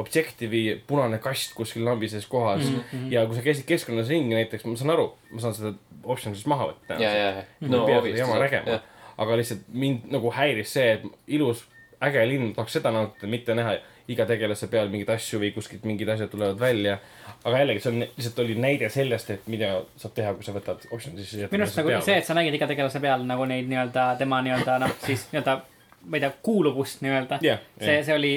Objective'i 0.00 0.78
punane 0.88 1.18
kast 1.22 1.54
kuskil 1.56 1.84
lambises 1.84 2.26
kohas 2.26 2.64
mm. 2.64 2.82
-hmm. 2.92 3.08
ja 3.12 3.26
kui 3.26 3.36
sa 3.36 3.42
käisid 3.42 3.68
keskkonnas 3.68 4.08
ringi 4.08 4.34
näiteks, 4.34 4.64
ma 4.64 4.76
saan 4.76 4.94
aru, 4.96 5.10
ma 5.30 5.40
saan 5.40 5.54
seda 5.54 5.72
option'ist 6.04 6.46
maha 6.46 6.70
võtta. 6.70 7.00
ja, 7.02 7.10
ja, 7.10 7.30
ja. 7.30 7.44
no 7.60 7.82
ei 7.82 7.92
pea 7.92 8.02
seda 8.02 8.18
jama 8.18 8.38
nägema. 8.38 8.80
aga 9.18 9.36
lihtsalt 9.36 9.68
mind 9.72 10.08
nagu 10.12 10.32
häiris 10.32 10.72
see, 10.72 10.92
et 10.92 11.04
ilus, 11.26 11.64
äge 12.00 12.24
linn, 12.28 12.54
tahaks 12.54 12.72
seda 12.78 12.90
nautida, 12.92 13.26
mitte 13.26 13.54
näha 13.54 13.76
iga 14.08 14.26
tegelase 14.26 14.68
peal 14.70 14.88
mingeid 14.88 15.10
asju 15.16 15.40
või 15.42 15.52
kuskilt 15.54 15.84
mingid 15.84 16.08
asjad 16.08 16.30
tulevad 16.30 16.60
välja. 16.60 16.98
aga 17.44 17.58
jällegi, 17.58 17.80
see 17.80 17.92
on 17.92 18.00
lihtsalt 18.00 18.38
oli 18.44 18.54
näide 18.54 18.88
sellest, 18.88 19.30
et 19.30 19.46
mida 19.50 19.72
saab 19.96 20.14
teha, 20.14 20.34
kui 20.34 20.44
sa 20.46 20.52
võtad 20.56 20.84
option'i 20.90 21.24
sisse. 21.24 21.48
minu 21.52 21.66
arust 21.66 21.80
nagu 21.80 21.96
see, 22.00 22.18
et 22.18 22.28
sa 22.28 22.34
nägid 22.38 22.54
iga 22.54 22.68
tegelase 22.70 23.00
peal 23.00 23.24
nagu 23.26 23.44
neid 23.44 23.68
nii-öelda 23.68 24.12
tema 24.18 24.40
nii-öelda 24.46 24.78
noh, 24.84 24.94
siis 25.06 25.28
nii-öelda 25.32 25.60
ma 26.06 26.16
ei 26.16 26.22
tea, 26.22 26.30
kuuluvust 26.46 27.00
nii-öelda 27.02 27.38
Jah, 27.42 27.58
see 27.78 27.96
jah., 27.96 28.04
see 28.06 28.14
oli 28.14 28.32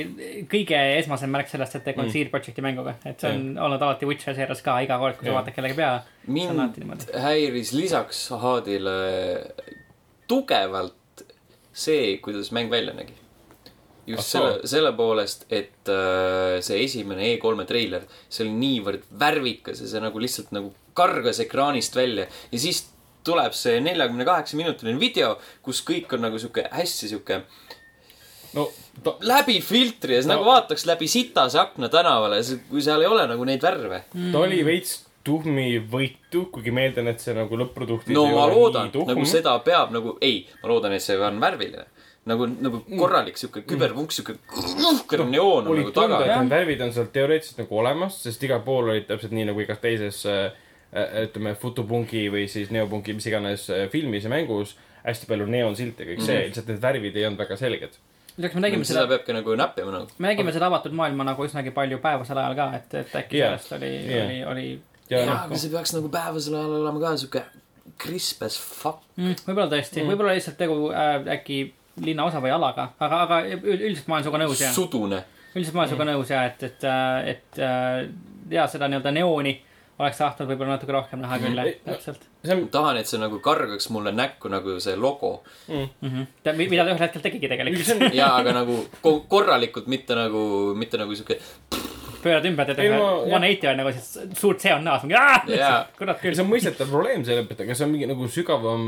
kõige 0.49 0.79
esmasem 0.97 1.29
märk 1.29 1.47
sellest, 1.51 1.75
et 1.77 1.83
tegu 1.85 2.01
on 2.01 2.07
Mm. 2.09 2.13
Seed 2.15 2.29
Projecti 2.33 2.61
mänguga, 2.65 2.95
et 3.05 3.19
see 3.21 3.29
on 3.35 3.43
olnud 3.67 3.81
alati 3.85 4.07
Witcher 4.09 4.33
seerias 4.37 4.61
ka 4.65 4.79
iga 4.81 4.97
kord, 4.97 5.17
kui 5.19 5.27
sa 5.27 5.31
Jah. 5.31 5.37
vaatad 5.41 5.55
kellegi 5.59 5.77
peale. 5.77 6.01
see 6.25 6.47
on 6.49 6.59
alati 6.59 6.85
mind 6.89 7.05
häiris 7.27 7.73
lisaks 7.77 8.23
Haadile 8.41 8.97
tugevalt 10.29 11.23
see, 11.73 12.17
kuidas 12.23 12.51
mäng 12.55 12.69
välja 12.71 12.93
nägi. 12.93 13.13
just 14.09 14.19
Ah, 14.35 14.41
selle 14.41 14.67
selle 14.67 14.91
poolest, 14.97 15.43
et 15.53 15.89
äh, 15.93 16.57
see 16.65 16.79
esimene 16.83 17.27
E3-e 17.35 17.65
treiler, 17.69 18.07
see 18.29 18.47
oli 18.47 18.55
niivõrd 18.57 19.03
värvikas 19.21 19.83
ja 19.83 19.89
see 19.91 20.01
nagu 20.01 20.17
lihtsalt 20.19 20.49
nagu 20.55 20.71
kargas 20.97 21.37
ekraanist 21.43 21.93
välja 21.95 22.25
ja 22.51 22.59
siis 22.59 22.87
tuleb 23.29 23.53
see 23.57 23.79
neljakümne 23.85 24.25
kaheksa 24.27 24.57
minutiline 24.59 24.99
video, 25.01 25.35
kus 25.65 25.83
kõik 25.85 26.17
on 26.17 26.25
nagu 26.25 26.41
sihuke 26.41 26.65
hästi 26.73 27.13
sihuke 27.13 27.43
no 28.57 28.65
ta, 29.03 29.13
läbi 29.29 29.59
filtri 29.61 30.15
ja 30.17 30.23
siis 30.23 30.29
No. 30.31 30.39
nagu 30.39 30.47
vaataks 30.49 30.87
läbi 30.89 31.07
sitase 31.07 31.59
akna 31.61 31.89
tänavale, 31.93 32.41
kui 32.69 32.81
seal 32.81 33.01
ei 33.05 33.07
ole 33.11 33.27
nagu 33.29 33.45
neid 33.45 33.61
värve. 33.61 34.01
ta 34.31 34.41
oli 34.41 34.63
veits 34.65 34.95
tuhmivõitu, 35.27 36.45
kuigi 36.53 36.71
ma 36.73 36.85
eeldan, 36.87 37.09
et 37.11 37.21
see 37.21 37.35
nagu 37.37 37.57
lõpp-produktis 37.59 38.15
no 38.15 38.25
ma 38.33 38.47
loodan 38.49 38.89
nagu 39.05 39.25
seda 39.29 39.53
peab 39.65 39.91
nagu, 39.93 40.15
ei, 40.25 40.45
ma 40.63 40.71
loodan, 40.71 40.95
et 40.97 41.03
see 41.05 41.17
on 41.19 41.37
värviline. 41.43 41.85
nagu, 42.29 42.45
nagu 42.61 42.81
korralik 42.97 43.37
sihuke 43.39 43.61
küberpunk, 43.67 44.11
sihuke 44.13 44.35
nuhker 44.79 45.23
neoon 45.25 45.67
on 45.69 45.77
nagu 45.79 45.93
taga 45.95 46.19
värvid 46.49 46.81
on 46.85 46.91
seal 46.95 47.07
teoreetiliselt 47.13 47.61
nagu 47.63 47.77
olemas, 47.83 48.17
sest 48.23 48.43
igal 48.47 48.61
pool 48.65 48.89
olid 48.91 49.07
täpselt 49.09 49.31
nii 49.35 49.47
nagu 49.51 49.61
igas 49.63 49.79
teises 49.81 50.23
äh, 50.29 50.51
ütleme, 50.93 51.53
fotopunki 51.59 52.27
või 52.33 52.47
siis 52.49 52.71
neopunki, 52.73 53.13
mis 53.13 53.27
iganes 53.29 53.67
äh, 53.69 53.87
filmis 53.93 54.25
ja 54.25 54.31
mängus 54.33 54.75
hästi 55.03 55.29
palju 55.29 55.45
neoonsilte, 55.49 56.05
kõik 56.07 56.23
see, 56.25 56.39
lihtsalt 56.47 56.69
need 56.71 56.81
värvid 56.83 57.17
ei 57.17 57.25
olnud 57.27 57.39
väga 57.39 57.57
selged. 57.59 57.97
lisaks 58.37 58.55
me 58.55 58.61
nägime 58.65 58.87
seda 58.87 59.03
seda, 59.03 59.11
peabki 59.13 59.35
nagu 59.37 59.55
näppima 59.59 59.93
nagu. 59.93 60.09
me 60.17 60.31
nägime 60.31 60.53
seda 60.55 60.67
avatud 60.71 60.95
maailma 60.97 61.27
nagu 61.27 61.45
üsnagi 61.45 61.71
palju 61.75 61.99
päevasel 62.03 62.37
ajal 62.41 62.55
ka, 62.57 62.67
et, 62.79 62.93
et 63.03 63.15
äkki 63.21 63.37
Jah. 63.41 63.55
sellest 63.57 63.77
oli, 63.77 63.91
Jah. 64.09 64.25
oli, 64.25 64.43
oli 64.51 64.67
ja 65.09 65.21
jaa, 65.23 65.25
noh, 65.29 65.41
aga 65.45 65.59
see 65.61 65.71
peaks 65.73 65.93
nagu 65.95 66.11
päevasel 66.13 66.57
ajal 66.59 66.75
olema 66.81 67.03
ka 67.05 67.15
sihuke 67.21 67.43
crisp 67.99 68.43
as 68.47 68.57
fuck. 68.59 69.05
mm,. 69.17 69.43
võib-olla 69.47 69.69
tõesti 69.75 70.01
mm., 70.01 70.11
võib-olla 70.13 70.35
lihtsalt 70.37 70.57
tegu 70.59 70.89
äh, 70.91 71.15
äkki 71.37 71.61
linnaosa 72.03 72.41
või 72.43 72.53
alaga, 72.55 72.89
aga, 72.99 73.23
aga 73.25 73.39
üld- 73.45 73.81
üldiselt 73.85 74.07
ma 74.07 74.17
olen 74.17 74.27
sinuga 74.27 74.43
nõus 74.43 74.61
ja, 74.65 74.73
sudune. 74.73 75.23
üldiselt 75.53 75.75
ma 75.75 75.85
olen 75.85 75.93
sinuga 75.93 76.11
nõus 76.11 76.33
ja, 76.33 76.43
et, 76.49 76.63
et, 76.69 76.85
et 77.33 77.59
äh, 77.65 78.05
ja 78.49 78.67
seda 78.71 78.87
nii-öelda 78.89 79.11
neooni 79.19 79.57
oleks 79.99 80.19
tahtnud 80.21 80.47
võib-olla 80.53 80.77
natuke 80.77 80.93
rohkem 80.95 81.19
näha 81.23 81.37
küll 81.41 81.59
no- 81.59 81.67
täpselt 81.85 82.25
on, 82.53 82.61
tahan, 82.71 82.99
et 83.01 83.09
see 83.09 83.19
nagu 83.19 83.39
kargaks 83.43 83.89
mulle 83.91 84.13
näkku 84.15 84.51
nagu 84.51 84.77
see 84.83 84.95
logo. 84.95 85.43
mm. 85.67 85.87
-hmm. 86.01 86.27
mida 86.55 86.85
ta 86.85 86.93
ühel 86.93 87.03
hetkel 87.03 87.21
tegigi 87.25 87.49
tegelikult. 87.51 87.89
on, 87.95 88.15
jaa, 88.21 88.35
aga 88.39 88.53
nagu 88.61 88.77
ko- 89.03 89.23
korralikult, 89.27 89.87
mitte 89.87 90.15
nagu, 90.15 90.73
mitte 90.75 90.97
nagu 90.97 91.15
sihuke. 91.15 91.39
pöörad 92.23 92.45
ümber, 92.45 92.65
teed 92.67 92.79
ühe 92.83 92.97
ma- 92.99 93.35
one 93.35 93.47
eighty 93.47 93.67
on 93.67 93.77
nagu 93.79 93.91
siis 93.95 94.39
suurt 94.39 94.59
seon 94.59 94.83
näos, 94.83 95.03
mingi 95.03 95.59
kurat 95.97 96.21
küll 96.21 96.35
see. 96.35 96.43
on 96.43 96.51
mõistetav 96.51 96.87
probleem 96.91 97.25
selle 97.25 97.43
pealt, 97.47 97.61
aga 97.67 97.75
see 97.75 97.85
on 97.87 97.91
mingi 97.91 98.07
nagu 98.07 98.27
sügavam, 98.27 98.87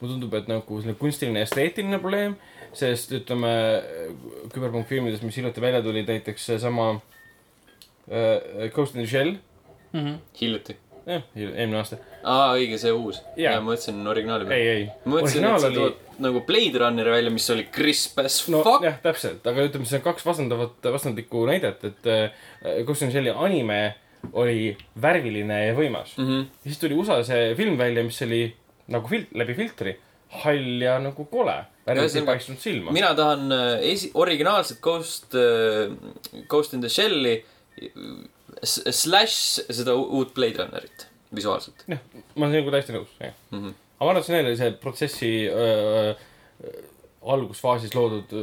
mulle 0.00 0.12
tundub, 0.14 0.34
et 0.34 0.50
nagu 0.50 0.80
selline 0.80 0.98
kunstiline 0.98 1.42
esteetiline 1.46 1.98
probleem, 2.02 2.36
sest 2.74 3.12
ütleme, 3.14 3.54
küberpunk 4.54 4.86
filmides, 4.90 5.22
mis 5.22 5.36
hiljuti 5.36 5.60
välja 5.60 5.82
tulid, 5.82 6.08
näiteks 6.08 6.46
seesama 6.50 7.00
äh, 8.10 8.70
Ghost 8.74 8.94
in 8.94 9.02
the 9.02 9.10
Shell, 9.10 9.36
Mhm. 9.92 10.14
hiljuti. 10.40 10.76
jah, 11.06 11.22
eelmine 11.34 11.80
aasta. 11.80 11.98
aa, 12.22 12.52
õige, 12.54 12.78
see 12.78 12.92
uus. 12.94 13.18
Jaa, 13.36 13.56
ma 13.60 13.72
mõtlesin 13.72 14.06
originaali 14.06 14.46
peale. 14.46 14.60
ei, 14.60 14.76
ei. 14.76 14.84
ma 15.04 15.16
mõtlesin, 15.16 15.42
et 15.42 15.50
originaal 15.50 15.64
sa 15.64 15.70
oli, 15.72 16.12
nagu 16.22 16.42
Blade 16.46 16.78
Runneri 16.82 17.10
välja, 17.10 17.32
mis 17.34 17.48
oli 17.54 17.66
crisp 17.74 18.20
as 18.22 18.38
no 18.52 18.62
fuck. 18.66 18.86
jah, 18.86 19.00
täpselt, 19.02 19.42
aga 19.50 19.66
ütleme, 19.66 19.88
see 19.88 19.98
on 19.98 20.06
kaks 20.06 20.26
vastandavat, 20.26 20.78
vastandlikku 20.94 21.42
näidet, 21.50 21.82
et 21.90 22.08
äh, 22.10 22.46
in 22.78 22.86
the 22.86 23.10
Shelli 23.10 23.34
anime 23.34 23.80
oli 24.38 24.70
värviline 25.02 25.58
ja 25.66 25.74
võimas 25.74 26.14
mm. 26.16 26.28
-hmm. 26.28 26.46
ja 26.62 26.70
siis 26.70 26.78
tuli 26.78 26.94
USA 26.94 27.22
see 27.26 27.54
film 27.58 27.78
välja, 27.78 28.04
mis 28.06 28.22
oli 28.22 28.44
nagu 28.94 29.08
fil-, 29.10 29.26
läbi 29.34 29.56
filtri, 29.58 29.96
hall 30.42 30.82
ja 30.82 30.98
nagu 31.02 31.24
kole. 31.24 31.56
värvid 31.86 32.16
ei 32.20 32.26
paistnud 32.26 32.58
silma. 32.62 32.92
mina 32.92 33.14
tahan 33.14 33.52
äh, 33.52 33.80
esi-, 33.90 34.12
originaalset 34.14 34.80
Ghost, 34.80 35.34
Ghost 36.48 36.74
in 36.74 36.80
the 36.80 36.88
Shell'i 36.88 37.42
slash 38.64 39.62
seda 39.70 39.94
uut 39.98 40.34
Blade 40.34 40.62
Runnerit 40.62 41.06
visuaalselt 41.34 41.86
jah, 41.90 42.02
ma 42.36 42.46
olen 42.46 42.56
sinuga 42.56 42.76
täiesti 42.76 42.96
nõus, 42.96 43.14
jah. 43.20 43.34
mm. 43.50 43.62
-hmm. 43.62 43.78
aga 43.98 44.06
ma 44.06 44.10
arvan, 44.10 44.20
et 44.20 44.26
see 44.26 44.34
on 44.34 44.42
jälle 44.42 44.58
see 44.60 44.74
protsessi 44.82 45.32
öö, 45.48 46.12
öö, 46.12 46.82
algusfaasis 47.22 47.94
loodud 47.94 48.34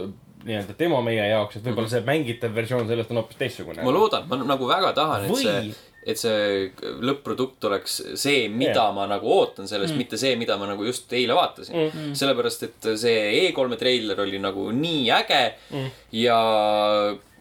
nii-öelda 0.48 0.76
demo 0.80 1.02
meie 1.04 1.28
jaoks, 1.34 1.60
et 1.60 1.68
võib-olla 1.68 1.92
see 1.92 2.06
mängitav 2.08 2.56
versioon 2.56 2.88
sellest 2.88 3.12
on 3.12 3.20
hoopis 3.22 3.40
teistsugune. 3.40 3.84
ma 3.84 3.94
loodan, 3.94 4.28
ma 4.30 4.40
nagu 4.40 4.68
väga 4.70 4.92
tahan, 4.96 5.26
et 5.28 5.42
see, 5.42 5.74
et 6.14 6.22
see 6.22 6.92
lõpp-produkt 7.04 7.68
oleks 7.68 7.98
see, 8.22 8.48
mida 8.48 8.86
yeah. 8.86 8.94
ma 8.96 9.08
nagu 9.12 9.28
ootan 9.36 9.68
sellest 9.68 9.94
mm., 9.94 10.04
mitte 10.06 10.20
see, 10.22 10.38
mida 10.40 10.56
ma 10.58 10.70
nagu 10.72 10.88
just 10.88 11.12
eile 11.14 11.36
vaatasin 11.36 11.76
mm.. 11.82 12.14
sellepärast, 12.20 12.68
et 12.70 12.92
see 13.02 13.50
E3-e 13.50 13.80
treiler 13.82 14.24
oli 14.24 14.40
nagu 14.42 14.70
nii 14.76 15.10
äge 15.20 15.42
mm. 15.76 15.90
ja 16.22 16.40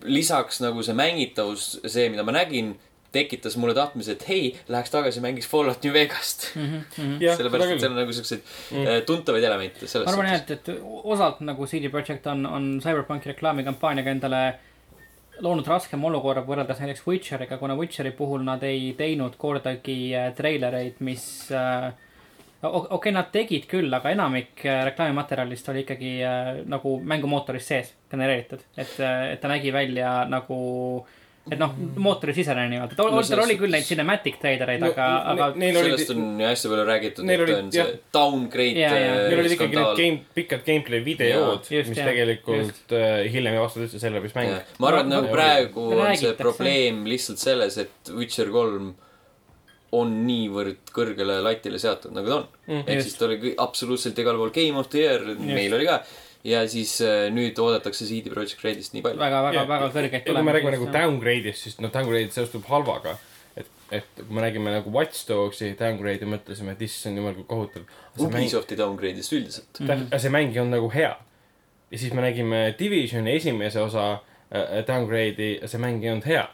lisaks 0.03 0.61
nagu 0.65 0.83
see 0.85 0.97
mängitavus, 0.97 1.79
see, 1.87 2.09
mida 2.13 2.25
ma 2.27 2.35
nägin, 2.37 2.77
tekitas 3.13 3.57
mulle 3.57 3.75
tahtmise, 3.75 4.13
et 4.19 4.25
hei, 4.29 4.49
läheks 4.69 4.93
tagasi, 4.93 5.23
mängiks 5.25 5.49
Fallout 5.49 5.85
New 5.85 5.93
Vegast 5.93 6.51
mm. 6.57 6.81
-hmm. 6.97 7.37
sellepärast, 7.37 7.71
et 7.71 7.81
seal 7.81 7.93
on 7.93 8.01
nagu 8.03 8.13
siukseid 8.13 8.43
mm. 8.71 9.05
tuntavaid 9.07 9.45
elemente 9.45 9.87
selles 9.87 10.07
ma 10.07 10.13
arvan 10.13 10.27
jah, 10.29 10.43
et, 10.43 10.51
et 10.51 10.83
osalt 11.05 11.41
nagu 11.41 11.67
CD 11.67 11.89
Projekt 11.91 12.27
on, 12.27 12.47
on 12.47 12.67
CyberPunki 12.85 13.33
reklaamikampaaniaga 13.33 14.11
endale 14.11 14.43
loonud 15.41 15.67
raskema 15.67 16.09
olukorra 16.09 16.43
võrreldes 16.45 16.83
näiteks 16.83 17.07
Witcheriga, 17.07 17.57
kuna 17.59 17.77
Witcheri 17.79 18.11
puhul 18.11 18.45
nad 18.45 18.63
ei 18.63 18.93
teinud 18.99 19.39
kordagi 19.39 20.15
äh, 20.17 20.29
treilereid, 20.37 21.01
mis 21.01 21.25
äh, 21.53 21.93
okei 22.63 22.97
okay,, 22.97 23.13
nad 23.15 23.31
tegid 23.33 23.69
küll, 23.71 23.93
aga 23.95 24.11
enamik 24.11 24.67
äh, 24.67 24.83
reklaamimaterjalist 24.91 25.69
oli 25.73 25.87
ikkagi 25.87 26.13
äh, 26.27 26.53
nagu 26.69 26.99
mängumootoris 27.01 27.69
sees 27.73 27.95
genereeritud, 28.11 28.65
et, 28.77 28.99
et 29.01 29.41
ta 29.43 29.51
nägi 29.51 29.73
välja 29.75 30.13
nagu 30.31 30.59
et 31.49 31.57
noh, 31.61 31.73
mootorisisene 32.01 32.67
nii-öelda, 32.69 32.97
tal 32.99 33.11
No 33.13 33.23
tal 33.25 33.43
oli 33.45 33.57
küll 33.61 33.73
neid 33.73 33.87
cinematic 33.87 34.39
treilereid 34.43 34.83
No, 34.83 34.91
aga, 34.93 35.07
aga 35.33 35.49
sellest 35.57 36.13
on 36.13 36.23
ju 36.43 36.49
hästi 36.49 36.71
palju 36.73 36.87
räägitud, 36.89 37.25
et 37.25 37.43
olid, 37.45 37.55
on 37.57 37.73
see 37.73 37.81
jah. 37.81 37.91
downgrade 38.15 38.83
jaa. 38.83 38.93
äh, 38.99 39.17
Neil 39.31 39.43
olid 39.45 39.57
ikkagi 39.57 39.79
need 39.79 40.03
game, 40.03 40.23
pikad 40.37 40.65
gameplay 40.67 41.03
videod, 41.07 41.69
mis 41.73 41.93
jah, 41.97 42.11
tegelikult 42.13 42.97
äh, 42.97 43.19
hiljem 43.33 43.57
ei 43.57 43.65
vastanud 43.65 43.89
üldse 43.89 44.03
sellele, 44.03 44.25
mis 44.27 44.37
mäng 44.37 44.55
ma 44.55 44.93
arvan, 44.93 45.09
et 45.09 45.15
nagu 45.15 45.33
praegu 45.33 45.91
on 45.97 46.15
see 46.21 46.35
probleem 46.39 47.05
lihtsalt 47.09 47.43
selles, 47.43 47.81
et 47.85 48.13
Witcher 48.13 48.53
kolm 48.55 48.93
on 49.97 50.11
niivõrd 50.27 50.91
kõrgele 50.93 51.39
latile 51.41 51.79
seatud, 51.81 52.13
nagu 52.13 52.29
ta 52.29 52.41
on. 52.43 52.49
Mm,. 52.69 52.83
ehk 52.85 53.05
siis 53.07 53.15
ta 53.17 53.25
oli 53.25 53.55
absoluutselt 53.57 54.19
igal 54.21 54.37
pool 54.37 54.53
Game 54.53 54.77
of 54.77 54.91
the 54.93 55.01
Year, 55.01 55.25
meil 55.41 55.73
oli 55.79 55.89
ka. 55.89 56.03
Ja 56.47 56.63
siis 56.71 56.99
äh, 57.05 57.29
nüüd 57.35 57.59
oodatakse 57.63 58.07
CD 58.07 58.31
Projekt 58.33 58.63
Redist 58.65 58.95
nii 58.95 59.03
palju. 59.05 59.21
väga, 59.21 59.41
väga, 59.49 59.65
väga 59.71 59.89
kõrgeid 59.95 60.29
ja 60.29 60.35
kui 60.35 60.47
me 60.47 60.55
räägime 60.55 60.75
nagu 60.77 60.91
downgrade'ist, 60.95 61.67
siis 61.67 61.81
noh, 61.83 61.93
downgrade 61.95 62.35
seostub 62.35 62.69
halvaga. 62.71 63.17
et, 63.59 63.71
et 63.91 64.21
kui 64.21 64.37
me 64.37 64.45
räägime 64.45 64.75
nagu 64.75 64.93
Watch 64.95 65.27
Dogsi 65.29 65.73
downgrade'i, 65.79 66.29
mõtlesime, 66.31 66.77
et 66.77 66.85
issand 66.87 67.19
jumal, 67.19 67.35
kui 67.35 67.49
kohutav. 67.49 67.89
Ubisofti 68.23 68.79
downgrade'ist 68.79 69.35
üldiselt. 69.35 69.83
aga 69.89 70.23
see 70.23 70.33
mäng 70.35 70.55
ei 70.55 70.63
olnud 70.63 70.79
nagu 70.79 70.93
hea. 70.95 71.17
ja 71.91 71.99
siis 71.99 72.15
me 72.15 72.23
nägime 72.23 72.63
Divisioni 72.79 73.35
esimese 73.35 73.83
osa 73.83 74.11
äh, 74.15 74.85
downgrade'i 74.87 75.59
ja 75.59 75.71
see 75.71 75.83
mäng 75.83 76.05
ei 76.05 76.15
olnud 76.15 76.29
hea. 76.29 76.47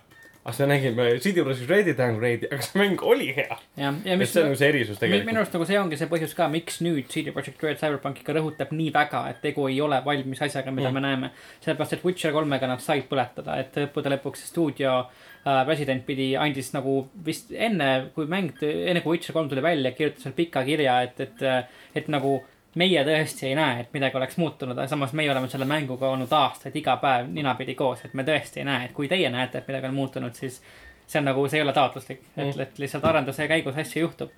Aga 0.44 0.66
me 0.66 0.74
nägime 0.74 1.04
CD 1.24 1.40
Projekt 1.40 1.70
Redi 1.70 1.94
downgrade'i, 1.96 2.48
aga 2.52 2.64
see 2.66 2.80
mäng 2.80 3.02
oli 3.02 3.30
hea. 3.32 3.56
et 3.80 4.18
mis 4.20 4.32
see 4.32 4.42
on 4.42 4.50
nagu 4.50 4.58
see 4.60 4.68
erisus 4.68 5.00
Mi- 5.00 5.08
minu 5.08 5.16
tegelikult. 5.16 5.38
arust 5.40 5.54
nagu 5.56 5.68
see 5.70 5.78
ongi 5.80 5.98
see 6.00 6.08
põhjus 6.10 6.34
ka, 6.36 6.48
miks 6.52 6.80
nüüd 6.84 7.08
CD 7.12 7.32
Projekt 7.32 7.64
Red 7.64 7.80
Cyberpunkiga 7.80 8.36
rõhutab 8.36 8.74
nii 8.76 8.90
väga, 8.92 9.22
et 9.32 9.40
tegu 9.44 9.64
ei 9.70 9.80
ole 9.80 10.02
valmis 10.04 10.42
asjaga, 10.44 10.74
mida 10.74 10.90
mm. 10.90 10.94
me 10.94 11.04
näeme. 11.06 11.30
sellepärast, 11.64 11.96
et 11.96 12.04
Witcher 12.04 12.34
kolmega 12.36 12.68
nad 12.68 12.84
said 12.84 13.08
põletada, 13.08 13.56
et 13.62 13.78
lõppude 13.80 14.12
lõpuks 14.12 14.44
stuudio 14.50 14.98
äh, 15.00 15.62
president 15.64 16.04
pidi, 16.04 16.34
andis 16.36 16.74
nagu 16.76 16.98
vist 17.24 17.52
enne, 17.52 18.10
kui 18.14 18.28
mäng, 18.28 18.60
enne 18.60 19.00
kui 19.00 19.16
Witcher 19.16 19.36
kolm 19.36 19.48
tuli 19.48 19.64
välja, 19.64 19.96
kirjutas 19.96 20.28
veel 20.28 20.36
pika 20.42 20.64
kirja, 20.68 21.00
et, 21.08 21.24
et, 21.24 21.48
et 21.96 22.12
nagu 22.12 22.42
meie 22.80 23.04
tõesti 23.06 23.48
ei 23.48 23.54
näe, 23.58 23.84
et 23.84 23.92
midagi 23.94 24.18
oleks 24.18 24.38
muutunud, 24.40 24.76
aga 24.76 24.88
samas 24.90 25.12
meie 25.16 25.30
oleme 25.32 25.48
selle 25.50 25.66
mänguga 25.68 26.08
olnud 26.10 26.32
aastaid 26.32 26.76
iga 26.76 26.96
päev 27.02 27.30
ninapidi 27.32 27.76
koos, 27.78 28.04
et 28.04 28.14
me 28.14 28.24
tõesti 28.26 28.62
ei 28.62 28.68
näe, 28.68 28.88
et 28.88 28.96
kui 28.96 29.08
teie 29.08 29.30
näete, 29.30 29.60
et 29.60 29.70
midagi 29.70 29.90
on 29.90 29.94
muutunud, 29.94 30.34
siis 30.34 30.60
see 31.06 31.20
on 31.20 31.28
nagu, 31.30 31.46
see 31.48 31.60
ei 31.60 31.66
ole 31.66 31.74
taotluslik, 31.76 32.22
et 32.36 32.44
Mm., 32.44 32.60
et 32.66 32.78
lihtsalt 32.78 33.04
arenduse 33.04 33.48
käigus 33.48 33.76
asju 33.76 34.06
juhtub. 34.06 34.30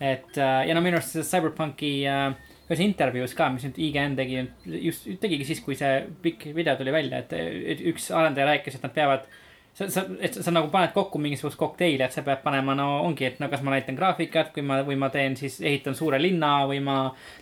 et 0.00 0.38
äh, 0.38 0.68
ja 0.68 0.74
no 0.74 0.80
minu 0.80 0.96
arust 0.96 1.10
selles 1.10 1.30
Cyberpunki 1.30 2.06
äh, 2.06 2.34
ühes 2.68 2.80
intervjuus 2.84 3.34
ka, 3.34 3.48
mis 3.50 3.64
nüüd 3.66 3.78
IGN 3.82 4.14
tegi, 4.16 4.44
just 4.84 5.08
tegigi 5.20 5.44
siis, 5.48 5.60
kui 5.64 5.74
see 5.74 6.04
pikk 6.22 6.50
video 6.54 6.76
tuli 6.76 6.92
välja, 6.92 7.18
et 7.18 7.32
et 7.32 7.80
üks 7.92 8.10
arendaja 8.14 8.46
rääkis, 8.46 8.76
et 8.76 8.84
nad 8.86 8.94
peavad 8.94 9.26
sa, 9.74 9.88
sa, 9.90 10.04
et 10.20 10.34
sa 10.34 10.52
nagu 10.54 10.70
paned 10.72 10.92
kokku 10.94 11.20
mingisugust 11.22 11.58
kokteili, 11.58 12.02
et 12.04 12.14
sa 12.14 12.24
pead 12.26 12.42
panema, 12.44 12.74
no 12.78 12.88
ongi, 13.06 13.26
et 13.28 13.40
no 13.42 13.48
kas 13.52 13.62
ma 13.66 13.74
näitan 13.74 13.98
graafikat, 13.98 14.52
kui 14.54 14.64
ma, 14.66 14.80
või 14.86 14.98
ma 15.00 15.10
teen 15.14 15.36
siis, 15.38 15.60
ehitan 15.64 15.96
suure 15.98 16.20
linna 16.22 16.52
või 16.70 16.80
ma 16.84 16.98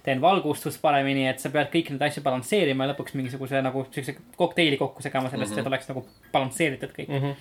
teen 0.07 0.23
valgustust 0.23 0.81
paremini, 0.83 1.27
et 1.31 1.43
sa 1.43 1.53
pead 1.55 1.71
kõiki 1.73 1.95
neid 1.95 2.07
asju 2.09 2.25
balansseerima 2.27 2.87
ja 2.87 2.93
lõpuks 2.93 3.17
mingisuguse 3.17 3.63
nagu 3.65 3.87
siukse 3.91 4.17
kokteili 4.37 4.81
kokku 4.81 5.05
segama 5.05 5.33
sellest 5.33 5.55
mm, 5.55 5.57
-hmm. 5.57 5.67
et 5.67 5.73
oleks 5.73 5.93
nagu 5.93 6.07
balansseeritud 6.33 6.95
kõik 6.99 7.09
mm. 7.09 7.23
-hmm. 7.23 7.35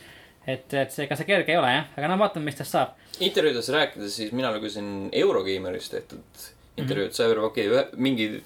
et, 0.47 0.73
et 0.73 0.91
see, 0.91 1.05
ega 1.05 1.19
see 1.19 1.29
kerge 1.31 1.51
ei 1.51 1.59
ole 1.59 1.75
jah, 1.75 1.91
aga 1.97 2.11
no 2.11 2.19
vaatame, 2.21 2.45
mis 2.45 2.61
tast 2.61 2.77
saab. 2.77 2.95
intervjuudes 3.19 3.69
rääkides, 3.69 4.15
siis 4.15 4.31
mina 4.31 4.53
lugesin 4.55 5.09
Eurogeimeris 5.11 5.89
tehtud 5.89 6.49
intervjuud 6.77 7.09
mm 7.09 7.11
-hmm. 7.11 7.17
Cyberpunki 7.17 7.67
ühe, 7.69 7.85
mingi 7.97 8.41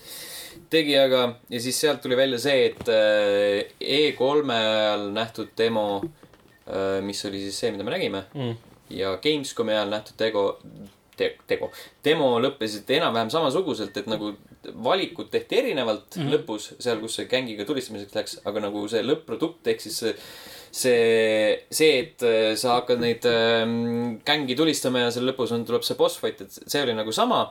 tegijaga 0.69 1.35
ja 1.49 1.61
siis 1.61 1.81
sealt 1.81 2.01
tuli 2.01 2.17
välja 2.17 2.39
see, 2.39 2.65
et 2.65 2.89
äh, 2.89 3.65
E3-e 3.81 4.55
ajal 4.55 5.09
nähtud 5.13 5.53
demo, 5.57 6.03
mis 7.05 7.25
oli 7.25 7.41
siis 7.41 7.59
see, 7.63 7.71
mida 7.73 7.83
me 7.87 7.95
nägime 7.95 8.23
Mm. 8.35 8.55
ja 8.93 9.15
Gamescomi 9.23 9.73
ajal 9.73 9.89
nähtud 9.93 10.17
tegu 10.17 10.43
te,, 11.17 11.33
tegu, 11.49 11.69
demo 12.05 12.29
lõppesid 12.41 12.89
enam-vähem 12.99 13.31
samasuguselt, 13.33 13.97
et 13.97 14.07
nagu 14.09 14.33
valikud 14.83 15.29
tehti 15.31 15.59
erinevalt 15.63 16.15
mm. 16.15 16.21
-hmm. 16.21 16.35
lõpus, 16.35 16.69
seal, 16.79 17.01
kus 17.03 17.19
see 17.19 17.27
gängiga 17.31 17.65
tulistamiseks 17.67 18.15
läks, 18.15 18.37
aga 18.49 18.67
nagu 18.67 18.85
see 18.91 19.03
lõpp-produkt 19.05 19.71
ehk 19.73 19.83
siis 19.85 19.99
see 20.03 20.15
see, 20.71 21.65
see, 21.73 21.93
et 22.03 22.25
äh, 22.25 22.51
sa 22.59 22.77
hakkad 22.79 23.01
neid 23.01 23.25
ähm, 23.29 24.19
gängi 24.25 24.57
tulistama 24.57 25.05
ja 25.05 25.13
seal 25.13 25.25
lõpus 25.29 25.53
on, 25.55 25.65
tuleb 25.65 25.85
see 25.85 25.97
boss 25.97 26.19
fight, 26.21 26.43
et 26.45 26.59
see 26.59 26.83
oli 26.83 26.93
nagu 26.97 27.13
sama. 27.15 27.47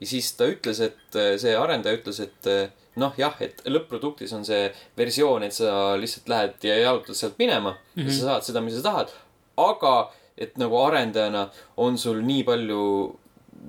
ja 0.00 0.06
siis 0.08 0.32
ta 0.38 0.48
ütles, 0.50 0.80
et 0.82 1.18
äh, 1.20 1.34
see 1.40 1.54
arendaja 1.56 2.00
ütles, 2.00 2.20
et 2.24 2.48
äh, 2.50 2.72
noh, 2.96 3.12
jah, 3.18 3.34
et 3.40 3.62
lõpp-produktis 3.66 4.32
on 4.36 4.44
see 4.44 4.68
versioon, 4.96 5.42
et 5.42 5.52
sa 5.56 5.96
lihtsalt 6.00 6.28
lähed 6.28 6.68
ja 6.68 6.76
jalutad 6.78 7.14
sealt 7.18 7.38
minema 7.38 7.70
mm 7.70 8.02
-hmm. 8.02 8.06
ja 8.06 8.12
sa 8.12 8.26
saad 8.26 8.42
seda, 8.50 8.60
mis 8.60 8.76
sa 8.76 8.82
tahad. 8.82 9.08
aga 9.56 10.10
et 10.38 10.56
nagu 10.58 10.76
arendajana 10.82 11.48
on 11.76 11.98
sul 11.98 12.22
nii 12.22 12.42
palju 12.44 12.80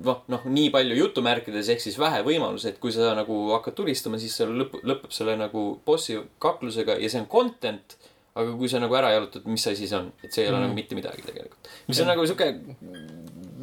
noh, 0.04 0.22
noh, 0.28 0.42
nii 0.44 0.70
palju 0.70 0.96
jutumärkides 0.96 1.68
ehk 1.68 1.80
siis 1.80 1.98
vähe 1.98 2.22
võimalusi, 2.26 2.68
et 2.68 2.78
kui 2.78 2.92
sa 2.92 3.14
nagu 3.14 3.52
hakkad 3.52 3.74
tulistama, 3.74 4.18
siis 4.18 4.36
seal 4.36 4.50
lõpp, 4.60 4.80
lõpeb 4.82 5.10
selle 5.14 5.36
nagu 5.36 5.80
bossi 5.86 6.18
kaklusega 6.38 6.98
ja 7.00 7.08
see 7.08 7.20
on 7.20 7.26
content. 7.26 7.96
aga 8.36 8.52
kui 8.52 8.68
sa 8.68 8.78
nagu 8.78 8.94
ära 8.94 9.10
jalutad, 9.14 9.46
mis 9.48 9.62
see 9.62 9.96
on, 9.96 10.12
et 10.22 10.32
see 10.32 10.42
ei 10.44 10.48
ole 10.48 10.56
Mhm. 10.56 10.60
mm. 10.60 10.66
nagu 10.66 10.74
mitte 10.74 10.94
midagi 10.94 11.22
tegelikult. 11.22 11.68
mis 11.88 12.00
on 12.00 12.06
nagu 12.06 12.26
sihuke 12.26 12.54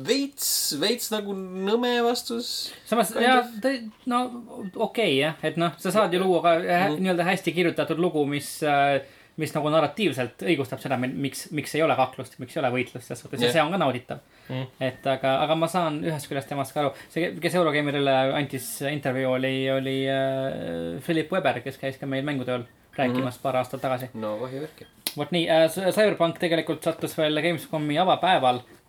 veits, 0.07 0.47
veits 0.81 1.09
nagu 1.13 1.33
nõme 1.37 1.95
vastus. 2.05 2.73
samas 2.89 3.13
ja 3.21 3.39
of., 3.39 3.65
no 4.05 4.19
okei 4.75 4.75
okay, 4.87 5.17
jah, 5.21 5.35
et 5.43 5.57
noh, 5.61 5.73
sa 5.77 5.91
saad 5.91 6.13
ju 6.13 6.19
luua 6.23 6.41
ka 6.41 6.53
Mhm. 6.59 6.99
nii-öelda 7.03 7.23
hästi 7.27 7.53
kirjutatud 7.55 7.99
lugu, 7.99 8.25
mis, 8.25 8.59
mis 9.37 9.53
nagu 9.55 9.69
narratiivselt 9.73 10.43
õigustab 10.45 10.79
seda, 10.83 10.97
miks, 10.97 11.47
miks 11.51 11.73
ei 11.75 11.81
ole 11.81 11.95
kaklust, 11.97 12.35
miks 12.39 12.55
ei 12.57 12.61
ole 12.61 12.69
võitlust 12.75 13.07
selles 13.07 13.23
suhtes 13.25 13.41
ja 13.41 13.47
Jah. 13.47 13.53
see 13.53 13.61
on 13.63 13.71
ka 13.71 13.77
nauditav 13.81 14.19
Mm. 14.49 14.65
et 14.83 15.05
aga, 15.07 15.37
aga 15.39 15.55
ma 15.55 15.67
saan 15.71 16.01
ühest 16.03 16.27
küljest 16.27 16.49
temast 16.51 16.73
ka 16.75 16.81
aru, 16.81 16.89
see, 17.09 17.29
kes 17.39 17.53
Eurogeimerile 17.55 18.11
andis 18.35 18.81
intervjuu, 18.89 19.31
oli, 19.37 19.69
oli 19.71 19.93
äh, 20.11 20.99
Philip 21.05 21.31
Weber, 21.31 21.61
kes 21.63 21.77
käis 21.79 21.95
ka 21.97 22.05
meil 22.05 22.25
mängutööl 22.27 22.65
rääkimas 22.97 23.37
paar 23.39 23.55
aastat 23.61 23.79
tagasi. 23.81 24.09
no 24.19 24.35
vahi 24.41 24.59
värki. 24.65 24.85
vot 25.15 25.31
nii 25.31 25.47
äh,, 25.47 25.69
Cyberpunk 25.95 26.41
tegelikult 26.43 26.83
sattus 26.83 27.15
veel 27.17 27.39
Gamescomi 27.41 27.95
avapäeval 28.03 28.59
äh, 28.59 28.82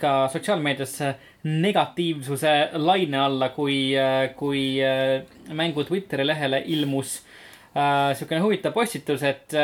ka 0.00 0.12
sotsiaalmeediasse 0.32 1.14
negatiivsuse 1.46 2.54
laine 2.82 3.18
alla, 3.22 3.48
kui 3.54 3.94
äh,, 3.98 4.34
kui 4.36 4.80
äh, 4.82 5.22
mängu 5.54 5.84
Twitteri 5.84 6.26
lehele 6.26 6.62
ilmus 6.66 7.20
äh, 7.76 8.16
siukene 8.18 8.42
huvitav 8.42 8.74
postitus, 8.74 9.22
et, 9.22 9.54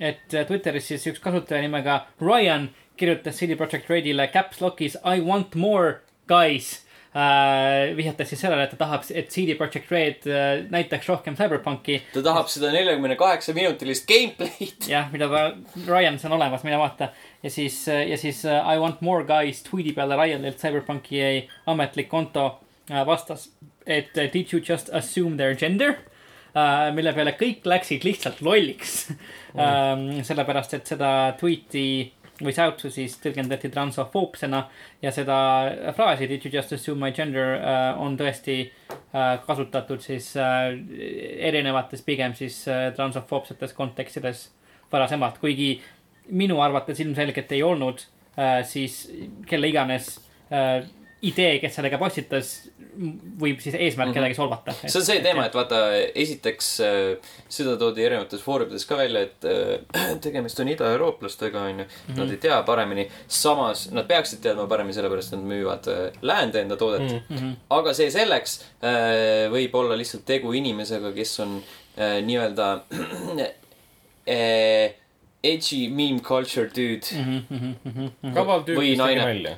et 0.00 0.36
Twitteris 0.46 0.92
siis 0.92 1.06
üks 1.12 1.22
kasutaja 1.24 1.62
nimega 1.64 2.04
Ryan 2.20 2.68
kirjutas 3.00 3.40
CD 3.40 3.56
Projekt 3.56 3.90
Redile 3.90 4.28
caps 4.32 4.60
lock'is 4.60 4.98
I 5.04 5.20
want 5.24 5.54
more 5.54 6.00
guys 6.28 6.80
äh,. 7.14 7.96
vihjates 7.96 8.28
siis 8.30 8.40
sellele, 8.44 8.64
et 8.66 8.74
ta 8.74 8.78
tahab, 8.84 9.06
et 9.14 9.30
CD 9.32 9.56
Projekt 9.58 9.90
Red 9.90 10.26
äh, 10.30 10.64
näitaks 10.70 11.08
rohkem 11.10 11.36
Cyberpunki 11.38 12.00
ta 12.14 12.22
tahab 12.22 12.50
seda 12.52 12.70
neljakümne 12.74 13.16
kaheksa 13.18 13.54
minutilist 13.56 14.06
gameplay'd. 14.08 14.88
jah, 14.90 15.10
mida 15.12 15.28
ta, 15.32 15.44
Ryan, 15.88 16.20
see 16.20 16.30
on 16.30 16.36
olemas, 16.38 16.62
mine 16.66 16.78
vaata. 16.78 17.10
ja 17.42 17.50
siis, 17.50 17.82
ja 17.88 18.18
siis 18.20 18.44
uh, 18.46 18.60
I 18.62 18.78
want 18.78 19.00
more 19.00 19.26
guys 19.26 19.64
tweet'i 19.66 19.94
peale 19.96 20.18
Ryanilt 20.20 20.62
Cyberpunki 20.62 21.18
jäi 21.18 21.42
ametlik 21.70 22.08
konto 22.12 22.46
uh, 22.46 23.02
vastas, 23.06 23.50
et 23.86 24.14
uh, 24.16 24.30
did 24.32 24.54
you 24.54 24.62
just 24.62 24.92
assume 24.94 25.36
their 25.36 25.56
gender 25.58 25.96
uh,. 26.54 26.90
mille 26.94 27.12
peale 27.16 27.34
kõik 27.40 27.66
läksid 27.66 28.06
lihtsalt 28.06 28.42
lolliks 28.42 29.10
um,. 29.54 30.22
sellepärast, 30.26 30.78
et 30.78 30.94
seda 30.94 31.12
tweet'i 31.40 31.88
säutsu 32.56 32.90
siis 32.90 33.18
tõlgendati 33.20 33.68
transofoobsena 33.72 34.62
ja 35.02 35.12
seda 35.12 35.36
fraasi 35.96 36.28
did 36.30 36.46
you 36.46 36.52
just 36.54 36.72
assume 36.72 37.00
my 37.04 37.12
gender? 37.12 37.58
uh, 37.60 38.00
on 38.00 38.16
tõesti 38.16 38.62
uh, 38.64 39.36
kasutatud 39.46 40.00
siis 40.00 40.32
uh, 40.40 40.72
erinevates 41.50 42.02
pigem 42.06 42.34
siis 42.38 42.62
transofoobsetes 42.96 43.76
kontekstides 43.76 44.48
varasemalt, 44.92 45.38
kuigi 45.38 45.74
minu 46.30 46.60
arvates 46.62 47.00
ilmselgelt 47.02 47.52
ei 47.52 47.62
olnud 47.62 48.02
äh, 48.38 48.60
siis 48.66 49.02
kelle 49.46 49.70
iganes 49.70 50.16
äh, 50.52 50.86
idee, 51.22 51.58
kes 51.60 51.74
sellega 51.76 51.98
postitas, 52.00 52.68
võib 53.40 53.60
siis 53.60 53.74
eesmärk 53.76 54.08
Mhm. 54.10 54.14
kedagi 54.16 54.34
solvata. 54.34 54.72
see 54.72 54.98
on 55.00 55.04
see 55.06 55.20
teema, 55.22 55.44
et 55.46 55.54
vaata, 55.54 55.78
esiteks 56.14 56.68
äh, 56.80 57.32
seda 57.48 57.76
toodi 57.76 58.02
erinevates 58.06 58.40
foorumides 58.42 58.84
ka 58.88 58.96
välja, 58.96 59.20
et 59.28 59.44
äh, 59.44 60.16
tegemist 60.24 60.60
on 60.60 60.68
idaeurooplastega, 60.68 61.62
onju. 61.70 61.86
Nad 62.16 62.30
ei 62.30 62.36
tea 62.36 62.62
paremini, 62.62 63.08
samas 63.28 63.90
nad 63.92 64.08
peaksid 64.08 64.40
teadma 64.42 64.66
paremini, 64.66 64.94
sellepärast 64.96 65.32
nad 65.36 65.44
müüvad 65.52 65.88
äh, 65.92 66.10
läände 66.22 66.60
enda 66.64 66.76
toodet 66.76 67.06
mm.. 67.12 67.20
Mm 67.28 67.36
-hmm. 67.38 67.54
aga 67.70 67.94
see 67.94 68.10
selleks 68.10 68.64
võib 69.52 69.74
olla 69.74 69.96
lihtsalt 69.96 70.24
tegu 70.26 70.52
inimesega, 70.52 71.12
kes 71.12 71.40
on 71.40 71.62
nii-öelda 72.26 72.80
edgy 75.42 75.88
meme 75.88 76.20
culture 76.20 76.68
dude, 76.68 77.06
Mm 77.12 77.42
-hmm. 77.50 78.34
kaval 78.34 78.60
tüüp, 78.64 78.76
Või 78.76 78.90
kes 78.90 78.98
tegi 78.98 79.16
naine. 79.16 79.20
nalja. 79.24 79.56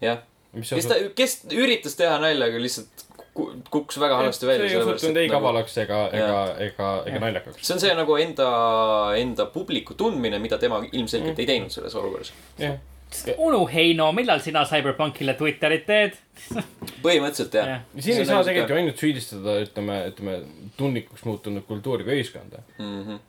jah. 0.00 0.18
Kes 0.60 0.86
ta, 0.90 1.00
kes 1.16 1.40
üritas 1.52 1.98
teha 1.98 2.18
nalja, 2.22 2.48
aga 2.50 2.62
lihtsalt 2.62 3.04
ku- 3.34 3.50
kukkus 3.70 3.98
väga 4.00 4.16
halvasti 4.20 4.46
välja. 4.46 4.68
see 4.68 4.78
ei 4.78 4.82
osutunud 4.82 5.20
ei 5.22 5.28
kavalaks 5.32 5.76
ega, 5.82 6.00
ega 6.12 6.40
ega, 6.68 6.90
ega 7.10 7.22
naljakaks. 7.26 7.66
see 7.66 7.74
on 7.76 7.82
see 7.82 7.94
nagu 7.98 8.16
enda, 8.22 8.48
enda 9.20 9.46
publiku 9.54 9.96
tundmine, 9.98 10.38
mida 10.42 10.58
tema 10.62 10.82
ilmselgelt 10.90 11.34
mm. 11.34 11.40
ei 11.40 11.50
teinud 11.52 11.74
selles 11.74 11.94
olukorras. 11.98 12.32
jah, 12.58 12.78
onu 13.36 13.66
Heino, 13.70 14.08
millal 14.12 14.40
sina 14.42 14.64
Cyberpunkile 14.68 15.36
Twitterit 15.38 15.86
teed? 15.86 16.16
põhimõtteliselt 17.04 17.54
jah 17.58 17.70
Jah. 17.74 17.84
ja.. 17.94 18.02
siin 18.06 18.22
ei 18.22 18.30
saa 18.30 18.42
tegelikult 18.46 18.74
ju 18.74 18.80
ainult 18.80 19.04
süüdistada, 19.04 19.58
ütleme, 19.66 20.00
ütleme 20.10 20.40
tundlikuks 20.78 21.26
muutunud 21.28 21.66
kultuuri 21.68 22.06
või 22.06 22.20
ühiskonda. 22.22 22.64
Mm 22.78 22.98
-hmm. 23.02 23.22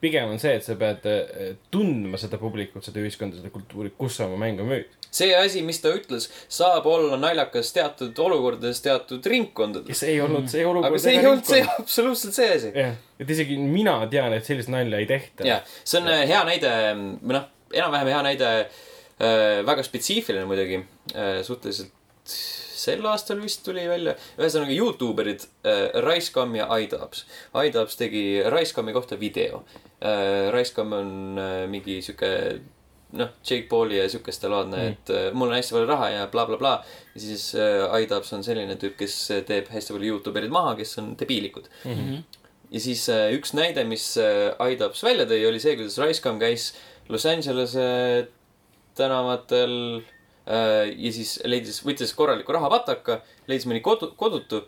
Pigem 0.00 0.30
on 0.32 0.40
see, 0.40 0.54
et 0.58 0.64
sa 0.64 0.76
pead 0.80 1.04
eh, 1.08 1.52
tundma 1.72 2.18
seda 2.20 2.38
publikut, 2.40 2.84
seda 2.86 3.02
ühiskonda, 3.02 3.38
seda 3.40 3.52
kultuuri, 3.52 3.92
kus 3.98 4.18
sa 4.18 4.26
oma 4.28 4.38
mängu 4.40 4.66
müüd. 4.68 4.96
see 5.10 5.32
asi, 5.34 5.62
mis 5.66 5.80
ta 5.82 5.92
ütles, 5.94 6.28
saab 6.52 6.86
olla 6.90 7.18
naljakas 7.20 7.72
teatud 7.76 8.18
olukordades, 8.24 8.82
teatud 8.84 9.26
ringkondades. 9.32 9.88
kes 9.90 10.04
ei 10.08 10.20
olnud 10.24 10.48
see 10.52 10.64
olukord. 10.66 10.92
aga 10.92 11.02
see 11.02 11.16
ei 11.18 11.26
olnud 11.26 11.48
see, 11.48 11.64
absoluutselt 11.82 12.38
see 12.38 12.50
asi. 12.56 12.72
jah, 12.76 12.94
et 13.20 13.34
isegi 13.36 13.58
mina 13.60 13.98
tean, 14.12 14.34
et 14.36 14.46
sellist 14.46 14.72
nalja 14.72 15.02
ei 15.02 15.10
tehta. 15.10 15.46
jah, 15.48 15.66
see 15.84 16.00
on 16.02 16.12
äh, 16.12 16.24
hea 16.30 16.44
näide, 16.48 16.76
või 17.20 17.36
noh, 17.36 17.50
enam-vähem 17.74 18.14
hea 18.14 18.22
näide 18.30 18.52
äh,, 18.60 19.60
väga 19.66 19.84
spetsiifiline 19.86 20.46
muidugi 20.48 20.80
äh,, 20.80 21.40
suhteliselt 21.46 21.92
sel 22.80 23.06
aastal 23.06 23.40
vist 23.42 23.62
tuli 23.66 23.84
välja, 23.88 24.16
ühesõnaga 24.38 24.74
Youtube 24.74 25.22
erid 25.24 25.46
äh, 25.64 25.86
Ricecam 26.06 26.54
ja 26.56 26.66
iDubbbz. 26.80 27.24
iDubbbz 27.66 27.96
tegi 28.00 28.24
Ricecami 28.56 28.92
kohta 28.96 29.20
video 29.20 29.64
äh,. 30.00 30.50
Ricecam 30.54 30.92
on 30.96 31.38
äh, 31.38 31.64
mingi 31.70 32.00
sihuke 32.02 32.30
noh, 33.12 33.30
Jake 33.42 33.66
Pauli 33.68 33.98
ja 33.98 34.08
sihukeste 34.08 34.48
laadne 34.48 34.76
Mm. 34.80 34.92
et 34.92 35.10
äh, 35.10 35.32
mul 35.34 35.50
on 35.50 35.56
hästi 35.58 35.74
palju 35.74 35.88
raha 35.88 36.10
ja 36.10 36.26
blablabla 36.26 36.58
bla,. 36.58 36.76
Bla. 36.76 37.14
ja 37.14 37.20
siis 37.20 37.54
äh, 37.54 38.02
iDubbbz 38.04 38.32
on 38.36 38.44
selline 38.46 38.76
tüüp, 38.78 38.96
kes 38.98 39.16
teeb 39.48 39.68
hästi 39.68 39.96
palju 39.96 40.12
Youtube 40.14 40.38
erid 40.38 40.52
maha, 40.54 40.76
kes 40.78 40.98
on 40.98 41.16
debiilikud 41.18 41.66
Mm 41.84 41.94
-hmm. 41.96 42.22
ja 42.70 42.80
siis 42.80 43.08
äh, 43.08 43.32
üks 43.34 43.52
näide, 43.54 43.84
mis 43.84 44.16
äh, 44.16 44.72
iDubbbz 44.72 45.02
välja 45.02 45.26
tõi, 45.26 45.42
oli 45.48 45.60
see, 45.60 45.76
kuidas 45.76 45.98
Ricecam 45.98 46.38
käis 46.38 46.72
Los 47.08 47.26
Angelese 47.26 48.28
tänavatel 48.94 49.74
äh, 49.98 50.19
ja 50.46 51.10
siis 51.14 51.36
leidis, 51.44 51.82
võttis 51.84 52.14
korraliku 52.16 52.54
rahapataka, 52.56 53.20
leidis 53.50 53.68
mõni 53.70 53.82
kodu, 53.84 54.12
kodutu, 54.18 54.64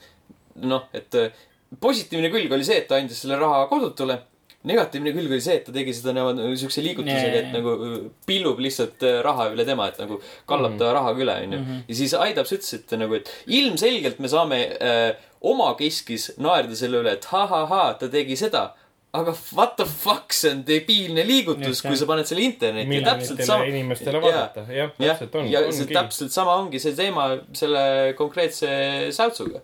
noh, 0.62 0.84
et 0.96 1.16
äh, 1.18 1.32
positiivne 1.80 2.30
külg 2.32 2.52
oli 2.52 2.66
see, 2.66 2.82
et 2.82 2.90
ta 2.90 3.00
andis 3.00 3.22
selle 3.24 3.38
raha 3.40 3.64
kodutule. 3.70 4.18
negatiivne 4.62 5.10
külg 5.10 5.32
oli 5.32 5.42
see, 5.42 5.56
et 5.58 5.64
ta 5.66 5.72
tegi 5.74 5.90
seda 5.96 6.12
nagu 6.14 6.52
siukse 6.54 6.84
liigutusega, 6.84 7.38
et 7.40 7.48
nagu 7.50 7.72
äh, 7.86 7.96
pillub 8.28 8.60
lihtsalt 8.62 9.02
äh, 9.08 9.18
raha 9.24 9.48
üle 9.54 9.64
tema, 9.66 9.88
et 9.90 9.98
nagu 9.98 10.20
kallab 10.46 10.76
ta 10.78 10.92
rahaga 10.94 11.24
üle, 11.24 11.34
onju. 11.48 11.62
ja 11.88 11.96
siis 11.98 12.14
Aidaps 12.14 12.54
ütles, 12.54 12.76
et 12.78 12.94
nagu, 13.00 13.18
et 13.18 13.30
ilmselgelt 13.50 14.20
me 14.22 14.30
saame 14.30 14.60
äh, 14.78 15.08
omakeskis 15.42 16.34
naerda 16.38 16.78
selle 16.78 17.02
üle, 17.02 17.16
et 17.18 17.26
ha-ha-ha, 17.32 17.84
ta 17.98 18.10
tegi 18.12 18.38
seda. 18.38 18.68
Aga 19.12 19.34
what 19.52 19.74
the 19.76 19.84
fuck, 19.84 20.32
see 20.32 20.50
on 20.54 20.62
debiilne 20.64 21.24
liigutus 21.28 21.82
kui 21.84 21.96
sa 22.00 22.06
paned 22.08 22.24
selle 22.28 22.46
internetti. 22.46 23.00
täpselt 23.04 23.36
miljonitele 23.36 23.46
sama. 23.48 23.66
inimestele 23.68 24.22
vaadata, 24.24 24.64
jah, 24.72 24.94
täpselt 24.96 25.34
on, 25.40 25.50
ja 25.52 25.60
see 25.72 25.88
täpselt 25.90 26.32
sama 26.32 26.54
ongi 26.62 26.80
see 26.80 26.94
teema 26.96 27.26
selle 27.52 27.82
konkreetse 28.16 28.70
säutsuga. 29.12 29.60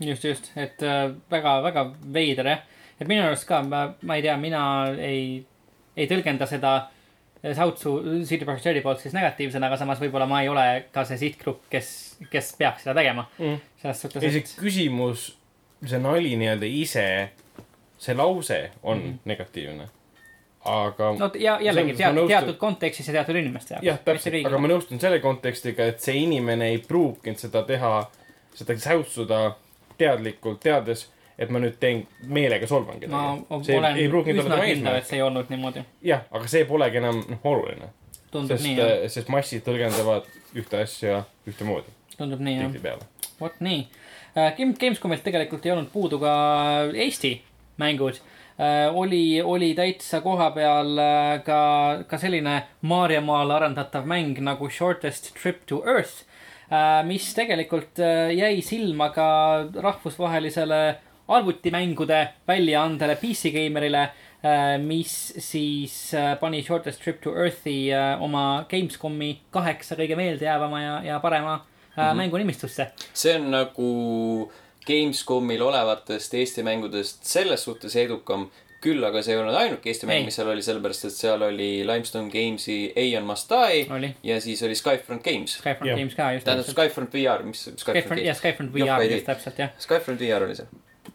just, 0.00 0.24
just, 0.24 0.48
et 0.56 0.80
äh, 0.82 1.10
väga, 1.30 1.58
väga 1.68 1.84
veider 2.16 2.48
jah. 2.54 2.64
et 3.00 3.06
minu 3.10 3.26
arust 3.26 3.44
ka, 3.48 3.60
ma, 3.68 3.84
ma 4.02 4.16
ei 4.16 4.22
tea, 4.24 4.36
mina 4.40 4.64
ei, 4.96 5.44
ei 5.96 6.08
tõlgenda 6.10 6.48
seda 6.50 6.76
Sautsu 7.44 7.98
CD 8.24 8.46
Projekt 8.48 8.64
Redi 8.70 8.80
poolt 8.80 9.02
siis 9.04 9.12
negatiivsena, 9.12 9.66
aga 9.68 9.76
samas 9.76 9.98
võib-olla 10.00 10.24
ma 10.24 10.38
ei 10.40 10.48
ole 10.48 10.62
ka 10.94 11.02
see 11.04 11.18
sihtgrupp, 11.20 11.66
kes, 11.68 11.90
kes 12.32 12.54
peaks 12.56 12.86
seda 12.86 12.94
tegema 12.96 13.26
Mhm. 13.36 13.58
selles 13.82 14.00
suhtes, 14.00 14.22
ja 14.24 14.30
see 14.32 14.40
et 14.40 14.52
küsimus, 14.56 15.26
see 15.84 15.98
nali 16.00 16.30
nii-öelda 16.40 16.70
ise, 16.80 17.04
see 18.04 18.14
lause 18.18 18.58
on 18.82 18.98
Mhm. 18.98 19.18
negatiivne. 19.24 19.88
aga 20.64 21.10
no 21.18 21.26
ja 21.36 21.58
jällegi 21.60 21.92
ma 21.92 21.96
teatud, 21.98 22.16
nõustun- 22.18 22.28
teatud 22.32 22.56
kontekstis 22.60 23.08
ja 23.08 23.12
teatud 23.18 23.36
inimeste 23.36 23.74
jaoks. 23.74 23.84
jah, 23.86 23.98
täpselt, 24.04 24.46
aga 24.48 24.58
ma 24.58 24.68
nõustun 24.70 25.00
selle 25.00 25.18
kontekstiga, 25.20 25.84
et 25.92 26.00
see 26.00 26.14
inimene 26.22 26.68
ei 26.72 26.78
pruukinud 26.78 27.36
seda 27.38 27.62
teha, 27.68 27.90
seda 28.54 28.76
säutsuda 28.80 29.42
teadlikult, 29.98 30.60
teades, 30.64 31.06
et 31.38 31.50
ma 31.50 31.58
nüüd 31.60 31.76
teen 31.80 32.06
meelega 32.26 32.66
solvan 32.66 32.96
ma 33.10 33.24
kedagi. 33.44 33.66
see 33.66 33.76
olen 33.78 33.96
üsna 34.40 34.60
kindel, 34.64 34.96
et 34.96 35.06
see 35.06 35.16
ei 35.18 35.22
olnud 35.26 35.50
niimoodi. 35.52 35.84
jah, 36.02 36.22
aga 36.32 36.48
see 36.48 36.64
polegi 36.64 36.96
enam 37.02 37.20
noh, 37.28 37.38
oluline, 37.44 37.90
sest 38.48 39.12
sest 39.18 39.28
massid 39.28 39.62
tõlgendavad 39.68 40.24
ühte 40.56 40.80
asja 40.82 41.24
ühtemoodi 41.46 41.92
tundub 42.16 42.40
nii, 42.40 42.56
jah. 42.82 42.98
vot 43.40 43.60
nii. 43.60 43.86
Game, 44.56 44.72
Gamescomilt 44.80 45.22
tegelikult 45.22 45.66
ei 45.66 45.72
olnud 45.72 45.90
puudu 45.92 46.18
ka 46.18 46.32
Eesti 46.94 47.36
mängud. 47.76 48.20
oli, 48.94 49.42
oli 49.42 49.74
täitsa 49.74 50.20
koha 50.20 50.50
peal 50.54 50.98
äh, 50.98 51.42
ka, 51.42 52.04
ka 52.06 52.18
selline 52.18 52.62
Maarjamaal 52.82 53.50
arendatav 53.50 54.06
mäng 54.06 54.38
nagu 54.38 54.70
Shortest 54.70 55.32
Trip 55.34 55.66
to 55.66 55.82
Earth, 55.82 56.22
mis 57.04 57.32
tegelikult 57.34 57.98
äh, 57.98 58.30
jäi 58.30 58.62
silma 58.62 59.10
ka 59.10 59.26
rahvusvahelisele 59.74 60.96
arvutimängude 61.28 62.28
väljaandele 62.46 63.16
PC 63.16 63.50
Gamerile, 63.54 64.08
mis 64.84 65.34
siis 65.38 66.14
äh, 66.14 66.34
pani 66.40 66.62
Shortest 66.62 67.02
Trip 67.02 67.20
to 67.22 67.32
Earthi 67.32 67.92
äh, 67.92 68.22
oma 68.22 68.66
Gamescomi 68.70 69.38
kaheksa 69.50 69.96
kõige 69.96 70.18
meeldejäävama 70.20 70.82
ja, 70.82 70.98
ja 71.04 71.20
parema 71.20 71.56
mm 71.56 72.02
-hmm. 72.02 72.14
mängu 72.14 72.36
nimistusse. 72.36 72.90
see 73.14 73.36
on 73.36 73.50
nagu 73.50 74.52
Gamescomil 74.86 75.62
olevatest 75.62 76.34
Eesti 76.34 76.62
mängudest 76.66 77.24
selles 77.24 77.64
suhtes 77.64 77.96
edukam. 77.96 78.50
küll 78.84 79.00
aga 79.00 79.22
see 79.24 79.32
ei 79.32 79.38
olnud 79.40 79.56
ainuke 79.56 79.88
Eesti 79.88 80.04
mäng 80.04 80.26
mis 80.28 80.36
seal 80.36 80.48
oli, 80.52 80.60
sellepärast 80.62 81.06
et 81.08 81.14
seal 81.16 81.40
oli 81.42 81.68
Limestone 81.88 82.28
Gamesi 82.28 82.92
Aeon 83.00 83.24
Must 83.24 83.48
Die 83.48 83.86
oli 83.96 84.10
ja 84.22 84.36
siis 84.44 84.62
oli 84.62 84.74
Skyfront 84.76 85.24
Games. 85.24 85.54
Skyfront 85.56 85.88
Jah. 85.88 85.98
Games 85.98 86.14
ka 86.18 86.26
just 86.36 86.44
tähendab. 86.44 86.68
Skyfront 86.68 87.14
VR, 87.14 87.46
mis 87.48 87.62
Skyfront 87.64 87.80
Skyfront, 88.02 88.24
jah? 88.26 88.36
Skyfront 88.36 88.74
VR 88.74 89.06
just 89.08 89.24
täpselt 89.30 89.58
jah 89.58 89.72
Skyfront 89.78 90.20
VR 90.20 90.44
oli 90.44 90.58
see. 90.58 90.66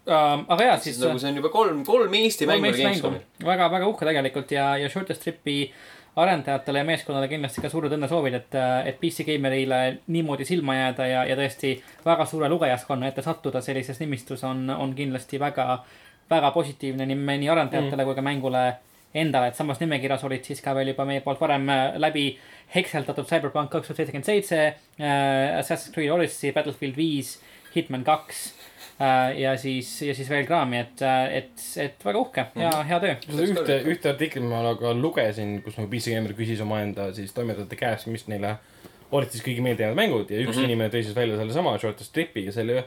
uh,. 0.06 0.42
aga 0.48 0.66
jaa, 0.66 0.80
siis 0.82 0.98
nagu 0.98 1.22
see 1.22 1.30
on 1.30 1.38
juba 1.38 1.52
kolm, 1.54 1.84
kolm 1.86 2.18
Eesti 2.24 2.50
mängu 2.50 2.72
oli 2.72 2.82
Gamescomil. 2.82 3.22
väga, 3.46 3.70
väga 3.70 3.86
uhke 3.92 4.10
tegelikult 4.10 4.50
ja, 4.56 4.72
ja 4.80 4.90
Shortest 4.90 5.22
Tripi 5.22 5.60
arendajatele 6.16 6.78
ja 6.78 6.84
meeskonnale 6.84 7.28
kindlasti 7.28 7.62
ka 7.62 7.70
suured 7.70 7.92
õnnesoovid, 7.94 8.36
et, 8.40 8.58
et 8.90 9.00
PC 9.00 9.24
Gamerile 9.28 9.80
niimoodi 10.10 10.46
silma 10.48 10.74
jääda 10.76 11.06
ja, 11.06 11.24
ja 11.28 11.36
tõesti 11.38 11.74
väga 12.04 12.26
suure 12.26 12.48
lugejaskonna 12.50 13.10
ette 13.10 13.22
sattuda 13.22 13.62
sellises 13.62 14.00
nimistus 14.02 14.44
on, 14.44 14.66
on 14.74 14.94
kindlasti 14.98 15.40
väga, 15.40 15.82
väga 16.30 16.50
positiivne 16.56 17.06
nii, 17.06 17.18
nii 17.44 17.52
arendajatele 17.52 18.02
mm. 18.02 18.08
kui 18.08 18.18
ka 18.18 18.26
mängule 18.26 18.64
endale, 19.14 19.50
et 19.50 19.58
samas 19.58 19.80
nimekirjas 19.82 20.24
olid 20.26 20.46
siis 20.46 20.62
ka 20.62 20.74
veel 20.74 20.92
juba 20.92 21.06
meie 21.06 21.22
poolt 21.22 21.40
varem 21.42 21.68
äh, 21.70 21.84
läbi 21.98 22.26
hekseldatud 22.74 23.26
Cyberpunk 23.26 23.70
kaks 23.72 23.88
tuhat 23.88 24.02
seitsekümmend 24.02 24.28
seitse, 24.28 24.60
Assassin's 25.58 25.94
Creed 25.94 26.12
Odyssey, 26.14 26.52
Battlefield 26.54 26.98
viis, 26.98 27.38
Hitman 27.74 28.04
kaks 28.06 28.44
äh, 28.52 28.59
ja 29.36 29.54
siis, 29.56 29.88
ja 30.04 30.14
siis 30.14 30.28
veel 30.28 30.44
kraami, 30.48 30.82
et, 30.84 31.02
et, 31.32 31.62
et 31.80 32.04
väga 32.04 32.20
uhke 32.20 32.44
ja 32.60 32.72
hea 32.84 32.98
töö. 33.00 33.14
ühte, 33.46 33.78
ühte 33.88 34.12
artiklit 34.12 34.44
ma 34.44 34.60
aga 34.74 34.92
lugesin, 34.96 35.60
kus 35.64 35.78
nagu 35.78 35.88
PC 35.92 36.12
Gamer 36.12 36.36
küsis 36.36 36.60
omaenda 36.60 37.08
siis 37.16 37.32
toimetajate 37.36 37.78
käest, 37.80 38.10
mis 38.12 38.26
neile 38.28 38.58
olid 39.10 39.32
siis 39.32 39.44
kõige 39.46 39.64
meeldejäänud 39.64 39.98
mängud 39.98 40.30
ja 40.30 40.38
üks 40.38 40.52
mm 40.52 40.58
-hmm. 40.58 40.68
inimene 40.68 40.92
tõi 40.92 41.02
siis 41.06 41.16
välja 41.16 41.38
sellesama 41.40 41.78
Shortest 41.78 42.12
Tripi 42.12 42.44
ja 42.46 42.52
selle 42.52 42.84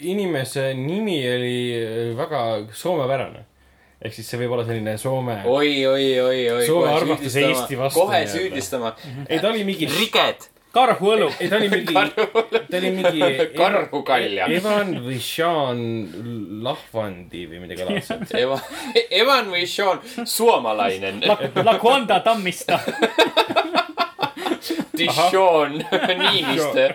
inimese 0.00 0.74
nimi 0.74 1.18
oli 1.34 2.16
väga 2.16 2.66
soomepärane. 2.72 3.44
ehk 4.02 4.12
siis 4.14 4.28
see 4.28 4.38
võib 4.38 4.52
olla 4.52 4.64
selline 4.66 4.98
Soome, 5.00 5.38
oi, 5.48 5.86
oi, 5.86 6.20
oi, 6.20 6.40
oi. 6.50 6.66
Soome 6.66 6.90
armastus 6.92 7.36
Eesti 7.40 7.78
vastu 7.78 8.00
kohe 8.00 8.26
süüdistama. 8.28 8.92
ei 9.28 9.40
ta 9.40 9.48
oli 9.48 9.64
mingi, 9.64 9.88
Riged. 9.88 10.50
karhuõlu. 10.76 11.30
ei 11.40 11.48
ta 11.50 11.56
oli 11.58 11.68
mingi, 11.72 11.94
ta 11.94 12.78
oli 12.78 12.90
mingi 12.98 13.20
karvukalja. 13.60 14.48
Evan 14.58 14.92
või 15.04 15.18
Sean 15.22 15.80
Lahvandi 16.66 17.46
või 17.50 17.62
midagi 17.64 17.86
laadset. 17.88 18.34
Eva, 18.44 18.58
Evan 19.10 19.50
või 19.54 19.66
Sean 19.70 20.02
Suomalainen. 20.24 21.22
Lakonda 21.64 22.20
Tammista. 22.24 22.80
Dijon 24.96 25.74
Niinistö. 26.18 26.86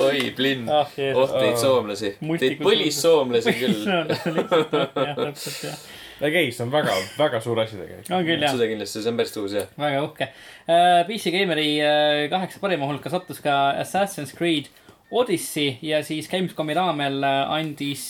oi, 0.00 0.30
Blinn. 0.36 0.64
ah, 0.72 0.88
oh 1.14 1.34
teid 1.36 1.58
soomlasi, 1.60 2.14
teid 2.40 2.62
põlissoomlasi 2.64 3.52
küll. 3.58 3.82
jah, 3.84 4.08
täpselt 5.20 5.66
jah. 5.68 5.76
Aga 6.20 6.42
ei, 6.42 6.50
see 6.54 6.66
on 6.66 6.74
väga, 6.74 6.96
väga 7.18 7.40
suur 7.44 7.62
asi 7.62 7.78
tegelikult. 7.78 8.10
on 8.16 8.26
küll 8.28 8.44
jah, 8.44 8.54
seda 8.56 8.68
kindlasti, 8.70 9.04
see 9.04 9.12
on 9.12 9.20
päris 9.20 9.34
tõus 9.36 9.56
jah. 9.56 9.72
väga 9.80 10.02
uhke. 10.04 10.30
PC 11.08 11.32
Gameri 11.34 11.70
äh, 11.84 12.26
kaheksa 12.32 12.62
parima 12.62 12.90
hulka 12.90 13.12
sattus 13.12 13.40
ka 13.44 13.56
Assassin's 13.80 14.34
Creed 14.36 14.70
Odyssey 15.10 15.78
ja 15.82 16.04
siis 16.06 16.28
Gamescomi 16.30 16.76
raamel 16.78 17.24
äh, 17.26 17.56
andis, 17.56 18.04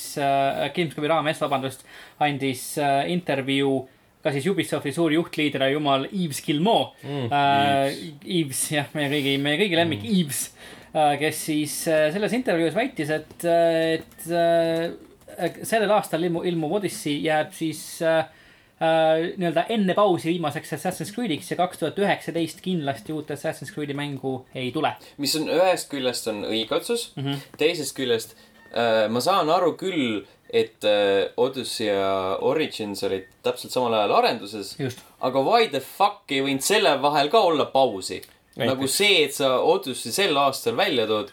Gamescomi 0.77 1.09
raames, 1.09 1.41
vabandust, 1.41 1.87
andis 2.20 2.74
äh, 2.82 3.07
intervjuu 3.15 3.81
ka 4.20 4.32
siis 4.35 4.47
Ubisofti 4.51 4.93
suur 4.93 5.15
juhtliider 5.15 5.65
ja 5.65 5.74
jumal 5.74 6.07
Yves 6.11 6.43
Gilmot 6.45 6.99
Mm, 7.03 7.31
äh,. 7.32 7.95
Yves, 8.41 8.66
jah, 8.74 8.91
meie 8.95 9.09
kõigi, 9.12 9.39
meie 9.41 9.61
kõigi 9.61 9.78
lemmik 9.78 10.05
mm. 10.05 10.19
Yves 10.20 10.43
äh,, 10.93 11.15
kes 11.23 11.45
siis 11.49 11.77
äh, 11.89 12.09
selles 12.12 12.35
intervjuus 12.37 12.77
väitis, 12.77 13.12
et, 13.16 13.47
et 13.49 14.28
äh, 14.28 14.91
sellel 15.62 15.90
aastal 15.94 16.24
ilmu, 16.27 16.44
ilmuv 16.48 16.78
Odyssey 16.81 17.20
jääb 17.24 17.52
siis 17.57 17.82
äh, 18.02 18.24
äh, 18.81 19.31
nii-öelda 19.36 19.66
enne 19.74 19.94
pausi 19.98 20.31
viimaseks 20.32 20.74
Assassin's 20.77 21.15
Creed'iks 21.16 21.51
ja 21.52 21.59
kaks 21.61 21.82
tuhat 21.82 21.98
üheksateist 22.01 22.62
kindlasti 22.65 23.15
uut 23.16 23.31
Assassin's 23.35 23.73
Creed'i 23.74 23.97
mängu 23.97 24.40
ei 24.55 24.73
tule 24.74 24.94
mis 25.19 25.36
on 25.39 25.48
ühest 25.52 25.90
küljest 25.93 26.31
on 26.32 26.44
õige 26.48 26.77
otsus 26.78 27.11
mm. 27.16 27.27
-hmm. 27.27 27.47
teisest 27.61 27.97
küljest 27.97 28.36
äh, 28.73 29.07
ma 29.11 29.23
saan 29.24 29.51
aru 29.51 29.74
küll, 29.81 30.24
et 30.51 30.85
äh, 30.85 31.31
Odyssey 31.36 31.86
ja 31.86 32.39
Origins 32.40 33.05
olid 33.07 33.28
täpselt 33.43 33.73
samal 33.73 33.94
ajal 33.94 34.16
arenduses, 34.19 34.77
aga 35.20 35.47
why 35.47 35.69
the 35.69 35.81
fuck 35.81 36.32
ei 36.32 36.43
võinud 36.43 36.66
selle 36.66 36.97
vahel 37.02 37.31
ka 37.31 37.40
olla 37.52 37.70
pausi? 37.70 38.23
Nagu 38.61 38.89
see, 38.90 39.23
et 39.24 39.35
sa 39.35 39.61
Odyssey 39.62 40.12
sel 40.12 40.36
aastal 40.36 40.77
välja 40.77 41.07
tood, 41.09 41.31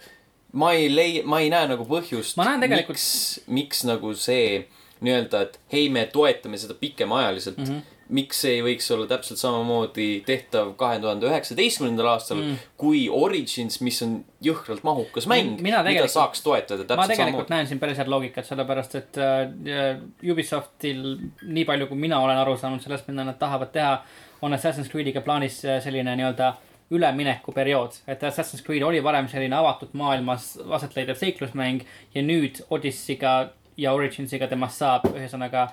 ma 0.51 0.71
ei 0.73 0.87
lei-, 0.95 1.21
ma 1.25 1.41
ei 1.43 1.51
näe 1.53 1.67
nagu 1.73 1.85
põhjust. 1.89 2.37
Ma 2.39 2.47
näen 2.51 2.63
tegelikult- 2.63 2.95
miks, 2.97 3.39
miks 3.47 3.83
nagu 3.87 4.13
see 4.17 4.65
nii-öelda, 5.03 5.43
et 5.45 5.59
hei, 5.73 5.91
me 5.93 6.07
toetame 6.09 6.57
seda 6.57 6.73
pikemaajaliselt 6.79 7.57
mm. 7.57 7.65
-hmm. 7.65 7.95
miks 8.17 8.39
see 8.41 8.53
ei 8.55 8.61
võiks 8.65 8.87
olla 8.93 9.05
täpselt 9.07 9.37
samamoodi 9.37 10.23
tehtav 10.25 10.71
kahe 10.79 10.99
tuhande 11.03 11.27
üheksateistkümnendal 11.27 12.07
aastal 12.13 12.39
mm. 12.39 12.55
kui 12.81 13.03
Origins, 13.13 13.81
mis 13.85 14.01
on 14.01 14.15
jõhkralt 14.43 14.83
mahukas 14.87 15.27
mäng, 15.29 15.59
mida 15.61 15.83
tegelikult- 15.83 16.15
saaks 16.15 16.41
toetada 16.41 16.81
ma 16.81 16.87
täpselt 16.87 17.13
tegelikult 17.13 17.33
samamoodi. 17.33 17.53
näen 17.53 17.67
siin 17.67 17.79
päris 17.83 17.97
head 18.01 18.09
loogikat, 18.09 18.47
sellepärast 18.47 18.95
et 18.95 19.19
äh, 19.21 20.31
Ubisoftil, 20.31 21.03
nii 21.43 21.65
palju 21.65 21.91
kui 21.91 21.97
mina 22.07 22.19
olen 22.23 22.37
aru 22.37 22.57
saanud 22.57 22.81
sellest, 22.81 23.07
mida 23.11 23.27
nad 23.27 23.37
tahavad 23.37 23.71
teha, 23.75 23.99
on 24.41 24.53
Assassin's 24.53 24.89
Creed'iga 24.89 25.21
plaanis 25.21 25.61
äh, 25.65 25.83
selline 25.83 26.15
nii-öelda 26.15 26.55
üleminekuperiood, 26.91 27.99
et 28.07 28.23
Assassin's 28.23 28.63
Creed 28.63 28.83
oli 28.85 29.01
varem 29.03 29.27
selline 29.27 29.55
avatud 29.55 29.91
maailmas 29.97 30.53
aset 30.77 30.95
leidev 30.95 31.19
seiklusmäng 31.19 31.83
ja 32.15 32.23
nüüd 32.23 32.61
Odyssey'ga 32.69 33.33
ja 33.77 33.93
Originsiga 33.93 34.47
temast 34.47 34.79
saab 34.79 35.09
ühesõnaga 35.11 35.67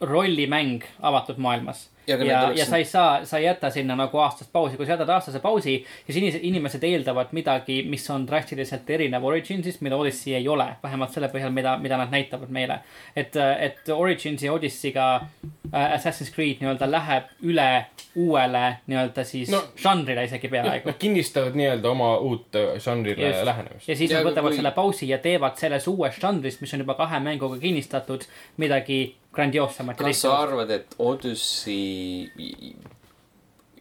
rollimäng 0.00 0.86
avatud 1.02 1.40
maailmas 1.42 1.88
Ja 2.06 2.16
ja, 2.24 2.52
ja, 2.54 2.64
sa 2.64 2.76
ei 2.76 2.84
saa, 2.84 3.24
sa 3.24 3.38
ei 3.38 3.44
jäta 3.44 3.70
sinna 3.70 3.96
nagu 3.98 4.18
aastast 4.22 4.52
pausi, 4.52 4.76
kui 4.76 4.86
sa 4.86 4.94
jätad 4.94 5.10
aastase 5.10 5.40
pausi, 5.42 5.76
siis 6.06 6.18
inimesed, 6.20 6.40
inimesed 6.46 6.84
eeldavad 6.86 7.32
midagi, 7.34 7.80
mis 7.90 8.04
on 8.14 8.26
drastiliselt 8.28 8.90
erinev 8.90 9.24
Originsist, 9.26 9.80
mida 9.82 9.96
Odyssey 9.96 10.34
ei 10.38 10.48
ole, 10.48 10.68
vähemalt 10.82 11.12
selle 11.14 11.28
põhjal, 11.32 11.50
mida, 11.54 11.76
mida 11.82 11.98
nad 11.98 12.14
näitavad 12.14 12.52
meile. 12.54 12.78
et, 13.16 13.34
et 13.60 13.88
Originsi 13.94 14.46
ja 14.46 14.52
Odyssey'ga 14.52 15.08
äh, 15.16 15.96
Assassin's 15.96 16.30
Creed 16.34 16.62
nii-öelda 16.62 16.90
läheb 16.90 17.32
üle 17.42 17.68
uuele 18.14 18.64
nii-öelda 18.86 19.24
siis 19.24 19.50
no, 19.52 19.62
žanrile 19.82 20.24
isegi 20.24 20.48
peaaegu 20.48 20.88
Nad 20.88 20.98
kinnistavad 21.02 21.58
nii-öelda 21.58 21.90
oma 21.90 22.16
uut 22.22 22.54
äh, 22.56 22.78
žanrile 22.82 23.32
lähenemist. 23.44 23.88
ja 23.88 23.96
siis 23.96 24.14
nad 24.14 24.24
võtavad 24.24 24.54
kui- 24.54 24.62
selle 24.62 24.72
pausi 24.76 25.10
ja 25.10 25.18
teevad 25.18 25.58
selles 25.60 25.88
uues 25.90 26.20
žanris, 26.22 26.60
mis 26.62 26.74
on 26.74 26.86
juba 26.86 26.94
kahe 26.94 27.20
mänguga 27.20 27.58
kinnistatud, 27.60 28.24
midagi 28.62 29.16
grandioossemat 29.36 30.00
kas 30.00 30.24
sa 30.24 30.36
arvad, 30.42 30.72
et 30.74 30.96
Odyssey 30.98 32.72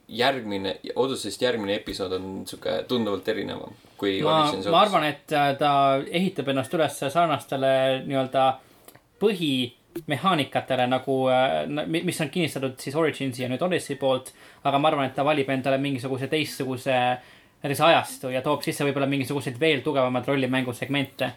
järgmine, 0.07 0.77
Odyssey'st 0.95 1.41
järgmine 1.41 1.80
episood 1.80 2.14
on 2.19 2.30
sihuke 2.45 2.84
tunduvalt 2.90 3.27
erinevam 3.34 3.73
kui 3.99 4.19
ma, 4.23 4.41
Origins 4.44 4.68
ma 4.72 4.84
arvan, 4.84 5.07
et 5.07 5.34
äh, 5.36 5.53
ta 5.60 5.72
ehitab 6.06 6.52
ennast 6.52 6.73
üles 6.76 6.99
sarnastele 7.14 7.72
nii-öelda 8.06 8.45
põhimehaanikatele 9.22 10.88
nagu, 10.91 11.18
mis 11.95 12.22
on 12.22 12.32
kinnistatud 12.34 12.76
siis 12.82 12.98
Originsi 12.99 13.45
ja 13.45 13.49
nüüd 13.52 13.64
Odyssey 13.65 13.98
poolt. 13.99 14.34
aga 14.64 14.82
ma 14.82 14.91
arvan, 14.91 15.10
et 15.10 15.15
ta 15.15 15.26
valib 15.27 15.49
endale 15.53 15.80
mingisuguse 15.82 16.27
teistsuguse 16.32 16.98
näiteks 17.64 17.82
ajastu 17.82 18.30
ja 18.30 18.41
toob 18.45 18.61
sisse 18.65 18.86
võib-olla 18.86 19.07
mingisuguseid 19.10 19.57
veel 19.60 19.82
tugevamaid 19.86 20.27
rollimängu 20.30 20.73
segmente. 20.73 21.32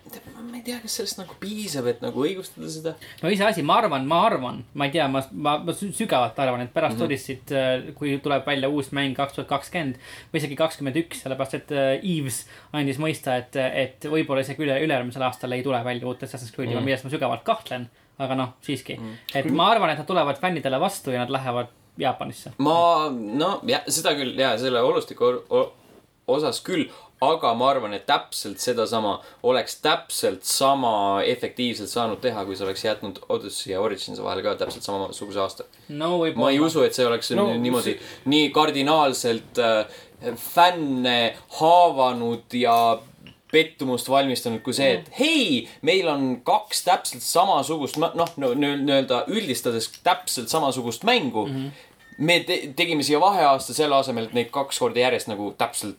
ma 0.49 0.57
ei 0.57 0.63
tea, 0.65 0.79
kas 0.83 0.97
sellest 0.99 1.21
nagu 1.21 1.37
piisab, 1.41 1.87
et 1.89 2.03
nagu 2.05 2.25
õigustada 2.25 2.71
seda. 2.73 2.95
no 3.23 3.33
iseasi, 3.33 3.63
ma 3.67 3.79
arvan, 3.83 4.07
ma 4.09 4.21
arvan, 4.27 4.61
ma 4.75 4.89
ei 4.89 4.95
tea, 4.95 5.07
ma, 5.09 5.23
ma, 5.33 5.57
ma 5.65 5.75
sü- 5.77 5.93
sügavalt 5.97 6.39
arvan, 6.39 6.67
et 6.67 6.75
pärast 6.75 6.99
mm. 6.99 7.03
-hmm. 7.03 7.07
Odyssey't, 7.09 7.95
kui 7.99 8.19
tuleb 8.25 8.47
välja 8.47 8.69
uus 8.69 8.93
mäng 8.93 9.17
kaks 9.17 9.39
tuhat 9.39 9.49
kakskümmend 9.49 9.97
või 10.33 10.43
isegi 10.43 10.59
kakskümmend 10.59 11.01
üks, 11.05 11.23
sellepärast 11.25 11.55
et 11.61 11.73
äh, 11.73 11.95
Eves 12.03 12.45
andis 12.73 13.01
mõista, 13.01 13.39
et, 13.39 13.57
et 13.57 14.11
võib-olla 14.11 14.45
isegi 14.45 14.67
üle, 14.67 14.81
ülejärgmisel 14.85 15.25
aastal 15.29 15.57
ei 15.57 15.63
tule 15.63 15.81
välja 15.85 16.07
uut 16.07 16.23
Assassin's 16.23 16.53
Creed'i 16.53 16.75
mm. 16.75 16.79
-hmm. 16.81 16.85
milles 16.85 17.05
ma 17.05 17.11
sügavalt 17.11 17.45
kahtlen. 17.45 17.89
aga 18.19 18.35
noh, 18.35 18.49
siiski 18.67 18.97
mm, 18.97 19.05
-hmm. 19.05 19.39
et 19.39 19.51
ma 19.51 19.71
arvan, 19.71 19.91
et 19.91 19.99
nad 19.99 20.07
tulevad 20.07 20.41
fännidele 20.41 20.81
vastu 20.81 21.11
ja 21.11 21.21
nad 21.21 21.31
lähevad 21.31 21.69
Jaapanisse. 21.99 22.53
ma, 22.59 23.11
no 23.11 23.61
jah, 23.67 23.83
seda 23.89 24.15
küll 24.15 24.39
ja 24.39 24.53
selle 24.59 24.83
olustiku 24.83 25.33
osas 26.29 26.61
küll, 26.65 26.89
aga 27.25 27.53
ma 27.59 27.71
arvan, 27.73 27.95
et 27.97 28.07
täpselt 28.07 28.63
sedasama 28.63 29.17
oleks 29.43 29.81
täpselt 29.83 30.47
sama 30.47 31.23
efektiivselt 31.27 31.91
saanud 31.91 32.21
teha, 32.23 32.45
kui 32.47 32.57
sa 32.57 32.67
oleks 32.67 32.85
jätnud 32.85 33.19
Odyssey 33.29 33.73
ja 33.73 33.81
Originsi 33.83 34.23
vahele 34.23 34.45
ka 34.47 34.55
täpselt 34.61 34.87
samasuguse 34.87 35.41
aasta. 35.43 35.67
no 35.89 36.21
ma 36.37 36.51
ei 36.51 36.61
usu, 36.61 36.85
et 36.87 36.95
see 36.95 37.07
oleks 37.07 37.33
No 37.39 37.51
niimoodi 37.55 37.97
see- 37.97 38.31
nii 38.31 38.51
kardinaalselt 38.55 39.59
äh, 39.59 39.87
fänne 40.37 41.37
haavanud 41.59 42.55
ja 42.55 42.99
pettumust 43.53 44.09
valmistanud 44.11 44.61
kui 44.63 44.75
see, 44.77 44.99
et 44.99 45.13
hei, 45.19 45.69
meil 45.83 46.09
on 46.11 46.25
kaks 46.45 46.83
täpselt 46.85 47.25
samasugust, 47.25 47.97
noh, 47.97 48.35
nii-öelda 48.37 49.25
üldistades 49.33 49.89
täpselt 50.05 50.53
samasugust 50.53 51.07
mängu 51.09 51.47
mm. 51.47 51.55
-hmm. 51.55 51.71
me 52.19 52.41
te 52.41 52.61
tegime 52.77 53.03
siia 53.03 53.21
vaheaasta 53.21 53.75
selle 53.75 53.97
asemel, 53.97 54.29
et 54.29 54.37
neid 54.37 54.51
kaks 54.51 54.79
korda 54.79 55.01
järjest 55.01 55.33
nagu 55.33 55.55
täpselt 55.59 55.97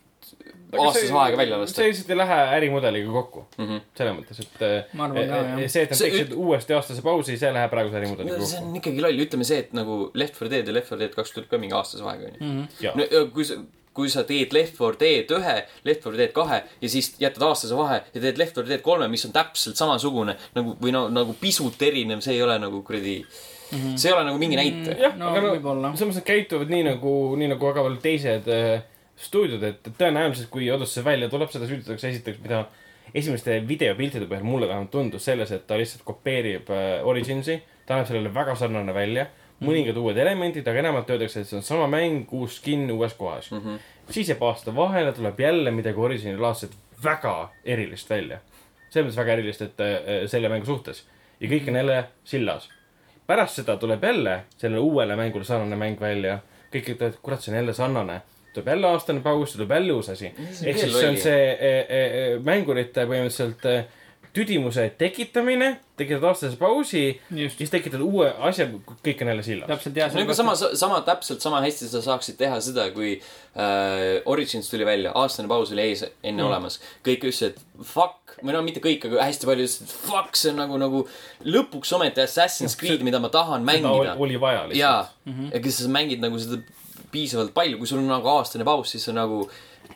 aastase 0.77 1.13
vahega 1.13 1.37
välja 1.37 1.57
lasta 1.61 1.81
see. 1.81 1.87
lihtsalt 1.89 2.13
ei 2.13 2.17
lähe 2.19 2.37
ärimudeliga 2.59 3.11
kokku 3.11 3.45
mm. 3.57 3.63
Mhm. 3.63 3.73
-hmm. 3.73 3.81
selles 3.97 4.15
mõttes, 4.19 4.39
et 4.45 4.93
Ma 4.93 5.07
arvan 5.07 5.27
ka, 5.31 5.41
jah. 5.41 5.65
see, 5.69 5.83
et 5.87 5.95
nad 5.95 6.03
teeksid 6.03 6.33
uuesti 6.35 6.73
aastase 6.77 7.01
pausi, 7.01 7.37
see 7.41 7.51
läheb 7.53 7.73
praeguse 7.73 7.97
ärimudeliga 8.01 8.37
no 8.37 8.45
see 8.45 8.59
kokku. 8.59 8.69
on 8.69 8.79
ikkagi 8.83 9.01
loll, 9.07 9.25
ütleme 9.25 9.49
see, 9.49 9.59
et 9.65 9.73
nagu 9.73 9.99
Left 10.13 10.39
4 10.41 10.51
Dead 10.55 10.67
ja 10.67 10.77
Left 10.77 10.91
4 10.91 10.99
Dead 11.05 11.17
kaks 11.17 11.35
tuleb 11.35 11.49
ka 11.49 11.57
mingi 11.57 11.75
aastase 11.75 12.03
vahega 12.03 12.29
onju. 12.29 12.39
Mhm. 12.39 13.31
Kui 13.33 13.45
sa, 13.45 13.57
kui 13.93 14.09
sa 14.09 14.23
teed 14.23 14.53
Left 14.55 14.77
4 14.79 14.99
Dead 14.99 15.31
ühe, 15.39 15.55
Left 15.87 16.05
4 16.05 16.17
Dead 16.21 16.33
kahe 16.35 16.61
ja 16.81 16.89
siis 16.89 17.13
jätad 17.19 17.43
aastase 17.49 17.77
vahe 17.77 18.01
ja 18.13 18.21
teed 18.21 18.37
Left 18.41 18.55
4 18.61 18.69
Dead 18.69 18.83
kolme, 18.85 19.07
mis 19.11 19.25
on 19.25 19.33
täpselt 19.35 19.79
samasugune 19.79 20.37
nagu 20.55 20.75
või 20.81 20.93
no 20.95 21.07
nagu 21.13 21.35
pisut 21.41 21.81
erinev, 21.81 22.21
see 22.25 22.37
ei 22.37 22.43
ole 22.45 22.59
nagu 22.61 22.83
kuradi 22.85 23.17
mm, 23.25 23.77
-hmm. 23.79 23.97
see 23.97 24.11
ei 24.11 24.15
ole 24.15 24.23
nagu 24.29 24.37
mingi 24.37 24.55
näitaja. 24.59 24.97
jah 25.07 25.17
No 25.17 25.33
aga 25.33 25.41
no 25.41 25.53
võib-olla. 25.55 25.91
samas 25.97 26.15
nad 26.21 26.27
käituvad 26.29 26.69
nii 26.71 26.83
nagu, 26.91 27.35
nii 27.35 27.51
nagu 27.55 27.67
väga 27.71 27.83
paljud 27.83 28.01
teised 28.05 28.47
äh, 28.47 28.81
stuudiod, 29.19 29.63
et 29.63 29.89
tõenäoliselt 29.99 30.49
kui 30.53 30.69
Odyssey 30.71 31.03
välja 31.03 31.29
tuleb, 31.31 31.51
seda 31.51 31.67
süüdistatakse 31.67 32.09
esiteks, 32.13 32.39
mida 32.43 32.63
esimeste 33.13 33.57
videopiltide 33.67 34.29
põhjal 34.29 34.47
mulle 34.47 34.69
vähemalt 34.69 34.91
tundus 34.93 35.25
selles, 35.27 35.51
et 35.51 35.65
ta 35.67 35.77
lihtsalt 35.79 36.05
kopeerib 36.07 36.69
äh, 36.73 36.87
Originsi. 37.07 37.59
ta 37.85 37.97
näeb 37.97 38.07
sellele 38.07 38.33
väga 38.33 38.55
sarnane 38.55 38.93
välja, 38.93 39.25
mõningad 39.65 39.97
uued 39.97 40.17
elemendid, 40.17 40.67
aga 40.67 40.79
enamalt 40.83 41.09
öeldakse, 41.09 41.41
et 41.41 41.49
see 41.49 41.57
on 41.57 41.65
sama 41.65 41.87
mäng, 41.91 42.29
uus 42.37 42.59
skin 42.61 42.85
uues 42.91 43.13
kohas 43.17 43.51
mm. 43.51 43.59
-hmm. 43.59 43.79
siis 44.09 44.29
jääb 44.29 44.43
aasta 44.43 44.75
vahele, 44.75 45.11
tuleb 45.13 45.39
jälle 45.39 45.71
midagi 45.71 45.99
Originalaadset 45.99 46.77
väga 47.03 47.51
erilist 47.65 48.09
välja. 48.09 48.39
selles 48.89 49.07
mõttes 49.07 49.21
väga 49.21 49.33
erilist, 49.33 49.61
et 49.61 49.79
äh, 49.81 50.27
selle 50.27 50.49
mängu 50.49 50.65
suhtes 50.65 51.05
ja 51.39 51.49
kõik 51.49 51.67
on 51.69 51.75
jälle 51.75 52.03
sillas 52.23 52.69
pärast 53.29 53.59
seda 53.59 53.77
tuleb 53.77 54.03
jälle 54.03 54.43
sellele 54.57 54.79
uuele 54.81 55.15
mängule 55.15 55.45
sarnane 55.45 55.75
mäng 55.77 55.99
välja. 56.01 56.39
kõik 56.73 56.89
ütlevad, 56.93 57.15
kurat, 57.21 57.41
see 57.41 57.51
on 57.51 57.57
jälle 57.57 57.73
sarnane. 57.73 58.21
Tuleb 58.60 58.73
jälle 58.76 58.91
aastane 58.94 59.23
paus, 59.26 59.56
tuleb 59.56 59.72
jälle 59.72 59.94
uus 59.94 60.10
asi. 60.10 60.34
ehk 60.65 60.77
siis 60.77 60.94
see 60.94 61.10
on 61.10 61.18
see 61.18 61.40
e, 61.52 61.72
e, 61.80 62.03
e, 62.03 62.27
mängurite 62.44 63.07
põhimõtteliselt 63.07 63.65
e, 63.69 63.80
tüdimuse 64.34 64.84
tekitamine, 64.98 65.69
tekitad 65.98 66.27
aastase 66.30 66.57
pausi, 66.60 67.02
siis 67.56 67.72
tekitad 67.73 68.02
uue 68.06 68.27
asja, 68.45 68.68
kõik 69.06 69.23
on 69.23 69.31
jälle 69.31 69.45
sillas. 69.45 69.69
täpselt 69.72 69.98
ja. 69.98 70.10
no 70.14 70.22
aga 70.22 70.36
sama, 70.38 70.53
sama 70.56 70.99
täpselt 71.07 71.41
sama 71.41 71.61
hästi 71.65 71.90
sa 71.90 72.03
saaksid 72.06 72.38
teha 72.38 72.60
seda, 72.64 72.86
kui 72.94 73.15
äh, 73.18 74.22
Origins 74.30 74.69
tuli 74.69 74.86
välja, 74.86 75.15
aastane 75.18 75.49
paus 75.49 75.73
oli 75.73 75.88
ees 75.88 76.06
enne 76.06 76.44
mm. 76.44 76.45
olemas. 76.45 76.77
kõik 77.06 77.26
ütlesid, 77.26 77.57
et 77.57 77.86
fuck, 77.90 78.38
või 78.44 78.53
no 78.53 78.61
mitte 78.65 78.84
kõik, 78.86 79.10
aga 79.10 79.26
hästi 79.31 79.49
paljud 79.49 79.65
ütlesid, 79.65 79.90
et 79.90 79.98
fuck, 80.11 80.38
see 80.38 80.53
on 80.53 80.61
nagu, 80.61 80.81
nagu 80.81 81.06
lõpuks 81.49 81.95
ometi 81.98 82.23
Assassin's 82.23 82.77
Creed, 82.80 83.02
mida 83.06 83.22
ma 83.23 83.34
tahan 83.34 83.65
mängida. 83.65 84.14
oli 84.19 84.38
vaja 84.41 84.68
lihtsalt. 84.69 84.84
jaa, 84.84 85.48
ja 85.56 85.64
kes 85.65 85.81
sa 85.84 85.90
mängid 85.95 86.22
nagu 86.22 86.38
seda 86.41 86.61
piisavalt 87.11 87.53
palju, 87.53 87.77
kui 87.77 87.88
sul 87.90 87.99
on 88.03 88.07
nagu 88.11 88.27
aastane 88.38 88.65
paus, 88.68 88.91
siis 88.94 89.06
sa 89.10 89.14
nagu 89.15 89.44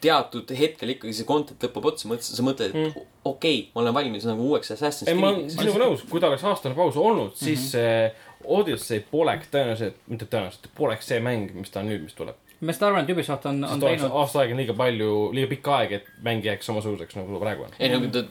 teatud 0.02 0.50
hetkel 0.58 0.90
ikkagi 0.96 1.14
see 1.16 1.26
content 1.28 1.62
lõpeb 1.64 1.86
otsa, 1.92 2.08
mõtlesid, 2.10 2.36
sa 2.40 2.44
mõtled, 2.44 2.74
et 2.74 2.98
okei 2.98 3.04
okay,, 3.30 3.60
ma 3.76 3.82
olen 3.84 3.94
valmis 3.96 4.26
nagu 4.28 4.48
uueks 4.50 4.74
Assassin's 4.76 5.08
ei, 5.12 5.16
ma 5.16 5.30
olen 5.30 5.44
Creed'iks. 5.46 5.60
sinuga 5.62 5.84
nõus, 5.86 6.04
kui 6.10 6.20
ta 6.24 6.28
oleks 6.32 6.44
aastane 6.50 6.76
paus 6.76 6.98
olnud, 7.00 7.36
siis 7.40 7.60
Mhm. 7.60 7.70
see 7.70 8.14
Odyssey 8.44 9.00
poleks 9.12 9.48
tõenäoliselt, 9.54 9.96
mitte 10.12 10.26
tõenäoliselt, 10.28 10.68
poleks 10.76 11.08
see 11.08 11.20
mäng, 11.24 11.54
mis 11.56 11.70
ta 11.72 11.80
nüüd, 11.86 12.02
mis 12.04 12.14
tuleb. 12.18 12.36
Ma 12.64 12.72
lihtsalt 12.72 12.88
arvan, 12.88 13.04
et 13.04 13.12
Ubisoft 13.14 13.46
on, 13.50 13.64
on 13.68 13.82
teinud, 13.82 14.08
aasta 14.22 14.42
aega 14.42 14.56
on 14.56 14.62
liiga 14.62 14.76
palju, 14.78 15.12
liiga 15.36 15.50
pikk 15.52 15.70
aeg, 15.78 15.96
et 16.00 16.10
mäng 16.26 16.46
jääks 16.46 16.70
samasuguseks, 16.70 17.18
nagu 17.20 17.42
praegu 17.42 17.68
on. 17.68 17.78
ei 17.80 17.92
no 17.92 18.02
ta, 18.14 18.24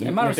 Ja 0.00 0.12
ma 0.16 0.24
arvan, 0.24 0.38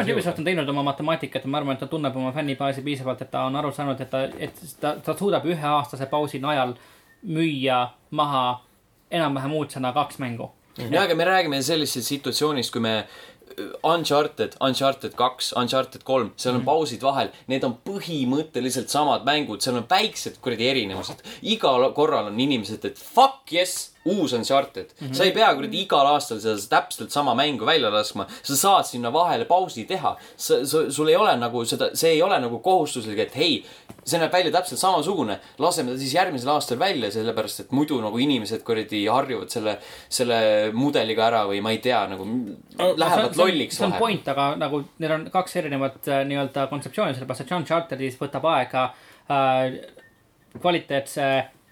et 0.00 0.12
Ubisoft 0.14 0.38
on 0.40 0.46
teinud 0.46 0.68
oma 0.72 0.82
matemaatikat 0.86 1.44
ja 1.44 1.50
ma 1.52 1.60
arvan, 1.60 1.76
et 1.76 1.82
ta 1.84 1.90
tunneb 1.90 2.16
oma 2.16 2.32
fännibaasi 2.32 2.82
piisavalt, 2.86 3.20
et 3.22 3.30
ta 3.30 3.44
on 3.48 3.56
aru 3.60 3.72
saanud, 3.76 4.00
et 4.00 4.10
ta, 4.10 4.22
et 4.38 4.62
ta, 4.80 4.94
ta 5.04 5.14
suudab 5.18 5.44
üheaastase 5.44 6.08
pausi 6.08 6.40
najal 6.40 6.72
müüa 7.28 7.82
maha 8.10 8.44
enam-vähem 9.10 9.52
uudsena 9.60 9.92
kaks 9.92 10.18
mängu. 10.18 10.50
ja 10.90 11.02
aga 11.02 11.14
me 11.14 11.24
räägime 11.24 11.62
sellisest 11.62 12.06
situatsioonist, 12.08 12.72
kui 12.72 12.80
me 12.80 13.04
Uncharted, 13.84 14.56
Uncharted 14.60 15.14
kaks, 15.18 15.52
Uncharted 15.56 16.04
kolm, 16.04 16.32
seal 16.36 16.58
on 16.58 16.64
pausid 16.66 17.04
vahel, 17.04 17.32
need 17.50 17.64
on 17.66 17.76
põhimõtteliselt 17.86 18.92
samad 18.92 19.26
mängud, 19.28 19.62
seal 19.64 19.78
on 19.80 19.86
väiksed 19.90 20.40
kuradi 20.44 20.70
erinevused. 20.70 21.22
igal 21.42 21.92
korral 21.96 22.30
on 22.32 22.40
inimesed, 22.40 22.84
et 22.84 22.98
fuck 22.98 23.52
yes, 23.52 23.90
uus 24.08 24.32
Uncharted 24.32 24.92
mm. 24.94 25.06
-hmm. 25.06 25.14
sa 25.14 25.24
ei 25.24 25.32
pea 25.32 25.50
kuradi 25.54 25.82
igal 25.82 26.06
aastal 26.14 26.40
seda 26.40 26.56
täpselt 26.70 27.10
sama 27.10 27.34
mängu 27.34 27.66
välja 27.66 27.90
laskma, 27.90 28.26
sa 28.42 28.56
saad 28.56 28.86
sinna 28.86 29.12
vahele 29.12 29.44
pausi 29.44 29.84
teha. 29.84 30.16
sa, 30.36 30.66
sa, 30.66 30.90
sul 30.90 31.08
ei 31.08 31.16
ole 31.16 31.36
nagu 31.36 31.64
seda, 31.64 31.90
see 31.94 32.10
ei 32.10 32.22
ole 32.22 32.38
nagu 32.40 32.58
kohustuslik, 32.58 33.18
et 33.18 33.36
hei, 33.36 33.64
see 34.04 34.20
näeb 34.20 34.32
välja 34.32 34.52
täpselt 34.52 34.80
samasugune, 34.80 35.38
laseme 35.58 35.92
ta 35.92 35.98
siis 35.98 36.14
järgmisel 36.14 36.48
aastal 36.54 36.78
välja, 36.78 37.10
sellepärast 37.10 37.60
et 37.60 37.72
muidu 37.72 38.00
nagu 38.00 38.18
inimesed 38.18 38.62
kuradi 38.66 39.06
harjuvad 39.06 39.50
selle, 39.52 39.78
selle 40.08 40.38
mudeliga 40.72 41.26
ära 41.26 41.44
või 41.50 41.60
ma 41.64 41.74
ei 41.74 41.82
tea, 41.84 42.06
nagu 42.10 42.26
lähevad 42.96 43.36
lolliks 43.36 43.78
see 43.78 43.86
on 43.86 43.98
point, 43.98 44.28
aga 44.28 44.50
nagu 44.60 44.82
need 44.98 45.14
on 45.14 45.28
kaks 45.32 45.56
erinevat 45.60 46.08
äh, 46.08 46.24
nii-öelda 46.28 46.66
kontseptsiooni, 46.72 47.16
sellepärast 47.16 47.46
et 47.46 47.54
Unchartedis 47.58 48.18
võtab 48.20 48.46
aega 48.52 48.88
äh, 49.30 49.78
kvaliteetse 50.58 51.28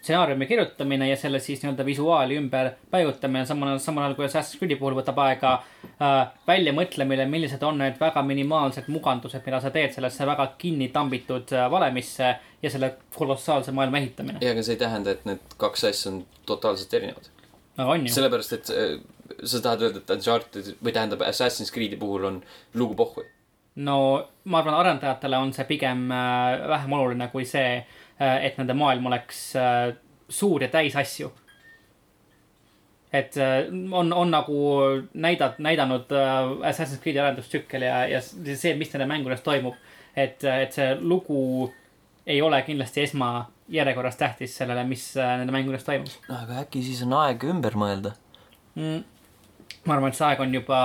stsenaariumi 0.07 0.47
kirjutamine 0.47 1.09
ja 1.09 1.17
selle 1.17 1.41
siis 1.43 1.63
nii-öelda 1.63 1.85
visuaali 1.85 2.37
ümber 2.39 2.71
paigutamine, 2.91 3.47
samal 3.47 3.79
samal 3.83 4.05
ajal 4.07 4.15
kui 4.15 4.27
Assassin's 4.29 4.61
Creed'i 4.61 4.79
puhul 4.79 4.95
võtab 4.95 5.19
aega 5.25 5.55
äh, 5.59 6.15
väljamõtlemine, 6.47 7.27
millised 7.31 7.63
on 7.67 7.81
need 7.83 7.99
väga 8.01 8.23
minimaalsed 8.23 8.87
mugandused, 8.93 9.43
mida 9.47 9.61
sa 9.65 9.73
teed 9.75 9.97
sellesse 9.97 10.29
väga 10.29 10.47
kinni 10.63 10.89
tambitud 10.95 11.51
äh, 11.57 11.67
valemisse 11.73 12.31
ja 12.63 12.71
selle 12.71 12.93
kolossaalse 13.17 13.75
maailma 13.75 13.99
ehitamine. 13.99 14.39
ja, 14.41 14.55
aga 14.55 14.63
see 14.63 14.79
ei 14.79 14.83
tähenda, 14.85 15.17
et 15.17 15.27
need 15.27 15.59
kaks 15.59 15.85
asja 15.91 16.13
on 16.13 16.23
totaalselt 16.47 16.95
erinevad. 16.95 17.31
ju. 17.77 18.15
sellepärast, 18.15 18.57
et 18.61 18.71
äh, 18.71 18.97
sa 19.43 19.61
tahad 19.61 19.83
öelda, 19.89 20.05
et 20.05 20.17
Uncharted 20.19 20.75
või 20.79 20.95
tähendab 20.95 21.27
Assassin's 21.27 21.75
Creed'i 21.75 21.99
puhul 21.99 22.31
on 22.31 22.43
lugu 22.75 22.95
pohhui. 22.95 23.27
no 23.83 23.99
ma 24.45 24.63
arvan, 24.63 24.81
arendajatele 24.85 25.43
on 25.43 25.53
see 25.53 25.67
pigem 25.75 26.11
äh, 26.15 26.69
vähem 26.77 27.01
oluline 27.01 27.33
kui 27.35 27.45
see 27.45 27.81
et 28.19 28.59
nende 28.59 28.75
maailm 28.75 29.07
oleks 29.11 29.41
äh, 29.61 29.91
suur 30.29 30.63
ja 30.63 30.69
täis 30.73 30.97
asju 30.97 31.33
et 33.13 33.37
äh, 33.37 33.67
on, 33.93 34.13
on 34.13 34.31
nagu 34.31 34.59
näidat-, 35.15 35.59
näidanud 35.59 36.13
äh, 36.13 36.69
Assassin's 36.69 37.01
Creed'i 37.03 37.21
arendustsükkel 37.23 37.83
ja, 37.87 38.05
ja 38.11 38.21
see, 38.23 38.75
mis 38.79 38.93
nende 38.93 39.09
mängudes 39.11 39.45
toimub. 39.47 39.75
et, 40.17 40.45
et 40.45 40.73
see 40.73 40.95
lugu 41.01 41.73
ei 42.27 42.41
ole 42.43 42.63
kindlasti 42.65 43.03
esmajärjekorras 43.05 44.17
tähtis 44.17 44.57
sellele, 44.57 44.85
mis 44.89 45.11
äh, 45.17 45.37
nende 45.41 45.55
mängudes 45.55 45.85
toimub 45.85 46.13
no 46.29 46.39
aga 46.41 46.63
äkki 46.65 46.83
siis 46.87 47.03
on 47.07 47.15
aeg 47.21 47.45
ümber 47.51 47.77
mõelda 47.79 48.17
mm,. 48.75 49.05
Ma 49.87 49.97
arvan, 49.97 50.13
et 50.13 50.19
see 50.19 50.27
aeg 50.27 50.41
on 50.45 50.55
juba, 50.55 50.79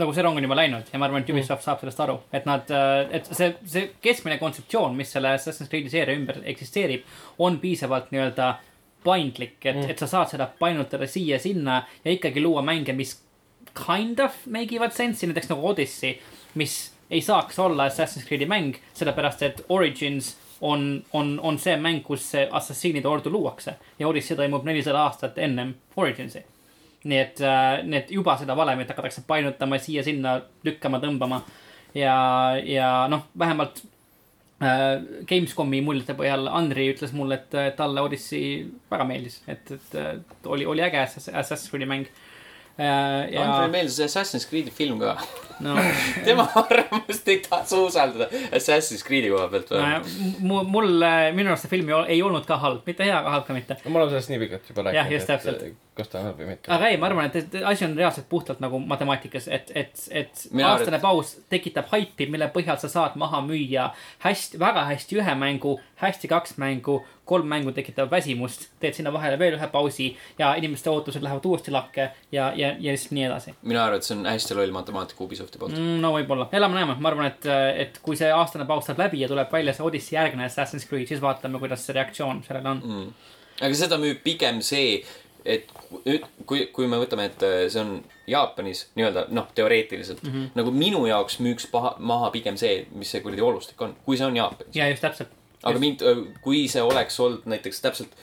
nagu 0.00 0.14
see 0.14 0.24
rong 0.24 0.38
on 0.40 0.46
juba 0.46 0.58
läinud 0.58 0.92
ja 0.92 1.00
ma 1.00 1.08
arvan, 1.08 1.24
et 1.24 1.32
Ubisoft 1.32 1.60
mm. 1.60 1.66
saab 1.66 1.82
sellest 1.82 2.04
aru, 2.04 2.18
et 2.34 2.46
nad, 2.48 2.70
et 3.14 3.28
see, 3.30 3.50
see 3.70 3.90
keskmine 4.04 4.38
kontseptsioon, 4.40 4.96
mis 4.98 5.12
selle 5.14 5.34
Assassin's 5.36 5.70
Creed'i 5.72 5.92
seeria 5.92 6.16
ümber 6.18 6.40
eksisteerib, 6.54 7.04
on 7.44 7.58
piisavalt 7.62 8.12
nii-öelda 8.14 8.54
paindlik, 9.04 9.58
et 9.62 9.76
mm., 9.76 9.90
et 9.92 10.00
sa 10.00 10.08
saad 10.10 10.32
seda 10.32 10.48
painutada 10.60 11.08
siia-sinna 11.10 11.82
ja 12.04 12.14
ikkagi 12.14 12.42
luua 12.42 12.64
mänge, 12.64 12.96
mis 12.96 13.18
kind 13.74 14.20
of 14.22 14.36
make 14.46 14.74
ivad 14.74 14.94
sense'i, 14.96 15.28
näiteks 15.28 15.50
nagu 15.52 15.68
Odyssey, 15.68 16.16
mis 16.58 16.78
ei 17.10 17.20
saaks 17.22 17.58
olla 17.60 17.88
Assassin's 17.90 18.26
Creed'i 18.28 18.48
mäng, 18.48 18.78
sellepärast 18.96 19.42
et 19.44 19.60
Origins 19.68 20.34
on, 20.64 21.04
on, 21.12 21.36
on 21.42 21.58
see 21.60 21.76
mäng, 21.76 22.00
kus 22.06 22.24
see 22.32 22.46
assassiinide 22.50 23.08
ordu 23.10 23.32
luuakse 23.32 23.76
ja 23.98 24.08
Odyssey 24.08 24.36
toimub 24.38 24.64
nelisada 24.64 25.04
aastat 25.04 25.38
ennem 25.38 25.74
Originsi. 25.96 26.44
Nii 27.04 27.20
et 27.20 27.40
äh,, 27.44 27.82
nii 27.84 28.00
et 28.02 28.14
juba 28.14 28.36
seda 28.40 28.56
valemit 28.56 28.90
hakatakse 28.90 29.26
painutama 29.26 29.78
siia-sinna, 29.82 30.38
lükkama, 30.64 31.02
tõmbama 31.02 31.42
ja, 31.94 32.14
ja 32.64 32.92
noh, 33.12 33.26
vähemalt 33.38 33.84
Äh, 34.62 35.00
Gamescomi 35.26 35.80
muljete 35.82 36.14
põhjal 36.14 36.46
Andri 36.46 36.86
ütles 36.92 37.10
mulle, 37.16 37.40
et 37.40 37.78
talle 37.78 38.04
Odyssey 38.04 38.68
väga 38.92 39.06
meeldis, 39.08 39.40
et, 39.50 39.72
et 39.74 40.46
oli, 40.46 40.66
oli 40.70 40.84
äge 40.86 41.00
Assassin's 41.02 41.66
Creed'i 41.72 41.88
mäng. 41.90 42.06
Äh, 42.78 43.32
ja... 43.34 43.42
Andrile 43.42 43.72
meeldis 43.72 43.98
Assassin's 44.06 44.46
Creed'i 44.46 44.70
film 44.74 45.02
ka 45.02 45.16
no. 45.62 45.74
tema 46.26 46.46
arvamust 46.62 47.28
ei 47.34 47.42
tasu 47.44 47.82
usaldada 47.88 48.30
Assassin's 48.54 49.02
Creed'i 49.06 49.30
koha 49.34 49.50
pealt 49.52 49.74
või? 49.74 50.30
mul, 50.46 50.90
minu 51.36 51.52
arust 51.52 51.66
see 51.66 51.74
film 51.74 51.90
ei 52.06 52.22
olnud 52.22 52.46
ka 52.48 52.58
halb, 52.62 52.86
mitte 52.86 53.06
hea, 53.06 53.18
aga 53.20 53.34
halb 53.36 53.50
ka 53.50 53.58
mitte. 53.58 53.78
no 53.82 53.90
me 53.90 54.00
oleme 54.00 54.14
sellest 54.14 54.32
nii 54.32 54.42
pikalt 54.46 54.70
juba 54.70 54.86
rääkinud. 54.86 55.02
jah, 55.02 55.12
just 55.18 55.30
täpselt 55.30 55.66
kas 55.94 56.10
ta 56.10 56.20
annab 56.20 56.38
või 56.40 56.48
mitte. 56.50 56.70
aga 56.74 56.88
ei, 56.90 56.98
ma 56.98 57.06
arvan, 57.06 57.30
et 57.30 57.54
asi 57.70 57.86
on 57.86 57.94
reaalselt 57.98 58.26
puhtalt 58.28 58.60
nagu 58.62 58.80
matemaatikas, 58.82 59.46
et, 59.52 59.70
et, 59.74 60.06
et 60.10 60.44
Mina 60.50 60.72
aastane 60.72 60.96
arvet... 60.98 61.04
paus 61.04 61.34
tekitab 61.52 61.90
haipi, 61.92 62.26
mille 62.30 62.48
põhjal 62.54 62.80
sa 62.82 62.90
saad 62.90 63.14
maha 63.20 63.40
müüa 63.46 63.88
hästi, 64.24 64.58
väga 64.58 64.86
hästi 64.90 65.20
ühe 65.20 65.34
mängu, 65.38 65.76
hästi 66.02 66.30
kaks 66.30 66.56
mängu, 66.62 66.98
kolm 67.24 67.46
mängu 67.48 67.72
tekitab 67.76 68.10
väsimust, 68.10 68.66
teed 68.82 68.98
sinna 68.98 69.12
vahele 69.14 69.38
veel 69.40 69.54
ühe 69.58 69.68
pausi 69.72 70.10
ja 70.38 70.50
inimeste 70.58 70.90
ootused 70.90 71.22
lähevad 71.24 71.46
uuesti 71.46 71.74
lakke 71.74 72.08
ja, 72.32 72.50
ja, 72.58 72.74
ja 72.74 72.96
siis 72.96 73.14
nii 73.14 73.28
edasi. 73.28 73.54
mina 73.62 73.84
arvan, 73.84 74.02
et 74.02 74.08
see 74.08 74.16
on 74.18 74.26
hästi 74.28 74.58
loll 74.58 74.74
matemaatika 74.74 75.24
Ubisofti 75.24 75.62
poolt 75.62 75.78
mm,. 75.78 76.00
no 76.02 76.10
võib-olla, 76.18 76.48
elame-näeme, 76.52 76.98
ma 76.98 77.12
arvan, 77.12 77.30
et, 77.30 77.46
et 77.86 78.02
kui 78.02 78.18
see 78.18 78.32
aastane 78.34 78.66
paus 78.66 78.90
saab 78.90 79.06
läbi 79.06 79.22
ja 79.22 79.30
tuleb 79.30 79.52
välja 79.52 79.76
see 79.76 79.86
Odyssey 79.86 80.18
järgne 80.18 80.50
Assassin's 80.50 80.88
Creed, 80.90 81.06
siis 81.10 81.22
vaatame, 81.22 81.62
kuidas 81.62 81.86
see 81.86 81.96
reaktsioon 81.96 82.42
sellele 82.46 82.74
on 82.74 82.82
mm. 82.82 83.30
aga 83.62 83.78
seda 83.78 84.00
müüb 84.02 84.24
pigem 84.26 84.60
see 84.66 84.98
et 85.44 85.72
nüüd, 86.06 86.24
kui, 86.48 86.66
kui 86.72 86.88
me 86.88 86.98
võtame, 87.00 87.28
et 87.28 87.42
äh, 87.44 87.64
see 87.72 87.82
on 87.82 87.96
Jaapanis 88.30 88.86
nii-öelda 88.96 89.26
noh, 89.36 89.48
teoreetiliselt 89.56 90.22
mm 90.24 90.32
-hmm. 90.32 90.52
nagu 90.56 90.70
minu 90.72 91.04
jaoks 91.06 91.38
müüks 91.44 91.66
paha, 91.70 91.94
maha 91.98 92.30
pigem 92.32 92.56
see, 92.56 92.86
mis 92.96 93.10
see 93.12 93.20
kuradi 93.24 93.44
olustik 93.44 93.82
on, 93.82 93.96
kui 94.04 94.16
see 94.16 94.26
on 94.26 94.36
Jaapanis. 94.36 94.76
ja 94.76 94.88
just 94.88 95.02
täpselt. 95.04 95.28
aga 95.62 95.72
just. 95.72 95.80
mind, 95.80 96.02
äh, 96.02 96.40
kui 96.40 96.68
see 96.68 96.82
oleks 96.82 97.20
olnud 97.20 97.44
näiteks 97.44 97.80
täpselt 97.80 98.16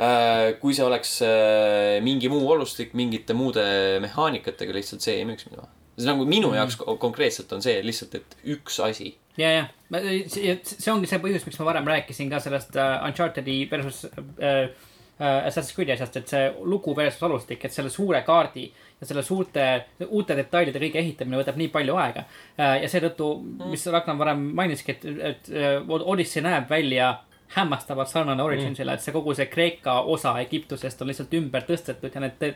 äh,, 0.00 0.60
kui 0.60 0.74
see 0.74 0.84
oleks 0.84 1.22
äh, 1.22 2.02
mingi 2.04 2.28
muu 2.28 2.50
olustik 2.50 2.94
mingite 2.94 3.32
muude 3.32 3.64
mehaanikatega, 4.00 4.72
lihtsalt 4.72 5.00
see 5.00 5.16
ei 5.16 5.24
müüks 5.24 5.48
mind 5.48 5.56
maha. 5.62 5.68
see 5.98 6.12
nagu 6.12 6.24
minu 6.24 6.48
mm 6.48 6.52
-hmm. 6.52 6.56
jaoks 6.56 6.76
konkreetselt 6.98 7.52
on 7.52 7.62
see 7.62 7.80
lihtsalt, 7.82 8.14
et 8.14 8.36
üks 8.44 8.80
asi 8.84 9.16
ja, 9.38 9.50
ja 9.50 10.56
see 10.62 10.92
ongi 10.92 11.06
see 11.10 11.18
põhjus, 11.22 11.44
miks 11.46 11.58
ma 11.58 11.72
varem 11.72 11.86
rääkisin 11.86 12.30
ka 12.30 12.40
sellest 12.40 12.76
uh, 12.76 13.06
Uncharted'i 13.08 13.70
versus 13.70 14.04
uh, 14.04 14.68
Assassin's 15.18 15.74
Creed'i 15.76 15.94
asjast, 15.94 16.16
et 16.18 16.32
see 16.32 16.46
lugu 16.66 16.94
versus 16.96 17.22
alustik, 17.22 17.64
et 17.64 17.72
selle 17.72 17.90
suure 17.92 18.22
kaardi 18.26 18.64
ja 19.00 19.06
selle 19.06 19.22
suurte, 19.22 19.66
uute 20.08 20.34
detailide 20.38 20.80
kõige 20.82 20.98
ehitamine 21.02 21.38
võtab 21.38 21.60
nii 21.60 21.70
palju 21.74 21.94
aega 22.02 22.24
äh,. 22.24 22.80
ja 22.82 22.90
seetõttu, 22.90 23.28
mis 23.70 23.86
Ragnar 23.94 24.18
varem 24.18 24.42
mainiski, 24.58 24.96
et, 24.96 25.06
et 25.30 25.54
äh, 25.54 25.78
Odyssey 25.86 26.42
näeb 26.42 26.66
välja 26.70 27.12
hämmastavalt 27.54 28.08
sarnane 28.10 28.42
Originsile 28.42 28.90
mm., 28.90 28.98
et 28.98 29.04
see 29.04 29.14
kogu 29.14 29.34
see 29.38 29.46
Kreeka 29.52 30.00
osa 30.10 30.34
Egiptusest 30.42 31.02
on 31.02 31.10
lihtsalt 31.10 31.34
ümber 31.38 31.66
tõstetud 31.68 32.14
ja 32.14 32.22
need, 32.24 32.46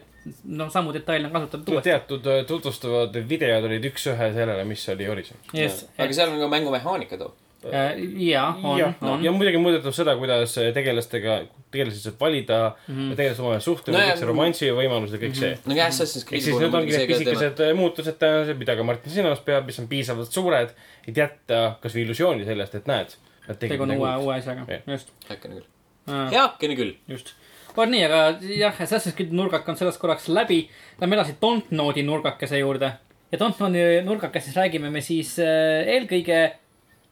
no 0.49 0.67
samu 0.75 0.95
detaile 0.97 1.29
on 1.29 1.37
kasutatud 1.37 1.75
uuesti. 1.75 1.91
teatud 1.93 2.27
äh, 2.27 2.41
tutvustavad 2.49 3.21
videod 3.29 3.69
olid 3.71 3.87
üks-ühe 3.93 4.33
sellele, 4.35 4.65
mis 4.67 4.89
oli 4.95 5.11
Origin 5.11 5.39
yes.. 5.55 5.85
aga 5.99 6.17
seal 6.17 6.35
on 6.35 6.43
ka 6.43 6.51
mängumehaanika 6.57 7.21
too 7.21 7.35
Äh, 7.73 8.01
ja, 8.23 8.45
on, 8.63 8.79
ja, 8.79 8.93
on. 9.01 9.25
ja 9.25 9.33
muidugi 9.33 9.61
muudetud 9.63 9.95
seda, 9.97 10.15
kuidas 10.21 10.55
tegelastega, 10.75 11.39
tegelasi 11.75 12.03
saab 12.03 12.21
valida 12.21 12.59
mm, 12.71 12.95
-hmm. 12.95 13.17
tegelased 13.17 13.43
omavahel 13.45 13.65
suhtlevad 13.65 14.01
no, 14.01 14.11
kõik 14.11 14.21
see 14.23 14.31
romansi 14.31 14.71
võimalused 14.81 15.17
ja 15.17 15.23
kõik 15.23 15.35
mm 15.35 15.41
-hmm. 15.41 15.63
see. 15.63 15.73
no 15.73 15.79
jah, 15.81 15.91
Assassin's 15.93 16.29
Creed'i 16.29 16.51
puhul. 16.51 16.61
siis 16.61 16.73
need 16.73 16.79
ongi 16.83 16.97
need 16.97 17.13
pisikesed 17.13 17.65
äh, 17.67 17.75
muutused 17.77 18.21
tõenäoliselt, 18.23 18.63
mida 18.63 18.77
ka 18.77 18.87
Martin 18.91 19.13
silmas 19.13 19.43
peab, 19.45 19.67
mis 19.67 19.79
on 19.79 19.89
piisavalt 19.89 20.33
suured, 20.33 20.77
et 21.09 21.17
jätta 21.25 21.65
kasvõi 21.83 22.07
illusiooni 22.07 22.49
sellest, 22.49 22.75
et 22.75 22.87
näed. 22.87 23.19
tegu 23.59 23.83
on 23.83 23.97
uue, 23.97 24.17
uue 24.25 24.39
asjaga, 24.39 24.67
just. 24.87 25.13
heakene 25.29 25.61
küll 25.61 25.69
heakene 26.09 26.77
küll. 26.77 26.97
just 27.09 27.35
vot 27.77 27.91
nii, 27.91 28.05
aga 28.09 28.23
jah, 28.43 28.81
Assassin's 28.83 29.17
Creed 29.17 29.35
nurgak 29.37 29.69
on 29.71 29.77
sellest 29.79 30.01
korraks 30.03 30.27
läbi. 30.33 30.65
Lähme 31.01 31.19
edasi 31.19 31.37
Dontnode'i 31.43 32.03
nurgakese 32.07 32.59
juurde. 32.59 32.93
ja 33.33 33.39
Dontnode'i 33.39 34.03
nurgakeses 34.07 34.57
räägime 34.57 34.91
me 34.91 35.03
siis 35.05 35.37
äh, 35.39 35.85
eelkõige 35.95 36.41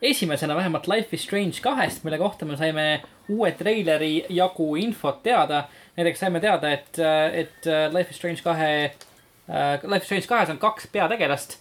esimesena 0.02 0.56
vähemalt 0.56 0.86
Life 0.86 1.08
is 1.12 1.24
Strange 1.24 1.60
kahest, 1.62 2.04
mille 2.04 2.18
kohta 2.18 2.44
me 2.44 2.56
saime 2.56 3.02
uue 3.28 3.52
treileri 3.52 4.26
jagu 4.28 4.76
infot 4.76 5.22
teada. 5.22 5.64
näiteks 5.96 6.20
saime 6.20 6.40
teada, 6.40 6.72
et, 6.72 6.98
et 7.32 7.66
Life 7.92 8.10
is 8.10 8.16
Strange 8.16 8.42
kahe, 8.44 8.92
Life 9.82 10.02
is 10.02 10.04
Strange 10.04 10.26
kahes 10.26 10.50
on 10.50 10.58
kaks 10.58 10.88
peategelast. 10.92 11.58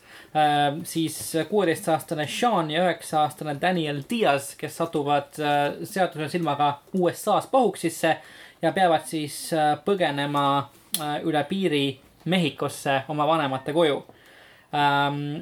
siis 0.84 1.34
kuueteistaastane 1.49 2.28
Sean 2.28 2.72
ja 2.72 2.84
üheksa-aastane 2.84 3.56
Daniel 3.62 4.02
Diaz, 4.10 4.56
kes 4.57 4.78
satuvad 4.78 5.38
seaduse 5.84 6.30
silmaga 6.30 6.80
USA-s 6.94 7.48
pahuksisse 7.48 8.18
ja 8.62 8.72
peavad 8.72 9.06
siis 9.07 9.53
põgenema 9.86 10.68
üle 11.24 11.44
piiri 11.44 11.99
Mehhikosse 12.26 13.02
oma 13.07 13.28
vanemate 13.28 13.74
koju 13.74 14.03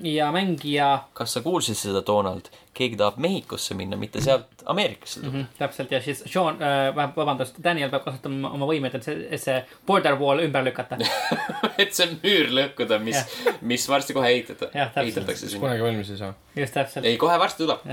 ja 0.04 0.32
mängija. 0.32 0.90
kas 1.14 1.34
sa 1.34 1.42
kuulsid 1.42 1.78
seda, 1.80 2.04
Donald? 2.08 2.52
keegi 2.74 2.98
tahab 2.98 3.18
Mehhikosse 3.22 3.76
minna, 3.78 3.98
mitte 3.98 4.22
sealt 4.22 4.64
Ameerikasse 4.66 5.20
tulla 5.20 5.32
mm. 5.32 5.42
-hmm, 5.42 5.58
täpselt 5.58 5.92
ja 5.92 6.02
siis 6.02 6.24
Sean 6.26 6.58
äh,, 6.62 7.16
vabandust, 7.16 7.56
Daniel 7.64 7.90
peab 7.90 8.04
kasutama 8.06 8.50
oma 8.50 8.66
võimeid, 8.66 8.96
et 8.98 9.06
see, 9.06 9.38
see 9.38 9.60
border 9.88 10.18
wall 10.20 10.42
ümber 10.42 10.66
lükata 10.66 10.98
et 11.84 11.94
see 11.94 12.10
müür 12.24 12.50
lõhkuda, 12.58 13.00
mis, 13.04 13.22
mis 13.62 13.86
varsti 13.90 14.18
kohe 14.18 14.32
ehitada, 14.32 14.72
ehitatakse 15.04 15.50
sinna. 15.50 15.62
kunagi 15.68 15.86
valmis 15.86 16.10
ei 16.16 16.18
saa. 16.18 16.34
just 16.56 16.74
täpselt. 16.74 17.06
ei, 17.06 17.18
kohe 17.18 17.38
varsti 17.40 17.64
tuleb. 17.64 17.86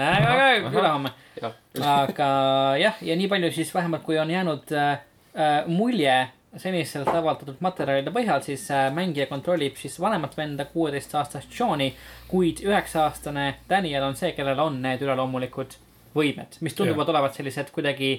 ülehomme. 0.73 1.13
aga 1.85 2.29
jah, 2.81 3.01
ja 3.03 3.17
nii 3.17 3.29
palju 3.29 3.53
siis 3.53 3.75
vähemalt, 3.75 4.05
kui 4.07 4.19
on 4.19 4.31
jäänud 4.31 4.73
äh, 4.73 4.93
äh 5.35 5.67
mulje 5.67 6.29
senistelt 6.59 7.09
avaldatud 7.13 7.61
materjalide 7.63 8.11
põhjal 8.15 8.43
siis 8.43 8.65
äh, 8.75 8.89
mängija 8.95 9.29
kontrollib 9.31 9.79
siis 9.79 10.01
vanemat 10.03 10.35
venda, 10.39 10.67
kuueteistaastast 10.73 11.55
Sean'i, 11.55 11.93
kuid 12.31 12.65
üheksa-aastane 12.67 13.47
Daniel 13.71 14.09
on 14.09 14.19
see, 14.19 14.33
kellel 14.35 14.59
on 14.59 14.81
need 14.83 15.03
üleloomulikud 15.07 15.79
võimed, 16.17 16.59
mis 16.67 16.75
tunduvad 16.75 17.07
ja. 17.07 17.15
olevat 17.15 17.39
sellised 17.39 17.71
kuidagi 17.75 18.11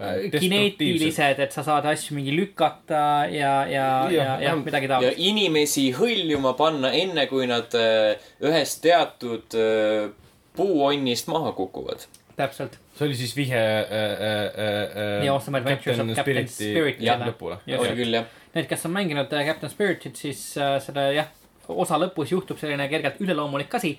äh, 0.00 0.30
kineetilised, 0.32 1.44
et 1.44 1.52
sa 1.52 1.64
saad 1.66 1.90
asju 1.92 2.16
mingi 2.16 2.32
lükata 2.32 3.04
ja, 3.28 3.52
ja, 3.68 3.88
ja, 4.08 4.08
ja, 4.14 4.38
ja 4.46 4.56
midagi 4.56 4.88
taolist. 4.88 5.20
ja 5.20 5.30
inimesi 5.30 5.90
hõljuma 5.98 6.56
panna, 6.56 6.94
enne 6.96 7.28
kui 7.28 7.44
nad 7.50 7.76
äh, 7.76 8.30
ühest 8.40 8.80
teatud 8.86 9.60
puuonnist 10.56 11.28
maha 11.28 11.52
kukuvad. 11.56 12.08
täpselt 12.40 12.80
see 13.00 13.08
oli 13.08 13.16
siis 13.16 13.34
vihje 13.36 13.56
äh, 13.56 13.90
äh, 13.90 14.44
äh, 14.44 15.20
The 15.22 15.30
Awesome 15.32 15.58
Adventures 15.58 15.98
of 15.98 16.14
Captain 16.14 16.48
Spirit'ile. 16.48 17.18
lõpule. 17.30 17.60
oli 17.78 17.92
küll, 17.96 18.16
jah. 18.18 18.26
Need, 18.54 18.66
kes 18.68 18.88
on 18.88 18.92
mänginud 18.94 19.32
äh, 19.32 19.44
Captain 19.48 19.72
Spiritit, 19.72 20.18
siis 20.20 20.42
äh, 20.60 20.76
selle 20.84 21.06
jah, 21.16 21.30
osa 21.70 22.00
lõpus 22.00 22.34
juhtub 22.34 22.60
selline 22.60 22.88
kergelt 22.92 23.20
üleloomulik 23.24 23.72
asi. 23.78 23.94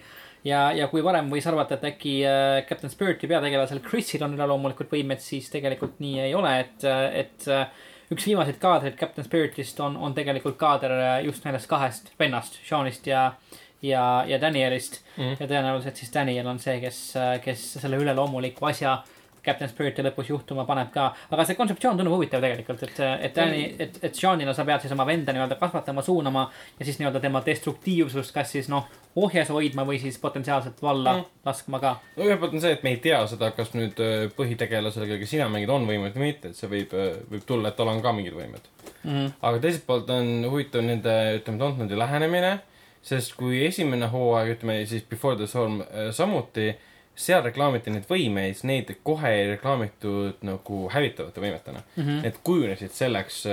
ja, 0.45 0.69
ja 0.77 0.87
kui 0.91 1.03
varem 1.05 1.31
võis 1.31 1.47
arvata, 1.49 1.79
et 1.79 1.87
äkki 1.93 2.19
äh, 2.27 2.59
Captain 2.69 2.93
Spiriti 2.93 3.29
peategelasel 3.31 3.81
Chrisil 3.85 4.27
on 4.27 4.37
üleloomulikud 4.37 4.91
võimed, 4.91 5.23
siis 5.23 5.49
tegelikult 5.53 5.97
nii 6.03 6.27
ei 6.27 6.37
ole, 6.37 6.53
et, 6.65 6.85
et 7.23 7.49
äh, 7.49 7.65
üks 8.11 8.27
viimaseid 8.27 8.61
kaadreid 8.61 8.99
Captain 8.99 9.25
Spiritist 9.25 9.79
on, 9.81 9.97
on 9.97 10.13
tegelikult 10.13 10.59
kaader 10.61 10.93
äh, 10.99 11.17
just 11.25 11.47
nendest 11.47 11.69
kahest 11.71 12.13
vennast, 12.19 12.59
Seanist 12.67 13.07
ja 13.09 13.31
äh, 13.31 13.59
ja, 13.81 14.23
ja 14.27 14.41
Danielist 14.41 15.01
mm. 15.17 15.23
-hmm. 15.23 15.37
ja 15.39 15.47
tõenäoliselt 15.47 15.95
siis 15.95 16.13
Daniel 16.13 16.47
on 16.47 16.59
see, 16.59 16.79
kes, 16.81 17.01
kes 17.43 17.73
selle 17.81 17.97
üleloomuliku 17.97 18.65
asja 18.65 19.01
Captain 19.45 19.69
Spiriti 19.69 20.03
lõpus 20.05 20.29
juhtuma 20.29 20.65
paneb 20.69 20.91
ka. 20.93 21.07
aga 21.33 21.45
see 21.45 21.57
kontseptsioon 21.57 21.97
tundub 21.97 22.13
huvitav 22.15 22.43
tegelikult, 22.43 22.83
et, 22.85 22.99
et 23.27 23.35
Danny, 23.35 23.63
et, 23.79 23.97
et 24.05 24.15
Seanile 24.15 24.53
sa 24.57 24.65
pead 24.67 24.85
siis 24.85 24.93
oma 24.93 25.05
venda 25.07 25.33
nii-öelda 25.33 25.57
kasvatama, 25.59 26.03
suunama 26.05 26.47
ja 26.79 26.85
siis 26.85 26.99
nii-öelda 27.01 27.21
tema 27.23 27.41
destruktiivsust, 27.45 28.33
kas 28.35 28.53
siis 28.53 28.69
noh, 28.71 28.89
ohjes 29.17 29.49
hoidma 29.51 29.85
või 29.87 29.99
siis 30.01 30.19
potentsiaalselt 30.21 30.81
valla 30.81 31.17
mm. 31.17 31.39
laskma 31.45 31.81
ka. 31.81 31.95
no 32.17 32.27
ühelt 32.27 32.41
poolt 32.43 32.57
on 32.57 32.63
see, 32.63 32.75
et 32.77 32.85
me 32.85 32.93
ei 32.95 33.01
tea 33.03 33.21
seda, 33.31 33.51
kas 33.57 33.73
nüüd 33.77 34.01
äh, 34.03 34.27
põhitegelasel, 34.37 35.07
kellega 35.07 35.29
sina 35.29 35.49
mängid, 35.51 35.73
on 35.73 35.89
võimed 35.89 36.17
või 36.17 36.29
mitte, 36.29 36.53
et 36.53 36.59
see 36.59 36.69
võib, 36.71 36.93
äh, 36.93 37.17
võib 37.31 37.47
tulla, 37.47 37.71
et 37.71 37.79
tal 37.79 37.91
on 37.91 38.03
ka 38.05 38.13
mingid 38.15 38.37
võimed 38.37 38.69
mm. 39.03 39.09
-hmm. 39.09 39.31
aga 39.41 39.63
teiselt 39.63 39.87
poolt 39.89 40.13
on 40.13 40.35
huvitav 40.51 40.85
nende, 40.85 41.17
ütleme, 41.39 41.61
Dontnodi 41.61 41.97
lähenemine, 41.97 42.59
sest 43.05 43.35
kui 43.37 43.63
esimene 43.65 44.07
hooaeg, 44.11 44.55
ütleme 44.57 44.79
siis 44.89 45.03
Before 45.09 45.37
the 45.39 45.47
Storm 45.49 45.81
äh, 45.81 46.09
samuti, 46.15 46.71
seal 47.15 47.43
reklaamiti 47.43 47.91
neid 47.91 48.07
võimeid, 48.09 48.61
neid 48.67 48.93
kohe 49.03 49.29
ei 49.35 49.47
reklaamitud 49.55 50.45
nagu 50.47 50.83
hävitavate 50.93 51.41
võimetena 51.43 51.81
mm. 51.83 52.03
-hmm. 52.03 52.21
Need 52.23 52.39
kujunesid 52.43 52.95
selleks, 52.95 53.43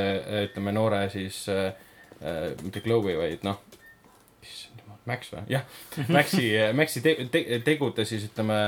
ütleme, 0.44 0.72
noore 0.72 1.08
siis 1.10 1.42
äh,, 1.48 1.72
mitte 2.62 2.80
Globe'i, 2.80 3.16
vaid 3.18 3.42
noh 3.46 3.58
Max 5.08 5.32
või? 5.32 5.44
jah, 5.52 5.64
Maxi, 6.16 6.46
Maxi 6.76 7.02
te, 7.04 7.14
te, 7.32 7.42
tegude 7.64 8.04
siis 8.08 8.28
ütleme, 8.28 8.58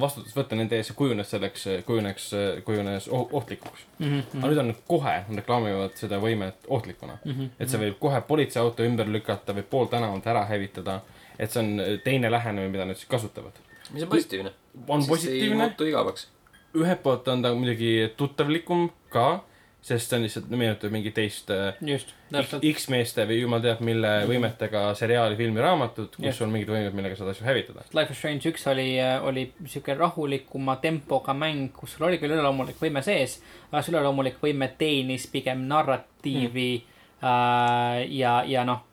vastutust 0.00 0.36
võtta 0.36 0.56
nende 0.58 0.78
ees 0.78 0.90
ja 0.90 0.96
kujunes 0.98 1.30
selleks, 1.30 1.66
kujuneks, 1.86 2.28
kujunes 2.64 3.08
ohtlikuks 3.12 3.84
mm. 3.98 4.06
-hmm. 4.06 4.38
aga 4.38 4.50
nüüd 4.50 4.62
on 4.62 4.74
kohe, 4.88 5.14
nad 5.28 5.40
reklaamivad 5.42 5.96
seda 6.00 6.20
võimet 6.22 6.68
ohtlikuna 6.68 7.18
mm. 7.24 7.32
-hmm. 7.32 7.50
et 7.58 7.70
see 7.70 7.80
võib 7.86 7.98
kohe 8.00 8.20
politseiauto 8.28 8.86
ümber 8.86 9.08
lükata, 9.08 9.56
võib 9.56 9.70
pool 9.70 9.86
tänavat 9.92 10.26
ära 10.26 10.44
hävitada. 10.50 11.00
et 11.38 11.50
see 11.50 11.62
on 11.62 12.02
teine 12.04 12.30
lähenemine, 12.30 12.68
mida 12.68 12.84
nad 12.84 12.96
siis 12.96 13.08
kasutavad. 13.08 13.52
mis 13.92 14.02
on 14.02 14.08
positiivne. 14.08 14.52
on 14.88 15.06
positiivne. 15.06 15.62
ei 15.62 15.68
muutu 15.68 15.84
igavaks. 15.84 16.28
ühelt 16.74 17.02
poolt 17.02 17.28
on 17.28 17.42
ta 17.42 17.54
muidugi 17.54 18.12
tuttavlikum 18.16 18.90
ka 19.08 19.44
sest 19.82 20.12
see 20.12 20.16
on 20.16 20.22
lihtsalt, 20.22 20.50
meenutab 20.54 20.92
mingit 20.94 21.14
teist 21.16 21.50
äh, 21.50 21.78
just, 21.82 22.12
X-meeste 22.70 23.24
või 23.26 23.40
jumal 23.40 23.62
teab 23.64 23.80
mille 23.82 24.12
-hmm. 24.12 24.30
võimetega 24.30 24.82
seriaali, 24.98 25.36
filmi, 25.36 25.60
raamatut, 25.60 26.14
kus 26.16 26.26
just. 26.28 26.44
on 26.46 26.52
mingid 26.54 26.70
võimed, 26.70 26.94
millega 26.94 27.18
saad 27.18 27.32
asju 27.32 27.46
hävitada. 27.46 27.82
Life 27.98 28.14
is 28.14 28.18
Strange 28.22 28.52
üks 28.52 28.66
oli, 28.70 28.86
äh, 29.02 29.16
oli 29.24 29.48
siuke 29.66 29.94
rahulikuma 29.98 30.76
tempoga 30.76 31.34
mäng, 31.34 31.72
kus 31.74 31.96
sul 31.96 32.06
oli 32.06 32.22
küll 32.22 32.36
üleloomulik 32.36 32.78
võime 32.82 33.02
sees, 33.02 33.40
aga 33.72 33.82
see 33.82 33.94
üleloomulik 33.96 34.38
võime 34.42 34.70
teenis 34.78 35.26
pigem 35.26 35.66
narratiivi 35.66 36.70
mm. 36.78 37.26
äh, 37.26 38.06
ja, 38.22 38.38
ja 38.46 38.64
noh 38.64 38.91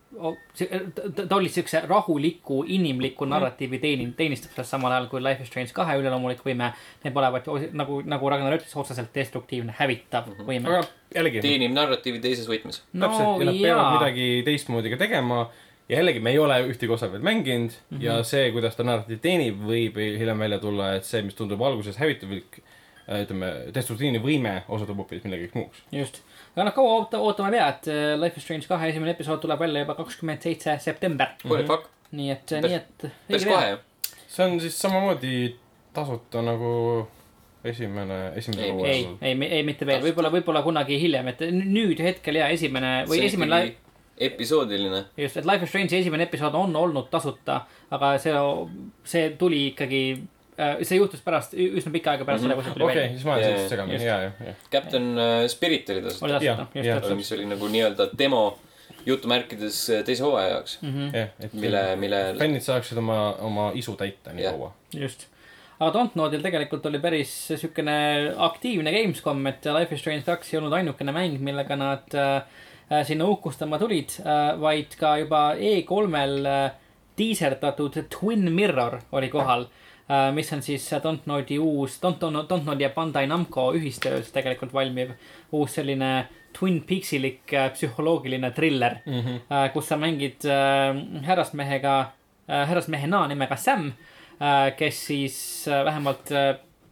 ta 1.28 1.36
oli 1.36 1.50
siukse 1.50 1.82
rahuliku, 1.88 2.64
inimliku 2.68 3.26
mm. 3.26 3.30
narratiivi 3.30 3.80
teenin-, 3.80 4.14
teenistuses, 4.18 4.70
samal 4.70 4.92
ajal 4.92 5.08
kui 5.12 5.22
Life 5.24 5.46
is 5.46 5.52
Strange 5.52 5.74
kahe 5.76 5.98
üleloomulik 6.02 6.42
võime 6.46 6.72
näib 7.04 7.18
olevat 7.22 7.50
nagu, 7.78 8.02
nagu 8.10 8.32
Ragnar 8.34 8.58
ütles, 8.58 8.74
otseselt 8.80 9.14
destruktiivne, 9.16 9.76
hävitav 9.78 10.28
mm 10.28 10.34
-hmm. 10.40 10.48
võime. 10.50 10.68
aga 10.68 10.88
jällegi. 11.16 11.42
teenib 11.46 11.76
narratiivi 11.78 12.22
teises 12.26 12.50
võtmes 12.50 12.82
no,. 12.94 13.06
täpselt, 13.06 13.40
ja 13.40 13.52
nad 13.52 13.62
peavad 13.62 13.92
midagi 14.00 14.30
teistmoodi 14.46 14.90
ka 14.90 14.98
tegema. 14.98 15.50
ja 15.90 16.02
jällegi, 16.02 16.20
me 16.20 16.32
ei 16.32 16.40
ole 16.40 16.58
ühtegi 16.72 16.92
osa 16.94 17.12
veel 17.12 17.22
mänginud 17.22 17.72
mm 17.72 17.98
-hmm. 17.98 18.04
ja 18.04 18.24
see, 18.24 18.52
kuidas 18.52 18.76
ta 18.76 18.84
narratiivi 18.84 19.22
teenib, 19.22 19.62
võib 19.62 19.98
hiljem 19.98 20.40
välja 20.40 20.60
tulla, 20.60 20.94
et 20.96 21.06
see, 21.06 21.22
mis 21.22 21.36
tundub 21.36 21.62
alguses 21.62 21.98
hävitavlik, 21.98 22.62
ütleme, 23.10 23.54
destruktiivne 23.74 24.20
võime 24.20 24.62
osutub 24.68 24.98
hoopis 24.98 25.24
millegi 25.24 25.52
muuks. 25.54 25.84
just 25.92 26.22
aga 26.56 26.66
noh, 26.68 26.76
kaua 26.76 26.96
oota, 26.98 27.22
ootama 27.24 27.52
ei 27.52 27.58
pea, 27.58 27.70
et 27.76 27.90
äh, 27.94 28.16
Life 28.20 28.42
is 28.42 28.48
Strange 28.48 28.68
kahe 28.70 28.90
esimene 28.92 29.14
episood 29.16 29.42
tuleb 29.44 29.62
välja 29.62 29.86
juba 29.86 29.96
kakskümmend 30.00 30.46
seitse 30.46 30.78
september. 30.84 31.36
Nii 32.12 32.32
et, 32.34 32.58
nii 32.66 32.74
et. 32.74 33.08
päris 33.28 33.46
kohe 33.46 33.70
ju. 33.70 33.82
see 34.26 34.46
on 34.46 34.60
siis 34.62 34.78
samamoodi 34.82 35.34
tasuta 35.94 36.42
nagu 36.42 36.72
esimene, 37.64 38.32
esimene 38.40 38.72
hooaeg. 38.72 38.90
ei, 38.90 39.06
ei, 39.22 39.36
ei, 39.36 39.52
ei, 39.60 39.68
mitte 39.68 39.86
veel, 39.86 40.02
võib-olla, 40.04 40.32
võib-olla 40.34 40.64
kunagi 40.66 40.98
hiljem, 41.02 41.30
et 41.34 41.46
nüüd 41.52 42.02
hetkel 42.04 42.40
ja 42.40 42.50
esimene 42.56 43.04
või 43.10 43.22
see 43.22 43.32
esimene. 43.34 43.62
episoodiline. 44.30 45.04
just, 45.18 45.38
et 45.38 45.48
Life 45.48 45.68
is 45.68 45.72
Strange'i 45.72 46.02
esimene 46.02 46.26
episood 46.28 46.56
on 46.58 46.76
olnud 46.76 47.10
tasuta, 47.12 47.62
aga 47.92 48.16
see, 48.20 48.36
see 49.08 49.30
tuli 49.40 49.68
ikkagi 49.74 50.04
see 50.84 51.00
juhtus 51.00 51.22
pärast, 51.24 51.54
üsna 51.56 51.92
pikka 51.94 52.14
aega 52.14 52.26
pärast 52.28 52.44
seda 52.44 52.56
mm 52.56 52.62
-hmm., 52.62 52.64
kui 52.64 52.70
see 52.70 52.74
tuli 52.74 52.86
okay, 52.86 52.96
välja. 52.96 53.06
okei, 53.06 53.18
siis 53.18 53.26
ma 53.26 53.34
olen 53.34 53.46
sellest 53.46 53.74
segamini, 53.74 54.06
ja, 54.06 54.18
ja, 54.22 54.32
ja. 54.48 54.54
Captain 54.72 55.08
äh, 55.18 55.48
Spirit 55.48 55.90
oli 55.90 56.02
tasuta. 56.02 56.26
oli 56.26 56.34
tasuta, 56.34 56.68
just 56.76 56.90
täpselt. 56.90 57.18
mis 57.18 57.32
oli 57.32 57.46
nagu 57.46 57.68
nii-öelda 57.68 58.10
demo 58.18 58.60
jutumärkides 59.06 59.82
äh, 59.90 60.04
teise 60.06 60.24
hooaja 60.24 60.54
jaoks 60.56 60.80
mm. 60.82 60.94
-hmm. 60.94 61.28
et 61.46 61.54
mille, 61.54 61.84
mille. 61.96 62.36
fännid 62.40 62.66
saaksid 62.66 62.98
oma, 62.98 63.36
oma 63.40 63.72
isu 63.74 63.96
täita 63.96 64.34
nii 64.34 64.46
kaua. 64.46 64.74
just 64.94 65.28
aga 65.80 65.94
Dontnodil 65.94 66.42
tegelikult 66.42 66.86
oli 66.86 67.00
päris 67.00 67.32
siukene 67.56 68.34
aktiivne 68.38 68.92
Gamescom, 68.92 69.48
et 69.48 69.66
Life 69.66 69.96
is 69.96 70.02
Strange 70.02 70.26
kaks 70.28 70.54
ei 70.54 70.58
olnud 70.60 70.74
ainukene 70.74 71.12
mäng, 71.16 71.40
millega 71.40 71.76
nad 71.76 72.16
äh, 72.16 72.44
sinna 73.08 73.26
uhkustama 73.26 73.80
tulid 73.80 74.20
äh,, 74.20 74.60
vaid 74.62 74.96
ka 75.00 75.18
juba 75.18 75.54
E3-l 75.56 76.46
äh, 76.46 76.72
diiserdatud 77.18 78.04
Twin 78.10 78.52
Mirror 78.52 79.00
oli 79.12 79.30
kohal 79.30 79.62
äh, 79.62 79.70
Äh, 79.70 79.79
mis 80.34 80.54
on 80.54 80.62
siis 80.66 80.90
Dontnodi 81.04 81.60
uus, 81.62 82.00
Dontnodi 82.02 82.84
ja 82.84 82.90
Bandai 82.90 83.28
Namco 83.28 83.68
ühistöös 83.78 84.32
tegelikult 84.34 84.74
valmiv 84.74 85.12
uus 85.52 85.76
selline 85.78 86.28
Twin 86.60 86.82
Peaksilik 86.82 87.54
äh, 87.54 87.70
psühholoogiline 87.74 88.52
triller 88.52 88.96
mm, 89.06 89.20
-hmm. 89.20 89.70
kus 89.74 89.88
sa 89.88 89.98
mängid 89.98 90.46
härrasmehega, 91.26 92.12
härrasmehena 92.48 93.28
nimega 93.28 93.56
Sam, 93.56 93.92
kes 94.78 95.06
siis 95.06 95.66
vähemalt 95.86 96.32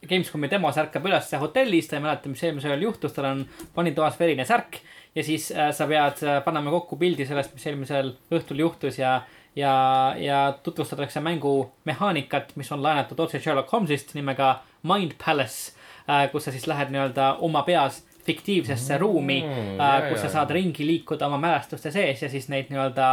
Gamescomi 0.10 0.49
demos 0.49 0.77
ärkab 0.77 1.06
üles 1.06 1.31
hotellis, 1.39 1.88
ta 1.88 1.95
ei 1.95 2.02
mäleta, 2.02 2.30
mis 2.30 2.44
eelmisel 2.44 2.72
ööl 2.76 2.85
juhtus, 2.85 3.14
tal 3.14 3.26
on 3.26 3.45
vannitoas 3.76 4.19
verine 4.19 4.45
särk 4.45 4.77
ja 5.15 5.23
siis 5.23 5.48
sa 5.49 5.88
pead 5.88 6.22
panema 6.45 6.72
kokku 6.72 6.95
pildi 6.95 7.26
sellest, 7.26 7.53
mis 7.53 7.65
eelmisel 7.65 8.14
õhtul 8.31 8.60
juhtus 8.61 8.99
ja 8.99 9.22
ja, 9.57 10.15
ja 10.17 10.53
tutvustatakse 10.63 11.19
mängu 11.19 11.71
mehaanikat, 11.85 12.55
mis 12.55 12.71
on 12.71 12.84
laenatud 12.84 13.19
otse 13.19 13.39
Sherlock 13.39 13.71
Holmesist 13.71 14.13
nimega 14.13 14.59
Mind 14.84 15.17
Palace, 15.25 15.73
äh, 16.09 16.29
kus 16.31 16.45
sa 16.45 16.53
siis 16.53 16.67
lähed 16.69 16.93
nii-öelda 16.93 17.35
oma 17.41 17.63
peas 17.65 18.03
fiktiivsesse 18.27 18.93
mm, 18.93 19.01
ruumi 19.01 19.39
mm,, 19.41 20.09
kus 20.09 20.21
sa 20.21 20.29
saad 20.29 20.51
ringi 20.51 20.85
liikuda 20.85 21.27
oma 21.27 21.39
mälestuste 21.41 21.91
sees 21.91 22.21
ja 22.21 22.29
siis 22.29 22.49
neid 22.53 22.69
nii-öelda 22.69 23.09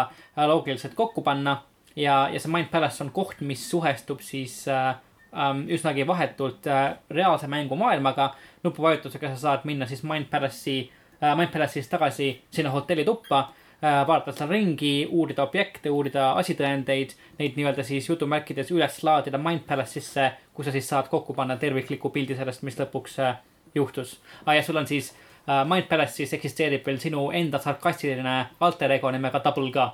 loogiliselt 0.51 0.95
kokku 0.95 1.23
panna. 1.23 1.63
ja, 1.97 2.29
ja 2.33 2.41
see 2.41 2.53
Mind 2.53 2.69
Palace 2.71 3.05
on 3.05 3.13
koht, 3.15 3.41
mis 3.41 3.65
suhestub 3.71 4.21
siis 4.21 4.67
äh, 4.69 4.97
ähm, 5.33 5.65
üsnagi 5.71 6.07
vahetult 6.07 6.67
äh, 6.67 6.97
reaalse 7.11 7.47
mängumaailmaga. 7.47 8.35
nupuvajutusega 8.65 9.33
sa 9.35 9.37
saad 9.37 9.65
minna 9.65 9.87
siis 9.87 10.03
Mind 10.03 10.29
Palace'i 10.31 10.91
äh,, 11.23 11.37
Mind 11.37 11.57
Palace'ist 11.57 11.91
tagasi 11.91 12.43
sinna 12.51 12.71
hotellituppa 12.71 13.49
vaadata 13.85 14.33
seal 14.33 14.49
ringi, 14.49 14.93
uurida 15.11 15.45
objekte, 15.45 15.91
uurida 15.93 16.31
asitõendeid, 16.41 17.11
neid 17.39 17.59
nii-öelda 17.59 17.85
siis 17.85 18.09
jutumärkides 18.09 18.71
üles 18.73 19.03
laadida 19.05 19.39
Mind 19.39 19.67
Palace'isse, 19.69 20.31
kus 20.55 20.71
sa 20.71 20.73
siis 20.73 20.89
saad 20.89 21.11
kokku 21.13 21.35
panna 21.37 21.59
tervikliku 21.61 22.09
pildi 22.15 22.39
sellest, 22.39 22.63
mis 22.65 22.79
lõpuks 22.81 23.19
äh, 23.21 23.37
juhtus 23.75 24.17
ah,. 24.47 24.55
ja 24.57 24.63
sul 24.63 24.81
on 24.81 24.89
siis 24.89 25.13
uh, 25.13 25.65
Mind 25.69 25.91
Palace'is 25.91 26.33
eksisteerib 26.39 26.87
veel 26.87 27.03
sinu 27.03 27.29
enda 27.35 27.61
sarkastiline 27.61 28.39
alter 28.61 28.97
ego 28.97 29.13
nimega 29.13 29.43
Double 29.45 29.71
ka 29.75 29.93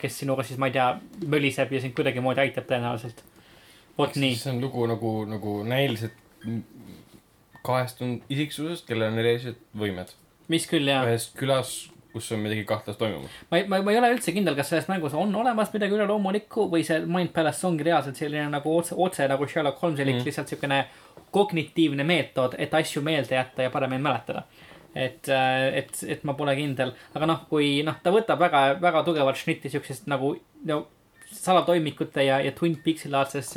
kes 0.00 0.18
sinuga 0.18 0.44
siis, 0.44 0.58
ma 0.60 0.68
ei 0.68 0.74
tea, 0.74 0.88
möliseb 1.32 1.70
ja 1.72 1.80
sind 1.80 1.94
kuidagimoodi 1.96 2.42
aitab 2.44 2.66
tõenäoliselt. 2.68 3.22
vot 3.98 4.16
nii. 4.16 4.34
see 4.36 4.52
on 4.52 4.60
lugu 4.60 4.84
nagu, 4.88 5.12
nagu 5.28 5.54
näiliselt 5.68 6.18
kahestunud 7.64 8.26
isiksusest, 8.32 8.86
kellel 8.88 9.12
on 9.12 9.22
erilised 9.22 9.60
võimed. 9.78 10.12
mis 10.52 10.66
küll, 10.68 10.90
jah. 10.90 11.06
ühes 11.08 11.30
külas 11.38 11.72
kus 12.12 12.32
on 12.32 12.42
midagi 12.44 12.64
kahtlast 12.68 12.98
toimumas. 13.00 13.30
ma 13.50 13.58
ei, 13.58 13.66
ma, 13.68 13.80
ma 13.82 13.92
ei 13.94 13.98
ole 14.00 14.12
üldse 14.14 14.34
kindel, 14.34 14.56
kas 14.58 14.72
selles 14.72 14.88
mängus 14.90 15.14
on 15.18 15.34
olemas 15.42 15.72
midagi 15.74 15.96
üleloomulikku 15.96 16.66
või 16.72 16.84
see 16.86 17.00
Mind 17.06 17.32
Palace 17.36 17.66
ongi 17.68 17.86
reaalselt 17.88 18.20
selline 18.20 18.48
nagu 18.52 18.76
otse, 18.76 18.96
otse 18.98 19.28
nagu 19.30 19.48
Sherlock 19.48 19.82
Holmeselik 19.82 20.20
mm., 20.20 20.28
lihtsalt 20.28 20.52
siukene 20.52 20.82
kognitiivne 21.32 22.04
meetod, 22.04 22.56
et 22.60 22.74
asju 22.76 23.02
meelde 23.04 23.38
jätta 23.38 23.66
ja 23.66 23.72
paremini 23.72 24.04
mäletada. 24.04 24.44
et, 24.94 25.28
äh, 25.28 25.68
et, 25.80 25.92
et 26.08 26.24
ma 26.28 26.34
pole 26.36 26.52
kindel, 26.56 26.90
aga 27.16 27.26
noh, 27.26 27.44
kui 27.48 27.78
noh, 27.86 27.96
ta 28.04 28.12
võtab 28.12 28.42
väga, 28.42 28.64
väga 28.80 29.00
tugevat 29.06 29.38
šnitti 29.40 29.70
siuksest 29.72 30.04
nagu 30.12 30.34
no, 30.68 30.82
salatoimikute 31.32 32.26
ja, 32.26 32.42
ja 32.44 32.52
Twin 32.52 32.76
Peaksi 32.84 33.08
laadsest 33.08 33.56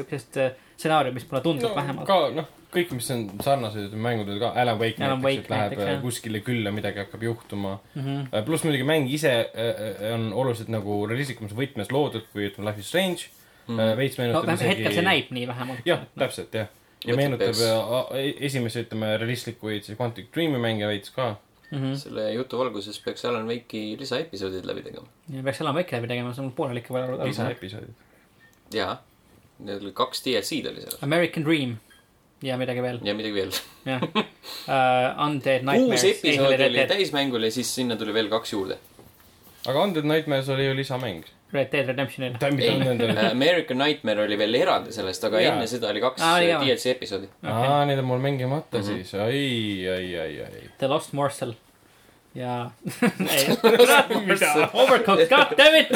äh, 0.75 0.77
stsenaariumist 0.77 1.31
mulle 1.31 1.43
tundub 1.43 1.69
no, 1.71 1.75
vähemalt. 1.75 2.07
ka 2.07 2.19
noh 2.35 2.51
kõik, 2.75 2.91
mis 2.97 3.07
on 3.13 3.23
sarnased 3.43 3.93
mängud 3.99 4.29
ka, 4.41 4.51
Alan 4.59 4.79
Wake 4.79 4.99
Alan 5.03 5.21
näiteks, 5.23 5.45
et 5.45 5.51
läheb 5.51 5.71
näiteks, 5.71 5.89
jah. 5.91 6.01
kuskile 6.03 6.41
külla, 6.45 6.73
midagi 6.75 7.01
hakkab 7.03 7.23
juhtuma 7.23 7.77
mm. 7.93 8.01
-hmm. 8.01 8.43
pluss 8.47 8.65
muidugi 8.67 8.87
mäng 8.87 9.09
ise 9.11 9.33
äh, 9.39 10.13
on 10.13 10.31
oluliselt 10.33 10.71
nagu 10.73 11.05
realistlikumas 11.07 11.55
võtmes 11.55 11.91
loodud, 11.95 12.27
kui 12.33 12.49
ütleme 12.49 12.69
Life 12.69 12.83
is 12.83 12.89
Strange 12.91 13.29
mm. 13.67 13.77
-hmm. 13.77 13.97
veits 13.97 14.19
meenutab 14.19 14.49
no, 14.49 14.53
isegi. 14.53 14.69
hetkel 14.73 14.99
see 14.99 15.07
näib 15.07 15.31
nii 15.37 15.47
vähemalt. 15.47 15.79
jah, 15.85 16.05
täpselt 16.19 16.53
jah. 16.53 16.67
ja 17.07 17.15
meenutab 17.15 17.63
e-, 18.19 18.35
esimese, 18.49 18.85
ütleme, 18.85 19.17
realistlikuid 19.17 19.83
siis 19.83 19.99
Quantic 19.99 20.31
Dream'i 20.35 20.61
mänge 20.61 20.87
veits 20.87 21.09
ka 21.09 21.35
Mm 21.71 21.81
-hmm. 21.81 21.95
selle 21.97 22.33
jutu 22.33 22.57
valguses 22.57 22.99
peaks 22.99 23.25
Alan 23.25 23.47
Wake'i 23.47 23.97
lisaepisoodid 23.99 24.65
läbi 24.65 24.81
tegema. 24.81 25.07
peaks 25.43 25.61
Alan 25.61 25.75
Wake'i 25.75 25.97
läbi 25.97 26.07
tegema, 26.07 26.33
see 26.33 26.45
on 26.45 26.51
pooleli 26.51 26.79
ikka. 26.79 27.25
lisaepisoodid. 27.25 27.95
jaa, 28.73 29.01
need 29.59 29.81
oli 29.81 29.91
kaks 29.95 30.23
DLC-d 30.25 30.71
oli 30.71 30.81
seal. 30.81 30.97
American 31.01 31.43
Dream 31.47 31.77
ja 32.43 32.57
midagi 32.57 32.81
veel, 32.83 32.99
ja 33.03 33.13
midagi 33.15 33.33
veel. 33.33 33.51
jah 33.85 34.01
uh,. 34.03 35.25
Undead 35.27 35.63
Nightmares. 35.63 36.01
kuus 36.01 36.03
episoodi 36.09 36.63
oli 36.67 36.83
täismängul 36.89 37.43
ja 37.47 37.51
siis 37.51 37.71
sinna 37.75 37.95
tuli 37.95 38.13
veel 38.13 38.27
kaks 38.29 38.53
juurde. 38.53 38.77
aga 39.67 39.83
Undead 39.83 40.05
Nightmares 40.05 40.49
oli 40.49 40.65
ju 40.67 40.75
lisamäng. 40.75 41.23
Red 41.53 41.69
Dead 41.71 41.85
Redemptionil. 41.87 42.33
nendel? 42.83 43.17
American 43.31 43.77
Nightmare 43.77 44.23
oli 44.25 44.37
veel 44.37 44.53
eraldi 44.59 44.91
sellest, 44.91 45.23
aga 45.23 45.39
Jaa. 45.41 45.53
enne 45.53 45.67
seda 45.71 45.87
oli 45.93 46.01
kaks 46.03 46.21
või? 46.21 46.49
DLC 46.65 46.85
episoodi. 46.91 47.29
aa, 47.43 47.85
need 47.85 47.99
on 48.01 48.05
mul 48.05 48.19
mängimata 48.19 48.77
Mhm. 48.81 48.85
siis, 48.85 49.13
ai, 49.13 49.87
ai, 49.87 50.09
ai, 50.19 50.39
ai. 50.43 50.69
The 50.77 50.87
Lost 50.91 51.13
Morsel 51.13 51.53
ja 52.35 52.71
Overcooked, 54.73 55.29
god 55.29 55.57
damn 55.57 55.75
it 55.75 55.89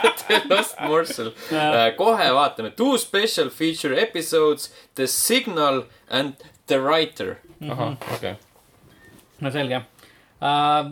Lost 0.50 0.80
Morsel. 0.80 1.30
kohe 1.96 2.30
vaatame. 2.34 2.70
Two 2.70 2.98
special 2.98 3.48
feature 3.50 3.94
episodes, 4.02 4.72
The 4.94 5.06
Signal 5.06 5.84
and 6.10 6.34
The 6.66 6.78
Writer. 6.78 7.36
ahah, 7.70 7.96
okei. 8.14 8.34
no 9.40 9.50
selge 9.50 9.76
uh,. 9.76 10.90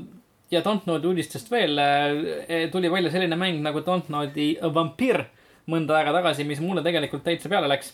ja 0.50 0.60
Dontnodi 0.64 1.06
uudistest 1.06 1.50
veel 1.50 1.78
uh, 1.78 2.70
tuli 2.70 2.90
välja 2.90 3.10
selline 3.10 3.36
mäng 3.36 3.58
nagu 3.64 3.82
Dontnodi 3.86 4.54
Vampir 4.74 5.24
mõnda 5.70 5.98
aega 5.98 6.12
tagasi, 6.14 6.44
mis 6.44 6.60
mulle 6.60 6.82
tegelikult 6.82 7.24
täitsa 7.26 7.48
peale 7.50 7.68
läks. 7.70 7.92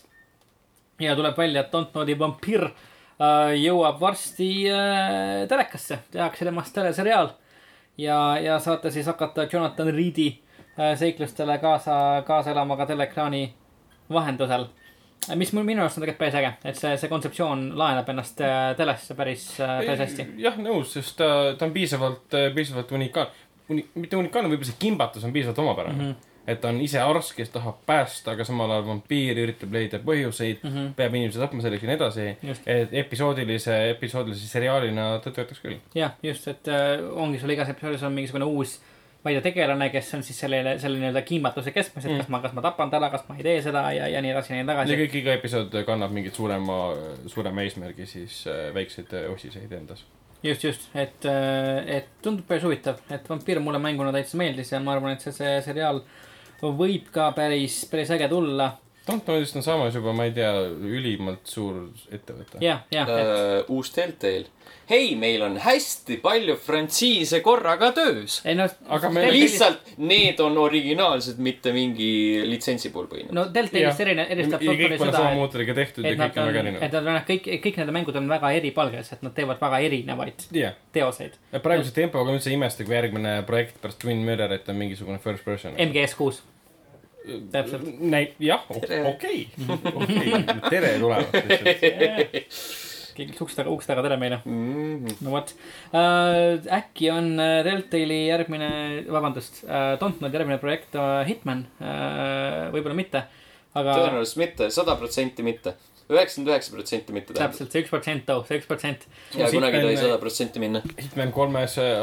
ja 0.99 1.15
tuleb 1.15 1.37
välja, 1.37 1.65
et 1.65 1.71
Dontnodi 1.73 2.19
Vampir 2.19 2.69
uh, 2.69 2.87
jõuab 3.59 3.99
varsti 3.99 4.49
uh, 4.71 5.47
telekasse, 5.51 5.99
tehakse 6.11 6.45
temast 6.45 6.73
teleseriaal. 6.73 7.33
ja, 7.97 8.37
ja 8.39 8.59
saate 8.59 8.91
siis 8.91 9.05
hakata 9.05 9.47
Jonathan 9.53 9.93
Reedi 9.93 10.29
uh, 10.31 10.95
seiklustele 10.95 11.57
kaasa, 11.57 12.23
kaasa 12.27 12.51
elama 12.51 12.77
ka 12.77 12.85
teleekraani 12.85 13.53
vahendusel 14.09 14.69
mis 15.35 15.51
mul 15.53 15.65
minu 15.67 15.83
arust 15.83 15.99
on 15.99 16.05
tegelikult 16.05 16.23
päris 16.23 16.37
äge, 16.39 16.53
et 16.63 16.79
see, 16.79 16.95
see 16.97 17.09
kontseptsioon 17.11 17.65
laenab 17.77 18.07
ennast 18.13 18.39
äh, 18.41 18.71
telesse 18.79 19.15
päris, 19.19 19.43
päris 19.59 19.99
hästi. 20.05 20.25
jah, 20.41 20.55
nõus, 20.63 20.93
sest 20.95 21.17
ta, 21.19 21.27
ta 21.59 21.67
on 21.67 21.75
piisavalt, 21.75 22.39
piisavalt 22.55 22.95
unikaalne 22.97 23.47
Uni,. 23.69 23.83
mitte 24.01 24.17
unikaalne, 24.17 24.49
võib-olla 24.49 24.71
see 24.71 24.79
kimbatus 24.81 25.25
on 25.27 25.33
piisavalt 25.35 25.59
omapärane 25.61 25.97
mm. 25.97 26.07
-hmm. 26.07 26.38
Et 26.49 26.61
ta 26.61 26.71
on 26.73 26.81
ise 26.81 27.01
arst, 27.03 27.35
kes 27.37 27.51
tahab 27.53 27.81
päästa, 27.89 28.33
aga 28.33 28.45
samal 28.47 28.71
ajal 28.73 28.87
vampiir 28.87 29.39
üritab 29.43 29.73
leida 29.75 29.99
põhjuseid 30.03 30.63
mm, 30.63 30.69
-hmm. 30.75 30.93
peab 30.97 31.15
inimesi 31.15 31.41
tapma 31.41 31.61
selleks 31.65 31.85
ja 31.85 31.89
nii 31.89 31.97
edasi 31.99 32.27
et 32.65 32.93
episoodilise, 33.03 33.79
episoodilise 33.95 34.47
seriaalina 34.47 35.09
ta 35.23 35.31
töötaks 35.31 35.61
küll. 35.63 35.79
jah, 35.95 36.15
just, 36.23 36.47
et 36.47 36.67
äh, 36.67 37.01
ongi 37.11 37.39
sul 37.39 37.53
igas 37.53 37.69
episoodis 37.69 38.03
on 38.03 38.15
mingisugune 38.15 38.45
uus, 38.45 38.79
ma 39.23 39.31
ei 39.31 39.37
tea, 39.37 39.49
tegelane, 39.49 39.89
kes 39.93 40.13
on 40.15 40.23
siis 40.23 40.39
selle, 40.39 40.61
selle 40.79 40.99
nii-öelda 41.01 41.23
kiimbatuse 41.27 41.73
keskmes, 41.75 42.05
et 42.05 42.13
mm. 42.13 42.21
kas 42.23 42.31
ma, 42.31 42.39
kas 42.45 42.55
ma 42.55 42.63
tapan 42.63 42.91
ta 42.91 43.01
ära, 43.01 43.09
kas 43.13 43.25
ma 43.27 43.35
ei 43.37 43.43
tee 43.43 43.57
seda 43.65 43.83
ja, 43.95 44.07
ja 44.07 44.21
nii 44.23 44.31
edasi 44.31 44.53
ja 44.53 44.59
nii 44.59 44.65
ja 44.65 44.77
edasi. 44.77 45.01
kõik, 45.03 45.17
iga 45.21 45.35
episood 45.39 45.75
kannab 45.87 46.15
mingit 46.15 46.39
suurema, 46.39 46.79
suurema 47.27 47.65
eesmärgi 47.65 48.07
siis 48.07 48.45
äh, 48.47 48.69
väikseid 48.75 49.13
äh, 49.19 49.27
osiseid 49.33 49.75
endas. 49.75 50.05
just, 50.43 50.63
just, 50.63 50.87
et, 50.95 51.27
et 51.99 52.09
tundub 52.23 52.47
päris 52.47 52.63
huvitav, 52.63 53.03
et 53.11 53.27
vampiir 53.29 53.59
mulle 53.59 53.81
mänguna 53.83 54.15
täitsa 54.15 54.39
meeldis 54.39 54.71
ja 54.71 54.79
ma 54.79 54.95
arvan, 54.95 55.17
et 55.17 55.25
see, 55.25 55.35
see 55.35 55.59
seriaal 55.65 55.99
võib 56.61 57.09
ka 57.13 57.31
päris, 57.35 57.81
päris 57.91 58.11
äge 58.15 58.27
tulla. 58.31 58.71
Dontnodist 59.09 59.55
on 59.59 59.63
samas 59.65 59.95
juba, 59.97 60.13
ma 60.13 60.25
ei 60.29 60.31
tea, 60.35 60.51
ülimalt 60.69 61.45
suur 61.49 61.89
ettevõte. 62.11 62.61
jah, 62.63 62.85
jah, 62.93 63.09
et 63.09 63.27
Uh, 63.69 63.75
uus 63.77 63.89
Telltale. 63.95 64.45
hei, 64.89 65.15
meil 65.15 65.41
on 65.45 65.57
hästi 65.61 66.17
palju 66.21 66.55
frantsiise 66.61 67.39
korraga 67.45 67.91
töös. 67.93 68.39
ei 68.45 68.55
no. 68.55 68.67
Aga 68.89 69.09
me- 69.13 69.27
lihtsalt 69.31 69.91
need 69.97 70.39
on 70.39 70.57
originaalsed, 70.57 71.37
mitte 71.37 71.71
mingi 71.73 72.41
litsentsi 72.49 72.89
puhul 72.93 73.07
põhinevad. 73.11 73.33
no 73.37 73.45
Deltailist 73.53 73.99
erine-, 74.05 74.27
eristab 74.29 74.61
ja 74.65 74.71
kõik 74.71 74.97
pole 74.97 75.11
sama 75.11 75.31
et 75.31 75.37
mootoriga 75.37 75.73
tehtud 75.77 76.05
ja 76.05 76.11
et 76.11 76.19
kõik 76.19 76.37
on 76.37 76.43
on, 76.43 76.53
väga 76.53 76.59
et 76.59 76.65
erinevad. 76.65 76.93
nad 76.93 77.07
on 77.15 77.21
kõik, 77.29 77.49
kõik 77.65 77.81
nende 77.81 77.95
mängud 77.99 78.15
on 78.21 78.29
väga 78.29 78.51
eripalgelised, 78.59 79.23
nad 79.25 79.33
teevad 79.37 79.61
väga 79.61 79.79
erinevaid 79.89 80.47
jah, 80.51 80.73
teoseid. 80.93 81.37
praeguse 81.61 81.93
tempoga 81.93 82.25
ma 82.29 82.37
üldse 82.37 82.49
ei 82.49 82.57
imesta, 82.57 82.85
kui 82.85 82.95
järgmine 82.97 83.43
projekt 83.45 83.81
pärast 83.81 83.99
Twin 84.01 84.23
Mirrorit 84.25 84.69
on 84.69 84.75
mingisugune 84.79 85.19
first 85.19 85.45
person. 85.45 85.73
MGS 85.77 86.15
kuus, 86.17 86.41
täpselt. 87.53 87.89
jah, 88.43 88.67
Tere. 88.81 89.01
okei, 89.13 89.47
okei, 89.93 90.45
tere 90.69 90.95
tulemast. 91.01 92.77
keegi 93.19 93.33
läks 93.33 93.43
uks 93.43 93.57
taga, 93.57 93.73
uks 93.73 93.89
taga, 93.89 94.03
tere 94.05 94.17
meile. 94.19 94.39
Mm. 94.47 95.17
no 95.25 95.33
vot 95.33 95.51
äh,, 95.91 96.59
äkki 96.79 97.11
on 97.13 97.33
äh, 97.41 97.59
Deltali 97.67 98.21
järgmine, 98.29 98.69
vabandust 99.11 99.63
äh,, 99.65 99.93
Dontnodi 100.01 100.39
järgmine 100.39 100.59
projekt 100.61 100.95
äh, 100.95 101.21
Hitman 101.27 101.65
äh,, 101.81 102.69
võib-olla 102.75 102.97
mitte, 102.97 103.25
aga 103.77 103.97
tõenäoliselt 103.97 104.41
mitte, 104.43 104.71
sada 104.73 104.95
protsenti 104.99 105.45
mitte. 105.45 105.75
Üheksakümmend 106.09 106.53
üheksa 106.53 106.73
protsenti 106.75 107.15
mitte 107.15 107.33
tähendab. 107.33 107.53
täpselt 107.53 107.75
see 107.75 107.83
üks 107.83 107.93
protsent 107.93 108.25
too, 108.27 108.43
see 108.47 108.59
üks 108.61 108.69
protsent. 108.69 109.05
ja 109.37 109.49
kunagi 109.53 109.79
ei 109.79 109.85
tohi 109.87 109.97
sada 110.01 110.17
protsenti 110.21 110.63
minna. 110.63 110.81
Hitman 110.97 111.33
kolmes 111.35 111.77
äh, 111.81 111.97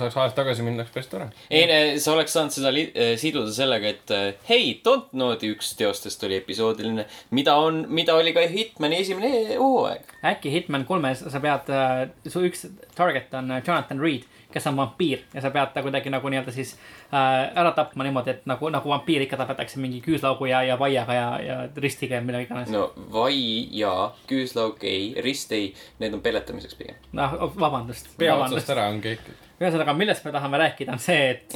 saaks 0.00 0.16
ajas 0.16 0.36
tagasi 0.38 0.66
minna, 0.66 0.82
oleks 0.82 0.94
päris 0.94 1.10
tore. 1.12 1.28
ei, 1.50 1.98
sa 2.02 2.16
oleks 2.16 2.36
saanud 2.36 2.56
seda 2.56 2.72
eh, 2.80 3.14
siduda 3.20 3.52
sellega, 3.54 3.92
et 3.92 4.14
hei, 4.48 4.72
Dontnodi 4.84 5.52
üks 5.52 5.74
teostest 5.78 6.24
oli 6.26 6.38
episoodiline, 6.40 7.06
mida 7.30 7.56
on, 7.60 7.84
mida 7.92 8.16
oli 8.18 8.34
ka 8.36 8.44
Hitmani 8.48 9.02
esimene 9.02 9.58
hooaeg. 9.60 10.16
äkki 10.32 10.52
Hitman 10.52 10.86
kolmes 10.88 11.24
sa 11.28 11.42
pead 11.42 11.70
äh,, 11.72 12.06
su 12.28 12.44
üks 12.46 12.66
target 12.96 13.34
on 13.34 13.50
äh, 13.50 13.62
Jonathan 13.66 14.00
Reed, 14.00 14.26
kes 14.52 14.66
on 14.70 14.76
vampiir 14.76 15.24
ja 15.34 15.42
sa 15.44 15.50
pead 15.54 15.72
ta 15.74 15.82
kuidagi 15.84 16.10
nagu 16.12 16.32
nii-öelda 16.32 16.54
siis 16.54 16.74
äh, 17.12 17.50
ära 17.58 17.72
tapma 17.76 18.06
niimoodi, 18.06 18.36
et 18.36 18.46
nagu, 18.50 18.70
nagu 18.72 18.92
vampiir 18.92 19.26
ikka 19.26 19.38
tapetakse 19.40 19.80
mingi 19.82 20.02
küüslaugu 20.04 20.48
ja, 20.50 20.62
ja 20.66 20.78
vaiaga 20.78 21.16
ja, 21.16 21.28
ja 21.42 21.58
ristiga 21.76 22.18
ja 22.18 22.24
mida 22.24 22.42
iganes. 22.44 22.70
no 22.72 22.90
vai 23.12 23.68
ja 23.76 24.12
küüslauk 24.30 24.84
ei, 24.88 25.12
rist 25.24 25.52
ei, 25.52 25.72
need 26.02 26.14
on 26.14 26.24
peletamiseks 26.24 26.78
pigem. 26.78 26.98
noh, 27.12 27.38
vabandust. 27.58 28.12
pea 28.18 28.36
otsast 28.36 28.72
ära 28.74 28.88
on 28.92 29.02
kõik. 29.04 29.28
ühesõnaga, 29.60 29.94
millest 29.96 30.24
me 30.26 30.32
tahame 30.34 30.58
rääkida, 30.64 30.96
on 30.96 31.02
see, 31.02 31.30
et, 31.36 31.54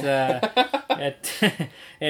et, 1.09 1.33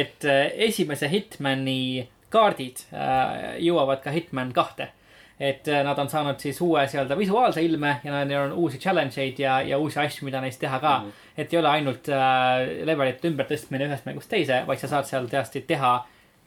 et 0.04 0.30
äh, 0.30 0.46
esimese 0.70 1.10
Hitmani 1.12 2.08
kaardid 2.34 2.84
äh, 2.92 3.58
jõuavad 3.64 4.04
ka 4.04 4.14
Hitman 4.16 4.54
kahte. 4.56 4.92
Et 5.40 5.68
äh, 5.68 5.84
nad 5.86 6.00
on 6.00 6.10
saanud 6.10 6.40
siis 6.42 6.60
uue 6.62 6.82
nii-öelda 6.82 7.18
visuaalse 7.18 7.62
ilme 7.62 8.00
ja 8.04 8.26
neil 8.26 8.48
on 8.48 8.54
uusi 8.66 8.80
challenge 8.82 9.22
eid 9.22 9.40
ja, 9.40 9.62
ja 9.62 9.78
uusi 9.78 10.00
asju, 10.02 10.26
mida 10.26 10.42
neist 10.42 10.60
teha 10.60 10.80
ka 10.80 10.98
mm. 10.98 11.06
-hmm. 11.06 11.34
et 11.38 11.54
ei 11.54 11.60
ole 11.60 11.70
ainult 11.70 12.10
äh, 12.10 12.86
levelite 12.86 13.30
ümbertõstmine 13.30 13.90
ühest 13.90 14.10
mängust 14.10 14.30
teise, 14.30 14.64
vaid 14.68 14.80
sa 14.80 14.88
saad 14.88 15.06
seal 15.06 15.30
tõesti 15.30 15.62
teha 15.68 15.98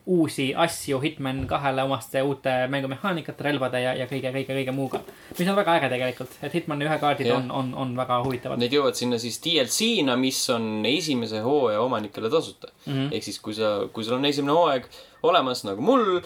uusi 0.06 0.54
asju 0.56 0.98
Hitman 1.00 1.46
kahele 1.46 1.82
omaste 1.82 2.22
uute 2.22 2.50
mängumehaanikate, 2.68 3.44
relvade 3.44 3.82
ja, 3.82 3.94
ja 3.94 4.06
kõige, 4.10 4.32
kõige, 4.34 4.54
kõige 4.56 4.74
muuga. 4.74 5.00
mis 5.38 5.48
on 5.48 5.56
väga 5.56 5.76
äge 5.78 5.90
tegelikult, 5.92 6.36
et 6.42 6.54
Hitmani 6.54 6.88
ühe 6.88 6.98
kaardid 6.98 7.30
Jah. 7.30 7.38
on, 7.38 7.50
on, 7.50 7.74
on 7.74 7.96
väga 7.96 8.18
huvitavad. 8.24 8.58
Need 8.58 8.74
jõuavad 8.74 8.98
sinna 8.98 9.18
siis 9.22 9.38
DLC-na, 9.44 10.16
mis 10.16 10.40
on 10.50 10.86
esimese 10.88 11.44
hooaja 11.44 11.80
omanikele 11.80 12.30
tasuta 12.30 12.72
mm. 12.86 12.92
-hmm. 12.92 13.14
ehk 13.14 13.28
siis, 13.28 13.40
kui 13.40 13.54
sa, 13.54 13.72
kui 13.92 14.04
sul 14.04 14.18
on 14.18 14.24
esimene 14.24 14.56
hooaeg 14.56 14.88
olemas 15.22 15.64
nagu 15.68 15.82
mul, 15.84 16.20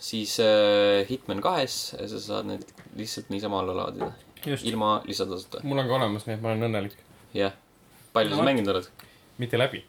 siis 0.00 0.36
äh, 0.40 1.06
Hitman 1.08 1.40
kahes 1.44 1.94
sa 1.96 2.20
saad 2.20 2.50
need 2.50 2.64
lihtsalt 2.96 3.30
niisama 3.32 3.60
alla 3.60 3.76
laadida. 3.76 4.12
ilma 4.62 5.02
lisatasuta. 5.04 5.60
mul 5.62 5.78
on 5.78 5.88
ka 5.88 5.94
olemas, 5.98 6.26
nii 6.26 6.36
et 6.36 6.42
ma 6.42 6.52
olen 6.52 6.68
õnnelik. 6.70 6.96
jah. 7.34 7.52
palju 8.12 8.30
No 8.30 8.40
sa 8.42 8.48
mänginud 8.48 8.74
oled? 8.74 8.90
Mitte 9.38 9.58
läbi. 9.60 9.84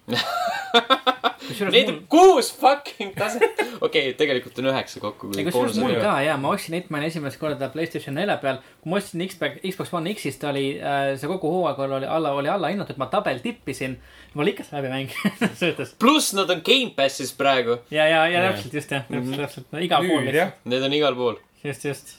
Neid 1.48 1.88
mul 1.88 1.94
on, 1.94 2.00
kuus 2.12 2.50
fucking 2.60 3.14
taset. 3.16 3.44
okei 3.86 4.10
okay,, 4.10 4.14
tegelikult 4.20 4.58
on 4.62 4.70
üheksa 4.72 5.02
kokku. 5.02 5.30
kusjuures 5.32 5.78
mul 5.80 5.96
ka 6.02 6.18
ja 6.26 6.36
ma 6.42 6.52
ostsin 6.56 6.76
Hitmani 6.78 7.08
esimest 7.08 7.40
korda 7.42 7.70
Playstation 7.74 8.18
nelja 8.18 8.38
peal. 8.42 8.60
kui 8.82 8.92
ma 8.92 9.00
ostsin 9.00 9.24
Xbox, 9.30 9.62
Xbox 9.64 9.94
One 9.96 10.14
X-ist 10.16 10.44
oli 10.50 10.66
äh, 10.78 11.14
see 11.20 11.32
kogu 11.32 11.52
hooaeg 11.54 11.80
oli 11.86 12.10
alla, 12.18 12.34
oli 12.38 12.52
alla 12.52 12.72
hinnatud, 12.74 13.00
ma 13.00 13.10
tabel 13.14 13.40
tippisin. 13.44 13.98
mul 14.38 14.52
ikka 14.52 14.68
see 14.68 14.78
läbi 14.78 14.92
mäng 14.94 15.16
söötas. 15.62 15.96
pluss 16.02 16.34
nad 16.38 16.52
on 16.54 16.64
Gamepassis 16.68 17.34
praegu. 17.38 17.80
ja, 17.94 18.10
ja, 18.12 18.26
ja 18.32 18.46
täpselt 18.50 18.80
just 18.82 18.96
jah, 18.98 19.08
täpselt, 19.08 19.42
täpselt, 19.46 19.72
no 19.72 19.84
igal 19.88 20.08
pool 20.08 20.32
jah, 20.34 20.56
Need 20.68 20.88
on 20.90 20.98
igal 21.00 21.18
pool. 21.18 21.40
just, 21.64 21.88
just. 21.88 22.16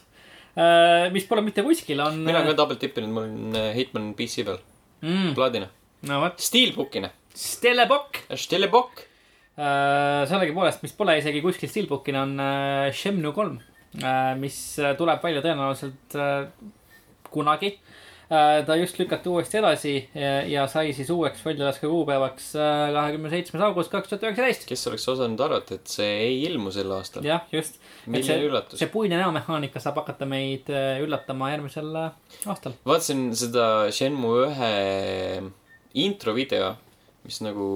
mis 1.12 1.28
pole 1.28 1.44
mitte 1.44 1.66
kuskil, 1.66 2.00
on. 2.02 2.22
mina 2.24 2.42
ka 2.46 2.56
double 2.56 2.80
tippinud, 2.80 3.12
mul 3.12 3.28
on 3.28 3.60
äh, 3.60 3.72
Hitman 3.76 4.14
PC 4.18 4.48
peal. 4.48 4.62
mm,. 5.05 5.34
plaadina. 5.36 5.68
no 6.09 6.24
vot, 6.24 6.40
Steelbookina. 6.42 7.12
Stellebok. 7.39 8.19
Stelebok. 8.35 9.05
sellegipoolest, 9.59 10.85
mis 10.85 10.94
pole 10.94 11.16
isegi 11.19 11.40
kuskil 11.43 11.70
Steelbookina, 11.70 12.23
on 12.27 12.39
äh, 12.39 12.93
Shenmue 12.94 13.32
kolm, 13.35 13.56
mis 14.39 14.59
äh, 14.78 14.93
tuleb 14.98 15.24
välja 15.24 15.43
tõenäoliselt 15.43 16.15
kunagi. 17.32 17.73
ta 18.28 18.74
just 18.77 18.98
lükati 19.01 19.31
uuesti 19.32 19.56
edasi 19.56 19.93
ja, 20.52 20.66
sai 20.69 20.90
siis 20.93 21.09
uueks 21.10 21.40
väljalaske 21.47 21.89
kuupäevaks 21.89 22.51
kahekümne 22.93 23.31
seitsmes 23.32 23.62
august 23.65 23.89
kaks 23.89 24.10
tuhat 24.10 24.27
üheksateist. 24.27 24.66
kes 24.69 24.82
oleks 24.90 25.06
osanud 25.09 25.40
arvata, 25.40 25.78
et 25.78 25.89
see 25.89 26.10
ei 26.27 26.43
ilmu 26.44 26.69
sel 26.70 26.93
aastal. 26.93 27.24
jah, 27.24 27.47
just. 27.52 27.81
milline 28.06 28.44
üllatus 28.51 28.82
see. 28.82 28.90
puine 28.93 29.16
näomehaanika 29.16 29.81
saab 29.81 30.02
hakata 30.02 30.28
meid 30.28 30.69
üllatama 31.01 31.48
järgmisel 31.55 31.89
aastal. 31.97 32.77
vaatasin 32.85 33.31
seda 33.32 33.65
Shenmue 33.97 34.51
ühe 34.51 34.74
intro 36.05 36.36
video, 36.36 36.74
mis 37.28 37.42
nagu 37.44 37.68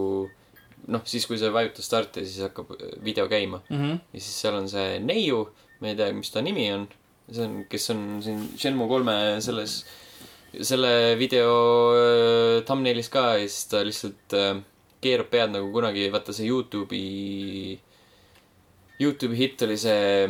noh, 0.91 1.05
siis 1.07 1.27
kui 1.29 1.39
sa 1.39 1.53
vajutad 1.55 1.85
starti, 1.87 2.25
siis 2.27 2.43
hakkab 2.49 2.73
video 3.05 3.29
käima 3.31 3.61
Mm 3.69 3.79
-hmm. 3.79 3.99
ja 4.13 4.21
siis 4.21 4.41
seal 4.41 4.55
on 4.59 4.69
see 4.69 4.99
neiu, 4.99 5.49
ma 5.81 5.89
ei 5.89 5.97
tea, 5.97 6.13
mis 6.13 6.31
ta 6.31 6.43
nimi 6.43 6.73
on, 6.73 6.89
see 7.31 7.45
on, 7.45 7.65
kes 7.71 7.91
on 7.91 8.23
siin 8.23 8.49
Shenmue 8.57 8.89
kolme 8.89 9.15
selles, 9.41 9.85
selle 10.61 11.17
video 11.19 11.53
äh, 11.95 12.65
thumbnailis 12.65 13.09
ka 13.09 13.39
ja 13.39 13.49
siis 13.49 13.69
ta 13.69 13.85
lihtsalt 13.85 14.35
äh, 14.35 14.63
keerab 15.03 15.31
pead 15.31 15.51
nagu 15.51 15.71
kunagi, 15.75 16.11
vaata 16.13 16.33
see 16.33 16.47
Youtube'i, 16.49 17.79
Youtube'i 19.01 19.39
hitt 19.39 19.63
oli 19.67 19.77
see, 19.77 20.27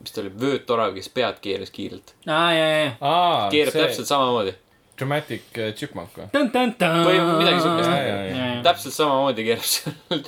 mis 0.00 0.14
ta 0.14 0.22
oli, 0.22 0.30
vöötorav, 0.44 0.94
kes 0.94 1.08
pead 1.08 1.40
keeras 1.42 1.70
kiirelt. 1.70 2.14
aa, 2.26 2.52
ja, 2.54 2.66
ja, 2.66 2.84
ja. 2.84 2.92
aa, 3.00 3.50
keerab 3.50 3.74
see 3.74 3.82
täpselt 3.86 4.10
samamoodi, 4.10 4.54
Dramatic 5.02 5.58
äh, 5.58 5.72
Chipmunk 5.78 6.14
või? 6.16 6.28
Või 6.32 7.18
midagi 7.42 7.64
siukest. 7.64 8.62
Täpselt 8.62 8.94
samamoodi 8.96 9.48
keerab 9.50 9.66
seal, 9.66 10.22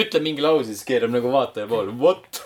ütleb 0.00 0.22
mingi 0.24 0.44
lause, 0.44 0.70
siis 0.70 0.86
keerab 0.88 1.12
nagu 1.12 1.34
vaataja 1.34 1.66
poole, 1.70 1.92
what? 1.98 2.44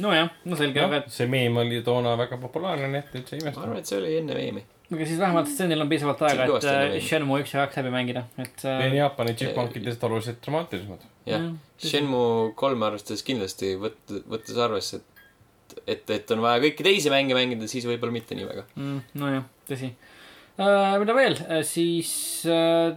nojah, 0.00 0.30
no 0.48 0.56
selge, 0.56 0.80
aga, 0.82 1.02
see 1.12 1.26
meem 1.30 1.56
oli 1.60 1.82
toona 1.84 2.14
väga 2.20 2.38
populaarne, 2.40 2.88
nii 2.92 3.00
et 3.02 3.16
üldse 3.20 3.36
ei 3.36 3.42
ma 3.44 3.50
arvan, 3.52 3.74
imesta. 3.74 3.82
et 3.82 3.90
see 3.90 3.98
oli 4.00 4.12
enne 4.20 4.36
meemi. 4.38 4.62
aga 4.92 5.08
siis 5.08 5.20
vähemalt 5.20 5.50
Stenil 5.52 5.84
on 5.84 5.90
piisavalt 5.90 6.22
aega, 6.28 6.46
et 6.56 6.68
äh. 6.70 6.96
Shenmue 7.04 7.42
üks 7.42 7.52
ja 7.54 7.66
kaks 7.66 7.80
läbi 7.80 7.92
mängida, 7.92 8.24
et 8.40 8.64
äh, 8.64 8.78
Need 8.86 8.96
Jaapani 8.96 9.34
Chipmunkidest 9.40 10.04
oluliselt 10.08 10.40
dramaatilisemad. 10.44 11.08
jah 11.28 11.42
Mm,, 11.44 11.58
Shenmue 11.82 12.52
kolme 12.58 12.88
arvestades 12.88 13.24
kindlasti 13.26 13.74
võt-, 13.80 14.16
võttes 14.30 14.58
arvesse, 14.64 15.02
et, 15.02 15.82
et, 15.96 16.14
et 16.16 16.34
on 16.34 16.44
vaja 16.44 16.62
kõiki 16.64 16.86
teisi 16.86 17.12
mänge 17.12 17.36
mängida, 17.36 17.68
siis 17.70 17.86
võib-olla 17.88 18.16
mitte 18.16 18.38
nii 18.38 18.48
väga. 18.48 18.64
mm, 18.78 18.98
nojah, 19.20 19.44
tõsi. 19.68 19.92
Mida 20.56 21.14
veel 21.16 21.38
uh,, 21.38 21.62
siis 21.64 22.12
uh, 22.48 22.92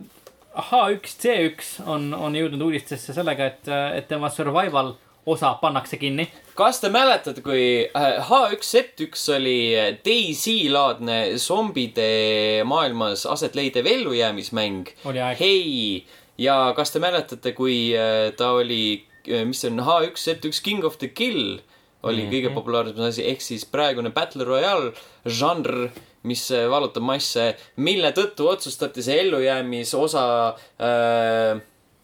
H1C1 0.56 1.88
on, 1.92 2.14
on 2.14 2.36
jõudnud 2.36 2.62
uudistesse 2.70 3.14
sellega, 3.16 3.50
et, 3.52 3.68
et 4.00 4.08
tema 4.08 4.30
survival 4.32 4.94
osa 5.26 5.56
pannakse 5.62 5.98
kinni. 5.98 6.28
kas 6.56 6.80
te 6.80 6.90
mäletate, 6.94 7.42
kui 7.44 7.64
äh, 7.88 8.30
H1Z1 8.30 9.26
oli 9.36 9.58
DayZ-laadne 10.06 11.20
zombide 11.42 12.64
maailmas 12.68 13.26
aset 13.26 13.56
leidev 13.56 13.90
ellujäämismäng? 13.90 14.94
hei, 15.40 16.06
ja 16.38 16.74
kas 16.78 16.94
te 16.94 17.04
mäletate, 17.04 17.56
kui 17.58 17.92
äh, 17.98 18.32
ta 18.38 18.54
oli, 18.62 19.06
mis 19.46 19.64
see 19.64 19.74
on, 19.74 19.82
H1Z1 19.84 20.62
King 20.64 20.86
of 20.86 21.00
the 21.02 21.10
Kill 21.10 21.60
oli 22.06 22.22
mm 22.22 22.30
-hmm. 22.30 22.34
kõige 22.34 22.54
populaarsem 22.54 23.02
asi, 23.02 23.24
ehk 23.26 23.42
siis 23.42 23.66
praegune 23.66 24.10
Battle 24.10 24.44
Royale 24.44 24.94
žanr, 25.26 25.90
mis 26.26 26.46
äh, 26.54 26.68
valutab 26.72 27.06
masse, 27.06 27.52
mille 27.78 28.12
tõttu 28.18 28.50
otsustati 28.52 29.04
see 29.06 29.20
ellujäämisosa 29.26 30.26
äh, 30.50 31.62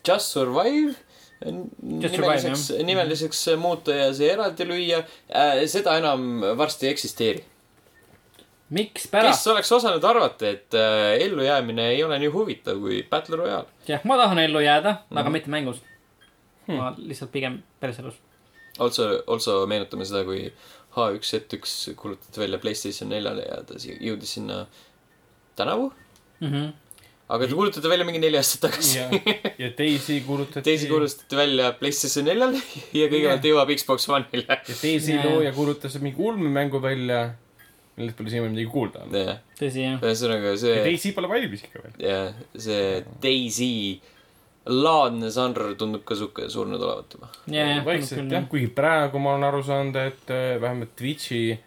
Just 0.08 0.34
Survive 0.34 0.96
nimeliseks, 1.82 2.68
nimeliseks 2.86 3.46
muuta 3.58 3.96
ja 3.96 4.10
see 4.14 4.30
eraldi 4.30 4.66
lüüa 4.70 5.02
äh,. 5.02 5.64
seda 5.70 5.98
enam 5.98 6.44
varsti 6.58 6.88
ei 6.88 6.94
eksisteeri. 6.94 7.44
miks 8.70 9.08
kes 9.12 9.48
oleks 9.52 9.72
osanud 9.72 10.04
arvata, 10.04 10.50
et 10.50 10.78
äh, 10.78 11.16
ellujäämine 11.26 11.90
ei 11.96 12.04
ole 12.04 12.20
nii 12.20 12.34
huvitav 12.34 12.82
kui 12.82 13.02
Battle 13.10 13.42
Royale? 13.42 13.66
jah, 13.88 14.04
ma 14.04 14.18
tahan 14.22 14.40
ellu 14.40 14.60
jääda 14.60 14.92
mm, 14.92 14.98
-hmm. 15.16 15.20
aga 15.20 15.30
mitte 15.30 15.50
mängus 15.50 15.82
hmm.. 16.68 16.78
ma 16.78 16.94
lihtsalt 16.98 17.32
pigem 17.32 17.62
päriselus. 17.80 18.16
Also, 18.80 19.24
also 19.28 19.66
meenutame 19.68 20.06
seda, 20.06 20.24
kui 20.24 20.54
H1Z1 20.96 21.94
kuulutati 21.96 22.40
välja 22.42 22.60
Playstation 22.60 23.10
neljale 23.10 23.46
ja 23.48 23.62
ta 23.68 23.80
si- 23.80 23.98
jõudis 24.04 24.34
sinna 24.38 24.66
tänavu. 25.56 25.92
Mm 26.42 26.52
-hmm. 26.52 26.72
aga 27.30 27.48
ta 27.48 27.54
kuulutati 27.54 27.88
välja 27.90 28.06
mingi 28.06 28.20
neli 28.20 28.38
aastat 28.38 28.62
tagasi 28.62 28.98
ja, 28.98 29.10
ja 29.58 29.70
teisi 29.72 30.22
kuulutati. 30.26 30.62
teisi 30.62 30.88
kuulutati 30.88 31.36
välja 31.36 31.72
Playstation 31.80 32.26
neljal 32.26 32.54
ja 32.94 33.08
kõigepealt 33.08 33.46
jõuab 33.48 33.72
Xbox 33.78 34.10
One'ile. 34.10 34.46
ja 34.50 34.76
teisi 34.82 35.16
looja 35.24 35.52
kuulutas 35.56 35.96
mingi 36.02 36.18
ulmemängu 36.22 36.82
välja, 36.82 37.34
millest 37.98 38.18
pole 38.18 38.30
siiamaani 38.30 38.56
midagi 38.56 38.72
kuulda 38.72 39.00
olnud. 39.06 39.38
tõsi 39.60 39.86
jah. 39.86 40.02
ühesõnaga 40.02 40.56
ja 40.56 40.58
see, 40.58 40.84
teisi 40.84 41.12
pole 41.16 41.28
valmis 41.30 41.64
ikka 41.64 41.80
veel. 41.84 41.94
jah, 42.10 42.34
see 42.58 43.06
Daisy 43.24 44.02
laadne 44.66 45.30
žanr 45.34 45.74
tundub 45.78 46.04
ka 46.06 46.16
sihuke 46.16 46.50
surnud 46.50 46.82
olevat 46.82 47.14
juba. 47.16 47.28
ja, 47.48 47.66
ja, 47.76 47.82
vaikselt 47.86 48.32
jah, 48.32 48.44
kuigi 48.50 48.68
praegu 48.78 49.20
ma 49.20 49.34
olen 49.36 49.44
aru 49.50 49.64
saanud, 49.64 49.96
et 49.96 50.30
äh, 50.30 50.62
vähemalt 50.62 50.92
Twitch'i 51.00 51.40
äh, 51.52 51.58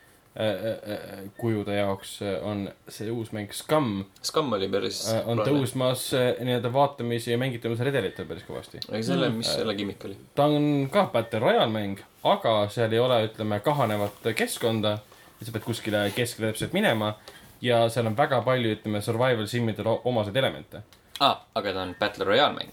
äh, 0.46 1.24
kujude 1.38 1.74
jaoks 1.74 2.20
on 2.42 2.68
see 2.88 3.10
uus 3.10 3.32
mäng 3.34 3.50
Scum 3.52 4.04
Scum 4.22 4.52
oli 4.52 4.68
päris 4.70 5.00
on. 5.26 5.42
tõusmas 5.42 6.06
nii-öelda 6.14 6.70
vaatamise 6.72 7.34
ja 7.34 7.38
mängitamise 7.38 7.84
redelitel 7.84 8.26
päris 8.30 8.46
kõvasti. 8.46 8.82
aga 8.88 9.02
selle, 9.02 9.28
Mm. 9.28 9.36
mis 9.42 9.50
selle 9.54 9.74
gimmick 9.74 10.04
oli? 10.04 10.16
ta 10.34 10.46
on 10.46 10.88
ka 10.92 11.06
Battle 11.12 11.38
Royale 11.42 11.70
mäng, 11.72 11.98
aga 12.24 12.68
seal 12.70 12.92
ei 12.92 12.98
ole, 13.02 13.24
ütleme, 13.28 13.60
kahanevat 13.60 14.22
keskkonda. 14.36 14.98
sa 15.44 15.52
pead 15.52 15.64
kuskile 15.66 16.06
keskele 16.16 16.52
täpselt 16.52 16.72
minema 16.72 17.14
ja 17.60 17.88
seal 17.90 18.06
on 18.06 18.14
väga 18.16 18.38
palju, 18.46 18.70
ütleme, 18.78 19.02
survival 19.02 19.46
simidele 19.50 19.98
omaseid 20.04 20.36
elemente. 20.36 20.82
aa, 21.20 21.30
Ah, 21.30 21.40
aga 21.54 21.72
ta 21.72 21.82
on 21.82 21.94
Battle 22.00 22.24
Royale 22.24 22.54
mäng. 22.54 22.72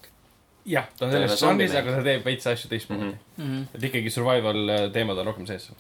jah, 0.66 0.88
ta 0.98 1.08
on 1.08 1.12
selles 1.16 1.40
žanris, 1.42 1.74
aga 1.78 1.98
ta 1.98 2.04
teeb 2.06 2.26
veits 2.26 2.48
asju 2.52 2.70
teistmoodi 2.72 3.10
mm. 3.10 3.18
-hmm. 3.38 3.66
et 3.76 3.84
ikkagi 3.90 4.14
survival 4.14 4.70
äh, 4.70 4.86
teemad 4.94 5.18
on 5.18 5.26
rohkem 5.32 5.48
sees. 5.48 5.72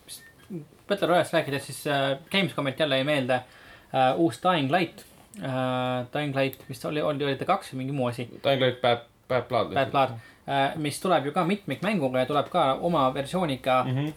Battle 0.87 1.07
Royale'ist 1.07 1.33
rääkides, 1.33 1.65
siis 1.65 1.87
äh, 1.87 2.17
Gamescomilt 2.31 2.79
jälle 2.79 2.97
jäi 2.97 3.03
meelde 3.03 3.33
äh, 3.35 4.19
uus 4.19 4.41
Dying 4.43 4.71
Light 4.71 5.05
äh,. 5.39 6.05
Dying 6.13 6.35
Light 6.35 6.69
vist 6.69 6.85
oli, 6.85 7.01
oli, 7.01 7.25
oli 7.25 7.35
ta 7.35 7.45
kaks 7.45 7.73
või 7.73 7.83
mingi 7.83 7.95
muu 7.95 8.07
asi, 8.07 8.27
on 8.43 8.51
ainult 8.51 8.81
Bad, 8.81 9.07
Bad 9.29 9.47
Blood. 9.47 9.73
Bad 9.73 9.91
Blood 9.91 10.17
äh,, 10.47 10.75
mis 10.75 10.99
tuleb 10.99 11.25
ju 11.25 11.31
ka 11.31 11.45
mitmikmänguga 11.45 12.25
ja 12.25 12.25
tuleb 12.25 12.49
ka 12.49 12.73
oma 12.81 13.13
versiooniga 13.13 13.83
mm. 13.83 13.97
-hmm. 13.97 14.13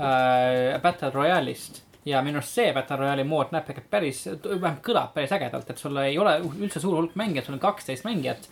äh, 0.75 0.83
Battle 0.83 1.11
Royale'ist. 1.11 1.84
Ja 2.05 2.23
minu 2.25 2.41
arust 2.41 2.57
see 2.59 2.73
Battle 2.77 2.99
Royale'i 3.01 3.27
mood 3.29 3.53
näeb 3.55 3.67
tegelikult 3.69 3.91
päris, 3.93 4.23
vähemalt 4.45 4.83
kõlab 4.85 5.13
päris 5.17 5.33
ägedalt, 5.35 5.71
et 5.71 5.81
sul 5.81 5.97
ei 6.03 6.19
ole 6.21 6.37
üldse 6.43 6.83
suur 6.83 6.99
hulk 6.99 7.15
mängijad, 7.19 7.47
sul 7.47 7.57
on 7.57 7.63
kaksteist 7.63 8.07
mängijat 8.07 8.49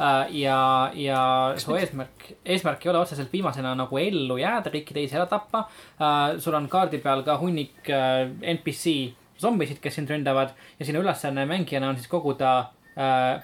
äh,. 0.00 0.30
ja, 0.40 0.58
ja 0.96 1.20
su 1.60 1.76
eesmärk, 1.76 2.30
eesmärk 2.44 2.86
ei 2.86 2.92
ole 2.92 3.02
otseselt 3.04 3.32
viimasena 3.32 3.74
nagu 3.78 4.00
ellu 4.00 4.38
jääda, 4.40 4.72
kõiki 4.72 4.96
teisi 4.96 5.18
ära 5.18 5.26
tappa 5.30 5.66
äh,. 5.66 6.38
sul 6.40 6.56
on 6.56 6.68
kaardi 6.72 7.02
peal 7.04 7.24
ka 7.26 7.36
hunnik 7.42 7.90
äh, 7.92 8.24
NPC 8.56 8.94
zombisid, 9.40 9.82
kes 9.84 10.00
sind 10.00 10.12
ründavad 10.12 10.54
ja 10.78 10.86
sinu 10.88 11.02
ülesanne 11.04 11.44
mängijana 11.50 11.90
on 11.92 12.00
siis 12.00 12.08
koguda 12.08 12.54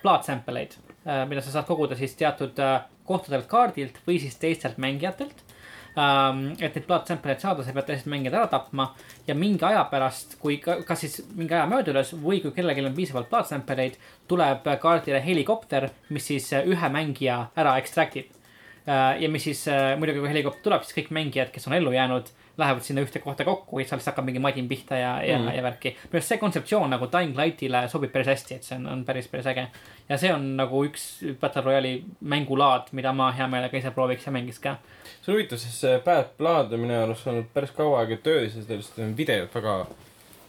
blood 0.03 0.23
sample 0.23 0.62
eid 0.62 0.78
äh,, 1.05 1.27
mida 1.28 1.43
sa 1.43 1.53
saad 1.53 1.69
koguda 1.69 1.99
siis 1.99 2.15
teatud 2.16 2.57
kohtadelt 3.11 3.49
kaardilt 3.51 3.99
või 4.07 4.20
siis 4.23 4.37
teistelt 4.39 4.78
mängijatelt. 4.78 5.43
Et 5.97 6.77
neid 6.77 6.85
blood 6.87 7.09
sample 7.09 7.35
eid 7.35 7.43
saada, 7.43 7.65
sa 7.67 7.75
pead 7.75 7.89
teised 7.89 8.11
mängijad 8.11 8.37
ära 8.39 8.47
tapma 8.53 8.93
ja 9.27 9.35
mingi 9.35 9.65
aja 9.67 9.83
pärast, 9.91 10.37
kui 10.41 10.61
ka, 10.62 10.79
kas 10.87 11.03
siis 11.03 11.21
mingi 11.35 11.57
aja 11.57 11.67
möödudes 11.71 12.12
või 12.15 12.39
kui 12.45 12.55
kellelgi 12.55 12.85
on 12.87 12.95
piisavalt 12.95 13.31
blood 13.31 13.49
sample 13.49 13.89
eid, 13.89 13.97
tuleb 14.31 14.69
kaardile 14.83 15.23
helikopter, 15.25 15.91
mis 16.15 16.31
siis 16.31 16.53
äh, 16.55 16.69
ühe 16.71 16.93
mängija 16.95 17.49
ära 17.59 17.75
ekstraktib 17.83 18.31
Äh, 18.89 19.23
ja 19.23 19.29
mis 19.29 19.45
siis 19.45 19.67
äh, 19.69 19.97
muidugi, 19.99 20.23
kui 20.23 20.31
helikopter 20.33 20.65
tuleb, 20.65 20.85
siis 20.87 20.97
kõik 20.97 21.11
mängijad, 21.15 21.51
kes 21.53 21.69
on 21.69 21.77
ellu 21.77 21.93
jäänud, 21.93 22.31
lähevad 22.59 22.82
sinna 22.82 23.02
ühte 23.05 23.18
kohta 23.18 23.44
kokku 23.44 23.78
ja 23.78 23.85
seal 23.89 24.01
siis 24.01 24.06
hakkab 24.10 24.24
mingi 24.24 24.39
madin 24.43 24.68
pihta 24.68 24.97
ja, 24.97 25.22
ja 25.24 25.39
mm., 25.39 25.48
ja 25.56 25.62
värki. 25.62 25.94
minu 26.02 26.18
arust 26.18 26.28
see 26.28 26.39
kontseptsioon 26.39 26.90
nagu 26.90 27.09
Dying 27.12 27.36
Light'ile 27.39 27.89
sobib 27.89 28.12
päris 28.12 28.27
hästi, 28.27 28.55
et 28.55 28.64
see 28.64 28.77
on, 28.77 28.86
on 28.86 29.05
päris, 29.05 29.28
päris 29.28 29.47
äge. 29.47 29.66
ja 30.09 30.18
see 30.18 30.32
on 30.35 30.56
nagu 30.56 30.85
üks 30.85 31.06
Battle 31.40 31.62
Royale'i 31.62 32.05
mängulaad, 32.20 32.93
mida 32.93 33.12
ma 33.12 33.31
hea 33.32 33.47
meelega 33.48 33.78
ise 33.78 33.90
prooviks 33.90 34.27
ja 34.27 34.32
mängiks 34.32 34.59
ka. 34.59 34.77
see 35.22 35.32
on 35.32 35.35
huvitav, 35.39 35.59
sest 35.59 35.81
see 35.86 35.98
Bad 36.05 36.36
Blood 36.39 36.72
on 36.72 36.81
minu 36.81 37.02
arust 37.02 37.27
olnud 37.27 37.51
päris 37.55 37.70
kaua 37.77 38.01
aega 38.01 38.16
töös 38.16 38.56
ja 38.56 38.62
sellest 38.62 38.98
on 38.98 39.16
videot 39.16 39.55
väga 39.55 39.86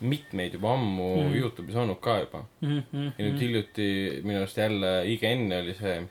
mitmeid 0.01 0.53
juba 0.53 0.73
ammu 0.73 1.09
Mhm. 1.15 1.27
mm. 1.27 1.35
Youtube'is 1.41 1.75
olnud 1.77 1.99
ka 2.01 2.19
juba. 2.19 2.43
mm. 2.61 2.83
-hmm. 2.93 3.11
ja 3.17 3.25
nüüd 3.25 3.39
hiljuti 3.39 4.21
minu 4.23 4.39
arust 4.39 4.57
jälle 4.57 5.05
IGN 5.05 5.51
oli 5.59 5.73
see, 5.73 6.07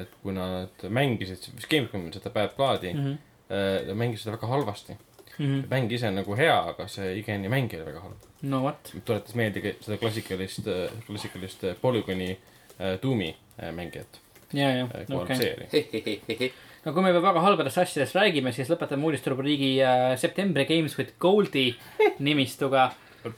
et 0.00 0.08
kui 0.22 0.32
nad 0.32 0.84
mängisid, 0.88 1.48
vist 1.56 1.70
Gamescomil 1.70 2.12
seda 2.12 2.30
Bad 2.30 2.50
Blood'i 2.56 2.92
mm. 2.94 3.00
-hmm. 3.04 3.16
Äh, 3.50 3.94
mängisid 3.94 4.24
seda 4.24 4.36
väga 4.36 4.46
halvasti. 4.46 4.96
Mm 5.38 5.46
-hmm. 5.46 5.68
mäng 5.70 5.92
ise 5.92 6.08
on 6.08 6.14
nagu 6.14 6.36
hea, 6.36 6.58
aga 6.68 6.86
see 6.88 7.18
IGN-i 7.18 7.48
mäng 7.48 7.74
oli 7.74 7.84
väga 7.84 8.00
halb. 8.00 8.22
no 8.42 8.62
vot, 8.62 8.92
tuletas 9.04 9.34
meelde 9.34 9.74
seda 9.80 9.96
klassikalist, 9.96 10.68
klassikalist 11.06 11.64
äh, 11.64 11.74
Polygoni 11.80 12.30
äh, 12.30 12.98
Doom'i 13.02 13.34
äh, 13.62 13.72
mängijat 13.72 14.20
ja, 14.52 14.70
ja, 14.70 14.86
kui 15.06 15.16
okei 15.16 16.52
no 16.84 16.92
kui 16.92 17.02
me 17.02 17.10
juba 17.10 17.20
väga 17.28 17.40
halbadest 17.40 17.78
asjadest 17.78 18.16
räägime, 18.16 18.52
siis 18.52 18.70
lõpetame 18.72 19.04
uudisterubriigi 19.04 19.72
äh, 19.82 20.16
septembri 20.16 20.64
Games 20.64 20.96
with 20.98 21.18
Goldi 21.20 21.74
nimistuga 22.28 22.92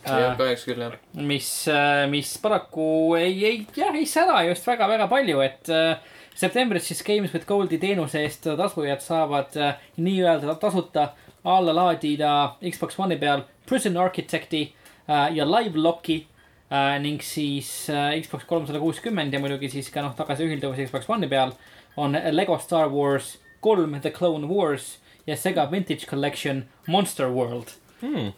jah. 0.05 0.95
mis, 1.15 1.51
mis 2.11 2.39
paraku 2.43 3.17
ei, 3.19 3.45
ei, 3.45 3.67
jah, 3.77 3.95
ei 3.97 4.07
sära 4.07 4.43
just 4.47 4.67
väga-väga 4.69 5.09
palju, 5.11 5.41
et 5.41 5.73
äh, 5.73 5.99
septembris 6.39 6.86
siis 6.86 7.02
Games 7.02 7.32
with 7.35 7.47
Goldi 7.48 7.78
teenuse 7.82 8.20
eest 8.23 8.47
tasujad 8.56 9.02
saavad 9.02 9.56
äh, 9.59 9.81
nii-öelda 9.98 10.55
tasuta 10.62 11.09
alla 11.44 11.74
laadida 11.74 12.55
Xbox 12.62 12.98
One'i 12.98 13.19
peal 13.19 13.43
Prison 13.66 13.97
Architect'i 13.97 14.62
äh, 15.09 15.35
ja 15.35 15.47
Live 15.48 15.78
Locki 15.78 16.20
äh, 16.70 16.94
ning 17.02 17.23
siis 17.23 17.89
Xbox 18.23 18.47
kolmsada 18.47 18.78
kuuskümmend 18.78 19.35
ja 19.35 19.43
muidugi 19.43 19.70
siis 19.73 19.90
ka 19.90 20.05
noh, 20.05 20.15
tagasi 20.19 20.47
ühilduvus 20.47 20.85
Xbox 20.86 21.10
One'i 21.10 21.31
peal 21.31 21.56
on 21.98 22.15
Lego 22.31 22.59
Star 22.62 22.93
Wars 22.93 23.36
kolm 23.60 23.98
The 24.01 24.15
Clone 24.15 24.47
Wars 24.47 24.98
ja 25.27 25.36
Sega 25.36 25.66
Vintage 25.70 26.06
Collection 26.06 26.65
Monster 26.86 27.31
World 27.35 27.74
Hmm. 27.98 28.28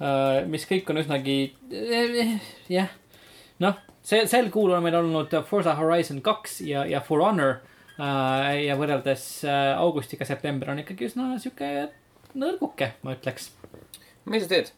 mis 0.48 0.62
kõik 0.64 0.88
on 0.88 0.96
üsnagi 1.02 1.34
eh, 1.68 2.30
jah, 2.72 2.86
noh, 3.60 3.74
see 4.00 4.22
sel 4.24 4.46
kuul 4.48 4.72
on 4.72 4.80
meil 4.80 4.94
olnud 4.96 5.34
Forza 5.44 5.74
Horizon 5.76 6.22
kaks 6.24 6.62
ja, 6.64 6.86
ja 6.88 7.02
For 7.04 7.20
Honor 7.20 7.58
ja 8.00 8.76
võrreldes 8.80 9.24
uh, 9.44 9.76
augustiga 9.80 10.24
september 10.28 10.72
on 10.72 10.82
ikkagi 10.82 11.08
üsna 11.10 11.34
sihuke 11.42 11.90
nõrguke, 12.38 12.94
ma 13.02 13.16
ütleks. 13.16 13.50
mis 14.24 14.44
sa 14.46 14.52
teed? 14.54 14.72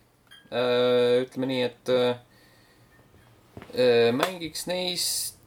ütleme 0.52 1.48
nii, 1.48 1.60
et 1.64 1.92
äh, 1.92 2.16
äh, 3.72 4.08
mängiks 4.12 4.66
neist 4.68 5.38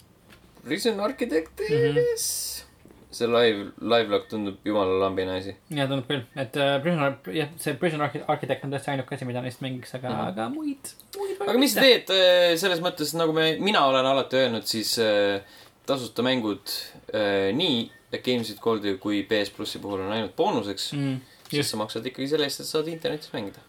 Prison 0.66 1.00
Architectis 1.00 1.70
mm. 1.70 1.98
-hmm. 1.98 3.12
see 3.12 3.28
live, 3.28 3.72
live 3.82 4.10
log 4.10 4.26
tundub 4.30 4.58
jumala 4.66 5.00
lambine 5.00 5.38
asi. 5.38 5.56
ja 5.70 5.88
tundub 5.88 6.08
küll, 6.10 6.24
et 6.36 6.56
uh, 6.58 6.82
Prisoner, 6.82 7.14
jah, 7.34 7.50
see 7.58 7.74
Archi- 7.74 8.24
Architect 8.28 8.66
on 8.66 8.74
tõesti 8.74 8.92
ainuke 8.92 9.16
asi, 9.16 9.26
mida 9.26 9.42
neist 9.42 9.62
mängiks, 9.62 9.94
aga 9.96 10.10
mm. 10.10 10.16
-hmm. 10.16 10.28
aga 10.28 10.50
muid, 10.50 10.94
muid. 11.18 11.38
aga 11.42 11.60
mis 11.60 11.74
sa? 11.74 11.82
teed 11.82 12.10
äh, 12.10 12.58
selles 12.58 12.82
mõttes, 12.82 13.14
nagu 13.18 13.34
me, 13.34 13.56
mina 13.60 13.86
olen 13.86 14.06
alati 14.06 14.42
öelnud, 14.42 14.66
siis 14.66 14.98
äh, 15.00 15.42
tasuta 15.86 16.26
mängud 16.26 16.72
äh, 17.14 17.52
nii 17.56 17.92
Games 18.24 18.50
with 18.50 18.62
Goldi 18.64 18.98
kui 19.02 19.24
PS 19.28 19.52
plussi 19.56 19.80
puhul 19.84 20.06
on 20.06 20.14
ainult 20.16 20.36
boonuseks 20.38 20.92
mm.. 20.96 21.16
Siis 21.46 21.70
sa 21.70 21.78
maksad 21.78 22.06
ikkagi 22.10 22.28
selle 22.32 22.48
eest, 22.50 22.64
et 22.64 22.68
saad 22.68 22.88
internetis 22.90 23.30
mängida. 23.34 23.62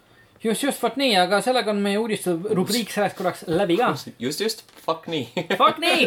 just, 0.42 0.62
just 0.64 0.82
vot 0.82 0.96
nii, 0.96 1.12
aga 1.20 1.42
sellega 1.44 1.72
on 1.72 1.80
meie 1.84 1.98
uudiste 2.00 2.32
rubriik 2.56 2.92
selleks 2.92 3.16
korraks 3.18 3.44
läbi 3.50 3.76
ka. 3.80 3.90
just, 4.22 4.40
just, 4.40 4.62
fuck 4.84 5.08
nii. 5.12 5.26
Fuck 5.60 5.80
nii, 5.82 6.06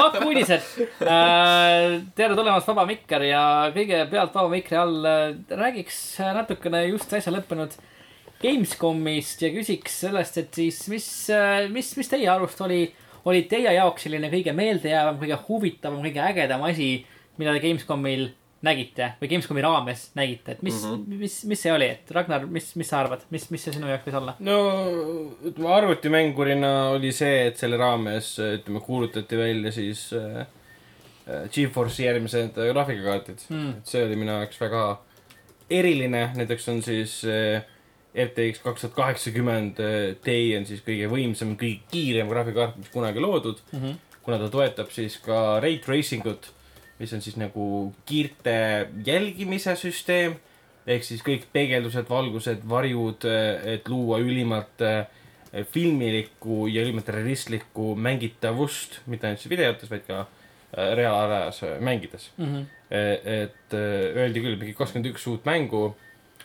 fuck 0.00 0.18
uudised 0.24 0.66
uh,. 0.82 1.98
tere 2.18 2.38
tulemast, 2.38 2.66
Vaba 2.70 2.86
Mikker 2.88 3.26
ja 3.28 3.42
kõigepealt 3.74 4.34
Vaba 4.34 4.50
Mikri 4.52 4.80
all 4.80 4.98
uh, 5.02 5.28
räägiks 5.62 6.00
natukene 6.40 6.86
just 6.88 7.12
äsja 7.18 7.34
lõppenud 7.34 7.76
Gamescomist 8.42 9.40
ja 9.46 9.48
küsiks 9.54 10.02
sellest, 10.04 10.42
et 10.42 10.62
siis 10.62 10.82
mis 10.92 11.08
uh,, 11.32 11.66
mis, 11.72 11.94
mis 11.98 12.10
teie 12.12 12.28
arust 12.32 12.60
oli, 12.66 12.84
oli 13.26 13.44
teie 13.50 13.72
jaoks 13.74 14.06
selline 14.06 14.30
kõige 14.32 14.54
meeldejäävam, 14.56 15.20
kõige 15.20 15.38
huvitavam, 15.48 16.02
kõige 16.04 16.22
ägedam 16.22 16.64
asi, 16.68 16.90
mida 17.40 17.54
te 17.54 17.62
Gamescomil 17.64 18.28
nägite 18.64 19.10
või 19.20 19.30
Gamescomi 19.30 19.62
raames 19.64 20.06
nägite, 20.16 20.56
et 20.56 20.62
mis 20.64 20.78
mm. 20.80 20.92
-hmm. 20.92 21.22
mis, 21.22 21.36
mis 21.50 21.62
see 21.62 21.72
oli, 21.72 21.88
et 21.96 22.10
Ragnar, 22.14 22.46
mis, 22.50 22.70
mis 22.80 22.88
sa 22.88 23.02
arvad, 23.02 23.26
mis, 23.30 23.48
mis 23.52 23.66
see 23.66 23.74
sinu 23.76 23.90
jaoks 23.90 24.06
võis 24.08 24.18
olla? 24.20 24.36
no 24.40 24.58
ütleme 25.44 25.72
arvutimängurina 25.76 26.72
oli 26.96 27.12
see, 27.12 27.46
et 27.50 27.60
selle 27.60 27.78
raames 27.80 28.36
ütleme 28.40 28.80
kuulutati 28.84 29.38
välja 29.38 29.72
siis 29.72 30.08
äh, 30.16 30.46
äh, 31.28 31.46
GeForce'i 31.52 32.08
järgmised 32.08 32.58
äh, 32.58 32.72
graafikakaardid 32.72 33.46
Mm. 33.50 33.70
et 33.78 33.86
see 33.92 34.04
oli 34.04 34.16
minu 34.16 34.32
jaoks 34.40 34.60
väga 34.60 34.84
eriline, 35.70 36.30
näiteks 36.36 36.68
on 36.72 36.82
siis 36.82 37.20
äh, 37.24 37.62
RTX 38.16 38.62
kaks 38.64 38.80
tuhat 38.80 38.94
kaheksakümmend 38.96 39.80
Ti 40.24 40.36
on 40.56 40.66
siis 40.66 40.80
kõige 40.80 41.08
võimsam, 41.12 41.52
kõige 41.60 41.82
kiirem 41.92 42.28
graafikakaart, 42.32 42.78
mis 42.80 42.88
kunagi 42.92 43.20
loodud, 43.20 43.60
Mm 43.72 43.82
-hmm. 43.82 44.20
kuna 44.22 44.38
ta 44.38 44.48
toetab 44.48 44.90
siis 44.90 45.18
ka 45.18 45.60
ray 45.60 45.78
tracing 45.78 46.26
ut, 46.26 46.48
mis 46.98 47.12
on 47.12 47.20
siis 47.20 47.36
nagu 47.36 47.94
kiirte 48.06 48.88
jälgimise 49.04 49.76
süsteem 49.76 50.38
ehk 50.86 51.04
siis 51.04 51.22
kõik 51.22 51.46
peegeldused, 51.52 52.08
valgused, 52.08 52.62
varjud, 52.68 53.24
et 53.64 53.88
luua 53.88 54.18
ülimalt 54.22 54.80
eh, 54.80 55.06
filmilikku 55.72 56.66
ja 56.70 56.82
ülimalt 56.82 57.08
realistlikku 57.08 57.94
mängitavust, 57.96 59.00
mitte 59.06 59.28
ainult 59.28 59.42
siis 59.42 59.50
videotes, 59.50 59.90
vaid 59.90 60.06
ka 60.06 60.22
eh, 60.22 60.94
reaalajas 60.98 61.62
eh, 61.66 61.76
mängides. 61.80 62.30
Mm 62.36 62.52
-hmm. 62.54 62.64
et 62.90 63.74
eh, 63.74 64.16
öeldi 64.16 64.40
küll 64.40 64.58
mingi 64.60 64.74
kakskümmend 64.74 65.10
üks 65.10 65.26
uut 65.26 65.44
mängu, 65.44 65.96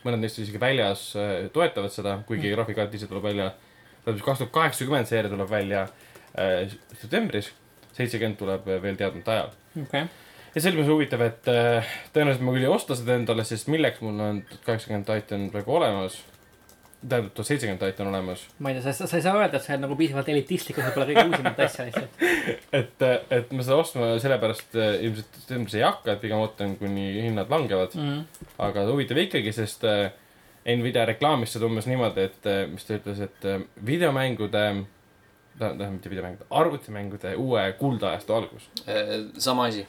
mõned 0.05 0.23
neist 0.23 0.39
isegi 0.41 0.59
väljas 0.61 1.11
eh, 1.19 1.49
toetavad 1.53 1.93
seda, 1.93 2.17
kuigi 2.27 2.49
Mm. 2.49 2.55
graafikaart 2.55 2.95
ise 2.97 3.07
tuleb 3.09 3.23
välja, 3.29 3.51
kaks 4.05 4.43
tuhat 4.43 4.51
kaheksakümmend 4.55 5.09
seeria 5.09 5.31
tuleb 5.31 5.49
välja 5.49 5.85
eh, 6.35 6.71
septembris, 7.01 7.51
seitsekümmend 7.93 8.39
tuleb 8.39 8.67
eh, 8.67 8.81
veel 8.81 8.97
teadmata 8.99 9.31
ajal 9.31 9.51
okay.. 9.83 10.07
ja 10.55 10.61
selles 10.61 10.79
mõttes 10.79 10.93
huvitav, 10.93 11.25
et 11.27 11.51
äh, 11.51 11.93
tõenäoliselt 12.15 12.45
ma 12.47 12.55
küll 12.57 12.67
ei 12.67 12.73
osta 12.73 12.97
seda 12.97 13.15
endale, 13.19 13.45
sest 13.47 13.69
milleks 13.71 14.01
mul 14.01 14.19
on 14.19 14.41
tuhat 14.49 14.65
kaheksakümmend 14.65 15.09
Titan 15.09 15.49
praegu 15.53 15.77
olemas. 15.77 16.21
tähendab, 17.09 17.33
tuhat 17.33 17.47
seitsekümmend 17.47 17.81
Titan 17.81 18.07
olemas. 18.07 18.45
ma 18.59 18.69
ei 18.69 18.77
tea, 18.77 18.93
sa, 18.93 19.07
sa 19.07 19.17
ei 19.17 19.23
saa 19.25 19.35
öelda, 19.37 19.57
et 19.57 19.65
sa 19.65 19.73
oled 19.73 19.83
nagu 19.85 19.95
piisavalt 19.97 20.29
elitistlik, 20.29 20.77
sul 20.77 20.93
pole 20.95 21.07
kõige 21.09 21.27
uusimat 21.29 21.59
asja 21.65 21.85
lihtsalt. 21.87 22.25
et, 22.79 23.05
et 23.37 23.53
ma 23.55 23.65
seda 23.65 23.77
ostma 23.81 24.11
sellepärast 24.21 24.77
ilmselt 24.77 25.39
mõttes 25.55 25.77
ei 25.79 25.85
hakka, 25.85 26.15
et 26.15 26.21
pigem 26.23 26.41
ootan, 26.41 26.75
kuni 26.79 27.07
hinnad 27.17 27.49
langevad. 27.51 27.95
Mm 27.97 28.09
-hmm. 28.09 28.49
aga 28.67 28.85
huvitav 28.91 29.17
ikkagi, 29.17 29.53
sest 29.55 29.83
äh, 29.89 30.11
Nvidia 30.65 31.05
reklaamis 31.09 31.55
seda 31.55 31.65
umbes 31.65 31.87
niimoodi, 31.89 32.27
et 32.29 32.45
äh, 32.45 32.67
mis 32.69 32.85
ta 32.85 32.99
ütles, 32.99 33.23
et 33.25 33.45
äh, 33.49 33.63
videomängude, 33.85 34.65
tähendab 35.57 35.91
mitte 35.91 36.09
videomängude, 36.09 36.45
arvutimängude 36.49 37.35
uue 37.35 37.73
kuldajastu 37.79 38.33
algus. 38.33 38.69
sama 39.37 39.65
asi. 39.65 39.87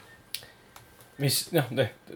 mis 1.18 1.52
noh, 1.52 1.64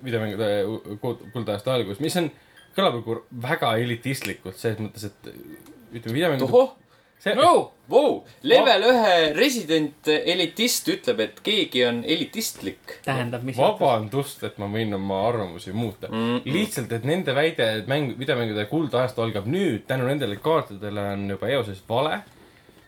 videomängude 0.05 0.65
u- 0.65 0.99
ku- 1.01 1.29
kuldajastu 1.33 1.71
algus, 1.71 2.01
mis 2.01 2.17
on, 2.17 2.31
kõlab 2.77 2.99
nagu 3.01 3.21
väga 3.43 3.77
elitistlikult 3.83 4.59
selles 4.61 4.83
mõttes, 4.83 5.09
et 5.09 5.31
ütleme, 5.31 6.15
videomängude. 6.15 6.51
tohoh, 6.51 6.75
see 7.23 7.35
no! 7.39 7.53
vau, 7.91 8.25
level 8.47 8.89
ühe 8.91 9.15
resident 9.37 10.11
elitist 10.11 10.89
ütleb, 10.91 11.23
et 11.23 11.39
keegi 11.47 11.85
on 11.87 12.03
elitistlik 12.05 12.99
tähendab, 13.07 13.47
mis. 13.47 13.59
vabandust, 13.59 14.43
et 14.49 14.59
ma 14.63 14.69
võin 14.73 14.95
oma 14.99 15.23
arvamusi 15.29 15.75
muuta 15.77 16.11
mm. 16.11 16.27
mm. 16.41 16.57
lihtsalt, 16.57 16.93
et 16.99 17.07
nende 17.09 17.37
väide, 17.37 17.71
et 17.81 17.91
mäng, 17.91 18.17
videomängude 18.19 18.67
kuldajastu 18.71 19.25
algab 19.25 19.49
nüüd, 19.51 19.87
tänu 19.89 20.09
nendele 20.11 20.41
kaartidele 20.43 21.09
on 21.15 21.25
juba 21.37 21.51
eoses 21.55 21.83
vale. 21.89 22.21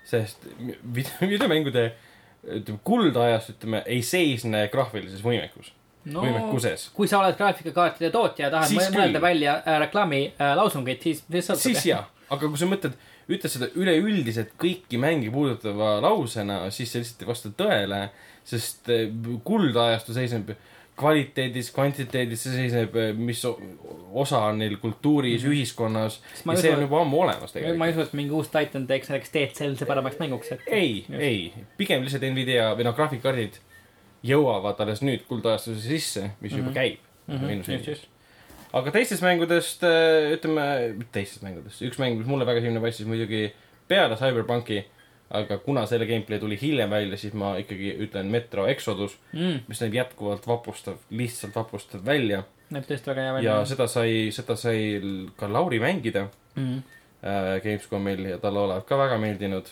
sest 0.09 0.45
video- 0.59 1.31
videomängude, 1.35 1.89
ütleme, 2.59 2.85
kuldajast, 2.85 3.57
ütleme, 3.57 3.85
ei 3.87 4.03
seisne 4.07 4.67
graafilises 4.73 5.25
võimekus 5.25 5.73
no, 6.13 6.23
võimekuses. 6.25 6.89
kui 6.97 7.11
sa 7.11 7.23
oled 7.23 7.37
graafikakaartide 7.39 8.11
tootja 8.15 8.47
ja 8.47 8.53
tahad 8.55 8.73
Siis 8.73 8.83
mõ- 8.83 8.97
mõelda 8.97 9.19
küll. 9.19 9.27
välja 9.29 9.59
äh, 9.63 9.81
reklaami 9.85 10.23
äh, 10.39 10.57
siis, 11.03 11.25
siis 11.25 11.51
sõltub. 11.51 11.63
siis 11.63 11.87
jah, 11.91 12.09
aga 12.29 12.49
kui 12.49 12.61
sa 12.61 12.69
mõtled, 12.71 12.97
ütled 13.29 13.53
seda 13.53 13.69
üleüldiselt 13.77 14.57
kõiki 14.61 15.01
mänge 15.01 15.31
puudutava 15.33 15.99
lausena, 16.05 16.65
siis 16.75 16.93
see 16.93 17.05
lihtsalt 17.05 17.25
ei 17.25 17.29
vasta 17.29 17.53
tõele, 17.59 18.03
sest 18.49 18.89
eh, 18.93 19.07
kuldajastu 19.45 20.17
seisneb 20.17 20.55
kvaliteedis, 20.99 21.71
kvantiteedis, 21.71 22.43
see 22.43 22.57
seisneb, 22.57 22.97
mis 23.21 23.45
osa 23.47 24.41
on 24.49 24.59
neil 24.63 24.79
kultuuris 24.83 25.45
mm, 25.45 25.47
-hmm. 25.47 25.55
ühiskonnas 25.55 26.21
ja 26.45 26.53
ei 26.53 26.63
see 26.63 26.73
on, 26.75 26.83
juba 26.83 27.01
ammu 27.05 27.21
olemas 27.23 27.55
ma 27.55 27.61
ei 27.61 27.63
tegelikult. 27.63 27.91
usu, 27.91 28.01
et 28.01 28.17
mingi 28.19 28.35
uus 28.35 28.49
Titan 28.49 28.87
teeks 28.87 29.33
Dead 29.35 29.55
Cell'i 29.55 29.87
paremaks 29.87 30.19
mänguks, 30.19 30.53
et. 30.53 30.61
ei, 30.67 31.05
ei, 31.19 31.53
pigem 31.77 32.03
lihtsalt 32.03 32.27
Nvidia 32.33 32.73
või 32.75 32.89
noh, 32.89 32.97
graafikkaardid 32.97 33.61
jõuavad 34.27 34.81
alles 34.83 35.03
nüüd 35.05 35.25
kuldajastuse 35.29 35.81
sisse, 35.81 36.31
mis 36.41 36.53
juba 36.53 36.71
Mhm. 36.71 36.75
käib 36.75 36.99
Mhm, 37.29 37.45
Miinus 37.47 37.69
just, 37.69 37.87
Nvidias. 37.87 38.05
aga 38.73 38.91
teistest 38.91 39.23
mängudest, 39.23 39.83
ütleme, 40.35 40.95
mitte 40.99 41.13
teistest 41.13 41.43
mängudest, 41.43 41.83
üks 41.83 41.99
mäng, 42.01 42.17
mis 42.19 42.27
mulle 42.27 42.47
väga 42.49 42.61
silma 42.65 42.81
paistis 42.81 43.07
muidugi 43.07 43.53
peale 43.89 44.17
Cyberpunki, 44.17 44.85
aga 45.31 45.59
kuna 45.59 45.87
selle 45.87 46.07
gameplay 46.09 46.39
tuli 46.41 46.57
hiljem 46.61 46.91
välja, 46.91 47.17
siis 47.21 47.35
ma 47.37 47.55
ikkagi 47.61 47.95
ütlen 48.01 48.31
Metro 48.33 48.67
Exodus, 48.67 49.19
mm,. 49.33 49.59
mis 49.69 49.81
näeb 49.85 49.95
jätkuvalt 49.95 50.47
vapustav, 50.49 50.97
lihtsalt 51.11 51.55
vapustav 51.55 52.01
välja 52.05 52.45
näeb 52.71 52.85
tõesti 52.89 53.09
väga 53.13 53.21
hea 53.21 53.29
ja 53.29 53.35
välja. 53.35 53.65
seda 53.67 53.87
sai, 53.89 54.31
seda 54.33 54.57
sai 54.57 55.01
ka 55.37 55.49
Lauri 55.53 55.79
mängida 55.81 56.29
mm, 56.57 56.79
äh, 57.25 57.61
Gamescomil 57.65 58.25
ja 58.33 58.39
talle 58.39 58.59
olevat 58.61 58.87
ka 58.89 58.97
väga 58.99 59.19
meeldinud 59.21 59.69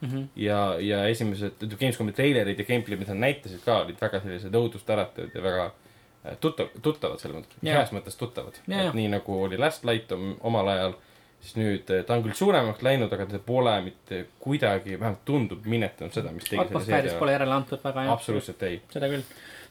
mm 0.00 0.08
-hmm. 0.08 0.28
ja, 0.36 0.76
ja 0.80 1.06
esimesed 1.08 1.66
Gamescomi 1.78 2.12
treilerid 2.12 2.58
ja 2.58 2.64
gameplay, 2.64 2.98
mida 2.98 3.14
nad 3.14 3.28
näitasid 3.28 3.64
ka, 3.64 3.80
olid 3.84 4.00
väga 4.00 4.20
sellised 4.20 4.54
õudust 4.54 4.90
äratavad 4.92 5.34
ja 5.34 5.42
väga 5.42 5.64
äh, 5.66 6.36
tuttav, 6.40 6.68
tuttavad 6.82 7.20
selles 7.20 7.38
mõttes 7.38 7.64
yeah., 7.64 7.78
heas 7.78 7.92
mõttes 7.92 8.18
tuttavad 8.18 8.60
yeah.. 8.68 8.86
et 8.86 8.94
nii 8.94 9.08
nagu 9.08 9.42
oli 9.42 9.58
Last 9.58 9.84
Light 9.84 10.12
om- 10.12 10.36
omal 10.40 10.68
ajal, 10.68 10.96
siis 11.40 11.56
nüüd 11.56 11.90
äh, 11.90 12.04
ta 12.04 12.14
on 12.14 12.24
küll 12.26 12.36
suuremaks 12.36 12.82
läinud, 12.82 13.12
aga 13.12 13.26
ta 13.26 13.38
pole 13.38 13.80
mitte 13.88 14.26
kuidagi, 14.40 15.00
vähemalt 15.00 15.24
tundub, 15.24 15.64
minetanud 15.64 16.12
seda, 16.12 16.32
mis 16.32 16.48
tegi 16.48 16.62
atmosfääris 16.62 17.18
pole 17.20 17.36
järele 17.36 17.54
antud 17.54 17.84
väga 17.84 18.08
jah. 18.08 18.12
absoluutselt 18.12 18.62
ei. 18.62 18.80
seda 18.92 19.08
küll. 19.12 19.22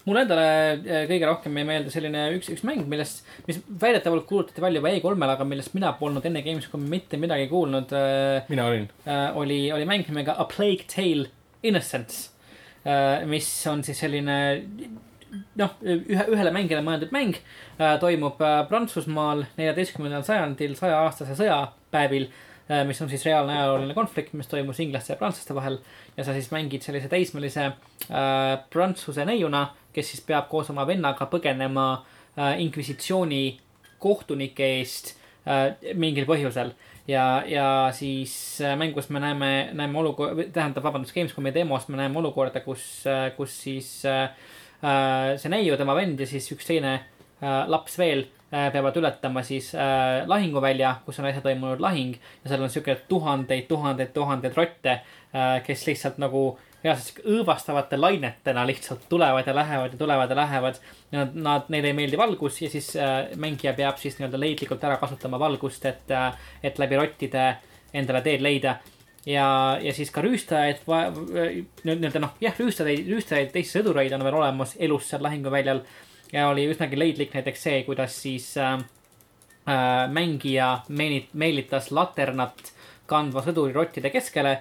Mulle 0.06 0.24
endale 0.26 0.46
äh, 0.76 1.06
kõige 1.10 1.30
rohkem 1.30 1.58
jäi 1.60 1.66
meelde 1.68 1.94
selline 1.94 2.28
üks, 2.36 2.50
üks 2.54 2.64
mäng, 2.68 2.86
millest, 2.90 3.26
mis 3.48 3.60
väidetavalt 3.82 4.28
kuulutati 4.30 4.64
välja 4.64 4.82
juba 4.82 4.94
E3-l, 4.94 5.26
aga 5.34 5.48
millest 5.48 5.74
mina 5.78 5.94
polnud 6.00 6.26
enne 6.28 6.44
Gamescomi 6.46 6.90
mitte 6.92 7.20
midagi 7.22 7.50
kuulnud 7.52 7.94
äh,. 7.96 8.46
mina 8.52 8.70
olin, 8.70 8.88
äh, 9.08 9.28
oli, 9.38 9.60
oli 9.76 9.90
mäng 9.90 10.06
nimega 10.10 10.38
A 10.38 10.48
Plague 10.52 10.88
Tale 10.92 11.30
Innocence 11.66 12.30
äh,, 12.86 13.26
mis 13.30 13.50
on 13.72 13.84
siis 13.86 14.00
selline 14.06 14.38
noh, 15.60 15.78
ühe, 15.84 16.28
ühele 16.32 16.54
mängijale 16.56 16.86
mõeldud 16.86 17.12
mäng 17.12 17.42
toimub 18.00 18.38
Prantsusmaal 18.70 19.42
neljateistkümnendal 19.58 20.24
sajandil 20.24 20.78
sajaaastase 20.80 21.36
sõjapäevil 21.42 22.30
mis 22.88 23.02
on 23.02 23.10
siis 23.10 23.26
reaalne 23.26 23.54
ajalooline 23.54 23.94
konflikt, 23.94 24.34
mis 24.34 24.48
toimus 24.50 24.80
inglaste 24.82 25.14
ja 25.14 25.20
prantslaste 25.20 25.56
vahel. 25.56 25.78
ja 26.18 26.24
sa 26.24 26.34
siis 26.34 26.50
mängid 26.52 26.82
sellise 26.82 27.10
teismelise 27.10 27.66
äh, 27.66 28.56
prantsuse 28.74 29.26
neiuna, 29.26 29.68
kes 29.94 30.10
siis 30.12 30.24
peab 30.26 30.50
koos 30.50 30.70
oma 30.74 30.88
vennaga 30.88 31.28
põgenema 31.30 31.86
äh, 31.94 32.60
inkvisitsiooni 32.66 33.60
kohtunike 34.02 34.72
eest 34.80 35.14
äh, 35.46 35.76
mingil 35.94 36.26
põhjusel 36.26 36.74
ja, 37.08 37.44
ja 37.48 37.68
siis 37.94 38.62
äh, 38.62 38.74
mängus 38.78 39.10
me 39.10 39.22
näeme, 39.22 39.52
näeme 39.74 40.00
olukorda, 40.00 40.48
tähendab, 40.54 40.84
vabandust, 40.84 41.14
Gamescomi 41.14 41.54
demos 41.54 41.88
me 41.88 42.02
näeme 42.02 42.18
olukorda, 42.20 42.66
kus, 42.66 43.04
kus 43.38 43.60
siis 43.68 43.92
äh, 44.10 44.32
äh, 44.82 45.36
see 45.38 45.54
neiu, 45.54 45.78
tema 45.78 45.96
vend 45.98 46.20
ja 46.20 46.30
siis 46.30 46.50
üks 46.56 46.66
teine 46.66 46.96
äh, 46.98 47.62
laps 47.70 48.00
veel 48.02 48.26
äh, 48.26 48.35
peavad 48.52 48.98
ületama 48.98 49.42
siis 49.44 49.72
äh, 49.76 50.28
lahinguvälja, 50.28 50.96
kus 51.06 51.20
on 51.20 51.26
äsja 51.26 51.42
toimunud 51.42 51.82
lahing 51.82 52.14
ja 52.44 52.52
seal 52.52 52.62
on 52.64 52.70
siuke 52.70 52.96
tuhandeid, 53.10 53.66
tuhandeid, 53.68 54.14
tuhandeid 54.14 54.58
rotte 54.58 54.92
äh,, 54.92 55.64
kes 55.66 55.88
lihtsalt 55.88 56.22
nagu 56.22 56.52
reaalselt 56.86 57.22
õõvastavate 57.26 57.98
lainetena 57.98 58.66
lihtsalt 58.68 59.08
tulevad 59.10 59.48
ja 59.48 59.56
lähevad 59.56 59.94
ja 59.96 59.98
tulevad 59.98 60.30
ja 60.30 60.38
lähevad. 60.38 60.82
Nad, 61.12 61.34
nad, 61.34 61.70
neile 61.74 61.90
ei 61.92 61.98
meeldi 61.98 62.18
valgus 62.22 62.62
ja 62.62 62.70
siis 62.70 62.92
äh, 63.00 63.32
mängija 63.42 63.74
peab 63.78 63.98
siis 64.02 64.20
nii-öelda 64.20 64.40
leidlikult 64.40 64.84
ära 64.86 65.00
kasutama 65.02 65.40
valgust, 65.42 65.86
et 65.90 66.14
äh,, 66.14 66.36
et 66.64 66.80
läbi 66.80 67.00
rottide 67.02 67.56
endale 67.94 68.22
teed 68.22 68.44
leida. 68.46 68.78
ja, 69.26 69.78
ja 69.82 69.94
siis 69.94 70.12
ka 70.14 70.22
rüüstajaid, 70.22 70.84
nii-öelda 70.86 72.20
noh, 72.22 72.36
jah, 72.42 72.54
rüüstajaid, 72.60 73.08
rüüstajaid, 73.10 73.50
teisi 73.56 73.80
sõdureid 73.80 74.14
on 74.14 74.24
veel 74.24 74.38
olemas 74.38 74.76
elus 74.78 75.10
seal 75.10 75.24
lahinguväljal. 75.26 75.82
Ja 76.34 76.48
oli 76.50 76.68
üsnagi 76.72 77.00
leidlik 77.00 77.34
näiteks 77.34 77.64
see, 77.68 77.84
kuidas 77.88 78.22
siis 78.22 78.52
äh, 78.58 78.74
äh, 79.70 80.06
mängija 80.12 80.80
meenit-, 80.90 81.34
meelitas 81.34 81.92
laternat 81.92 82.72
kandva 83.06 83.44
sõduri 83.46 83.76
rottide 83.76 84.10
keskele 84.10 84.60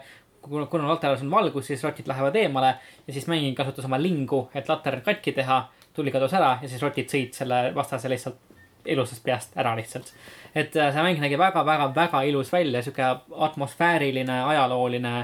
kuna, 0.48 0.66
kuna 0.66 0.88
laternas 0.88 1.22
on 1.24 1.30
valgus, 1.30 1.66
siis 1.66 1.84
rotid 1.84 2.08
lähevad 2.08 2.36
eemale 2.36 2.74
ja 3.06 3.12
siis 3.12 3.26
mängija 3.30 3.56
kasutas 3.56 3.88
oma 3.88 4.00
lingu, 4.00 4.48
et 4.54 4.68
latern 4.68 5.02
katki 5.04 5.32
teha, 5.32 5.62
tuli 5.94 6.12
kadus 6.12 6.34
ära 6.36 6.58
ja 6.62 6.68
siis 6.68 6.82
rotid 6.82 7.08
sõid 7.10 7.36
selle 7.36 7.70
vastase 7.74 8.10
lihtsalt 8.12 8.52
ilusast 8.84 9.24
peast 9.24 9.56
ära 9.56 9.72
lihtsalt. 9.76 10.12
et 10.54 10.76
äh, 10.76 10.92
see 10.92 11.02
mäng 11.02 11.20
nägi 11.22 11.38
väga-väga-väga 11.40 12.22
ilus 12.28 12.52
välja, 12.52 12.82
sihuke 12.82 13.06
atmosfääriline, 13.46 14.42
ajalooline 14.44 15.14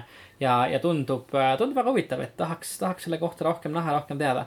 ja, 0.40 0.66
ja 0.66 0.78
tundub, 0.80 1.28
tundub 1.58 1.76
väga 1.76 1.90
huvitav, 1.90 2.22
et 2.24 2.36
tahaks, 2.36 2.78
tahaks 2.78 3.04
selle 3.06 3.18
kohta 3.18 3.44
rohkem 3.44 3.76
näha, 3.76 3.98
rohkem 3.98 4.18
teada. 4.18 4.46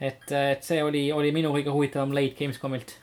et, 0.00 0.24
et 0.32 0.64
see 0.66 0.82
oli, 0.84 1.04
oli 1.12 1.32
minu 1.36 1.52
kõige 1.54 1.74
huvitavam 1.74 2.14
leid 2.16 2.36
Gamescomilt. 2.38 2.96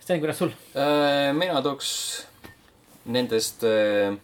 Sten, 0.00 0.22
kuidas 0.22 0.38
sul? 0.38 0.54
Äh, 0.78 1.32
mina 1.34 1.58
tooks 1.64 1.90
nendest 3.10 3.66
äh, 3.66 4.14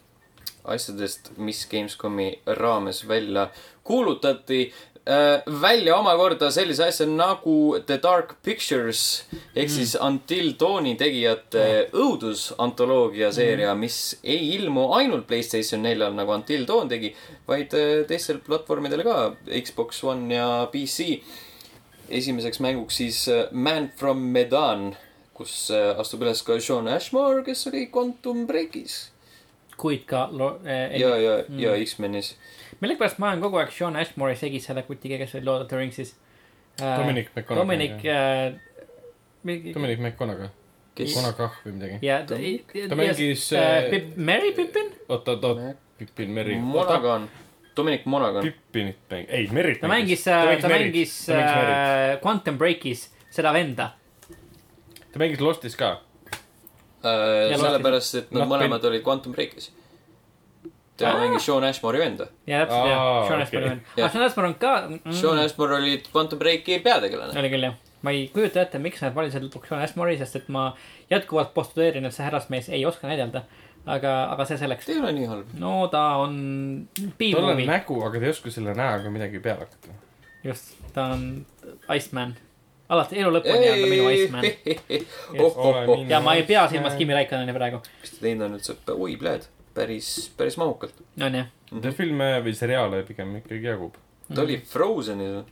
asjadest, 0.63 1.33
mis 1.37 1.65
Gamescomi 1.71 2.31
raames 2.59 3.03
välja 3.07 3.49
kuulutati, 3.83 4.65
välja 5.61 5.97
omakorda 5.97 6.47
sellise 6.51 6.85
asja 6.87 7.05
nagu 7.07 7.75
The 7.87 7.97
Dark 8.03 8.37
Pictures 8.43 9.25
ehk 9.55 9.69
siis 9.69 9.97
Until 9.99 10.53
Dawni 10.59 10.93
tegijate 10.95 11.89
õudusantoloogia 11.91 13.31
seeria, 13.35 13.73
mis 13.75 14.15
ei 14.23 14.53
ilmu 14.55 14.93
ainult 14.95 15.27
Playstation 15.27 15.83
neljal 15.83 16.15
nagu 16.15 16.31
Until 16.31 16.63
Dawn 16.67 16.91
tegi, 16.91 17.11
vaid 17.47 17.75
äh, 17.75 18.05
teistel 18.07 18.39
platvormidel 18.45 19.03
ka, 19.03 19.17
Xbox 19.59 20.03
One 20.07 20.31
ja 20.39 20.47
PC. 20.71 21.19
Esimeseks 22.09 22.59
mänguks 22.59 22.97
siis 22.97 23.27
äh, 23.31 23.45
Man 23.51 23.89
from 23.97 24.17
Medan, 24.33 24.95
kus 25.33 25.69
äh, 25.71 25.93
astub 25.99 26.21
üles 26.25 26.43
ka 26.45 26.59
Sean 26.61 26.87
Ashmore, 26.87 27.43
kes 27.43 27.67
oli 27.71 27.87
Quantum 27.93 28.45
Breakis 28.47 29.09
kuid 29.77 30.03
ka 30.05 30.27
lo- 30.31 30.59
äh,. 30.65 30.99
ja, 31.01 31.15
ja, 31.17 31.31
ja 31.57 31.71
X-menis. 31.81 32.35
millegipärast 32.79 33.17
ma 33.19 33.31
olen 33.31 33.41
kogu 33.41 33.57
aeg 33.57 33.71
Sean 33.73 33.95
Ashmore'i 33.97 34.35
segi 34.37 34.59
selle 34.61 34.83
kutiga, 34.85 35.17
kes 35.17 35.33
oli 35.35 35.45
Lord 35.47 35.61
of 35.65 35.67
the 35.71 35.77
Ringsis 35.79 36.11
äh,. 36.81 36.97
Dominic 36.99 37.31
McConaughey. 37.35 37.63
Dominic 37.63 38.05
äh,. 38.05 38.53
mingi- 39.43 39.73
Dominic 39.73 39.99
McConaughey, 39.99 40.49
kes? 40.95 41.15
Conakah 41.17 41.57
või 41.65 41.73
midagi. 41.79 41.97
ja 42.05 42.19
ta, 42.27 42.37
ta 42.89 42.95
mängis, 42.99 43.47
Mary 44.15 44.53
Pippin, 44.53 44.93
oot, 45.09 45.27
oot, 45.33 45.43
oot, 45.49 45.63
Pippin 45.97 46.29
Merri. 46.37 46.55
Monaghan, 46.61 47.25
Dominic 47.75 48.05
Monaghan. 48.05 48.43
Pippinit 48.43 48.97
mäng-, 49.09 49.29
ei, 49.29 49.47
Merrit 49.51 49.81
ta 49.81 49.89
mängis, 49.91 50.23
ta 50.23 50.39
mängis 50.45 50.61
ta 50.61 50.71
mängis 50.71 51.13
äh, 51.29 52.17
Quantum 52.23 52.57
Breakis 52.57 53.07
seda 53.33 53.53
venda. 53.53 53.91
ta 55.11 55.21
mängis 55.21 55.41
Lostis 55.41 55.75
ka. 55.79 55.99
Ja 57.03 57.57
sellepärast, 57.59 58.15
et 58.15 58.29
nad 58.35 58.47
mõlemad 58.47 58.85
olid 58.87 59.03
Quantum 59.03 59.33
Breakis. 59.35 59.71
tema 60.97 61.17
mängis 61.19 61.45
Sean 61.45 61.63
Ashmore'i 61.67 61.99
venda. 61.99 62.27
ja 62.47 62.61
täpselt 62.63 62.91
jah 62.91 63.01
Sean 63.27 63.41
okei. 63.41 63.43
Ashmore 63.43 63.69
vend. 63.69 63.81
Aga 63.97 64.09
Sean 64.09 64.23
Ashmore 64.27 64.47
on 64.47 64.55
ka 64.61 64.73
mm,. 64.87 65.17
Sean 65.17 65.39
Ashmore 65.41 65.75
oli 65.75 65.97
Quantum 66.13 66.39
Breaki 66.39 66.79
peategelane. 66.79 67.39
oli 67.39 67.49
küll 67.49 67.67
jah, 67.67 67.75
ma 68.01 68.13
ei 68.13 68.27
kujuta 68.33 68.61
ette, 68.61 68.79
miks 68.79 69.01
nad 69.01 69.15
valisid 69.15 69.43
lõpuks 69.47 69.71
Sean 69.71 69.81
Ashmore'i, 69.83 70.17
sest 70.21 70.37
et 70.39 70.49
ma 70.53 70.69
jätkuvalt 71.11 71.53
postuleerin, 71.57 72.05
et 72.05 72.15
see 72.15 72.25
härrasmees 72.25 72.69
ei 72.69 72.85
oska 72.85 73.09
näidelda. 73.09 73.43
aga, 73.85 74.13
aga 74.33 74.45
see 74.47 74.59
selleks. 74.61 74.89
ei 74.89 74.99
ole 75.01 75.11
nii 75.17 75.27
halb. 75.31 75.53
no 75.59 75.73
ta 75.91 76.03
on 76.23 76.37
tal 77.19 77.51
on 77.51 77.61
nägu, 77.67 77.99
aga 78.07 78.19
ta 78.19 78.29
ei 78.29 78.33
oska 78.35 78.53
selle 78.53 78.75
näoga 78.77 79.11
midagi 79.13 79.41
peale 79.43 79.67
hakata. 79.67 79.95
just, 80.43 80.75
ta 80.93 81.09
on 81.15 81.45
Iceman. 81.95 82.35
alati 82.89 83.19
elu 83.23 83.33
lõpuni 83.37 83.71
on 83.71 83.81
ta 83.81 83.89
minu 83.95 84.13
Iceman. 84.13 84.47
oh, 85.39 85.57
oh, 85.57 85.81
oh. 85.95 86.05
ja 86.09 86.21
ma 86.23 86.37
ei 86.39 86.47
pea 86.47 86.67
silmas 86.71 86.95
Kimi 86.99 87.17
Raikkonnani 87.17 87.55
praegu, 87.55 87.81
kas 88.01 88.15
ta 88.15 88.23
teinud 88.27 88.47
on 88.47 88.55
nüüd 88.57 88.69
saab, 88.69 88.95
oi, 88.95 89.17
pläed, 89.19 89.49
päris, 89.75 90.13
päris 90.37 90.59
mahukalt. 90.61 91.03
on 91.19 91.41
jah. 91.41 91.51
ta 91.73 91.95
filme 91.95 92.31
või 92.45 92.55
seriaale 92.57 93.03
pigem 93.07 93.35
ikkagi 93.41 93.71
jagub. 93.73 93.99
ta 94.29 94.45
oli 94.45 94.61
Frozenis 94.69 95.43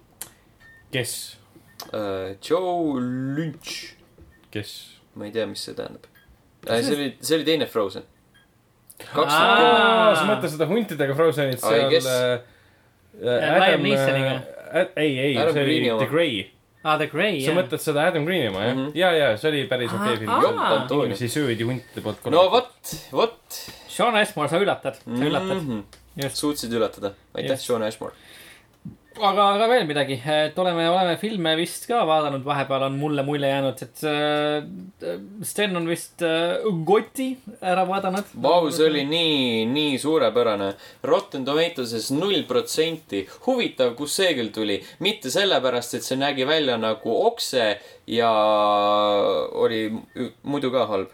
kes, 0.92 1.38
uh,. 1.92 2.36
Joe 2.50 3.00
Lynch, 3.36 3.96
kes? 4.52 4.74
ma 5.16 5.28
ei 5.28 5.36
tea, 5.36 5.46
mis 5.50 5.64
see 5.68 5.76
tähendab 5.76 6.08
uh,. 6.08 6.80
see 6.80 6.96
oli, 6.96 7.12
see 7.20 7.38
oli 7.40 7.48
teine 7.48 7.68
Frozen. 7.68 8.08
Kaks 9.10 9.34
tuhat 9.34 9.58
kümme. 9.60 10.16
sa 10.16 10.26
mõtled 10.30 10.54
seda 10.56 10.68
huntidega 10.70 11.16
Frozenit 11.18 11.60
seal 11.60 11.94
äh, 11.98 12.40
Liam 13.22 13.84
Neesoniga. 13.86 14.34
äh, 14.74 14.88
ei, 14.96 15.20
ei, 15.20 15.38
Adam 15.38 15.54
see 15.54 15.64
oli. 15.64 15.78
The 16.00 16.08
Grey. 16.12 16.36
aa, 16.84 16.98
The 16.98 17.08
Grey, 17.12 17.42
sa 17.44 17.52
jah. 17.52 17.58
mõtled 17.60 17.84
seda 17.84 18.08
Adam 18.10 18.26
Greeni 18.26 18.48
oma, 18.50 18.64
jah 18.66 18.76
Mhm. 18.76 18.92
ja, 18.98 19.12
ja 19.14 19.32
see 19.38 19.50
oli 19.52 19.64
päris 19.70 19.92
okei 19.94 20.18
film 20.24 20.32
inimesi 21.02 21.30
söödi 21.30 21.64
huntide 21.68 22.02
poolt 22.06 22.26
no. 22.32 22.46
vot, 22.56 22.72
vot. 23.12 23.60
Sean 23.92 24.16
Ashmore, 24.16 24.50
sa 24.50 24.58
üllatad, 24.64 24.96
sa 25.04 25.26
üllatad. 25.28 25.62
just, 26.16 26.38
suutsid 26.40 26.74
üllatada. 26.74 27.14
aitäh. 27.36 27.58
Sean 27.60 27.84
Ashmore. 27.84 28.14
aga, 29.28 29.46
aga 29.56 29.68
veel 29.70 29.86
midagi, 29.90 30.18
et 30.34 30.58
oleme, 30.62 30.86
oleme 30.90 31.16
filme 31.22 31.54
vist 31.60 31.86
ka 31.90 32.02
vaadanud, 32.08 32.44
vahepeal 32.46 32.86
on 32.88 32.98
mulle 33.00 33.24
mulje 33.26 33.50
jäänud, 33.50 33.84
et 33.86 34.04
äh, 34.10 35.16
Sten 35.48 35.78
on 35.80 35.88
vist 35.90 36.24
äh, 36.26 36.64
Goti 36.88 37.30
ära 37.62 37.86
vaadanud. 37.90 38.34
Vau, 38.44 38.70
see 38.74 38.88
oli 38.90 39.04
nii, 39.10 39.66
nii 39.72 39.98
suurepärane. 40.02 40.72
Rotten 41.08 41.46
Tomatoes'is 41.48 42.12
null 42.18 42.46
protsenti. 42.50 43.24
huvitav, 43.48 43.96
kust 44.00 44.22
see 44.22 44.34
küll 44.38 44.54
tuli. 44.56 44.80
mitte 45.00 45.32
sellepärast, 45.34 45.98
et 45.98 46.08
see 46.08 46.20
nägi 46.20 46.48
välja 46.48 46.78
nagu 46.82 47.18
okse 47.28 47.68
ja 48.12 48.32
oli 49.66 49.84
muidu 50.44 50.72
ka 50.72 50.88
halb. 50.90 51.14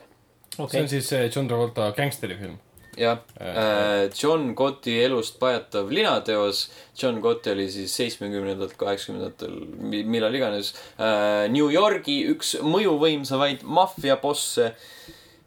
see 0.56 0.64
okei 0.64 0.82
on, 0.82 0.90
siis 0.90 1.10
see 1.10 1.28
John 1.34 1.48
Travolta 1.48 1.92
gängsteri 1.98 2.40
film. 2.40 2.58
Jah 2.98 3.20
Äh. 3.40 3.52
äh,, 3.54 4.10
John 4.18 4.54
Gotti 4.58 4.96
elust 5.04 5.38
pajatav 5.40 5.92
linateos. 5.94 6.64
John 6.98 7.20
Gotti 7.22 7.52
oli 7.54 7.68
siis 7.72 7.94
seitsmekümnendatel, 7.96 8.76
kaheksakümnendatel, 8.78 9.54
millal 10.10 10.34
iganes 10.36 10.74
äh, 10.98 11.46
New 11.54 11.70
Yorgi 11.74 12.24
üks 12.34 12.56
mõjuvõimsamaid 12.66 13.64
maffiabosse. 13.64 14.74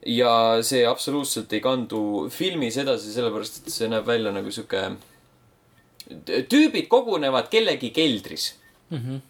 ja 0.06 0.62
see 0.64 0.86
absoluutselt 0.88 1.52
ei 1.52 1.60
kandu 1.60 2.28
filmis 2.32 2.78
edasi, 2.80 3.10
sellepärast 3.12 3.58
et 3.66 3.72
see 3.74 3.88
näeb 3.92 4.06
välja 4.08 4.30
nagu 4.32 4.48
sihuke. 4.50 4.94
tüübid 6.50 6.88
kogunevad 6.88 7.50
kellegi 7.50 7.90
keldris 7.94 8.54
Mhm. 8.90 9.20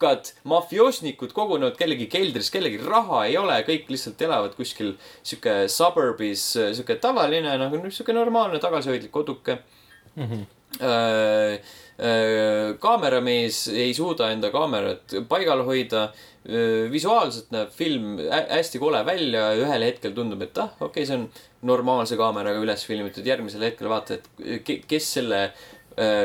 Rikkad 0.00 0.32
mafioosnikud 0.44 1.32
kogunevad 1.36 1.76
kellegi 1.76 2.06
keldris, 2.08 2.50
kellelgi 2.50 2.80
raha 2.80 3.26
ei 3.28 3.36
ole, 3.36 3.60
kõik 3.66 3.90
lihtsalt 3.92 4.22
elavad 4.22 4.54
kuskil 4.56 4.94
sihuke 5.22 5.68
suburbis, 5.68 6.56
sihuke 6.56 6.96
tavaline 7.00 7.56
nagu 7.60 7.76
sihuke 7.90 8.12
normaalne 8.12 8.58
tagasihoidlik 8.58 9.12
koduke 9.12 9.60
Mhm. 10.16 10.46
äh,. 10.80 11.60
Äh, 12.00 12.78
kaameramees 12.80 13.68
ei 13.68 13.92
suuda 13.92 14.30
enda 14.32 14.48
kaamerat 14.50 15.12
paigal 15.28 15.60
hoida 15.66 16.06
äh,. 16.48 16.88
visuaalselt 16.90 17.50
näeb 17.52 17.68
film 17.68 18.16
hä 18.18 18.46
hästi 18.48 18.78
kole 18.78 19.04
välja 19.06 19.50
ja 19.52 19.66
ühel 19.66 19.84
hetkel 19.84 20.14
tundub, 20.16 20.40
et 20.42 20.58
ah, 20.58 20.70
okei 20.80 21.04
okay,, 21.04 21.06
see 21.06 21.18
on 21.18 21.28
normaalse 21.62 22.16
kaameraga 22.16 22.62
üles 22.64 22.86
filmitud, 22.88 23.26
järgmisel 23.26 23.66
hetkel 23.68 23.92
vaatad, 23.92 24.24
kes 24.64 25.12
selle 25.18 25.52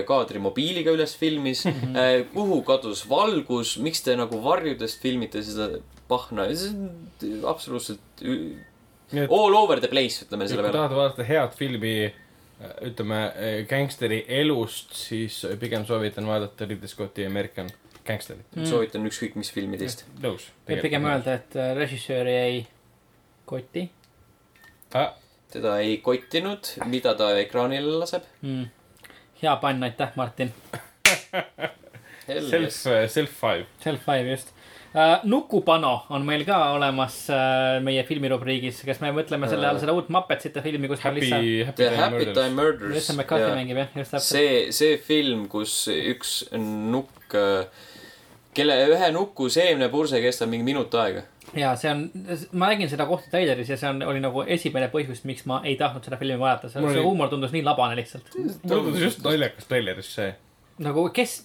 kaadri 0.08 0.40
mobiiliga 0.40 0.94
üles 0.94 1.16
filmis 1.18 1.66
mm, 1.66 1.80
-hmm. 1.82 2.28
kuhu 2.34 2.62
kadus 2.64 3.02
valgus, 3.10 3.78
miks 3.82 4.04
te 4.06 4.16
nagu 4.16 4.38
varjudest 4.44 5.02
filmite 5.02 5.42
seda 5.44 5.82
pahna, 6.08 6.46
see 6.54 6.70
on 6.70 7.50
absoluutselt 7.50 8.24
et 9.14 9.32
all 9.32 9.56
over 9.56 9.80
the 9.80 9.90
place, 9.90 10.26
ütleme 10.26 10.48
selle 10.50 10.62
kui 10.62 10.70
peale. 10.70 10.78
tahad 10.78 10.96
vaadata 10.98 11.26
head 11.28 11.58
filmi, 11.58 11.96
ütleme 12.88 13.20
gängsteri 13.70 14.22
elust, 14.42 14.96
siis 14.98 15.42
pigem 15.62 15.86
soovitan 15.88 16.28
vaadata 16.30 16.68
Ridley 16.70 16.92
Scotti 16.92 17.26
American. 17.26 17.70
gängsterit. 18.06 18.46
Mm. 18.54 18.66
soovitan 18.70 19.06
ükskõik 19.10 19.34
mis 19.34 19.50
filmi 19.50 19.80
teist. 19.82 20.04
nõus. 20.22 20.44
võib 20.68 20.84
pigem 20.86 21.06
öelda, 21.10 21.40
et 21.40 21.56
äh, 21.58 21.72
režissöör 21.74 22.28
jäi 22.30 22.60
kotti 23.50 23.88
ah,. 24.94 25.16
teda 25.50 25.80
ei 25.82 25.98
kottinud, 26.06 26.70
mida 26.86 27.16
ta 27.18 27.32
ekraanile 27.42 27.98
laseb. 28.04 28.28
mm.. 28.44 28.68
Hea 29.42 29.56
pann, 29.62 29.84
aitäh, 29.84 30.12
Martin. 30.16 30.54
Self, 32.26 32.74
Self 33.08 33.30
Five. 33.30 33.66
Self 33.84 34.02
Five 34.06 34.30
just 34.32 34.52
uh,. 34.96 35.20
Nukupano 35.30 36.06
on 36.10 36.24
meil 36.26 36.46
ka 36.48 36.58
olemas 36.74 37.18
uh, 37.30 37.84
meie 37.86 38.02
filmirubriigis, 38.08 38.80
kas 38.88 39.02
me 39.04 39.12
mõtleme 39.14 39.50
selle 39.52 39.68
all 39.70 39.82
seda 39.82 39.94
uut 39.94 40.10
Muppetsite 40.14 40.64
filmi, 40.66 40.90
kus 40.90 41.04
Happy 41.06 41.30
Happy 41.68 41.90
Happy 41.92 42.16
Murders 42.16 42.34
Time. 42.38 42.56
Murders 42.58 42.90
Melissa. 42.90 43.18
McCarthy 43.18 43.52
mängib 43.54 43.82
jah, 43.84 43.92
just 44.00 44.16
täpselt. 44.16 44.32
see, 44.32 44.72
see 44.74 44.98
film, 44.98 45.46
kus 45.52 45.76
üks 45.92 46.34
nukk, 46.56 47.38
kelle 48.56 48.80
ühe 48.96 49.12
nuku 49.14 49.52
seemnepurse 49.54 50.24
kestab 50.24 50.50
mingi 50.50 50.66
minut 50.72 50.96
aega. 50.98 51.28
Ja 51.54 51.76
see 51.80 51.92
on, 51.92 52.06
ma 52.58 52.70
nägin 52.72 52.90
seda 52.92 53.06
kohta 53.10 53.30
treileris 53.32 53.70
ja 53.70 53.78
see 53.80 53.90
on, 53.90 54.02
oli 54.08 54.22
nagu 54.24 54.44
esimene 54.56 54.90
põhjus, 54.94 55.24
miks 55.28 55.46
ma 55.50 55.62
ei 55.64 55.76
tahtnud 55.80 56.08
seda 56.08 56.20
filmi 56.22 56.40
vaadata, 56.42 56.72
see, 56.72 56.84
oli- 56.84 57.04
huumor 57.06 57.30
tundus 57.32 57.54
nii 57.56 57.64
labane 57.66 57.98
lihtsalt. 58.00 58.32
tundus 58.68 59.00
just 59.02 59.24
naljakas 59.26 59.70
treileris 59.70 60.12
see. 60.18 60.32
nagu 60.86 61.08
kes, 61.16 61.38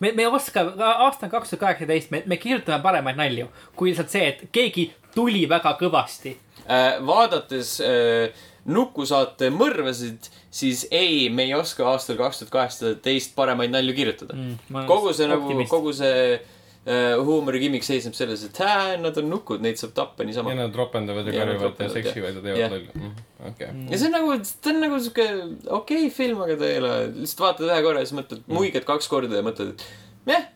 me, 0.00 0.12
me 0.12 0.26
ei 0.26 0.26
oska, 0.26 0.66
aasta 0.86 1.26
on 1.26 1.34
kaks 1.38 1.54
tuhat 1.54 1.64
kaheksateist, 1.64 2.12
me, 2.14 2.22
me 2.26 2.40
kirjutame 2.40 2.82
paremaid 2.84 3.18
nalju 3.20 3.48
kui 3.76 3.90
lihtsalt 3.90 4.12
see, 4.12 4.28
et 4.34 4.44
keegi 4.52 4.90
tuli 5.14 5.46
väga 5.48 5.72
kõvasti. 5.80 6.36
Äh, 6.66 6.98
vaadates 7.06 7.78
äh, 7.84 8.44
nukusaate 8.66 9.50
mõrvasid, 9.54 10.26
siis 10.50 10.86
ei, 10.90 11.28
me 11.30 11.46
ei 11.46 11.54
oska 11.54 11.86
aastal 11.86 12.18
kaks 12.18 12.42
tuhat 12.42 12.52
kaheksateist 12.52 13.34
paremaid 13.38 13.72
nalju 13.72 13.94
kirjutada 13.96 14.34
mm,. 14.36 14.84
kogu 14.90 15.14
see 15.14 15.28
nagu, 15.30 15.58
kogu 15.70 15.94
see 15.96 16.40
äh, 16.86 17.16
huumori 17.24 17.60
gimmick 17.60 17.86
seisneb 17.86 18.14
selles, 18.14 18.44
et 18.46 18.58
hää, 18.62 18.96
nad 19.02 19.16
on 19.18 19.30
nukud, 19.30 19.62
neid 19.64 19.78
saab 19.80 19.94
tappa 19.96 20.26
niisama 20.26 20.52
ja. 20.54 20.60
nad 20.62 20.76
ropendavad 20.78 21.26
ja 21.26 21.40
karjuvad 21.40 21.80
ja 21.82 21.88
seksivad 21.90 22.38
ja 22.38 22.44
teevad 22.44 22.76
lolli. 22.76 23.12
okei. 23.50 23.70
ja 23.90 23.98
see 23.98 24.10
on 24.10 24.14
nagu, 24.14 24.36
ta 24.62 24.72
on 24.72 24.78
nagu 24.84 25.00
sihuke 25.02 25.26
okei 25.30 26.04
okay, 26.04 26.12
film, 26.14 26.44
aga 26.46 26.58
ta 26.60 26.68
ei 26.70 26.78
ole, 26.82 26.92
lihtsalt 27.16 27.42
vaatad 27.46 27.66
ühe 27.66 27.80
korra 27.88 28.04
ja 28.04 28.10
siis 28.10 28.18
mõtled, 28.20 28.44
muigad 28.52 28.86
kaks 28.86 29.10
korda 29.10 29.40
ja 29.40 29.46
mõtled, 29.46 29.74
et 29.74 30.30
jah. 30.30 30.46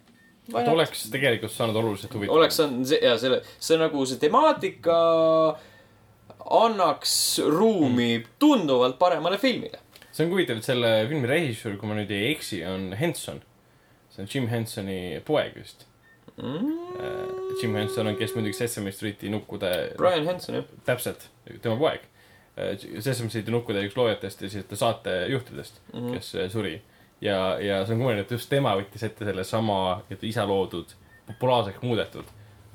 et 0.52 0.72
oleks 0.76 1.08
tegelikult 1.10 1.56
saanud 1.56 1.82
oluliselt 1.82 2.14
huvitavam. 2.14 2.38
oleks 2.38 2.62
saanud 2.62 2.86
see 2.92 3.02
ja 3.02 3.18
selle, 3.18 3.42
see 3.58 3.82
nagu 3.82 4.06
see 4.06 4.22
temaatika 4.22 5.02
annaks 6.60 7.14
ruumi 7.46 8.24
tunduvalt 8.38 8.98
paremale 9.02 9.42
filmile. 9.42 9.82
see 10.12 10.28
on 10.28 10.34
huvitav, 10.36 10.62
et 10.62 10.70
selle 10.70 10.94
filmi 11.10 11.34
režissöör, 11.34 11.78
kui 11.80 11.90
ma 11.90 11.98
nüüd 11.98 12.14
ei 12.14 12.30
eksi, 12.36 12.62
on 12.70 12.92
Henson. 13.02 13.42
see 14.14 14.22
on 14.22 14.30
Jim 14.30 14.50
Hensoni 14.54 15.00
poeg 15.26 15.58
vist 15.58 15.89
mm.. 16.42 16.76
Jim 17.62 17.74
Henson 17.74 18.06
on, 18.06 18.16
kes 18.16 18.34
muidugi 18.34 18.56
Sesame 18.56 18.92
Streeti 18.92 19.28
nukkude, 19.28 19.70
Brian 19.96 20.26
Henson 20.26 20.54
jah. 20.54 20.64
täpselt, 20.84 21.28
tema 21.62 21.76
poeg. 21.76 22.06
Sesame 22.98 23.30
Streeti 23.30 23.52
nukkude 23.52 23.82
üks 23.86 23.96
loojatest 23.96 24.42
ja 24.42 24.50
siis 24.52 24.66
ta 24.68 24.76
saatejuhtidest 24.76 25.80
mm. 25.92 26.00
-hmm. 26.00 26.14
kes 26.14 26.34
äh, 26.34 26.50
suri. 26.50 26.82
ja, 27.20 27.58
ja 27.60 27.84
see 27.86 27.94
on 27.94 27.98
kummaline, 27.98 28.20
et 28.20 28.30
just 28.30 28.48
tema 28.48 28.74
võttis 28.76 29.04
ette 29.04 29.24
sellesama 29.24 30.02
isa 30.22 30.46
loodud, 30.48 30.94
populaarseks 31.26 31.82
muudetud 31.82 32.24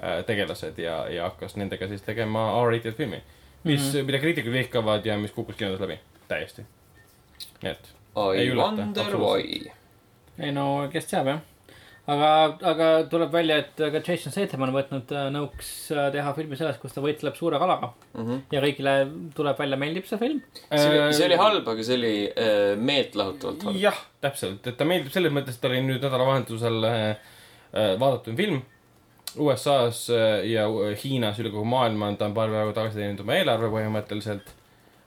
äh, 0.04 0.24
tegelased 0.26 0.78
ja, 0.78 1.10
ja 1.10 1.24
hakkas 1.24 1.56
nendega 1.56 1.88
siis 1.88 2.02
tegema 2.02 2.48
R-rated 2.64 2.94
filmi. 2.94 3.24
mis 3.64 3.82
mm. 3.82 4.00
-hmm. 4.00 4.04
mida 4.04 4.20
kriitikud 4.20 4.52
vihkavad 4.52 5.06
ja 5.06 5.18
mis 5.18 5.32
kukkus 5.32 5.56
kinodes 5.56 5.80
läbi, 5.80 6.00
täiesti. 6.28 6.66
nii 7.64 7.72
et 7.72 7.96
Ei 8.36 8.48
I 8.48 8.56
wonder 8.56 9.18
why. 9.18 9.72
ei 10.40 10.52
no 10.52 10.88
kes 10.92 11.06
teab 11.06 11.28
jah. 11.28 11.40
aga, 12.12 12.32
aga 12.72 12.90
tuleb 13.10 13.32
välja, 13.34 13.58
et 13.64 13.80
ka 13.80 14.02
Jason 14.02 14.34
Statham 14.34 14.66
on 14.68 14.74
võtnud 14.76 15.12
äh, 15.16 15.28
nõuks 15.34 15.72
äh, 15.96 16.10
teha 16.14 16.34
filmi 16.38 16.60
sellest, 16.60 16.82
kus 16.82 16.94
ta 16.96 17.04
võitleb 17.04 17.38
suure 17.38 17.60
kalaga. 17.62 17.92
Mhm. 18.18 18.44
ja 18.54 18.64
kõigile 18.64 18.96
tuleb 19.38 19.62
välja, 19.62 19.80
meeldib 19.82 20.08
see 20.10 20.22
film. 20.22 20.44
see 20.70 20.86
oli, 20.92 21.26
oli 21.30 21.40
halb, 21.42 21.72
aga 21.74 21.88
see 21.88 21.98
oli 22.00 22.14
äh, 22.30 22.76
meeltlahutavalt 22.78 23.68
halb. 23.70 23.82
jah, 23.82 24.04
täpselt, 24.26 24.68
et 24.70 24.78
ta 24.78 24.88
meeldib 24.88 25.14
selles 25.16 25.34
mõttes, 25.36 25.58
et 25.58 25.66
ta 25.66 25.72
oli 25.72 25.82
nüüd 25.86 26.04
nädalavahetusel 26.06 26.90
äh, 26.92 27.02
äh, 27.74 27.96
vaadatud 28.02 28.38
film. 28.38 28.64
USA-s 29.36 30.06
äh, 30.16 30.46
ja 30.48 30.68
äh, 30.70 30.94
Hiinas 31.02 31.42
üle 31.42 31.52
kogu 31.52 31.66
maailma 31.68 32.14
on 32.14 32.20
ta 32.20 32.30
paar 32.36 32.54
päeva 32.54 32.76
tagasi 32.76 33.02
teeninud 33.02 33.26
oma 33.26 33.36
eelarve 33.36 33.72
põhimõtteliselt 33.74 34.54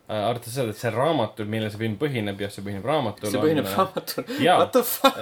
äh,. 0.09 0.25
arvestades 0.31 0.57
seda, 0.57 0.73
et 0.73 0.81
see 0.81 0.93
raamatul, 0.95 1.49
millel 1.53 1.71
see 1.73 1.83
film 1.83 1.99
põhineb, 2.01 2.41
jah, 2.41 2.53
see 2.53 2.65
põhineb 2.65 2.87
raamatul. 2.89 3.31
see 3.33 3.43
põhineb 3.43 3.69
raamatul. 3.69 4.25
jaa. 4.41 4.59
What 4.63 4.73
the 4.73 4.83
fuck? 4.83 5.19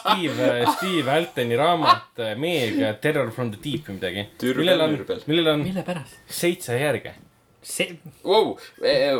Steve, 0.00 0.50
Steve 0.76 1.12
Altoni 1.12 1.56
raamat 1.56 2.20
äh, 2.20 2.36
Meg 2.38 3.00
Terror 3.00 3.30
from 3.32 3.50
the 3.54 3.60
Deep 3.62 3.88
või 3.88 3.98
midagi. 3.98 4.26
Millel 4.60 4.84
on 4.84 4.96
millel 5.26 5.52
on 5.54 5.64
mille 5.64 5.84
pärast? 5.86 6.18
seitse 6.28 6.76
järge. 6.78 7.14
see, 7.62 7.98
Wow, 8.24 8.56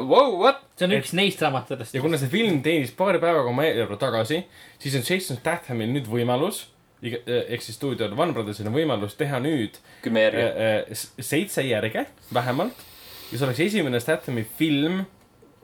wow, 0.08 0.36
what? 0.40 0.62
see 0.76 0.88
on 0.88 0.96
üks 0.96 1.14
neist 1.16 1.42
raamatutest 1.44 1.96
ja. 1.96 2.00
kuna 2.00 2.20
see 2.20 2.30
film 2.32 2.62
teenis 2.64 2.92
paari 2.96 3.20
päevaga 3.20 3.50
oma 3.52 3.66
eelarve 3.68 3.98
tagasi, 4.00 4.42
siis 4.80 4.96
on 4.96 5.04
Jason 5.04 5.40
Stathamil 5.40 5.92
nüüd 5.92 6.08
võimalus, 6.08 6.62
ehk 7.02 7.64
siis 7.64 7.76
stuudio 7.76 8.08
One 8.16 8.32
Brothersil 8.36 8.68
on 8.68 8.76
võimalus 8.76 9.16
teha 9.20 9.40
nüüd 9.44 9.76
kümme 10.04 10.24
järge. 10.24 10.46
äh, 10.48 10.78
äh, 10.80 11.04
seitse 11.20 11.64
järge 11.68 12.06
vähemalt. 12.34 12.86
Ja 13.30 13.38
see 13.38 13.46
oleks 13.46 13.62
esimene 13.62 14.00
Stathami 14.02 14.44
film, 14.58 15.04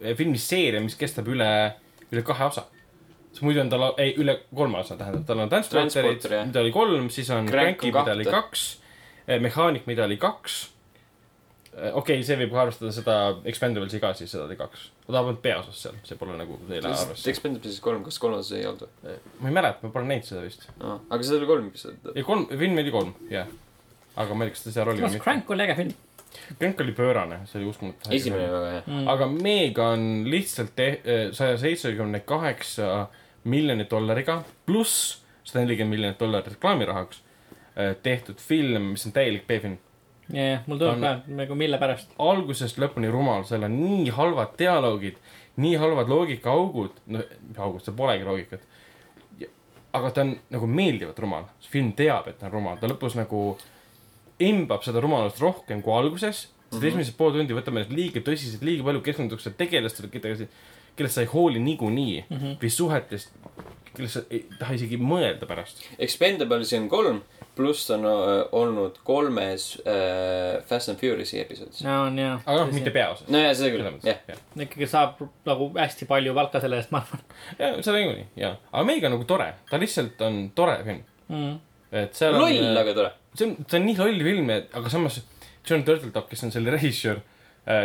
filmiseeria, 0.00 0.82
mis 0.84 0.96
kestab 0.98 1.28
üle, 1.32 1.50
üle 2.12 2.22
kahe 2.26 2.46
osa. 2.50 2.66
sest 3.32 3.42
muidu 3.44 3.60
on 3.64 3.72
tal, 3.72 3.88
ei 4.00 4.14
üle 4.20 4.38
kolme 4.54 4.80
osa 4.80 4.96
tähendab, 4.98 5.26
tal 5.28 5.42
on 5.44 5.52
Transporterid 5.52 6.30
mida 6.48 6.62
oli 6.62 6.72
kolm, 6.74 7.10
siis 7.12 7.30
on 7.34 7.50
Crank 7.50 7.82
Cranky, 7.82 7.90
on 7.90 8.00
mida 8.00 8.16
oli 8.16 8.30
kaks, 8.30 8.64
Mechanic, 9.42 9.86
mida 9.90 10.06
oli 10.06 10.16
kaks. 10.22 10.60
okei 11.74 11.90
okay,, 11.98 12.22
see 12.24 12.38
võib 12.44 12.54
arvestada 12.56 12.94
seda 12.94 13.18
Expendables'i 13.50 14.00
ka 14.00 14.14
siis, 14.16 14.30
seda 14.32 14.46
oli 14.46 14.56
kaks. 14.60 14.88
ta 15.08 15.18
polnud 15.18 15.42
peaosas 15.42 15.82
seal, 15.86 16.00
see 16.06 16.22
pole 16.22 16.38
nagu, 16.38 16.60
see 16.68 16.78
ei 16.78 16.86
lähe 16.86 17.02
arvesse. 17.02 17.30
Expendables 17.34 17.82
kolm, 17.84 18.06
kas 18.06 18.22
kolmandas 18.22 18.54
ei 18.56 18.64
olnud 18.70 18.86
või? 18.86 19.20
ma 19.42 19.52
ei 19.52 19.60
mäleta, 19.60 19.82
ma 19.82 19.94
pole 19.98 20.12
näinud 20.12 20.30
seda 20.30 20.46
vist. 20.46 20.68
aga 20.78 21.22
seda 21.22 21.42
oli 21.42 21.50
kolm 21.50 21.70
episoodi. 21.74 22.14
ei, 22.14 22.26
kolm, 22.30 22.48
film 22.64 22.84
oli 22.84 22.94
kolm, 22.94 23.14
jah. 23.32 23.50
aga 24.14 24.38
ma 24.38 24.46
ei 24.46 24.54
tea, 24.54 24.60
kas 24.60 24.68
ta 24.68 24.76
seal 24.78 24.94
oli. 24.94 25.24
Crank 25.26 25.56
oli 25.56 25.66
äge 25.66 25.80
film 25.82 25.96
Crank 26.58 26.80
oli 26.80 26.92
pöörane, 26.96 27.42
see 27.50 27.60
oli 27.60 27.70
uskumatu. 27.70 28.10
esimene 28.10 28.46
oli 28.46 28.52
väga 28.52 28.72
hea. 28.72 28.82
mm.. 28.86 29.06
aga 29.14 29.28
Meg 29.34 29.78
on 29.78 30.08
lihtsalt 30.30 30.74
te-, 30.78 30.98
saja 31.36 31.58
seitsmekümne 31.60 32.20
kaheksa 32.28 33.06
miljoni 33.46 33.86
dollariga 33.90 34.40
pluss 34.66 35.26
sada 35.46 35.64
nelikümmend 35.64 35.94
miljonit 35.94 36.20
dollarit 36.20 36.54
reklaamirahaks 36.54 37.20
eh, 37.76 37.96
tehtud 38.02 38.40
film, 38.42 38.92
mis 38.94 39.06
on 39.06 39.14
täielik 39.14 39.46
B-film. 39.46 39.76
ja, 40.32 40.46
ja 40.46 40.62
mul 40.66 40.80
tuleb 40.80 41.02
ka 41.02 41.12
nagu 41.40 41.58
mille 41.58 41.78
pärast. 41.78 42.14
algusest 42.18 42.80
lõpuni 42.82 43.10
rumal, 43.12 43.46
seal 43.46 43.66
on 43.68 43.76
nii 43.78 44.10
halvad 44.16 44.56
dialoogid, 44.58 45.20
nii 45.62 45.76
halvad 45.80 46.10
loogikaaugud, 46.10 46.98
no 47.14 47.22
augud, 47.56 47.84
seal 47.84 47.96
polegi 47.96 48.26
loogikat. 48.26 48.66
aga 49.96 50.10
ta 50.10 50.26
on 50.26 50.34
nagu 50.52 50.66
meeldivalt 50.66 51.22
rumal, 51.24 51.46
see 51.60 51.78
film 51.78 51.94
teab, 51.96 52.26
et 52.28 52.38
ta 52.40 52.50
on 52.50 52.56
rumal, 52.58 52.80
ta 52.80 52.90
lõpus 52.90 53.16
nagu 53.16 53.46
imbab 54.42 54.84
seda 54.84 55.00
rumalust 55.00 55.40
rohkem 55.40 55.82
kui 55.82 55.94
alguses. 55.96 56.48
sest 56.66 56.72
mm 56.72 56.78
-hmm. 56.80 56.88
esimesed 56.88 57.16
pool 57.16 57.32
tundi 57.32 57.54
võtame 57.54 57.84
need 57.84 57.92
liiga 57.94 58.20
tõsiselt, 58.20 58.62
liiga 58.62 58.84
palju 58.84 59.00
keskendutakse 59.00 59.50
tegelastele, 59.50 60.08
keda, 60.10 60.48
kellest 60.96 61.14
sa 61.14 61.20
ei 61.20 61.30
hooli 61.30 61.60
niikuinii 61.60 62.24
mm 62.28 62.36
-hmm. 62.36 62.56
või 62.62 62.70
suhetest, 62.70 63.30
kellest 63.94 64.14
sa 64.14 64.22
ei 64.30 64.46
taha 64.58 64.74
isegi 64.74 64.96
mõelda 64.96 65.46
pärast. 65.46 65.84
Expendables'i 65.98 66.76
on 66.78 66.88
kolm, 66.88 67.20
pluss 67.56 67.90
on 67.90 68.04
äh, 68.04 68.48
olnud 68.52 68.98
kolmes 69.04 69.78
äh, 69.86 70.64
Fast 70.66 70.88
and 70.88 70.98
Furious'i 70.98 71.40
episoodis. 71.40 71.84
no 71.84 72.02
on 72.02 72.18
jaa. 72.18 72.40
aga 72.46 72.64
noh, 72.64 72.72
mitte 72.74 72.90
peaosas. 72.90 73.28
no 73.28 73.38
ja 73.38 73.54
seda 73.54 73.70
küll, 73.70 74.00
jah. 74.04 74.42
ikkagi 74.66 74.86
saab 74.90 75.22
nagu 75.46 75.70
hästi 75.78 76.08
palju 76.10 76.34
palka 76.34 76.60
selle 76.60 76.76
eest, 76.82 76.90
ma 76.90 77.04
arvan 77.04 77.22
ja 77.58 77.70
seda 77.82 77.96
niikuinii, 77.96 78.26
jaa. 78.42 78.56
aga 78.72 78.84
Meg 78.84 79.04
on 79.04 79.16
nagu 79.16 79.24
tore, 79.24 79.54
ta 79.70 79.80
lihtsalt 79.80 80.20
on 80.28 80.50
tore 80.54 80.76
film. 80.84 81.02
mm.. 81.28 81.56
Et 82.02 82.18
seal 82.18 82.36
loll, 82.36 82.60
on, 82.62 82.76
aga 82.82 82.94
tore. 82.96 83.14
see 83.36 83.48
on, 83.48 83.56
see 83.64 83.80
on 83.80 83.88
nii 83.88 83.96
loll 84.00 84.26
film, 84.28 84.52
et 84.54 84.76
aga 84.76 84.92
samas 84.92 85.18
John 85.66 85.82
Turteltaub, 85.86 86.28
kes 86.30 86.46
on 86.46 86.54
selle 86.54 86.74
režissöör, 86.74 87.22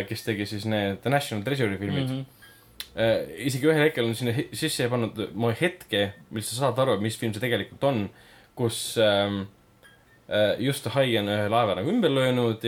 kes 0.08 0.28
tegi 0.28 0.46
siis 0.46 0.68
need 0.70 1.00
The 1.02 1.14
National 1.14 1.42
Treasure'i 1.46 1.80
filmid 1.82 2.06
mm. 2.06 2.12
Mm 2.12 2.26
-hmm. 2.26 3.00
äh, 3.02 3.48
isegi 3.48 3.66
ühel 3.68 3.88
hetkel 3.88 4.06
on 4.06 4.16
sinna 4.16 4.36
sisse 4.54 4.90
pannud 4.90 5.24
mu 5.34 5.54
hetke, 5.62 6.14
mis 6.30 6.50
sa 6.50 6.56
saad 6.66 6.80
aru, 6.80 7.00
mis 7.02 7.18
film 7.18 7.34
see 7.34 7.42
tegelikult 7.42 7.84
on, 7.84 8.10
kus 8.56 8.98
ähm, 8.98 9.48
äh, 10.30 10.60
just 10.60 10.86
hai 10.86 11.18
on 11.18 11.28
ühe 11.28 11.50
laeva 11.50 11.76
nagu 11.76 11.90
ümber 11.90 12.10
löönud, 12.10 12.62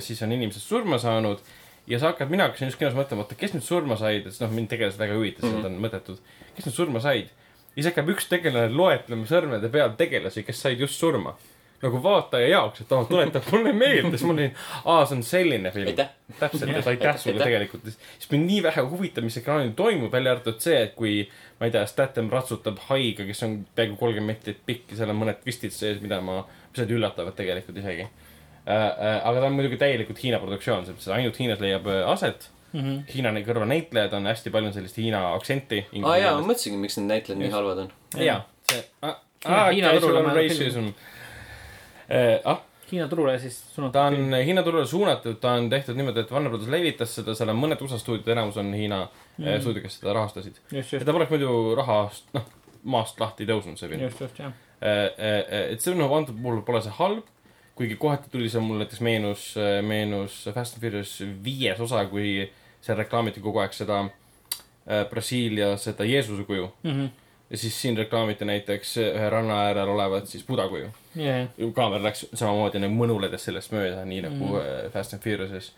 siis 0.00 0.22
on 0.22 0.32
inimesed 0.32 0.62
surma 0.62 0.98
saanud 0.98 1.40
ja 1.86 1.98
sa 1.98 2.10
hakkad, 2.10 2.30
mina 2.30 2.48
hakkasin 2.48 2.70
just 2.70 2.78
kinos 2.80 2.96
mõtlema, 2.96 3.24
oota, 3.24 3.38
kes 3.38 3.54
nüüd 3.54 3.64
surma 3.66 3.96
said, 4.00 4.26
sest 4.26 4.42
noh, 4.42 4.52
mind 4.54 4.70
tegelased 4.72 4.98
väga 5.00 5.14
ei 5.14 5.20
huvita, 5.20 5.42
sest 5.42 5.58
nad 5.58 5.68
on 5.68 5.78
mõttetud. 5.82 6.22
kes 6.56 6.66
nüüd 6.66 6.76
surma 6.76 7.02
said? 7.04 7.30
Ja 7.76 7.82
siis 7.82 7.90
hakkab 7.90 8.08
üks 8.14 8.30
tegelane 8.30 8.72
loetlema 8.72 9.28
sõrmede 9.28 9.68
peal 9.72 9.92
tegelasi, 9.98 10.46
kes 10.46 10.64
said 10.64 10.80
just 10.80 10.98
surma. 11.00 11.36
nagu 11.76 11.98
vaataja 12.00 12.46
jaoks, 12.48 12.80
et 12.80 12.92
oh, 12.96 13.02
tuletab 13.04 13.44
mulle 13.52 13.74
meelde, 13.76 14.16
siis 14.16 14.22
ma 14.24 14.32
olin, 14.32 14.54
aa, 14.88 15.02
see 15.04 15.18
on 15.18 15.24
selline 15.28 15.72
film. 15.74 15.98
täpselt, 16.38 16.70
et 16.72 16.86
Aitäh, 16.88 17.18
sulle 17.20 17.42
tegelikult. 17.44 17.90
siis 17.92 18.30
mind 18.32 18.48
nii 18.48 18.62
vähe 18.64 18.84
huvitab, 18.92 19.26
mis 19.28 19.36
ekraanil 19.42 19.74
toimub, 19.76 20.08
välja 20.12 20.32
arvatud 20.32 20.56
see, 20.64 20.78
et 20.86 20.94
kui 20.96 21.18
ma 21.60 21.68
ei 21.68 21.74
tea, 21.74 21.84
Statham 21.90 22.32
ratsutab 22.32 22.80
haiga, 22.88 23.28
kes 23.28 23.44
on 23.44 23.58
peaaegu 23.76 24.00
kolmkümmend 24.00 24.32
meetrit 24.32 24.64
pikk 24.66 24.94
ja 24.94 25.02
seal 25.02 25.12
on 25.12 25.20
mõned 25.20 25.44
twistid 25.44 25.76
sees, 25.76 26.00
mida 26.00 26.22
ma, 26.24 26.40
mis 26.70 26.80
olid 26.80 26.96
üllatavad 26.96 27.36
tegelikult 27.36 27.84
isegi 27.84 28.06
äh,. 28.08 28.24
Äh, 28.66 29.20
aga 29.20 29.42
ta 29.42 29.46
on 29.46 29.54
muidugi 29.54 29.76
täielikult 29.78 30.18
Hiina 30.24 30.40
produktsioon, 30.42 30.88
et 30.90 31.08
ainult 31.14 31.36
Hiinas 31.38 31.60
leiab 31.62 31.92
äh, 31.92 32.06
aset. 32.76 32.84
Mhm. 32.84 33.02
Hiina 33.14 33.32
kõrvanäitlejad 33.46 34.14
on 34.18 34.26
hästi 34.26 34.52
palju 34.54 34.70
on 34.70 34.76
sellist 34.76 34.96
Hiina 35.00 35.22
aktsenti. 35.34 35.84
aa 36.02 36.16
jaa, 36.18 36.36
ma 36.40 36.46
mõtlesingi, 36.52 36.78
miks 36.80 36.96
need 36.98 37.08
näitlejad 37.10 37.42
nii 37.42 37.50
halvad 37.50 37.78
on. 37.84 37.92
jaa, 38.16 38.40
see 38.70 38.84
ah,, 39.02 39.20
Hiina- 39.44 39.58
ah, 39.58 39.68
Hiina 39.72 39.92
turule 40.00 40.22
casual 40.22 40.30
mõeldud 40.30 40.58
racism. 40.60 40.88
ah, 42.44 42.62
Hiina 42.92 43.08
turule 43.08 43.38
siis 43.38 43.56
suunatud. 43.74 43.92
ta 43.92 44.04
on 44.06 44.34
Hiina 44.44 44.62
turule 44.62 44.86
suunatud, 44.86 45.38
ta 45.40 45.52
on 45.58 45.70
tehtud 45.70 45.96
niimoodi, 45.96 46.20
et 46.20 46.30
Warner 46.30 46.50
Brothers 46.50 46.70
levitas 46.70 47.14
seda, 47.18 47.34
seal 47.34 47.50
on 47.50 47.58
mõned 47.58 47.80
USA 47.82 47.98
stuudiod, 47.98 48.28
enamus 48.28 48.56
on 48.62 48.72
Hiina 48.74 49.00
mm. 49.38 49.56
stuudiod, 49.60 49.82
kes 49.82 49.98
seda 50.00 50.14
rahastasid. 50.14 50.60
ja 50.72 50.82
ta 51.04 51.12
poleks 51.16 51.32
muidu 51.34 51.74
rahast, 51.78 52.28
noh, 52.36 52.44
maast 52.84 53.18
lahti 53.20 53.48
tõusnud, 53.48 53.78
see 53.80 53.90
film. 53.90 54.04
just, 54.06 54.20
just, 54.20 54.38
jah. 54.38 54.52
et 54.80 55.82
see 55.82 55.96
noh, 55.98 56.12
antud 56.14 56.38
puhul 56.38 56.62
pole 56.66 56.82
see 56.84 56.94
halb, 57.00 57.26
kuigi 57.76 57.98
kohati 58.00 58.30
tuli 58.32 58.48
see 58.48 58.62
mul 58.62 58.78
näiteks 58.84 59.02
meenus, 59.04 59.48
meenus 59.84 60.44
Fast 60.54 60.78
and 60.78 60.84
Furious 60.84 61.18
viies 61.44 61.82
osa, 61.82 62.06
kui 62.12 62.46
seal 62.86 62.98
reklaamiti 62.98 63.42
kogu 63.44 63.62
aeg 63.62 63.74
seda 63.76 64.02
äh, 64.06 65.04
Brasiilia 65.10 65.74
seda 65.82 66.06
Jeesuse 66.08 66.46
kuju. 66.48 66.70
Mhm. 66.82 67.06
ja 67.50 67.58
siis 67.58 67.76
siin 67.82 67.96
reklaamiti 67.96 68.44
näiteks 68.44 68.96
ühe 69.04 69.30
ranna 69.30 69.60
äärel 69.68 69.88
olevat 69.88 70.26
siis 70.26 70.46
Buda 70.46 70.68
kuju. 70.68 70.88
jaa, 71.14 71.46
kaamera 71.74 72.02
läks 72.02 72.26
samamoodi 72.34 72.82
nagu 72.82 72.94
mõnuledes 72.94 73.46
sellest 73.46 73.72
mööda, 73.72 74.04
nii 74.04 74.24
nagu 74.24 74.48
mm. 74.56 74.90
Fast 74.94 75.14
and 75.14 75.22
Furiouses. 75.22 75.72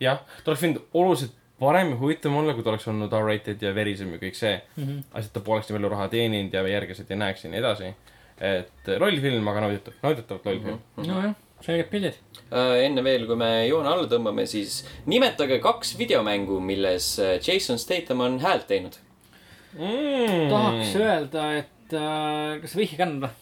jah, 0.00 0.20
ta 0.44 0.50
oleks 0.52 0.62
võinud 0.62 0.84
oluliselt 0.94 1.34
parem 1.58 1.90
ja 1.90 1.98
huvitavam 1.98 2.38
olla, 2.42 2.54
kui 2.54 2.62
ta 2.62 2.70
oleks 2.70 2.86
olnud 2.88 3.14
R-rated 3.18 3.62
ja 3.62 3.74
verisem 3.74 4.12
ja 4.14 4.20
kõik 4.22 4.38
see 4.38 4.54
mm. 4.54 4.84
-hmm. 4.84 5.02
asjad 5.12 5.32
ta 5.34 5.40
poleks 5.48 5.68
nii 5.68 5.78
palju 5.78 5.90
raha 5.94 6.08
teeninud 6.12 6.54
ja 6.54 6.62
järgisid 6.68 7.10
ja 7.10 7.16
näeks 7.16 7.44
ja 7.44 7.50
nii 7.50 7.58
edasi. 7.58 7.94
et 8.40 8.90
loll 8.98 9.20
film, 9.20 9.48
aga 9.48 9.60
nauditav, 9.60 9.94
nauditavalt 10.02 10.46
loll 10.46 10.60
film 10.62 10.78
mm. 10.96 11.06
nojah, 11.08 11.34
selged 11.64 11.90
pildid. 11.92 12.18
Äh, 12.48 12.84
enne 12.86 13.04
veel, 13.04 13.26
kui 13.28 13.36
me 13.38 13.50
joone 13.68 13.90
alla 13.90 14.08
tõmbame, 14.10 14.46
siis 14.48 14.80
nimetage 15.10 15.58
kaks 15.64 15.96
videomängu, 15.98 16.60
milles 16.64 17.14
äh, 17.22 17.36
Jason 17.44 17.78
Statham 17.78 18.24
on 18.24 18.40
häält 18.44 18.66
teinud. 18.70 18.98
-hmm. 19.76 20.48
tahaks 20.50 20.96
öelda, 20.96 21.44
et 21.58 21.94
äh, 21.94 22.60
kas 22.62 22.76
vihje 22.76 22.98
kannad 22.98 23.28
või? 23.28 23.34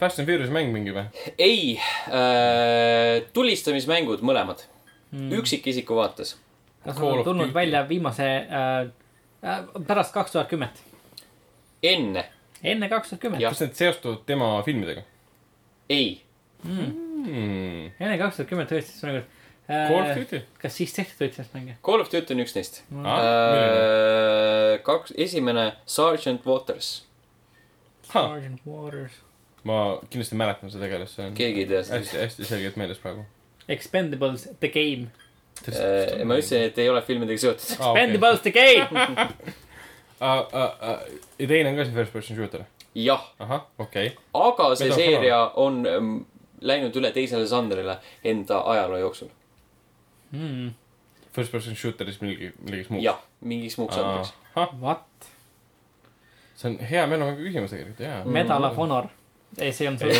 Fast 0.00 0.18
and 0.18 0.28
Furious 0.28 0.50
mäng 0.52 0.72
mingi 0.74 0.92
või? 0.94 1.06
ei 1.38 1.76
äh,, 1.78 3.22
tulistamismängud 3.32 4.24
mõlemad 4.26 4.66
mm., 5.12 5.30
üksikisiku 5.38 5.96
vaates. 5.96 6.36
kas 6.84 6.98
Call 6.98 7.22
on 7.22 7.24
tulnud 7.24 7.54
välja 7.54 7.84
viimase 7.88 8.28
äh,, 8.44 8.90
äh, 9.44 9.64
pärast 9.86 10.14
kaks 10.14 10.34
tuhat 10.34 10.50
kümmet, 10.50 10.82
enne, 11.82 12.26
enne 12.62 12.88
kaks 12.88 13.14
tuhat 13.14 13.22
kümmet, 13.22 13.42
kas 13.48 13.64
need 13.64 13.78
seostuvad 13.78 14.26
tema 14.26 14.56
filmidega 14.66 15.06
ei, 15.88 16.20
hmm.? 17.24 17.88
enne 17.98 18.18
kaks 18.20 18.40
tuhat 18.40 18.50
kümmet 18.52 18.70
tõesti, 18.72 18.96
on 19.02 19.12
nagu 19.12 19.24
Call 19.64 20.00
of 20.02 20.10
äh, 20.10 20.18
Duty? 20.20 20.42
kas 20.60 20.78
siis 20.80 20.92
tehti 20.92 21.16
tõesti 21.20 21.46
mänge? 21.56 21.76
Call 21.84 22.04
of 22.04 22.12
Duty 22.12 22.36
on 22.36 22.44
üks 22.44 22.56
neist 22.56 22.82
Ah, 22.84 23.18
milline? 23.50 23.82
äh,. 23.82 24.78
kaks, 24.86 25.14
esimene 25.26 25.70
Sergeant 25.86 26.46
Waters, 26.48 26.94
Sergeant 28.10 28.64
Waters, 28.68 29.20
ma 29.64 29.80
kindlasti 30.10 30.38
mäletan 30.38 30.72
seda 30.72 30.84
tegelast, 30.86 31.16
see 31.16 31.28
on 31.30 31.36
keegi 31.38 31.64
ei 31.64 31.70
tea 31.72 31.84
seda. 31.84 32.02
hästi, 32.02 32.22
hästi 32.26 32.50
selgelt 32.52 32.80
meeles 32.80 33.00
praegu. 33.00 33.24
Expendables 33.72 34.44
the 34.60 34.68
game, 34.68 35.08
Äh, 35.62 36.24
ma 36.26 36.34
ütlesin, 36.34 36.66
et 36.68 36.78
ei 36.82 36.88
ole 36.90 37.00
filmidega 37.06 37.40
seotud. 37.40 37.76
Expendables 37.78 38.40
the 38.42 38.50
game. 38.52 39.04
Uh, 40.20 40.28
uh, 40.28 40.64
uh, 40.78 41.20
ja 41.38 41.46
teine 41.50 41.70
on 41.70 41.78
ka 41.78 41.84
see 41.86 41.94
first 41.94 42.12
person 42.12 42.36
shooter. 42.36 42.64
jah, 42.94 43.22
ahah, 43.42 43.64
okei 43.78 44.12
okay.. 44.12 44.20
aga 44.38 44.68
see 44.78 44.90
of 44.90 44.96
seeria 44.96 45.38
on 45.58 45.80
ähm, 45.90 46.12
läinud 46.60 46.96
üle 46.96 47.10
teisele 47.12 47.46
žanrile 47.50 47.98
enda 48.24 48.60
ajaloo 48.74 48.98
jooksul. 48.98 49.28
Hmm, 50.34 50.72
First 51.34 51.50
person 51.52 51.74
shooter'is 51.76 52.20
millegi, 52.22 52.52
millegi 52.62 52.86
muuks. 52.90 53.04
jah, 53.04 53.18
mingiks 53.40 53.76
muuks 53.78 53.96
žanriks. 53.96 54.32
ahah, 54.54 54.74
What? 54.80 55.28
see 56.54 56.70
on 56.70 56.78
hea 56.78 57.06
meeleolu 57.10 57.36
küsimus 57.40 57.70
tegelikult, 57.74 58.00
jaa. 58.06 58.20
Medal 58.24 58.64
of 58.68 58.76
Honor. 58.78 59.08
ei, 59.58 59.72
see 59.76 59.88
on 59.88 59.98
sul. 59.98 60.12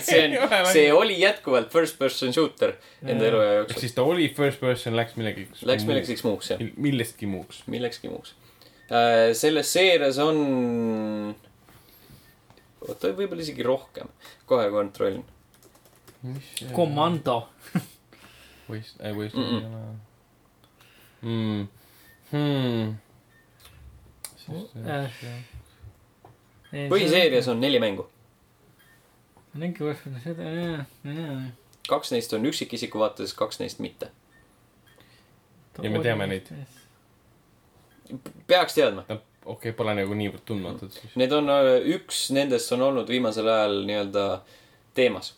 see 0.00 0.22
on, 0.24 0.66
see 0.72 0.86
oli 0.92 1.18
jätkuvalt 1.20 1.70
first 1.72 1.98
person 1.98 2.32
shooter 2.32 2.72
enda 3.04 3.26
eluaja 3.28 3.50
ehk 3.52 3.58
jooksul. 3.60 3.80
siis 3.84 3.94
ta 3.94 4.02
oli 4.02 4.28
first 4.36 4.60
person, 4.60 4.96
läks 4.96 5.16
millegi. 5.20 5.46
Läks 5.68 5.84
millekski 5.88 6.16
muuks, 6.24 6.50
jah. 6.54 6.60
millestki 6.76 7.26
muuks. 7.28 7.62
millekski 7.66 8.08
muuks. 8.12 8.34
selles 9.36 9.72
seerias 9.72 10.18
on, 10.24 11.34
oota, 12.88 13.12
võib-olla 13.16 13.42
isegi 13.44 13.62
rohkem. 13.66 14.08
kohe 14.46 14.68
kontrollin. 14.70 15.24
Mis 16.22 16.52
komando. 16.72 17.48
Waste, 18.70 19.02
ei 19.02 19.12
waste 19.14 19.38
Mm-mm. 19.38 19.58
ei 19.58 19.66
ole. 19.66 19.78
Hmm, 21.22 21.68
hmm. 22.32 22.96
Äh, 24.86 25.10
põhiseerias 26.90 27.48
on 27.50 27.60
neli 27.60 27.80
mängu. 27.82 28.08
mingi 29.56 29.78
kuskil 29.78 30.18
seda, 30.20 30.50
kaks 31.88 32.12
neist 32.12 32.34
on 32.36 32.44
üksikisiku 32.46 33.00
vaates, 33.00 33.32
kaks 33.34 33.60
neist 33.62 33.78
mitte. 33.80 34.10
Ja 35.82 35.90
me 35.90 36.02
teame 36.04 36.26
neid.. 36.26 36.50
peaks 38.46 38.74
teadma. 38.74 39.06
okei 39.08 39.22
okay,, 39.44 39.72
pole 39.72 39.94
nagu 39.96 40.14
niivõrd 40.14 40.44
tundmatud 40.48 40.92
siis. 40.92 41.16
Need 41.16 41.32
on, 41.32 41.50
üks 41.96 42.26
nendest 42.36 42.72
on 42.76 42.84
olnud 42.90 43.08
viimasel 43.08 43.48
ajal 43.50 43.82
nii-öelda 43.88 44.28
teemas. 44.94 45.34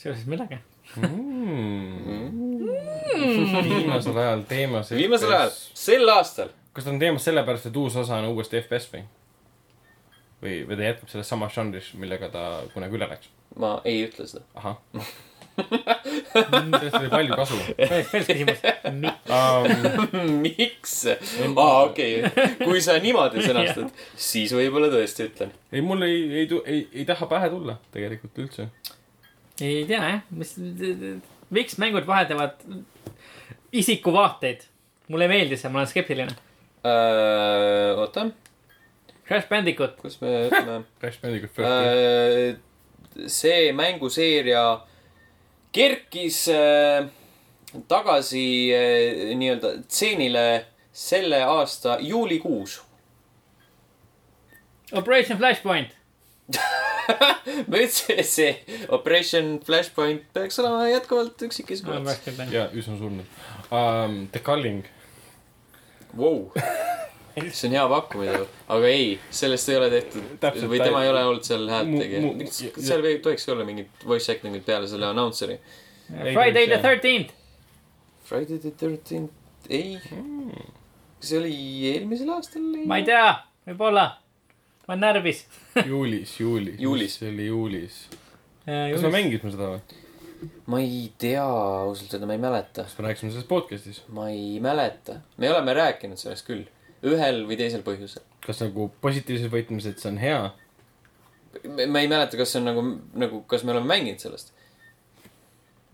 Seoses 0.00 0.26
millega? 0.30 0.58
viimasel 3.68 4.16
ajal 4.16 4.42
teemas. 4.48 4.90
viimasel 4.96 5.32
ajal, 5.36 5.54
sel 5.84 6.08
aastal. 6.16 6.52
kas 6.72 6.86
ta 6.86 6.94
on 6.94 7.00
teemas 7.02 7.24
sellepärast, 7.28 7.70
et 7.70 7.76
uus 7.76 7.96
osa 8.00 8.20
on 8.20 8.30
uuesti 8.32 8.60
FPS 8.62 8.92
või? 8.94 9.02
või, 10.42 10.54
või 10.68 10.76
ta 10.76 10.86
jätkab 10.88 11.12
selles 11.12 11.28
samas 11.28 11.56
žanris, 11.56 11.92
millega 12.00 12.30
ta 12.32 12.46
kunagi 12.74 12.96
üle 12.98 13.10
läks? 13.10 13.32
ma 13.60 13.76
ei 13.84 14.06
ütle 14.06 14.26
seda. 14.30 14.46
ahah. 14.54 14.78
sellest 16.32 16.94
oli 16.96 17.10
palju 17.12 17.36
kasu 17.36 17.58
päris 17.76 18.12
küsimus. 18.12 18.62
um. 18.88 20.30
miks? 20.44 20.94
aa, 21.10 21.82
okei, 21.82 22.22
kui 22.62 22.80
sa 22.84 22.96
niimoodi 23.02 23.42
sõnastad, 23.48 23.90
siis 24.16 24.54
võib-olla 24.56 24.88
tõesti 24.92 25.28
ütlen. 25.28 25.52
ei, 25.72 25.84
mul 25.84 26.08
ei, 26.08 26.22
ei, 26.42 26.48
ei, 26.64 26.80
ei 27.02 27.04
taha 27.08 27.28
pähe 27.30 27.52
tulla 27.52 27.76
tegelikult 27.92 28.42
üldse. 28.46 28.70
Ei 29.64 29.84
tea 29.88 30.00
jah, 30.00 30.20
mis, 30.30 30.54
miks 31.50 31.78
mängud 31.82 32.06
vahetavad 32.08 32.60
isikuvaateid? 33.72 34.66
mulle 35.10 35.26
ei 35.26 35.32
meeldi 35.32 35.56
see, 35.58 35.70
ma 35.72 35.80
olen 35.80 35.90
skeptiline. 35.90 36.34
Äh, 36.86 37.98
oota, 37.98 38.28
Crash 39.26 39.48
Bandicoot, 39.50 39.96
kus 40.00 40.20
me 40.22 40.46
ütleme 40.48 40.80
Crash 41.00 41.20
Bandicoot 41.22 41.52
First. 41.54 41.70
Äh, 41.70 43.26
see 43.30 43.72
mänguseeria 43.76 44.64
kerkis 45.74 46.44
äh, 46.54 47.06
tagasi 47.90 48.44
äh, 48.74 49.34
nii-öelda 49.38 49.74
tseenile 49.86 50.46
selle 50.92 51.42
aasta 51.46 51.98
juulikuus. 52.02 52.80
Operation 54.92 55.38
Flashpoint. 55.38 55.94
ma 57.70 57.76
ütlesin, 57.80 58.18
et 58.22 58.26
see 58.28 58.50
Operation 58.94 59.56
Flashpoint 59.66 60.22
peaks 60.36 60.58
olema 60.62 60.86
jätkuvalt 60.90 61.42
üksikisiku 61.48 61.90
vaates. 61.96 62.38
ja 62.52 62.68
üsna 62.76 62.96
surnud 62.98 63.24
um,. 63.70 64.26
The 64.32 64.40
Culling. 64.46 64.84
Vau, 66.18 66.50
see 67.54 67.68
on 67.68 67.74
hea 67.76 67.84
pakkumine, 67.92 68.38
aga 68.74 68.88
ei, 68.90 69.12
sellest 69.30 69.68
ei 69.70 69.76
ole 69.78 69.90
tehtud 69.92 70.24
Täpselt, 70.42 70.66
või 70.72 70.80
tema 70.82 71.02
ei- 71.04 71.06
ei 71.06 71.12
ole 71.12 71.24
olnud 71.28 71.46
seal 71.46 71.68
häält 71.70 71.88
Mu- 71.92 72.00
tegija 72.02 72.22
mu-. 72.24 72.48
seal 72.88 73.04
ei 73.06 73.18
tohikski 73.22 73.52
olla 73.54 73.64
mingit 73.68 74.02
voice 74.06 74.32
acting'it 74.34 74.64
peale 74.66 74.88
selle 74.90 75.06
announceri. 75.12 75.58
Friday 76.10 76.66
the 76.66 76.78
thirteenth. 76.82 77.34
Friday 78.26 78.58
the 78.58 78.70
thirteenth, 78.70 79.32
ei. 79.70 80.00
kas 81.20 81.28
see 81.30 81.38
oli 81.38 81.54
eelmisel 81.94 82.30
aastal? 82.34 82.62
ma 82.90 82.98
ei 82.98 83.06
tea, 83.06 83.30
võib-olla. 83.70 84.08
Ma 84.90 84.94
olen 84.94 85.00
närvis. 85.06 85.44
juulis, 85.86 86.40
juulis. 86.40 86.80
Juulis. 86.82 87.14
see 87.20 87.28
oli 87.30 87.46
juulis. 87.46 87.98
kas 88.66 89.02
me 89.06 89.10
mängisime 89.14 89.52
seda 89.54 89.68
või? 89.70 89.98
ma 90.72 90.80
ei 90.82 91.04
tea 91.20 91.44
ausalt 91.44 92.16
öelda, 92.16 92.26
ma 92.26 92.34
ei 92.34 92.40
mäleta. 92.42 92.86
kas 92.88 92.96
me 92.98 93.04
rääkisime 93.06 93.30
sellest 93.30 93.50
podcast'is? 93.50 94.00
ma 94.10 94.26
ei 94.32 94.58
mäleta. 94.60 95.20
me 95.36 95.50
oleme 95.50 95.76
rääkinud 95.78 96.18
sellest 96.18 96.46
küll, 96.48 96.64
ühel 97.06 97.44
või 97.46 97.58
teisel 97.60 97.84
põhjusel. 97.86 98.24
kas 98.42 98.64
nagu 98.64 98.88
positiivses 99.04 99.52
võtmes, 99.52 99.86
et 99.86 100.02
see 100.02 100.10
on 100.10 100.18
hea 100.18 100.40
ma 101.86 102.02
ei 102.02 102.10
mäleta, 102.10 102.40
kas 102.40 102.50
see 102.50 102.62
on 102.62 102.66
nagu, 102.70 102.84
nagu, 103.22 103.44
kas 103.50 103.62
me 103.62 103.76
oleme 103.76 103.86
mänginud 103.92 104.22
sellest. 104.22 104.50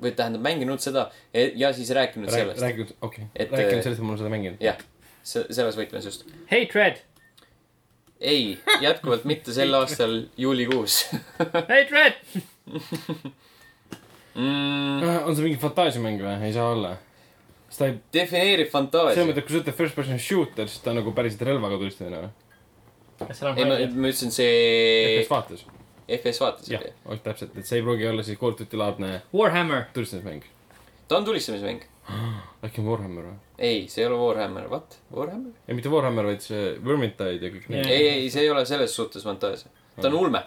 või 0.01 0.12
tähendab, 0.16 0.43
mänginud 0.44 0.81
seda 0.85 1.10
ja, 1.35 1.44
ja 1.56 1.73
siis 1.77 1.93
rääkinud 1.97 2.32
sellest. 2.32 2.64
rääkinud, 2.64 2.97
okei 3.01 3.27
Et, 3.35 3.48
okay., 3.48 3.60
rääkinud 3.60 3.78
äh, 3.78 3.85
sellest, 3.85 4.01
et 4.01 4.09
ma 4.09 4.14
olen 4.14 4.23
seda 4.24 4.32
mänginud. 4.32 4.64
jah, 4.64 4.81
selles 5.24 5.77
võtmes 5.77 6.09
just. 6.09 6.24
hei, 6.51 6.64
Fred, 6.73 7.05
ei, 8.21 8.59
jätkuvalt 8.81 9.25
mitte 9.29 9.53
sel 9.53 9.75
aastal 9.77 10.23
juulikuus 10.41 11.03
hei, 11.71 11.85
Fred. 11.91 12.15
mm,. 14.35 15.03
on 15.25 15.37
see 15.37 15.45
mingi 15.45 15.61
fantaasiamäng 15.61 16.23
või? 16.23 16.37
ei 16.49 16.55
saa 16.57 16.71
olla. 16.73 16.97
sest 17.69 17.83
ta 17.83 17.91
ei, 17.91 17.99
defineerib 18.17 18.67
selles 18.67 18.73
fantaasia. 18.73 19.29
mõttes, 19.29 19.43
et 19.43 19.49
kui 19.49 19.57
sa 19.57 19.63
ütled 19.63 19.79
first 19.83 19.99
person 19.99 20.21
shooter, 20.23 20.69
siis 20.71 20.85
ta 20.85 20.95
on 20.95 21.01
nagu 21.03 21.15
päriselt 21.17 21.45
relvaga 21.49 21.81
tulistamine 21.83 22.25
või? 22.25 22.35
kas 23.25 23.41
seal 23.41 23.53
on 23.53 23.59
ei, 23.61 23.69
ma, 23.69 23.81
ma 23.97 24.13
ütlesin 24.13 24.33
see 24.35 24.55
FPS 25.19 25.33
vaates. 25.33 25.67
FS 26.17 26.41
vaates 26.41 26.71
jah, 26.71 26.85
täpselt, 27.25 27.57
et 27.59 27.67
see 27.67 27.81
ei 27.81 27.85
pruugi 27.85 28.07
olla 28.07 28.23
siis 28.27 28.39
Call 28.39 28.55
of 28.55 28.61
Duty 28.61 28.79
laadne 28.79 29.13
Warhammer, 29.35 29.89
tulistamismäng. 29.95 30.45
ta 31.09 31.19
on 31.19 31.25
tulistamismäng. 31.29 31.85
Äkki 32.66 32.83
on 32.83 32.89
Warhammer 32.91 33.28
või? 33.28 33.37
ei, 33.59 33.87
see 33.91 34.05
ei 34.05 34.09
ole 34.11 34.19
Warhammer, 34.20 34.69
what? 34.70 34.99
Warhammer? 35.15 35.55
ei, 35.66 35.74
mitte 35.78 35.93
Warhammer, 35.93 36.28
vaid 36.31 36.45
see 36.45 36.74
Vermintide 36.85 37.49
ja 37.49 37.53
kõik 37.55 37.70
need 37.73 37.91
ei, 37.91 38.09
ei, 38.12 38.28
see 38.33 38.47
ei 38.47 38.51
ole 38.53 38.65
selles 38.69 38.95
suhtes 38.97 39.24
fantaasia. 39.27 39.73
ta 40.01 40.09
on 40.11 40.19
ulme. 40.20 40.43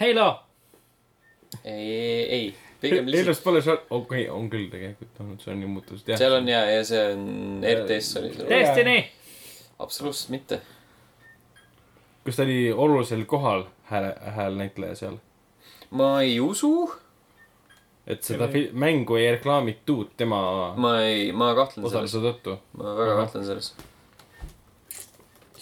Halo, 0.00 0.28
ei, 1.62 1.88
ei, 1.88 2.22
ei, 2.36 2.46
pigem 2.82 3.06
lihtsalt, 3.06 3.20
Eeldust 3.20 3.44
pole 3.46 3.62
seal, 3.64 3.82
okei, 3.98 4.24
on 4.32 4.48
küll 4.52 4.70
tegelikult 4.72 5.20
olnud, 5.24 5.42
see 5.42 5.52
on 5.54 5.60
nii 5.62 5.74
muutunud, 5.76 6.06
jah. 6.08 6.20
seal 6.20 6.38
on 6.38 6.48
ja, 6.50 6.64
ja 6.70 6.86
see 6.86 7.04
on 7.12 7.28
RTS 7.74 8.18
oli 8.20 8.32
seal. 8.34 8.50
Destiny, 8.50 8.96
absoluutselt 9.84 10.34
mitte. 10.34 10.60
kas 12.24 12.40
ta 12.40 12.46
oli 12.46 12.58
olulisel 12.72 13.24
kohal 13.28 13.66
hääle, 13.90 14.14
häälnäitleja 14.38 14.98
seal? 15.04 15.18
ma 15.94 16.16
ei 16.22 16.38
usu, 16.42 16.90
et 18.06 18.22
seda 18.22 18.48
fi- 18.52 18.68
mängu 18.72 19.16
ei 19.16 19.30
reklaamitud 19.32 20.12
tema 20.16 20.40
ma 20.76 20.94
ei, 21.02 21.32
ma 21.32 21.54
kahtlen 21.56 21.86
selles, 21.88 21.94
osaluse 21.94 22.22
tõttu. 22.26 22.56
ma 22.78 22.96
väga 22.98 23.12
Ahah. 23.12 23.24
kahtlen 23.24 23.46
selles. 23.48 23.74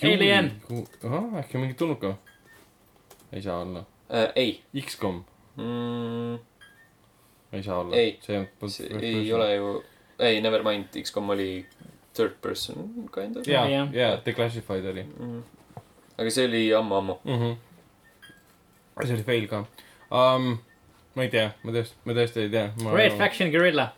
Alien.. 0.02 0.51
ahah, 1.05 1.39
äkki 1.39 1.59
mingi 1.62 1.74
tulnuka? 1.78 2.16
ei 3.32 3.43
saa 3.43 3.60
olla. 3.62 3.85
äh,. 4.10 4.32
ei 4.35 4.62
X-kom, 4.81 5.23
mm,, 5.56 6.39
ei 7.52 7.62
saa 7.62 7.78
olla. 7.78 7.97
Ei. 7.97 8.19
see 8.23 8.90
ei 9.01 9.32
ole 9.32 9.55
ju, 9.55 9.85
ei, 10.19 10.40
never 10.40 10.62
mind, 10.62 10.90
X-kom 11.02 11.31
oli 11.31 11.66
third 12.12 12.35
person 12.43 12.90
kind 13.14 13.36
of 13.36 13.47
jaa 13.47 13.69
Jah., 13.69 13.89
jaa, 13.94 14.19
Declassified 14.27 14.85
oli 14.90 15.02
mm.. 15.02 15.43
aga 16.19 16.31
see 16.31 16.47
oli 16.48 16.66
ammu-ammu. 16.74 17.19
mm. 17.24 17.39
-hmm. 17.39 19.06
see 19.06 19.14
oli 19.14 19.23
fail 19.23 19.48
ka 19.48 19.64
um,. 20.10 20.59
Ma 21.17 21.27
ei 21.27 21.33
tea, 21.33 21.51
ma 21.65 21.75
tõesti, 21.75 21.99
ma 22.07 22.17
tõesti 22.17 22.47
ei 22.47 22.53
tea. 22.53 22.69
Red 22.93 23.19
Faction 23.21 23.51
Guerrilla, 23.53 23.91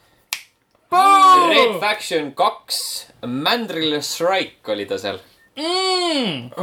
Red 0.94 1.78
Faction 1.80 2.32
kaks, 2.36 2.80
Mandrill 3.26 4.00
Strike 4.04 4.72
oli 4.72 4.86
ta 4.86 4.98
seal. 5.00 5.20
mm.. 5.56 6.54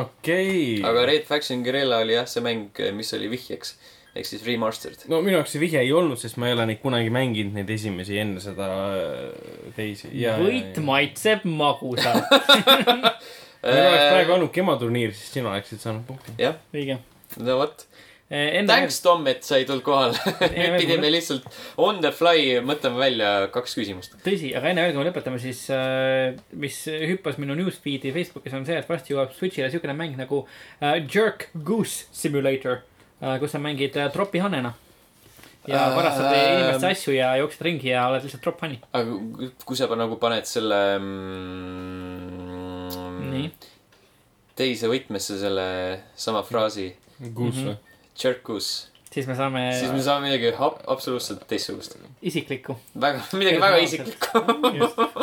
okei. 0.00 0.80
aga 0.84 1.04
Red 1.08 1.26
Faction 1.28 1.64
Guerrilla 1.64 2.00
oli 2.04 2.16
jah 2.16 2.28
see 2.28 2.44
mäng, 2.44 2.70
mis 2.96 3.12
oli 3.16 3.28
vihjeks. 3.32 3.76
ehk 4.14 4.28
siis 4.28 4.44
remastered. 4.46 5.06
no 5.10 5.20
minu 5.24 5.38
jaoks 5.38 5.54
see 5.56 5.62
vihje 5.62 5.80
ei 5.82 5.92
olnud, 5.92 6.20
sest 6.20 6.38
ma 6.40 6.48
ei 6.48 6.56
ole 6.56 6.68
neid 6.70 6.80
kunagi 6.82 7.10
mänginud, 7.14 7.56
neid 7.56 7.70
esimesi 7.74 8.18
enne 8.22 8.42
seda 8.42 8.68
äh, 8.94 9.72
teisi. 9.76 10.12
võit 10.40 10.78
maitseb 10.84 11.44
magusalt, 11.48 12.30
meil 13.64 13.88
oleks 13.88 14.06
praegu 14.12 14.38
olnud 14.38 14.54
gematurniir, 14.54 15.16
siis 15.16 15.34
sina 15.38 15.52
oleksid 15.52 15.82
saanud 15.82 16.06
punkti. 16.08 16.36
jah, 16.40 16.60
õige. 16.74 17.00
no 17.40 17.58
vot. 17.62 17.86
enne, 18.34 18.66
Thanks, 18.66 18.96
Tom, 19.04 19.26
et 19.30 19.44
sa 19.46 19.56
ei 19.60 19.64
tulnud 19.68 19.84
kohale. 19.86 20.14
nüüd 20.16 20.54
veel- 20.56 20.78
pidime 20.80 21.08
lihtsalt 21.12 21.44
on 21.78 22.00
the 22.02 22.10
fly 22.14 22.56
mõtlema 22.66 22.98
välja 23.04 23.28
kaks 23.54 23.74
küsimust. 23.78 24.16
tõsi, 24.24 24.50
aga 24.58 24.66
enne 24.72 24.82
veel, 24.86 24.94
kui 24.96 25.02
me 25.04 25.10
lõpetame, 25.10 25.38
siis 25.42 25.60
äh, 25.74 26.34
mis 26.58 26.78
hüppas 26.88 27.36
minu 27.38 27.54
newsfeed'i 27.58 28.10
Facebookis 28.16 28.54
on 28.58 28.64
see, 28.66 28.76
et 28.80 28.88
varsti 28.90 29.14
jõuab 29.14 29.30
Switch'ile 29.36 29.70
siukene 29.70 29.94
mäng 29.98 30.16
nagu 30.18 30.38
äh, 30.80 30.98
Jerk 31.06 31.40
Goose 31.64 31.98
Simulator 32.12 32.76
äh,, 33.22 33.36
kus 33.42 33.50
sa 33.54 33.58
mängid 33.62 33.94
äh, 34.00 34.08
tropihannena. 34.14 34.72
ja 35.66 35.86
Ähm. 35.86 35.94
varastad 35.96 36.34
inimeste 36.36 36.86
asju 36.90 37.12
ja 37.16 37.30
jooksed 37.40 37.62
ringi 37.64 37.88
ja 37.88 38.02
oled 38.10 38.22
lihtsalt 38.26 38.42
tropphanni. 38.44 38.76
aga 38.92 39.10
kui 39.64 39.76
sa 39.78 39.86
nagu 39.96 40.16
paned 40.20 40.44
selle 40.44 40.98
mm, 40.98 42.74
nii, 43.32 43.48
teise 44.58 44.88
võtmesse 44.92 45.38
selle 45.40 45.66
sama 46.16 46.42
fraasi, 46.46 46.90
Mhm. 47.20 47.34
või? 47.68 47.76
Jerkus, 48.22 48.90
siis 49.14 49.26
me 49.30 49.34
saame 49.38 49.60
siis 49.78 49.90
me 49.94 50.00
saame 50.02 50.26
midagi 50.28 50.48
ab- 50.58 50.80
absoluutselt 50.90 51.44
teistsugust. 51.50 51.96
isiklikku. 52.22 52.74
väga, 53.00 53.20
midagi 53.38 53.60
väga 53.62 53.76
isiklikku. 53.84 54.40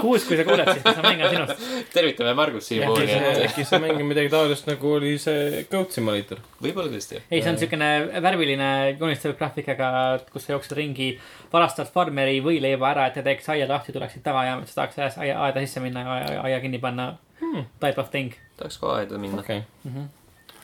kuus, 0.02 0.24
kui 0.28 0.38
sa 0.40 0.44
kuuled, 0.48 0.70
siis 0.74 0.84
see 0.96 1.04
mäng 1.06 1.24
on 1.26 1.34
sinust. 1.34 1.66
tervitame 1.94 2.34
Margus 2.40 2.68
siiapoole, 2.72 3.18
äkki 3.48 3.66
see 3.68 3.80
mängib 3.84 4.06
midagi 4.08 4.30
taolist, 4.32 4.68
nagu 4.70 4.94
oli 5.00 5.18
see 5.20 5.66
Goat 5.72 5.92
Simulator. 5.96 6.40
võib-olla 6.64 6.92
tõesti 6.94 7.20
ei, 7.32 7.42
see 7.42 7.52
on 7.52 7.60
siukene 7.64 7.90
värviline 8.24 8.70
joonistatud 9.00 9.38
graafikaga, 9.42 9.92
kus 10.32 10.48
sa 10.48 10.56
jooksed 10.56 10.78
ringi, 10.78 11.10
varastad 11.52 11.92
farmeri 11.92 12.40
võileiva 12.44 12.92
ära, 12.94 13.08
et 13.12 13.20
ta 13.20 13.26
teeks 13.28 13.50
aia 13.56 13.68
lahti, 13.72 13.92
tuleksid 13.96 14.24
tagajaama, 14.24 14.64
et 14.64 14.72
sa 14.72 14.82
tahaks 14.86 15.18
aia, 15.20 15.36
aeda 15.50 15.64
sisse 15.68 15.84
minna 15.84 16.06
ja 16.06 16.40
aia, 16.48 16.60
kinni 16.64 16.80
panna 16.80 17.14
Hmm. 17.42 17.64
type 17.82 17.98
of 18.00 18.12
thing. 18.14 18.36
tahaks 18.58 18.78
ka 18.78 18.96
aeda 19.00 19.18
minna. 19.18 19.42
okei. 19.42 19.64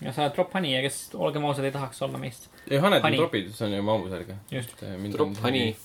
Ja 0.02 0.14
sa 0.14 0.26
oled 0.28 0.36
drop 0.38 0.54
honey 0.54 0.76
ja 0.76 0.82
kes, 0.86 0.98
olgem 1.18 1.46
ausad, 1.50 1.66
ei 1.68 1.74
tahaks 1.76 2.02
olla 2.06 2.20
meist. 2.22 2.50
ei, 2.70 2.80
Haned 2.84 3.04
on 3.06 3.18
tropid, 3.18 3.52
see 3.56 3.68
on 3.68 3.78
ju 3.78 3.84
maamu 3.86 4.10
selge. 4.14 4.38
Just. 4.52 4.84
Drop 5.14 5.38
honey, 5.44 5.76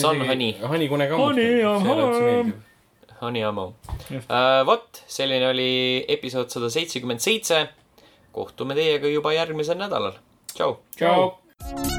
Sun 0.00 0.24
honey. 0.26 0.52
Honey 0.60 0.88
kune 0.90 1.06
ka. 1.10 1.16
Honey 1.16 1.64
on 1.64 1.86
home. 1.86 2.52
honey 3.20 3.42
Just. 4.10 4.30
uh,. 4.30 4.62
vot, 4.66 5.04
selline 5.06 5.48
oli 5.52 5.70
episood 6.08 6.50
sada 6.50 6.70
seitsekümmend 6.70 7.22
seitse. 7.22 7.68
kohtume 8.32 8.74
teiega 8.74 9.10
juba 9.12 9.34
järgmisel 9.36 9.78
nädalal. 9.78 10.18
tšau. 10.54 10.76
tšau. 10.96 11.91